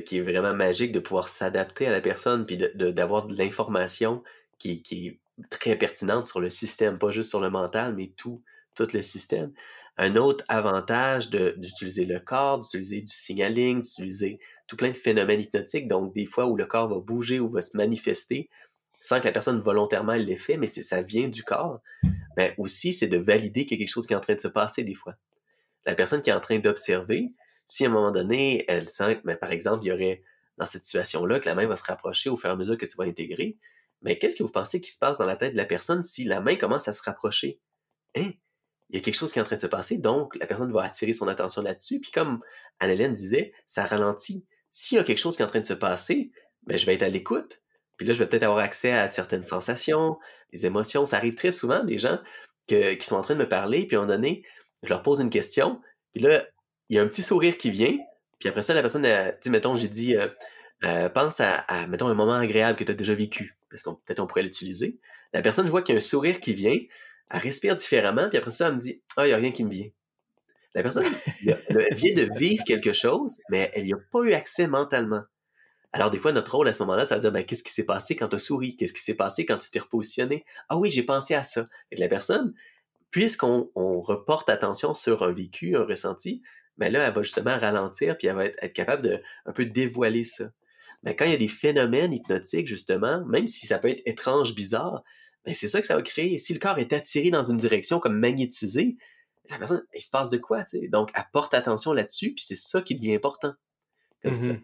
qui 0.05 0.19
est 0.19 0.23
vraiment 0.23 0.55
magique 0.55 0.93
de 0.93 1.01
pouvoir 1.01 1.29
s'adapter 1.29 1.87
à 1.87 1.91
la 1.91 2.01
personne 2.01 2.47
puis 2.47 2.59
d'avoir 2.75 3.27
de, 3.27 3.37
l'information 3.37 4.23
qui, 4.59 4.83
est 4.91 5.19
très 5.51 5.77
pertinente 5.77 6.27
sur 6.27 6.41
le 6.41 6.51
système, 6.51 6.99
pas 6.99 7.11
juste 7.11 7.31
sur 7.31 7.41
le 7.41 7.51
mental, 7.51 7.95
mais 7.97 8.13
tout, 8.17 8.43
tout 8.75 8.89
le 8.93 9.03
système. 9.03 9.53
Un 9.97 10.17
autre 10.17 10.45
avantage 10.49 11.31
d'utiliser 11.31 12.07
le 12.07 12.21
corps, 12.21 12.61
d'utiliser 12.61 13.01
du 13.01 13.13
signaling, 13.13 13.81
d'utiliser 13.81 14.39
tout 14.67 14.77
plein 14.77 14.91
de 14.91 14.97
phénomènes 14.97 15.41
hypnotiques, 15.41 15.89
donc 15.89 16.15
des 16.15 16.27
fois 16.27 16.47
où 16.47 16.57
le 16.57 16.67
corps 16.67 16.89
va 16.89 17.01
bouger 17.01 17.41
ou 17.41 17.49
va 17.49 17.61
se 17.61 17.77
manifester, 17.77 18.49
sans 19.01 19.21
que 19.21 19.25
la 19.25 19.33
personne 19.33 19.61
volontairement 19.61 20.15
l'ait 20.15 20.37
fait, 20.37 20.57
mais 20.57 20.67
ça 20.67 21.03
vient 21.03 21.29
du 21.29 21.43
corps, 21.43 21.81
mais 22.39 22.51
ben, 22.51 22.55
aussi, 22.59 22.93
c'est 22.93 23.09
de 23.09 23.17
valider 23.17 23.67
qu'il 23.67 23.77
y 23.77 23.81
a 23.81 23.85
quelque 23.85 23.93
chose 23.93 24.07
qui 24.07 24.13
est 24.13 24.17
en 24.17 24.21
train 24.21 24.37
de 24.37 24.41
se 24.41 24.47
passer 24.47 24.85
des 24.85 24.95
fois. 24.95 25.17
La 25.85 25.97
personne 25.97 26.23
qui 26.23 26.31
est 26.31 26.33
en 26.33 26.39
train 26.39 26.61
d'observer, 26.61 27.35
si 27.67 27.85
à 27.85 27.89
un 27.89 27.91
moment 27.91 28.13
donné, 28.13 28.65
elle 28.69 28.89
sent 28.89 29.17
que, 29.17 29.21
mais 29.25 29.35
par 29.35 29.51
exemple, 29.51 29.85
il 29.85 29.89
y 29.89 29.93
aurait 29.93 30.23
dans 30.57 30.65
cette 30.65 30.85
situation-là 30.85 31.41
que 31.41 31.47
la 31.47 31.57
main 31.57 31.67
va 31.67 31.75
se 31.75 31.83
rapprocher 31.83 32.31
au 32.31 32.37
fur 32.37 32.49
et 32.49 32.53
à 32.53 32.57
mesure 32.57 32.79
que 32.79 32.87
tu 32.87 32.97
vas 32.97 33.07
intégrer, 33.07 33.59
mais 34.03 34.21
qu'est-ce 34.21 34.37
que 34.37 34.45
vous 34.45 34.53
pensez 34.53 34.81
qui 34.81 34.93
se 34.93 34.99
passe 35.01 35.19
dans 35.19 35.27
la 35.27 35.35
tête 35.35 35.51
de 35.51 35.57
la 35.57 35.65
personne 35.65 36.05
si 36.05 36.23
la 36.23 36.41
main 36.41 36.55
commence 36.55 36.87
à 36.87 36.93
se 36.93 37.03
rapprocher? 37.03 37.61
Hein? 38.15 38.31
Il 38.91 38.97
y 38.97 38.99
a 39.01 39.03
quelque 39.03 39.17
chose 39.17 39.33
qui 39.33 39.41
est 39.41 39.43
en 39.43 39.45
train 39.45 39.57
de 39.57 39.61
se 39.61 39.67
passer, 39.67 39.99
donc 39.99 40.37
la 40.37 40.47
personne 40.47 40.73
va 40.73 40.85
attirer 40.85 41.15
son 41.15 41.27
attention 41.27 41.63
là-dessus. 41.63 41.99
Puis 41.99 42.13
comme 42.13 42.41
Anne-Hélène 42.79 43.15
disait, 43.15 43.53
ça 43.67 43.85
ralentit. 43.85 44.47
S'il 44.71 44.97
y 44.97 45.01
a 45.01 45.05
quelque 45.05 45.19
chose 45.19 45.35
qui 45.35 45.43
est 45.43 45.45
en 45.45 45.49
train 45.49 45.61
de 45.61 45.67
se 45.67 45.75
passer, 45.75 46.31
ben, 46.63 46.79
je 46.79 46.87
vais 46.87 46.95
être 46.95 47.03
à 47.03 47.09
l'écoute. 47.09 47.61
Puis 47.99 48.07
là, 48.07 48.15
je 48.15 48.19
vais 48.19 48.27
peut-être 48.27 48.45
avoir 48.45 48.61
accès 48.61 48.93
à 48.93 49.09
certaines 49.09 49.43
sensations, 49.43 50.19
des 50.53 50.65
émotions. 50.65 51.05
Ça 51.05 51.17
arrive 51.17 51.35
très 51.35 51.53
souvent, 51.53 51.85
des 51.85 51.99
gens 51.99 52.19
qui 52.67 52.97
sont 53.01 53.17
en 53.17 53.23
train 53.23 53.35
de 53.35 53.41
me 53.41 53.49
parler, 53.49 53.87
puis 53.87 53.97
à 53.97 54.01
un 54.01 54.03
moment 54.03 54.15
donné, 54.15 54.45
je 54.83 54.91
leur 54.91 55.03
pose 55.03 55.21
une 55.21 55.31
question, 55.31 55.81
puis 56.13 56.23
là, 56.23 56.47
il 56.89 56.97
y 56.97 56.99
a 56.99 57.03
un 57.03 57.09
petit 57.09 57.23
sourire 57.23 57.57
qui 57.57 57.71
vient, 57.71 57.97
puis 58.39 58.49
après 58.49 58.63
ça, 58.63 58.75
la 58.75 58.83
personne, 58.83 59.03
tu 59.03 59.09
sais, 59.09 59.51
mettons, 59.51 59.75
j'ai 59.77 59.89
dit, 59.89 60.15
euh, 60.15 60.29
euh, 60.85 61.09
pense 61.09 61.41
à, 61.41 61.65
mettons, 61.89 62.09
un 62.09 62.15
moment 62.15 62.35
agréable 62.35 62.79
que 62.79 62.85
tu 62.85 62.93
as 62.93 62.95
déjà 62.95 63.15
vécu, 63.15 63.59
parce 63.71 63.83
qu'on 63.83 63.95
peut-être 63.95 64.21
on 64.21 64.27
pourrait 64.27 64.43
l'utiliser. 64.43 65.01
La 65.33 65.43
personne 65.43 65.69
voit 65.69 65.83
qu'il 65.83 65.95
y 65.95 65.97
a 65.97 65.99
un 65.99 66.01
sourire 66.01 66.41
qui 66.41 66.55
vient, 66.55 66.77
elle 67.31 67.41
respire 67.41 67.75
différemment, 67.75 68.29
puis 68.29 68.39
après 68.39 68.51
ça, 68.51 68.69
elle 68.69 68.75
me 68.75 68.81
dit, 68.81 69.03
ah, 69.17 69.25
il 69.27 69.29
n'y 69.29 69.35
a 69.35 69.39
rien 69.39 69.51
qui 69.51 69.65
me 69.65 69.71
vient. 69.71 69.89
La 70.75 70.83
personne, 70.83 71.07
elle 71.47 71.95
vient 71.95 72.15
de 72.15 72.29
vivre 72.39 72.63
quelque 72.65 72.93
chose, 72.93 73.39
mais 73.51 73.71
elle 73.75 73.85
n'y 73.85 73.95
a 73.95 73.99
pas 74.13 74.21
eu 74.21 74.35
accès 74.35 74.67
mentalement. 74.67 75.25
Alors, 75.93 76.11
des 76.11 76.19
fois, 76.19 76.33
notre 76.33 76.55
rôle 76.55 76.69
à 76.69 76.73
ce 76.73 76.83
moment-là, 76.83 77.05
ça 77.05 77.15
va 77.15 77.21
dire, 77.21 77.33
ben, 77.33 77.45
qu'est-ce 77.45 77.63
qui 77.63 77.73
s'est 77.73 77.87
passé 77.87 78.15
quand 78.15 78.29
tu 78.29 78.37
as 78.37 78.39
souri? 78.39 78.77
Qu'est-ce 78.77 78.93
qui 78.93 79.01
s'est 79.01 79.17
passé 79.17 79.47
quand 79.47 79.57
tu 79.59 79.71
t'es 79.71 79.79
repositionné? 79.79 80.45
Ah 80.69 80.77
oui, 80.77 80.91
j'ai 80.91 81.03
pensé 81.03 81.35
à 81.35 81.43
ça. 81.43 81.65
Et 81.91 81.97
la 81.97 82.09
personne, 82.09 82.53
puisqu'on 83.11 83.71
reporte 83.75 84.51
attention 84.51 84.93
sur 84.95 85.23
un 85.23 85.33
vécu, 85.33 85.77
un 85.77 85.85
ressenti, 85.85 86.43
ben 86.77 86.93
là, 86.93 87.07
elle 87.07 87.15
va 87.15 87.23
justement 87.23 87.57
ralentir, 87.59 88.17
puis 88.19 88.29
elle 88.29 88.37
va 88.37 88.45
être, 88.47 88.73
capable 88.73 89.03
de 89.03 89.23
un 89.47 89.53
peu 89.53 89.65
dévoiler 89.65 90.25
ça. 90.25 90.51
Mais 91.03 91.17
quand 91.17 91.25
il 91.25 91.31
y 91.31 91.35
a 91.35 91.39
des 91.39 91.49
phénomènes 91.49 92.13
hypnotiques, 92.13 92.69
justement, 92.69 93.25
même 93.27 93.47
si 93.47 93.67
ça 93.67 93.79
peut 93.79 93.89
être 93.89 94.03
étrange, 94.05 94.55
bizarre, 94.55 95.03
ben 95.45 95.55
c'est 95.55 95.69
ça 95.69 95.81
que 95.81 95.87
ça 95.87 95.97
va 95.97 96.03
créer. 96.03 96.39
Si 96.39 96.53
le 96.53 96.61
corps 96.61 96.79
est 96.79 96.93
attiré 96.93 97.31
dans 97.31 97.45
une 97.45 97.57
direction 97.57 97.99
comme 97.99 98.19
magnétisé, 98.19 98.97
la 99.49 99.59
personne, 99.59 99.83
il 99.95 100.03
se 100.03 100.11
passe 100.11 100.29
de 100.29 100.37
quoi, 100.37 100.63
tu 100.65 100.79
sais? 100.79 100.89
Donc, 100.89 101.11
elle 101.15 101.25
porte 101.33 101.55
attention 101.55 101.93
là-dessus, 101.93 102.35
puis 102.35 102.45
c'est 102.45 102.57
ça 102.57 102.83
qui 102.83 102.95
devient 102.95 103.15
important. 103.15 103.55
Comme 104.23 104.35
ça. 104.35 104.55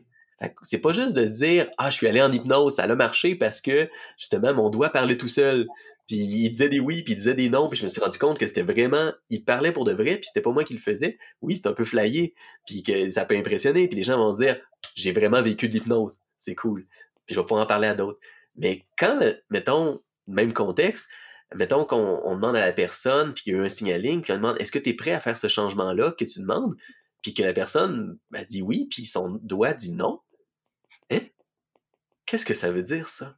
C'est 0.62 0.80
pas 0.80 0.92
juste 0.92 1.14
de 1.14 1.24
dire 1.24 1.70
Ah, 1.78 1.90
je 1.90 1.96
suis 1.96 2.06
allé 2.06 2.20
en 2.20 2.30
hypnose, 2.30 2.74
ça 2.74 2.84
a 2.84 2.94
marché 2.94 3.34
parce 3.34 3.60
que 3.60 3.88
justement 4.18 4.52
mon 4.52 4.70
doigt 4.70 4.90
parlait 4.90 5.16
tout 5.16 5.28
seul. 5.28 5.66
Puis 6.06 6.16
il 6.16 6.48
disait 6.50 6.68
des 6.68 6.80
oui, 6.80 7.02
puis 7.02 7.14
il 7.14 7.16
disait 7.16 7.34
des 7.34 7.48
non, 7.48 7.68
puis 7.68 7.78
je 7.78 7.84
me 7.84 7.88
suis 7.88 8.00
rendu 8.00 8.18
compte 8.18 8.38
que 8.38 8.46
c'était 8.46 8.62
vraiment, 8.62 9.12
il 9.30 9.42
parlait 9.42 9.72
pour 9.72 9.84
de 9.84 9.92
vrai, 9.92 10.16
puis 10.16 10.26
c'était 10.26 10.42
pas 10.42 10.52
moi 10.52 10.64
qui 10.64 10.74
le 10.74 10.78
faisais. 10.78 11.18
Oui, 11.40 11.56
c'est 11.56 11.66
un 11.66 11.72
peu 11.72 11.84
flyé, 11.84 12.34
puis 12.66 12.82
que 12.82 13.08
ça 13.08 13.24
peut 13.24 13.36
impressionner, 13.36 13.88
puis 13.88 13.96
les 13.96 14.02
gens 14.02 14.18
vont 14.18 14.32
se 14.32 14.42
dire 14.42 14.60
j'ai 14.94 15.12
vraiment 15.12 15.40
vécu 15.40 15.68
de 15.68 15.72
l'hypnose, 15.72 16.18
c'est 16.36 16.54
cool. 16.54 16.86
Puis 17.26 17.34
je 17.34 17.40
vais 17.40 17.44
pouvoir 17.44 17.64
en 17.64 17.66
parler 17.66 17.88
à 17.88 17.94
d'autres. 17.94 18.18
Mais 18.56 18.84
quand, 18.98 19.18
mettons, 19.50 20.00
même 20.26 20.52
contexte, 20.52 21.08
mettons 21.54 21.84
qu'on 21.84 22.34
demande 22.34 22.56
à 22.56 22.66
la 22.66 22.72
personne, 22.72 23.32
puis 23.32 23.44
il 23.46 23.52
y 23.52 23.56
a 23.56 23.60
eu 23.60 23.64
un 23.64 23.68
signaling, 23.68 24.20
puis 24.20 24.32
on 24.32 24.36
demande 24.36 24.56
est-ce 24.60 24.72
que 24.72 24.78
tu 24.78 24.90
es 24.90 24.94
prêt 24.94 25.12
à 25.12 25.20
faire 25.20 25.38
ce 25.38 25.48
changement-là 25.48 26.12
que 26.18 26.24
tu 26.24 26.40
demandes, 26.40 26.74
puis 27.22 27.32
que 27.32 27.42
la 27.42 27.52
personne 27.52 28.18
ben, 28.30 28.44
dit 28.44 28.62
oui, 28.62 28.88
puis 28.90 29.06
son 29.06 29.38
doigt 29.42 29.72
dit 29.72 29.92
non. 29.92 30.20
Hein? 31.10 31.20
Qu'est-ce 32.26 32.46
que 32.46 32.54
ça 32.54 32.70
veut 32.70 32.82
dire, 32.82 33.08
ça? 33.08 33.36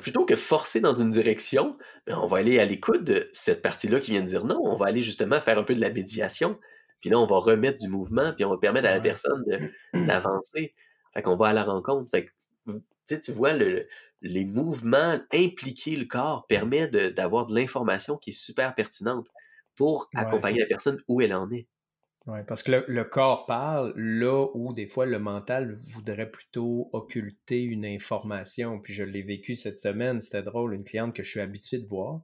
plutôt 0.00 0.24
que 0.24 0.34
forcer 0.34 0.80
dans 0.80 0.94
une 0.94 1.10
direction, 1.10 1.78
ben, 2.06 2.18
on 2.18 2.26
va 2.26 2.38
aller 2.38 2.58
à 2.58 2.64
l'écoute 2.64 3.04
de 3.04 3.30
cette 3.32 3.62
partie-là 3.62 4.00
qui 4.00 4.10
vient 4.10 4.22
de 4.22 4.26
dire 4.26 4.44
non. 4.44 4.60
On 4.64 4.76
va 4.76 4.86
aller 4.86 5.00
justement 5.00 5.40
faire 5.40 5.58
un 5.58 5.62
peu 5.62 5.76
de 5.76 5.80
la 5.80 5.90
médiation. 5.90 6.58
Puis 7.00 7.10
là, 7.10 7.20
on 7.20 7.26
va 7.26 7.36
remettre 7.36 7.78
du 7.78 7.88
mouvement, 7.88 8.32
puis 8.32 8.44
on 8.44 8.50
va 8.50 8.58
permettre 8.58 8.88
à 8.88 8.94
la 8.94 9.00
personne 9.00 9.44
d'avancer. 9.94 10.74
Fait 11.14 11.22
qu'on 11.22 11.36
va 11.36 11.48
à 11.48 11.52
la 11.52 11.62
rencontre. 11.62 12.10
Fait 12.10 12.26
que, 12.26 13.14
tu 13.14 13.32
vois, 13.32 13.52
le, 13.52 13.86
les 14.22 14.44
mouvements 14.44 15.20
impliquer 15.32 15.96
le 15.96 16.06
corps 16.06 16.46
permet 16.46 16.88
d'avoir 16.88 17.46
de, 17.46 17.54
l'information 17.54 18.16
qui 18.16 18.30
est 18.30 18.32
super 18.32 18.74
pertinente 18.74 19.28
pour 19.76 20.08
accompagner 20.14 20.60
la 20.60 20.66
personne 20.66 21.00
où 21.06 21.20
elle 21.20 21.34
en 21.34 21.50
est. 21.50 21.68
Oui, 22.26 22.38
parce 22.46 22.62
que 22.64 22.84
le, 22.86 23.04
corps 23.04 23.46
parle 23.46 23.92
là 23.96 24.48
où 24.54 24.72
des 24.72 24.88
fois 24.88 25.06
le 25.06 25.20
mental 25.20 25.76
voudrait 25.94 26.30
plutôt 26.30 26.90
occulter 26.92 27.62
une 27.62 27.86
information. 27.86 28.80
Puis 28.80 28.94
je 28.94 29.04
l'ai 29.04 29.22
vécu 29.22 29.54
cette 29.54 29.78
semaine, 29.78 30.20
c'était 30.20 30.42
drôle, 30.42 30.74
une 30.74 30.82
cliente 30.82 31.14
que 31.14 31.22
je 31.22 31.30
suis 31.30 31.40
habitué 31.40 31.78
de 31.78 31.86
voir 31.86 32.22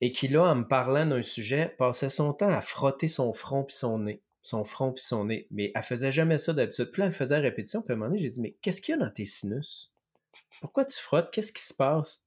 et 0.00 0.12
qui 0.12 0.28
là, 0.28 0.44
en 0.44 0.56
me 0.56 0.64
parlant 0.64 1.06
d'un 1.06 1.22
sujet, 1.22 1.74
passait 1.78 2.08
son 2.08 2.32
temps 2.32 2.50
à 2.50 2.60
frotter 2.60 3.08
son 3.08 3.32
front 3.32 3.64
puis 3.64 3.76
son 3.76 3.98
nez. 4.00 4.22
Son 4.42 4.62
front 4.62 4.92
puis 4.92 5.02
son 5.02 5.24
nez. 5.24 5.46
Mais 5.50 5.72
elle 5.74 5.82
faisait 5.82 6.12
jamais 6.12 6.38
ça 6.38 6.52
d'habitude. 6.52 6.90
Puis 6.92 7.00
là, 7.00 7.06
elle 7.06 7.12
faisait 7.12 7.38
répétition. 7.38 7.82
Puis 7.82 7.92
à 7.92 7.94
un 7.94 7.98
moment 7.98 8.10
donné, 8.10 8.20
j'ai 8.20 8.30
dit, 8.30 8.40
mais 8.40 8.56
qu'est-ce 8.62 8.80
qu'il 8.80 8.94
y 8.94 8.98
a 8.98 9.04
dans 9.04 9.10
tes 9.10 9.24
sinus? 9.24 9.94
Pourquoi 10.60 10.84
tu 10.84 10.98
frottes? 10.98 11.30
Qu'est-ce 11.32 11.52
qui 11.52 11.62
se 11.62 11.74
passe? 11.74 12.22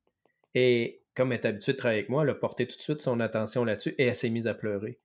Et 0.56 1.04
comme 1.16 1.32
elle 1.32 1.40
est 1.40 1.46
habituée 1.46 1.74
de 1.74 1.78
travailler 1.78 2.00
avec 2.00 2.10
moi, 2.10 2.24
elle 2.24 2.30
a 2.30 2.36
porté 2.36 2.68
tout 2.68 2.78
de 2.78 2.82
suite 2.82 3.02
son 3.02 3.20
attention 3.20 3.64
là-dessus 3.64 3.94
et 3.98 4.06
elle 4.06 4.16
s'est 4.16 4.30
mise 4.30 4.48
à 4.48 4.56
pleurer. 4.56 5.00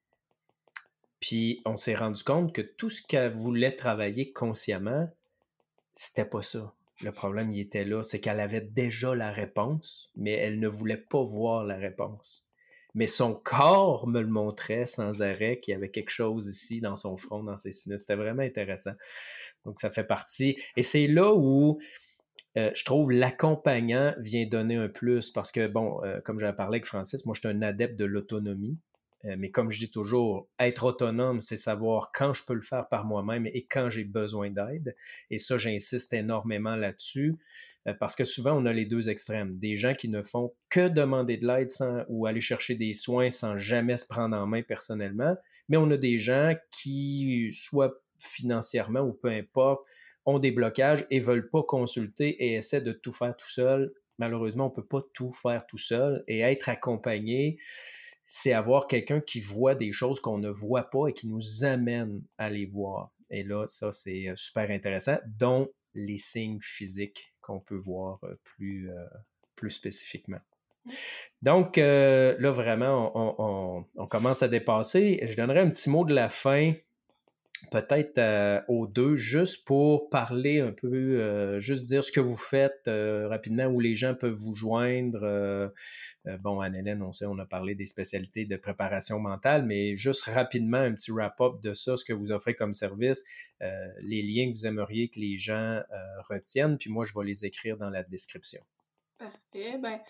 Puis 1.25 1.63
on 1.65 1.79
s'est 1.79 1.95
rendu 1.95 2.23
compte 2.23 2.55
que 2.55 2.61
tout 2.61 2.91
ce 2.91 3.01
qu'elle 3.01 3.33
voulait 3.33 3.75
travailler 3.75 4.31
consciemment, 4.31 5.09
c'était 5.95 6.27
pas 6.27 6.43
ça. 6.43 6.75
Le 7.01 7.13
problème, 7.13 7.51
il 7.51 7.61
était 7.61 7.87
là, 7.87 8.03
c'est 8.03 8.21
qu'elle 8.21 8.41
avait 8.41 8.61
déjà 8.61 9.15
la 9.15 9.33
réponse, 9.33 10.13
mais 10.17 10.33
elle 10.33 10.61
ne 10.61 10.69
voulait 10.69 10.99
pas 10.99 11.23
voir 11.23 11.65
la 11.65 11.77
réponse. 11.77 12.47
Mais 12.93 13.07
son 13.07 13.33
corps 13.35 14.07
me 14.07 14.21
le 14.21 14.27
montrait 14.27 14.85
sans 14.85 15.23
arrêt 15.23 15.61
qu'il 15.61 15.73
y 15.73 15.75
avait 15.75 15.89
quelque 15.89 16.11
chose 16.11 16.47
ici 16.47 16.83
dans 16.83 16.95
son 16.95 17.17
front, 17.17 17.43
dans 17.43 17.57
ses 17.57 17.73
sinus. 17.73 18.03
C'était 18.03 18.17
vraiment 18.17 18.43
intéressant. 18.43 18.93
Donc, 19.65 19.81
ça 19.81 19.91
fait 19.91 20.05
partie. 20.05 20.59
Et 20.77 20.83
c'est 20.83 21.07
là 21.07 21.33
où 21.33 21.81
euh, 22.59 22.71
je 22.75 22.85
trouve 22.85 23.11
l'accompagnant 23.11 24.15
vient 24.19 24.45
donner 24.45 24.77
un 24.77 24.89
plus 24.89 25.31
parce 25.31 25.53
que, 25.53 25.69
bon, 25.69 26.05
euh, 26.05 26.21
comme 26.21 26.39
j'avais 26.39 26.55
parlé 26.55 26.77
avec 26.77 26.85
Francis, 26.85 27.25
moi, 27.25 27.35
je 27.35 27.41
suis 27.41 27.49
un 27.49 27.63
adepte 27.63 27.97
de 27.97 28.05
l'autonomie. 28.05 28.77
Euh, 29.27 29.37
mais 29.39 29.51
comme 29.51 29.71
je 29.71 29.79
dis 29.79 29.91
toujours, 29.91 30.49
être 30.59 30.85
autonome, 30.85 31.41
c'est 31.41 31.57
savoir 31.57 32.11
quand 32.13 32.35
je 32.35 32.45
peux 32.45 32.55
le 32.55 32.61
faire 32.61 32.89
par 32.89 33.05
moi-même 33.05 33.47
et 33.47 33.65
quand 33.65 33.91
j'ai 33.91 34.05
besoin 34.05 34.51
d'aide. 34.51 34.95
Et 35.31 35.39
ça, 35.39 35.59
j'insiste 35.59 36.13
énormément 36.13 36.77
là-dessus 36.77 37.37
euh, 37.87 37.95
parce 37.99 38.15
que 38.15 38.25
souvent, 38.25 38.53
on 38.53 38.67
a 38.67 38.73
les 38.73 38.87
deux 38.87 39.09
extrêmes. 39.09 39.59
Des 39.59 39.77
gens 39.77 39.95
qui 39.95 40.09
ne 40.09 40.23
font 40.23 40.53
que 40.69 40.89
demander 40.89 41.37
de 41.37 41.47
l'aide 41.47 41.71
ou 42.09 42.27
aller 42.27 42.41
chercher 42.41 42.75
des 42.75 42.93
soins 42.93 43.31
sans 43.31 43.57
jamais 43.57 43.97
se 43.97 44.07
prendre 44.07 44.37
en 44.37 44.47
main 44.47 44.63
personnellement. 44.63 45.37
Mais 45.69 45.77
on 45.77 45.91
a 45.91 45.97
des 45.97 46.19
gens 46.19 46.55
qui, 46.71 47.51
soit 47.53 48.03
financièrement 48.19 49.01
ou 49.01 49.13
peu 49.13 49.29
importe, 49.29 49.87
ont 50.27 50.39
des 50.39 50.51
blocages 50.51 51.07
et 51.11 51.21
veulent 51.21 51.51
pas 51.51 51.63
consulter 51.63 52.31
et 52.45 52.55
essaient 52.55 52.81
de 52.81 52.93
tout 52.93 53.13
faire 53.13 53.37
tout 53.37 53.51
seul. 53.51 53.93
Malheureusement, 54.19 54.67
on 54.67 54.71
peut 54.71 54.85
pas 54.85 55.03
tout 55.13 55.31
faire 55.31 55.67
tout 55.67 55.79
seul 55.79 56.25
et 56.29 56.41
être 56.41 56.69
accompagné 56.69 57.59
c'est 58.25 58.55
avoir 58.55 58.87
quelqu'un 58.87 59.21
qui 59.21 59.41
voit 59.41 59.75
des 59.75 59.93
choses 59.93 60.21
qu'on 60.21 60.39
ne 60.39 60.49
voit 60.49 60.91
pas 60.91 61.09
et 61.09 61.13
qui 61.13 61.29
nous 61.29 61.65
amène 61.65 62.23
à 62.39 62.49
les 62.49 62.67
voir. 62.67 63.13
Et 63.31 63.43
là, 63.43 63.67
ça, 63.67 63.93
c'est 63.93 64.29
euh, 64.29 64.37
super 64.37 64.71
intéressant, 64.71 65.19
dont 65.27 65.69
les 65.95 66.19
signes 66.19 66.61
physiques 66.61 67.35
qu'on 67.41 67.61
peut 67.61 67.77
voir 67.77 68.19
euh, 68.25 68.35
plus, 68.43 68.91
euh, 68.91 69.05
plus 69.55 69.71
spécifiquement. 69.71 70.41
Donc, 71.41 71.77
là, 71.79 72.51
vraiment, 72.51 73.11
on, 73.97 74.07
commence 74.07 74.43
à 74.43 74.49
dépasser. 74.49 75.19
Je 75.23 75.35
donnerai 75.35 75.61
un 75.61 75.71
petit 75.71 75.89
mot 75.89 76.05
de 76.05 76.13
la 76.13 76.29
fin 76.29 76.75
peut-être 77.70 78.19
euh, 78.19 78.61
aux 78.69 78.86
deux, 78.86 79.16
juste 79.16 79.65
pour 79.65 80.09
parler 80.09 80.61
un 80.61 80.73
peu, 80.73 81.20
euh, 81.20 81.59
juste 81.59 81.86
dire 81.86 82.03
ce 82.03 82.12
que 82.12 82.20
vous 82.20 82.36
faites 82.36 82.89
euh, 82.89 83.28
rapidement, 83.28 83.66
où 83.66 83.81
les 83.81 83.95
gens 83.95 84.15
peuvent 84.15 84.35
vous 84.35 84.55
joindre. 84.55 85.73
bon, 86.41 86.61
Anne-Hélène, 86.61 87.03
on 87.03 87.12
sait, 87.12 87.27
on 87.27 87.39
a 87.39 87.47
parlé 87.47 87.74
des 87.74 87.86
spécialités 87.86 88.45
de 88.45 88.57
préparation 88.57 89.19
mentale, 89.19 89.65
mais 89.65 89.97
juste 89.97 90.23
rapidement, 90.24 90.78
un 90.78 90.95
petit 90.95 91.11
wrap-up 91.11 91.61
de 91.61 91.74
ça, 91.74 91.97
ce 91.97 92.05
que 92.05 92.12
vous 92.12 92.32
offrez 92.32 92.55
comme 92.55 92.74
service, 92.74 93.24
les 93.61 94.23
liens 94.23 94.51
que 94.51 94.57
vous 94.57 94.66
aimeriez 94.66 95.09
que 95.09 95.20
les 95.20 95.36
gens 95.36 95.81
retiennent, 96.28 96.78
puis 96.78 96.91
moi, 96.91 97.05
je 97.05 97.12
vais 97.19 97.24
les 97.24 97.45
écrire 97.45 97.77
dans 97.77 97.91
la 97.91 98.03
description. 98.03 98.61
Parfait. 99.19 99.78
Ben, 99.78 100.01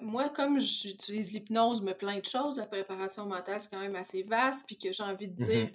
moi, 0.00 0.28
comme 0.30 0.60
j'utilise 0.60 1.32
l'hypnose, 1.32 1.82
mais 1.82 1.94
plein 1.94 2.18
de 2.18 2.24
choses, 2.24 2.58
la 2.58 2.66
préparation 2.66 3.26
mentale, 3.26 3.60
c'est 3.60 3.70
quand 3.70 3.80
même 3.80 3.96
assez 3.96 4.22
vaste, 4.22 4.66
puis 4.66 4.78
que 4.78 4.92
j'ai 4.92 5.02
envie 5.02 5.28
de 5.28 5.36
dire, 5.36 5.66
mm-hmm. 5.66 5.72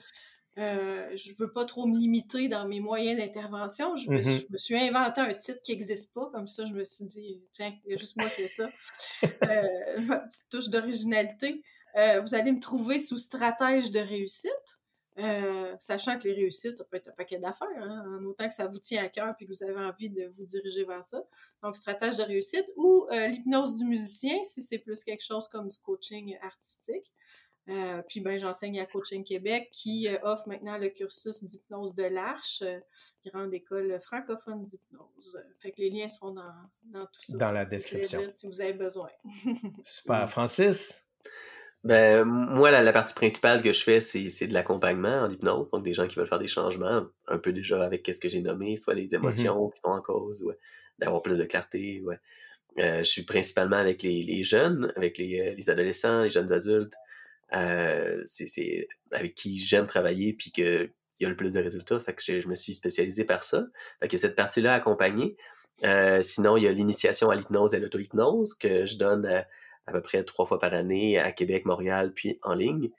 Euh, 0.57 1.15
je 1.15 1.33
veux 1.37 1.51
pas 1.51 1.65
trop 1.65 1.85
me 1.85 1.97
limiter 1.97 2.47
dans 2.47 2.67
mes 2.67 2.79
moyens 2.79 3.19
d'intervention. 3.19 3.95
Je, 3.95 4.09
me 4.09 4.19
mm-hmm. 4.19 4.57
suis 4.57 4.75
inventé 4.75 5.21
un 5.21 5.33
titre 5.33 5.61
qui 5.61 5.71
n'existe 5.71 6.13
pas. 6.13 6.29
Comme 6.33 6.47
ça, 6.47 6.65
je 6.65 6.73
me 6.73 6.83
suis 6.83 7.05
dit, 7.05 7.43
tiens, 7.51 7.73
il 7.85 7.91
y 7.91 7.93
a 7.93 7.97
juste 7.97 8.17
moi 8.17 8.29
qui 8.29 8.41
ai 8.41 8.47
ça. 8.47 8.69
euh, 9.23 10.01
ma 10.01 10.19
petite 10.19 10.49
touche 10.49 10.69
d'originalité. 10.69 11.61
Euh, 11.95 12.21
vous 12.21 12.33
allez 12.33 12.51
me 12.51 12.59
trouver 12.59 12.97
sous 12.97 13.17
stratège 13.17 13.91
de 13.91 13.99
réussite. 13.99 14.51
Euh, 15.19 15.75
sachant 15.79 16.17
que 16.19 16.27
les 16.27 16.33
réussites, 16.33 16.77
ça 16.77 16.85
peut 16.85 16.97
être 16.97 17.07
un 17.07 17.13
paquet 17.13 17.39
d'affaires, 17.39 17.67
hein, 17.79 18.03
en 18.19 18.23
autant 18.25 18.47
que 18.47 18.53
ça 18.53 18.67
vous 18.67 18.77
tient 18.77 19.03
à 19.03 19.09
cœur 19.09 19.33
et 19.39 19.45
que 19.45 19.49
vous 19.51 19.63
avez 19.63 19.79
envie 19.79 20.11
de 20.11 20.27
vous 20.27 20.45
diriger 20.45 20.85
vers 20.85 21.03
ça. 21.03 21.23
Donc, 21.63 21.75
stratège 21.75 22.17
de 22.17 22.23
réussite 22.23 22.69
ou 22.77 23.07
l'hypnose 23.11 23.77
du 23.77 23.85
musicien, 23.85 24.43
si 24.43 24.61
c'est 24.61 24.77
plus 24.77 25.03
quelque 25.03 25.23
chose 25.23 25.47
comme 25.47 25.69
du 25.69 25.77
coaching 25.79 26.37
artistique. 26.43 27.11
Euh, 27.69 28.01
puis 28.07 28.21
ben, 28.21 28.39
j'enseigne 28.39 28.79
à 28.79 28.85
Coaching 28.85 29.25
Québec 29.25 29.69
qui 29.73 30.07
euh, 30.07 30.17
offre 30.23 30.47
maintenant 30.47 30.77
le 30.77 30.87
cursus 30.89 31.43
d'hypnose 31.43 31.95
de 31.95 32.03
l'Arche, 32.03 32.61
euh, 32.61 32.79
grande 33.25 33.53
école 33.53 33.99
francophone 33.99 34.63
d'hypnose. 34.63 35.37
Fait 35.59 35.71
que 35.71 35.81
les 35.81 35.89
liens 35.89 36.07
seront 36.07 36.31
dans, 36.31 36.53
dans 36.85 37.05
tout 37.07 37.21
ça. 37.21 37.37
Dans 37.37 37.51
la 37.51 37.65
description. 37.65 38.21
Si 38.31 38.47
vous 38.47 38.61
avez 38.61 38.73
besoin. 38.73 39.09
Super. 39.83 40.29
Francis? 40.29 41.03
Ben, 41.83 42.23
moi, 42.23 42.71
la, 42.71 42.93
partie 42.93 43.13
principale 43.13 43.61
que 43.61 43.73
je 43.73 43.83
fais, 43.83 43.99
c'est 43.99 44.47
de 44.47 44.53
l'accompagnement 44.53 45.23
en 45.23 45.29
hypnose. 45.29 45.69
Donc, 45.71 45.83
des 45.83 45.93
gens 45.93 46.07
qui 46.07 46.15
veulent 46.15 46.27
faire 46.27 46.39
des 46.39 46.47
changements, 46.47 47.05
un 47.27 47.37
peu 47.37 47.51
déjà 47.51 47.83
avec 47.83 48.07
ce 48.07 48.19
que 48.19 48.29
j'ai 48.29 48.41
nommé, 48.41 48.77
soit 48.77 48.93
les 48.93 49.07
mm-hmm. 49.07 49.15
émotions 49.15 49.69
qui 49.69 49.81
sont 49.81 49.91
en 49.91 50.01
cause, 50.01 50.41
ou 50.43 50.51
d'avoir 50.99 51.21
plus 51.21 51.37
de 51.37 51.45
clarté. 51.45 52.01
Ouais. 52.01 52.19
je 52.77 53.03
suis 53.03 53.23
principalement 53.23 53.77
avec 53.77 54.03
les, 54.03 54.23
les 54.23 54.43
jeunes, 54.43 54.91
avec 54.95 55.17
les, 55.17 55.53
les, 55.55 55.69
adolescents, 55.69 56.23
les 56.23 56.29
jeunes 56.29 56.51
adultes, 56.51 56.95
euh, 57.53 58.21
c'est 58.25 58.87
avec 59.11 59.35
qui 59.35 59.57
j'aime 59.57 59.87
travailler 59.87 60.33
puis 60.33 60.51
qu'il 60.51 60.91
y 61.19 61.25
a 61.25 61.29
le 61.29 61.35
plus 61.35 61.53
de 61.53 61.61
résultats. 61.61 61.99
Fait 61.99 62.13
que 62.13 62.21
je, 62.21 62.47
me 62.47 62.55
suis 62.55 62.73
spécialisé 62.73 63.23
par 63.25 63.43
ça. 63.43 63.65
Fait 64.01 64.07
que 64.07 64.17
cette 64.17 64.35
partie-là 64.35 64.73
accompagnée. 64.73 65.37
Euh, 65.83 66.21
sinon, 66.21 66.57
il 66.57 66.63
y 66.63 66.67
a 66.67 66.71
l'initiation 66.71 67.29
à 67.29 67.35
l'hypnose 67.35 67.73
et 67.73 67.79
l'auto-hypnose 67.79 68.55
que 68.55 68.85
je 68.85 68.97
donne 68.97 69.25
à, 69.25 69.91
peu 69.91 70.01
près 70.01 70.23
trois 70.23 70.45
fois 70.45 70.59
par 70.59 70.73
année 70.73 71.17
à 71.17 71.31
Québec, 71.31 71.65
Montréal, 71.65 72.13
puis 72.13 72.39
en 72.41 72.55
ligne. 72.55 72.89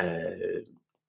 Euh, 0.00 0.62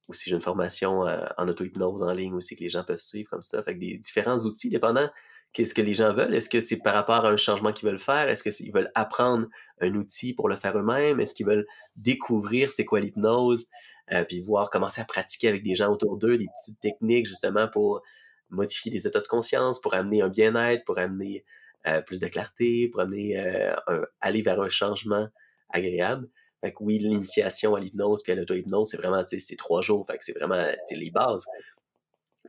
aussi, 0.10 0.30
j'ai 0.30 0.36
une 0.36 0.42
formation 0.42 1.08
euh, 1.08 1.26
en 1.38 1.48
auto-hypnose 1.48 2.04
en 2.04 2.14
ligne 2.14 2.34
aussi 2.34 2.56
que 2.56 2.64
les 2.64 2.70
gens 2.70 2.84
peuvent 2.84 3.00
suivre 3.00 3.30
comme 3.30 3.42
ça. 3.42 3.64
Fait 3.64 3.74
que 3.76 3.80
des 3.80 3.98
différents 3.98 4.40
outils, 4.40 4.70
dépendant 4.70 5.10
qu'est-ce 5.54 5.74
que 5.74 5.82
les 5.82 5.94
gens 5.94 6.14
veulent? 6.14 6.34
Est-ce 6.34 6.50
que 6.50 6.60
c'est 6.60 6.78
par 6.78 6.94
rapport 6.94 7.26
à 7.26 7.30
un 7.30 7.38
changement 7.38 7.72
qu'ils 7.72 7.88
veulent 7.88 8.00
faire? 8.00 8.28
Est-ce 8.28 8.44
qu'ils 8.44 8.74
veulent 8.74 8.92
apprendre 8.96 9.48
un 9.80 9.94
outil 9.96 10.34
pour 10.34 10.50
le 10.50 10.56
faire 10.56 10.78
eux-mêmes? 10.78 11.20
Est-ce 11.20 11.36
qu'ils 11.36 11.46
veulent 11.46 11.68
découvrir 11.96 12.72
c'est 12.72 12.86
quoi 12.86 13.00
l'hypnose? 13.00 13.68
Euh, 14.12 14.26
puis 14.26 14.42
voir 14.42 14.70
commencer 14.70 15.02
à 15.02 15.06
pratiquer 15.06 15.48
avec 15.48 15.64
des 15.64 15.76
gens 15.76 15.90
autour 15.90 16.18
d'eux, 16.18 16.38
des 16.38 16.48
petites 16.60 16.80
techniques 16.82 17.26
justement 17.26 17.70
pour 17.70 18.02
modifier 18.50 18.92
les 18.92 19.08
états 19.08 19.22
de 19.22 19.28
conscience, 19.28 19.80
pour 19.80 19.94
amener 19.94 20.22
un 20.22 20.28
bien-être, 20.28 20.84
pour 20.84 20.98
amener 20.98 21.46
euh, 21.88 22.02
plus 22.02 22.20
de 22.20 22.28
clarté, 22.28 22.90
pour 22.90 23.02
amener 23.02 23.40
euh, 23.40 24.06
aller 24.20 24.42
vers 24.42 24.60
un 24.60 24.70
changement 24.70 25.28
agréable? 25.70 26.28
Fait 26.62 26.72
que 26.72 26.78
oui, 26.82 26.98
l'initiation 26.98 27.76
à 27.76 27.80
l'hypnose 27.80 28.24
puis 28.24 28.32
à 28.32 28.36
l'auto-hypnose, 28.36 28.90
c'est 28.90 28.98
vraiment, 28.98 29.24
c'est 29.26 29.58
trois 29.58 29.82
jours. 29.82 30.06
Fait 30.08 30.18
que 30.18 30.24
c'est 30.24 30.38
vraiment, 30.38 30.64
c'est 30.88 30.96
les 30.96 31.12
bases. 31.12 31.46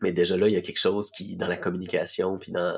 Mais 0.02 0.12
déjà 0.12 0.36
là, 0.36 0.48
il 0.48 0.54
y 0.54 0.56
a 0.56 0.62
quelque 0.62 0.78
chose 0.78 1.10
qui, 1.10 1.36
dans 1.36 1.48
la 1.48 1.56
communication, 1.56 2.38
puis 2.38 2.52
dans, 2.52 2.76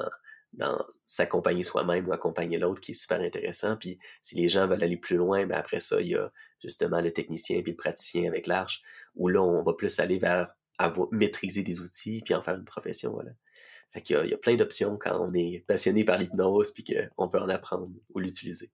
dans 0.52 0.84
s'accompagner 1.05 1.62
soi-même 1.62 2.09
ou 2.09 2.12
accompagner 2.12 2.59
l'autre 2.59 2.80
qui 2.80 2.93
est 2.93 2.94
super 2.94 3.20
intéressant. 3.20 3.76
Puis 3.76 3.98
si 4.22 4.36
les 4.36 4.48
gens 4.48 4.66
veulent 4.66 4.82
aller 4.82 4.97
plus 4.97 5.16
loin, 5.16 5.47
ben 5.47 5.56
après 5.56 5.80
ça, 5.80 6.01
il 6.01 6.09
y 6.09 6.14
a 6.16 6.30
justement 6.62 7.01
le 7.01 7.12
technicien 7.12 7.62
puis 7.62 7.72
le 7.72 7.76
praticien 7.76 8.26
avec 8.28 8.47
l'arche, 8.47 8.82
où 9.14 9.28
là, 9.28 9.43
on 9.43 9.62
va 9.62 9.74
plus 9.74 9.98
aller 10.01 10.18
vers 10.18 10.47
maîtriser 11.10 11.62
des 11.62 11.80
outils 11.80 12.22
puis 12.24 12.34
en 12.34 12.43
faire 12.43 12.56
une 12.56 12.64
profession. 12.64 13.12
Voilà. 13.12 13.30
Fait 13.93 14.02
qu'il 14.02 14.24
y 14.26 14.28
y 14.28 14.34
a 14.34 14.38
plein 14.38 14.56
d'options 14.56 14.98
quand 14.98 15.18
on 15.20 15.32
est 15.32 15.64
passionné 15.66 16.05
par 16.05 16.18
l'hypnose 16.18 16.72
puis 16.72 16.84
qu'on 16.84 17.28
peut 17.28 17.38
en 17.38 17.48
apprendre 17.48 17.88
ou 18.14 18.18
l'utiliser. 18.18 18.70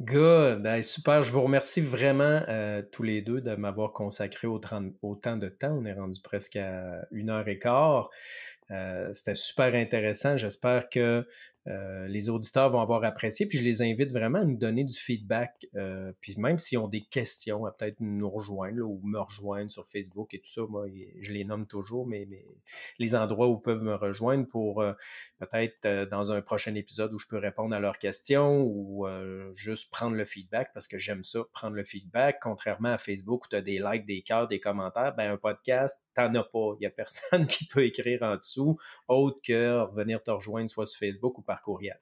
Good. 0.00 0.82
super. 0.84 1.22
Je 1.22 1.32
vous 1.32 1.42
remercie 1.42 1.80
vraiment 1.80 2.42
euh, 2.48 2.82
tous 2.92 3.02
les 3.02 3.20
deux 3.20 3.40
de 3.40 3.56
m'avoir 3.56 3.92
consacré 3.92 4.46
autant, 4.46 4.80
de 4.80 5.48
temps. 5.48 5.72
On 5.72 5.84
est 5.84 5.92
rendu 5.92 6.20
presque 6.22 6.54
à 6.56 7.04
une 7.10 7.30
heure 7.30 7.48
et 7.48 7.58
quart. 7.58 8.08
Euh, 8.70 9.12
c'était 9.12 9.34
super 9.34 9.74
intéressant. 9.74 10.36
J'espère 10.36 10.88
que 10.88 11.26
euh, 11.68 12.08
les 12.08 12.30
auditeurs 12.30 12.70
vont 12.70 12.80
avoir 12.80 13.04
apprécié. 13.04 13.46
Puis 13.46 13.58
je 13.58 13.64
les 13.64 13.82
invite 13.82 14.10
vraiment 14.10 14.40
à 14.40 14.44
nous 14.44 14.56
donner 14.56 14.84
du 14.84 14.94
feedback. 14.94 15.66
Euh, 15.74 16.12
puis 16.20 16.34
même 16.38 16.58
s'ils 16.58 16.78
ont 16.78 16.88
des 16.88 17.04
questions, 17.04 17.66
à 17.66 17.72
peut-être 17.72 18.00
nous 18.00 18.30
rejoindre 18.30 18.82
ou 18.82 19.00
me 19.04 19.18
rejoindre 19.18 19.70
sur 19.70 19.86
Facebook 19.86 20.32
et 20.34 20.40
tout 20.40 20.48
ça. 20.48 20.62
Moi, 20.68 20.86
je 21.20 21.32
les 21.32 21.44
nomme 21.44 21.66
toujours, 21.66 22.06
mais, 22.06 22.26
les 22.98 23.14
endroits 23.14 23.48
où 23.48 23.56
ils 23.58 23.62
peuvent 23.62 23.82
me 23.82 23.94
rejoindre 23.94 24.46
pour 24.46 24.80
euh, 24.80 24.92
peut-être 25.38 26.08
dans 26.10 26.32
un 26.32 26.40
prochain 26.40 26.74
épisode 26.74 27.12
où 27.12 27.18
je 27.18 27.26
peux 27.28 27.38
répondre 27.38 27.74
à 27.74 27.80
leurs 27.80 27.98
questions 27.98 28.62
ou 28.62 29.06
juste 29.54 29.90
prendre 29.90 30.16
le 30.16 30.24
feedback 30.24 30.70
parce 30.72 30.88
que 30.88 30.98
j'aime 30.98 31.22
ça, 31.22 31.40
prendre 31.52 31.74
le 31.76 31.84
feedback. 31.84 32.38
Contrairement 32.42 32.92
à 32.92 32.98
Facebook 32.98 33.44
où 33.44 33.48
tu 33.48 33.56
as 33.56 33.60
des 33.60 33.78
likes, 33.78 34.06
des 34.06 34.22
cœurs, 34.22 34.48
des 34.48 34.60
commentaires, 34.60 35.14
ben 35.16 35.32
un 35.32 35.36
podcast, 35.36 36.04
t'en 36.14 36.34
as 36.34 36.44
pas. 36.44 36.74
Il 36.76 36.80
n'y 36.80 36.86
a 36.86 36.90
personne 36.90 37.46
qui 37.48 37.66
peut 37.66 37.84
écrire 37.84 38.22
en 38.22 38.36
dessous 38.36 38.78
autre 39.06 39.38
que 39.44 39.80
revenir 39.82 40.22
te 40.22 40.30
rejoindre 40.30 40.70
soit 40.70 40.86
sur 40.86 40.98
Facebook 40.98 41.38
ou 41.38 41.42
par 41.42 41.57
courriel. 41.62 42.00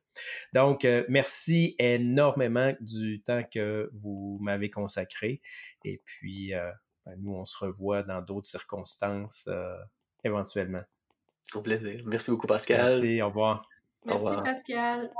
Donc, 0.52 0.84
euh, 0.84 1.04
merci 1.08 1.74
énormément 1.78 2.72
du 2.80 3.22
temps 3.22 3.42
que 3.52 3.90
vous 3.92 4.38
m'avez 4.40 4.70
consacré. 4.70 5.40
Et 5.84 6.00
puis, 6.04 6.54
euh, 6.54 6.70
ben, 7.04 7.16
nous, 7.18 7.34
on 7.34 7.44
se 7.44 7.56
revoit 7.58 8.02
dans 8.02 8.22
d'autres 8.22 8.48
circonstances 8.48 9.48
euh, 9.48 9.76
éventuellement. 10.24 10.82
Au 11.54 11.60
plaisir. 11.60 12.00
Merci 12.06 12.30
beaucoup, 12.30 12.46
Pascal. 12.46 12.86
Merci, 12.86 13.22
au 13.22 13.28
revoir. 13.28 13.68
Merci, 14.04 14.36
Pascal. 14.44 15.10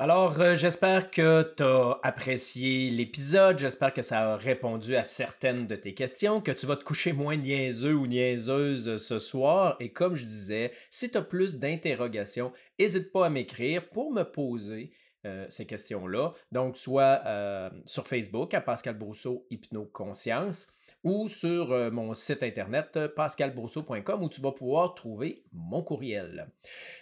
Alors, 0.00 0.40
euh, 0.40 0.56
j'espère 0.56 1.08
que 1.12 1.54
tu 1.56 1.62
as 1.62 2.00
apprécié 2.02 2.90
l'épisode, 2.90 3.60
j'espère 3.60 3.94
que 3.94 4.02
ça 4.02 4.32
a 4.32 4.36
répondu 4.36 4.96
à 4.96 5.04
certaines 5.04 5.68
de 5.68 5.76
tes 5.76 5.94
questions, 5.94 6.40
que 6.40 6.50
tu 6.50 6.66
vas 6.66 6.74
te 6.74 6.82
coucher 6.82 7.12
moins 7.12 7.36
niaiseux 7.36 7.94
ou 7.94 8.08
niaiseuse 8.08 8.96
ce 8.96 9.20
soir. 9.20 9.76
Et 9.78 9.92
comme 9.92 10.16
je 10.16 10.24
disais, 10.24 10.72
si 10.90 11.12
tu 11.12 11.16
as 11.16 11.22
plus 11.22 11.60
d'interrogations, 11.60 12.52
n'hésite 12.76 13.12
pas 13.12 13.26
à 13.26 13.30
m'écrire 13.30 13.88
pour 13.90 14.12
me 14.12 14.24
poser 14.24 14.90
euh, 15.26 15.46
ces 15.48 15.64
questions-là. 15.64 16.32
Donc, 16.50 16.76
soit 16.76 17.22
euh, 17.26 17.70
sur 17.86 18.08
Facebook 18.08 18.52
à 18.52 18.60
Pascal 18.60 18.98
Brousseau 18.98 19.46
Hypnoconscience 19.50 20.66
ou 21.04 21.28
sur 21.28 21.70
euh, 21.70 21.90
mon 21.90 22.14
site 22.14 22.42
internet 22.42 22.96
euh, 22.96 23.08
pascalbrousseau.com 23.08 24.22
où 24.22 24.28
tu 24.28 24.40
vas 24.40 24.52
pouvoir 24.52 24.94
trouver 24.94 25.44
mon 25.52 25.82
courriel. 25.82 26.48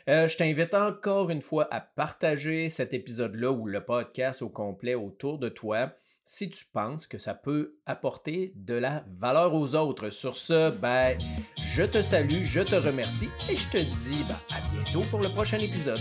Euh, 0.09 0.29
je 0.29 0.37
t'invite 0.37 0.75
encore 0.75 1.31
une 1.31 1.41
fois 1.41 1.69
à 1.71 1.81
partager 1.81 2.69
cet 2.69 2.93
épisode-là 2.93 3.51
ou 3.53 3.67
le 3.67 3.83
podcast 3.83 4.43
au 4.43 4.49
complet 4.49 4.95
autour 4.95 5.39
de 5.39 5.49
toi 5.49 5.93
si 6.25 6.51
tu 6.51 6.65
penses 6.73 7.07
que 7.07 7.19
ça 7.19 7.35
peut 7.35 7.75
apporter 7.85 8.53
de 8.57 8.75
la 8.75 9.05
valeur 9.19 9.55
aux 9.55 9.75
autres. 9.75 10.11
Sur 10.11 10.37
ce, 10.37 10.71
ben, 10.79 11.19
je 11.57 11.83
te 11.83 12.03
salue, 12.03 12.43
je 12.43 12.61
te 12.61 12.77
remercie 12.77 13.29
et 13.51 13.57
je 13.57 13.69
te 13.69 13.79
dis 13.79 14.25
ben, 14.29 14.37
à 14.57 14.61
bientôt 14.71 15.03
pour 15.11 15.21
le 15.21 15.29
prochain 15.29 15.59
épisode. 15.59 16.01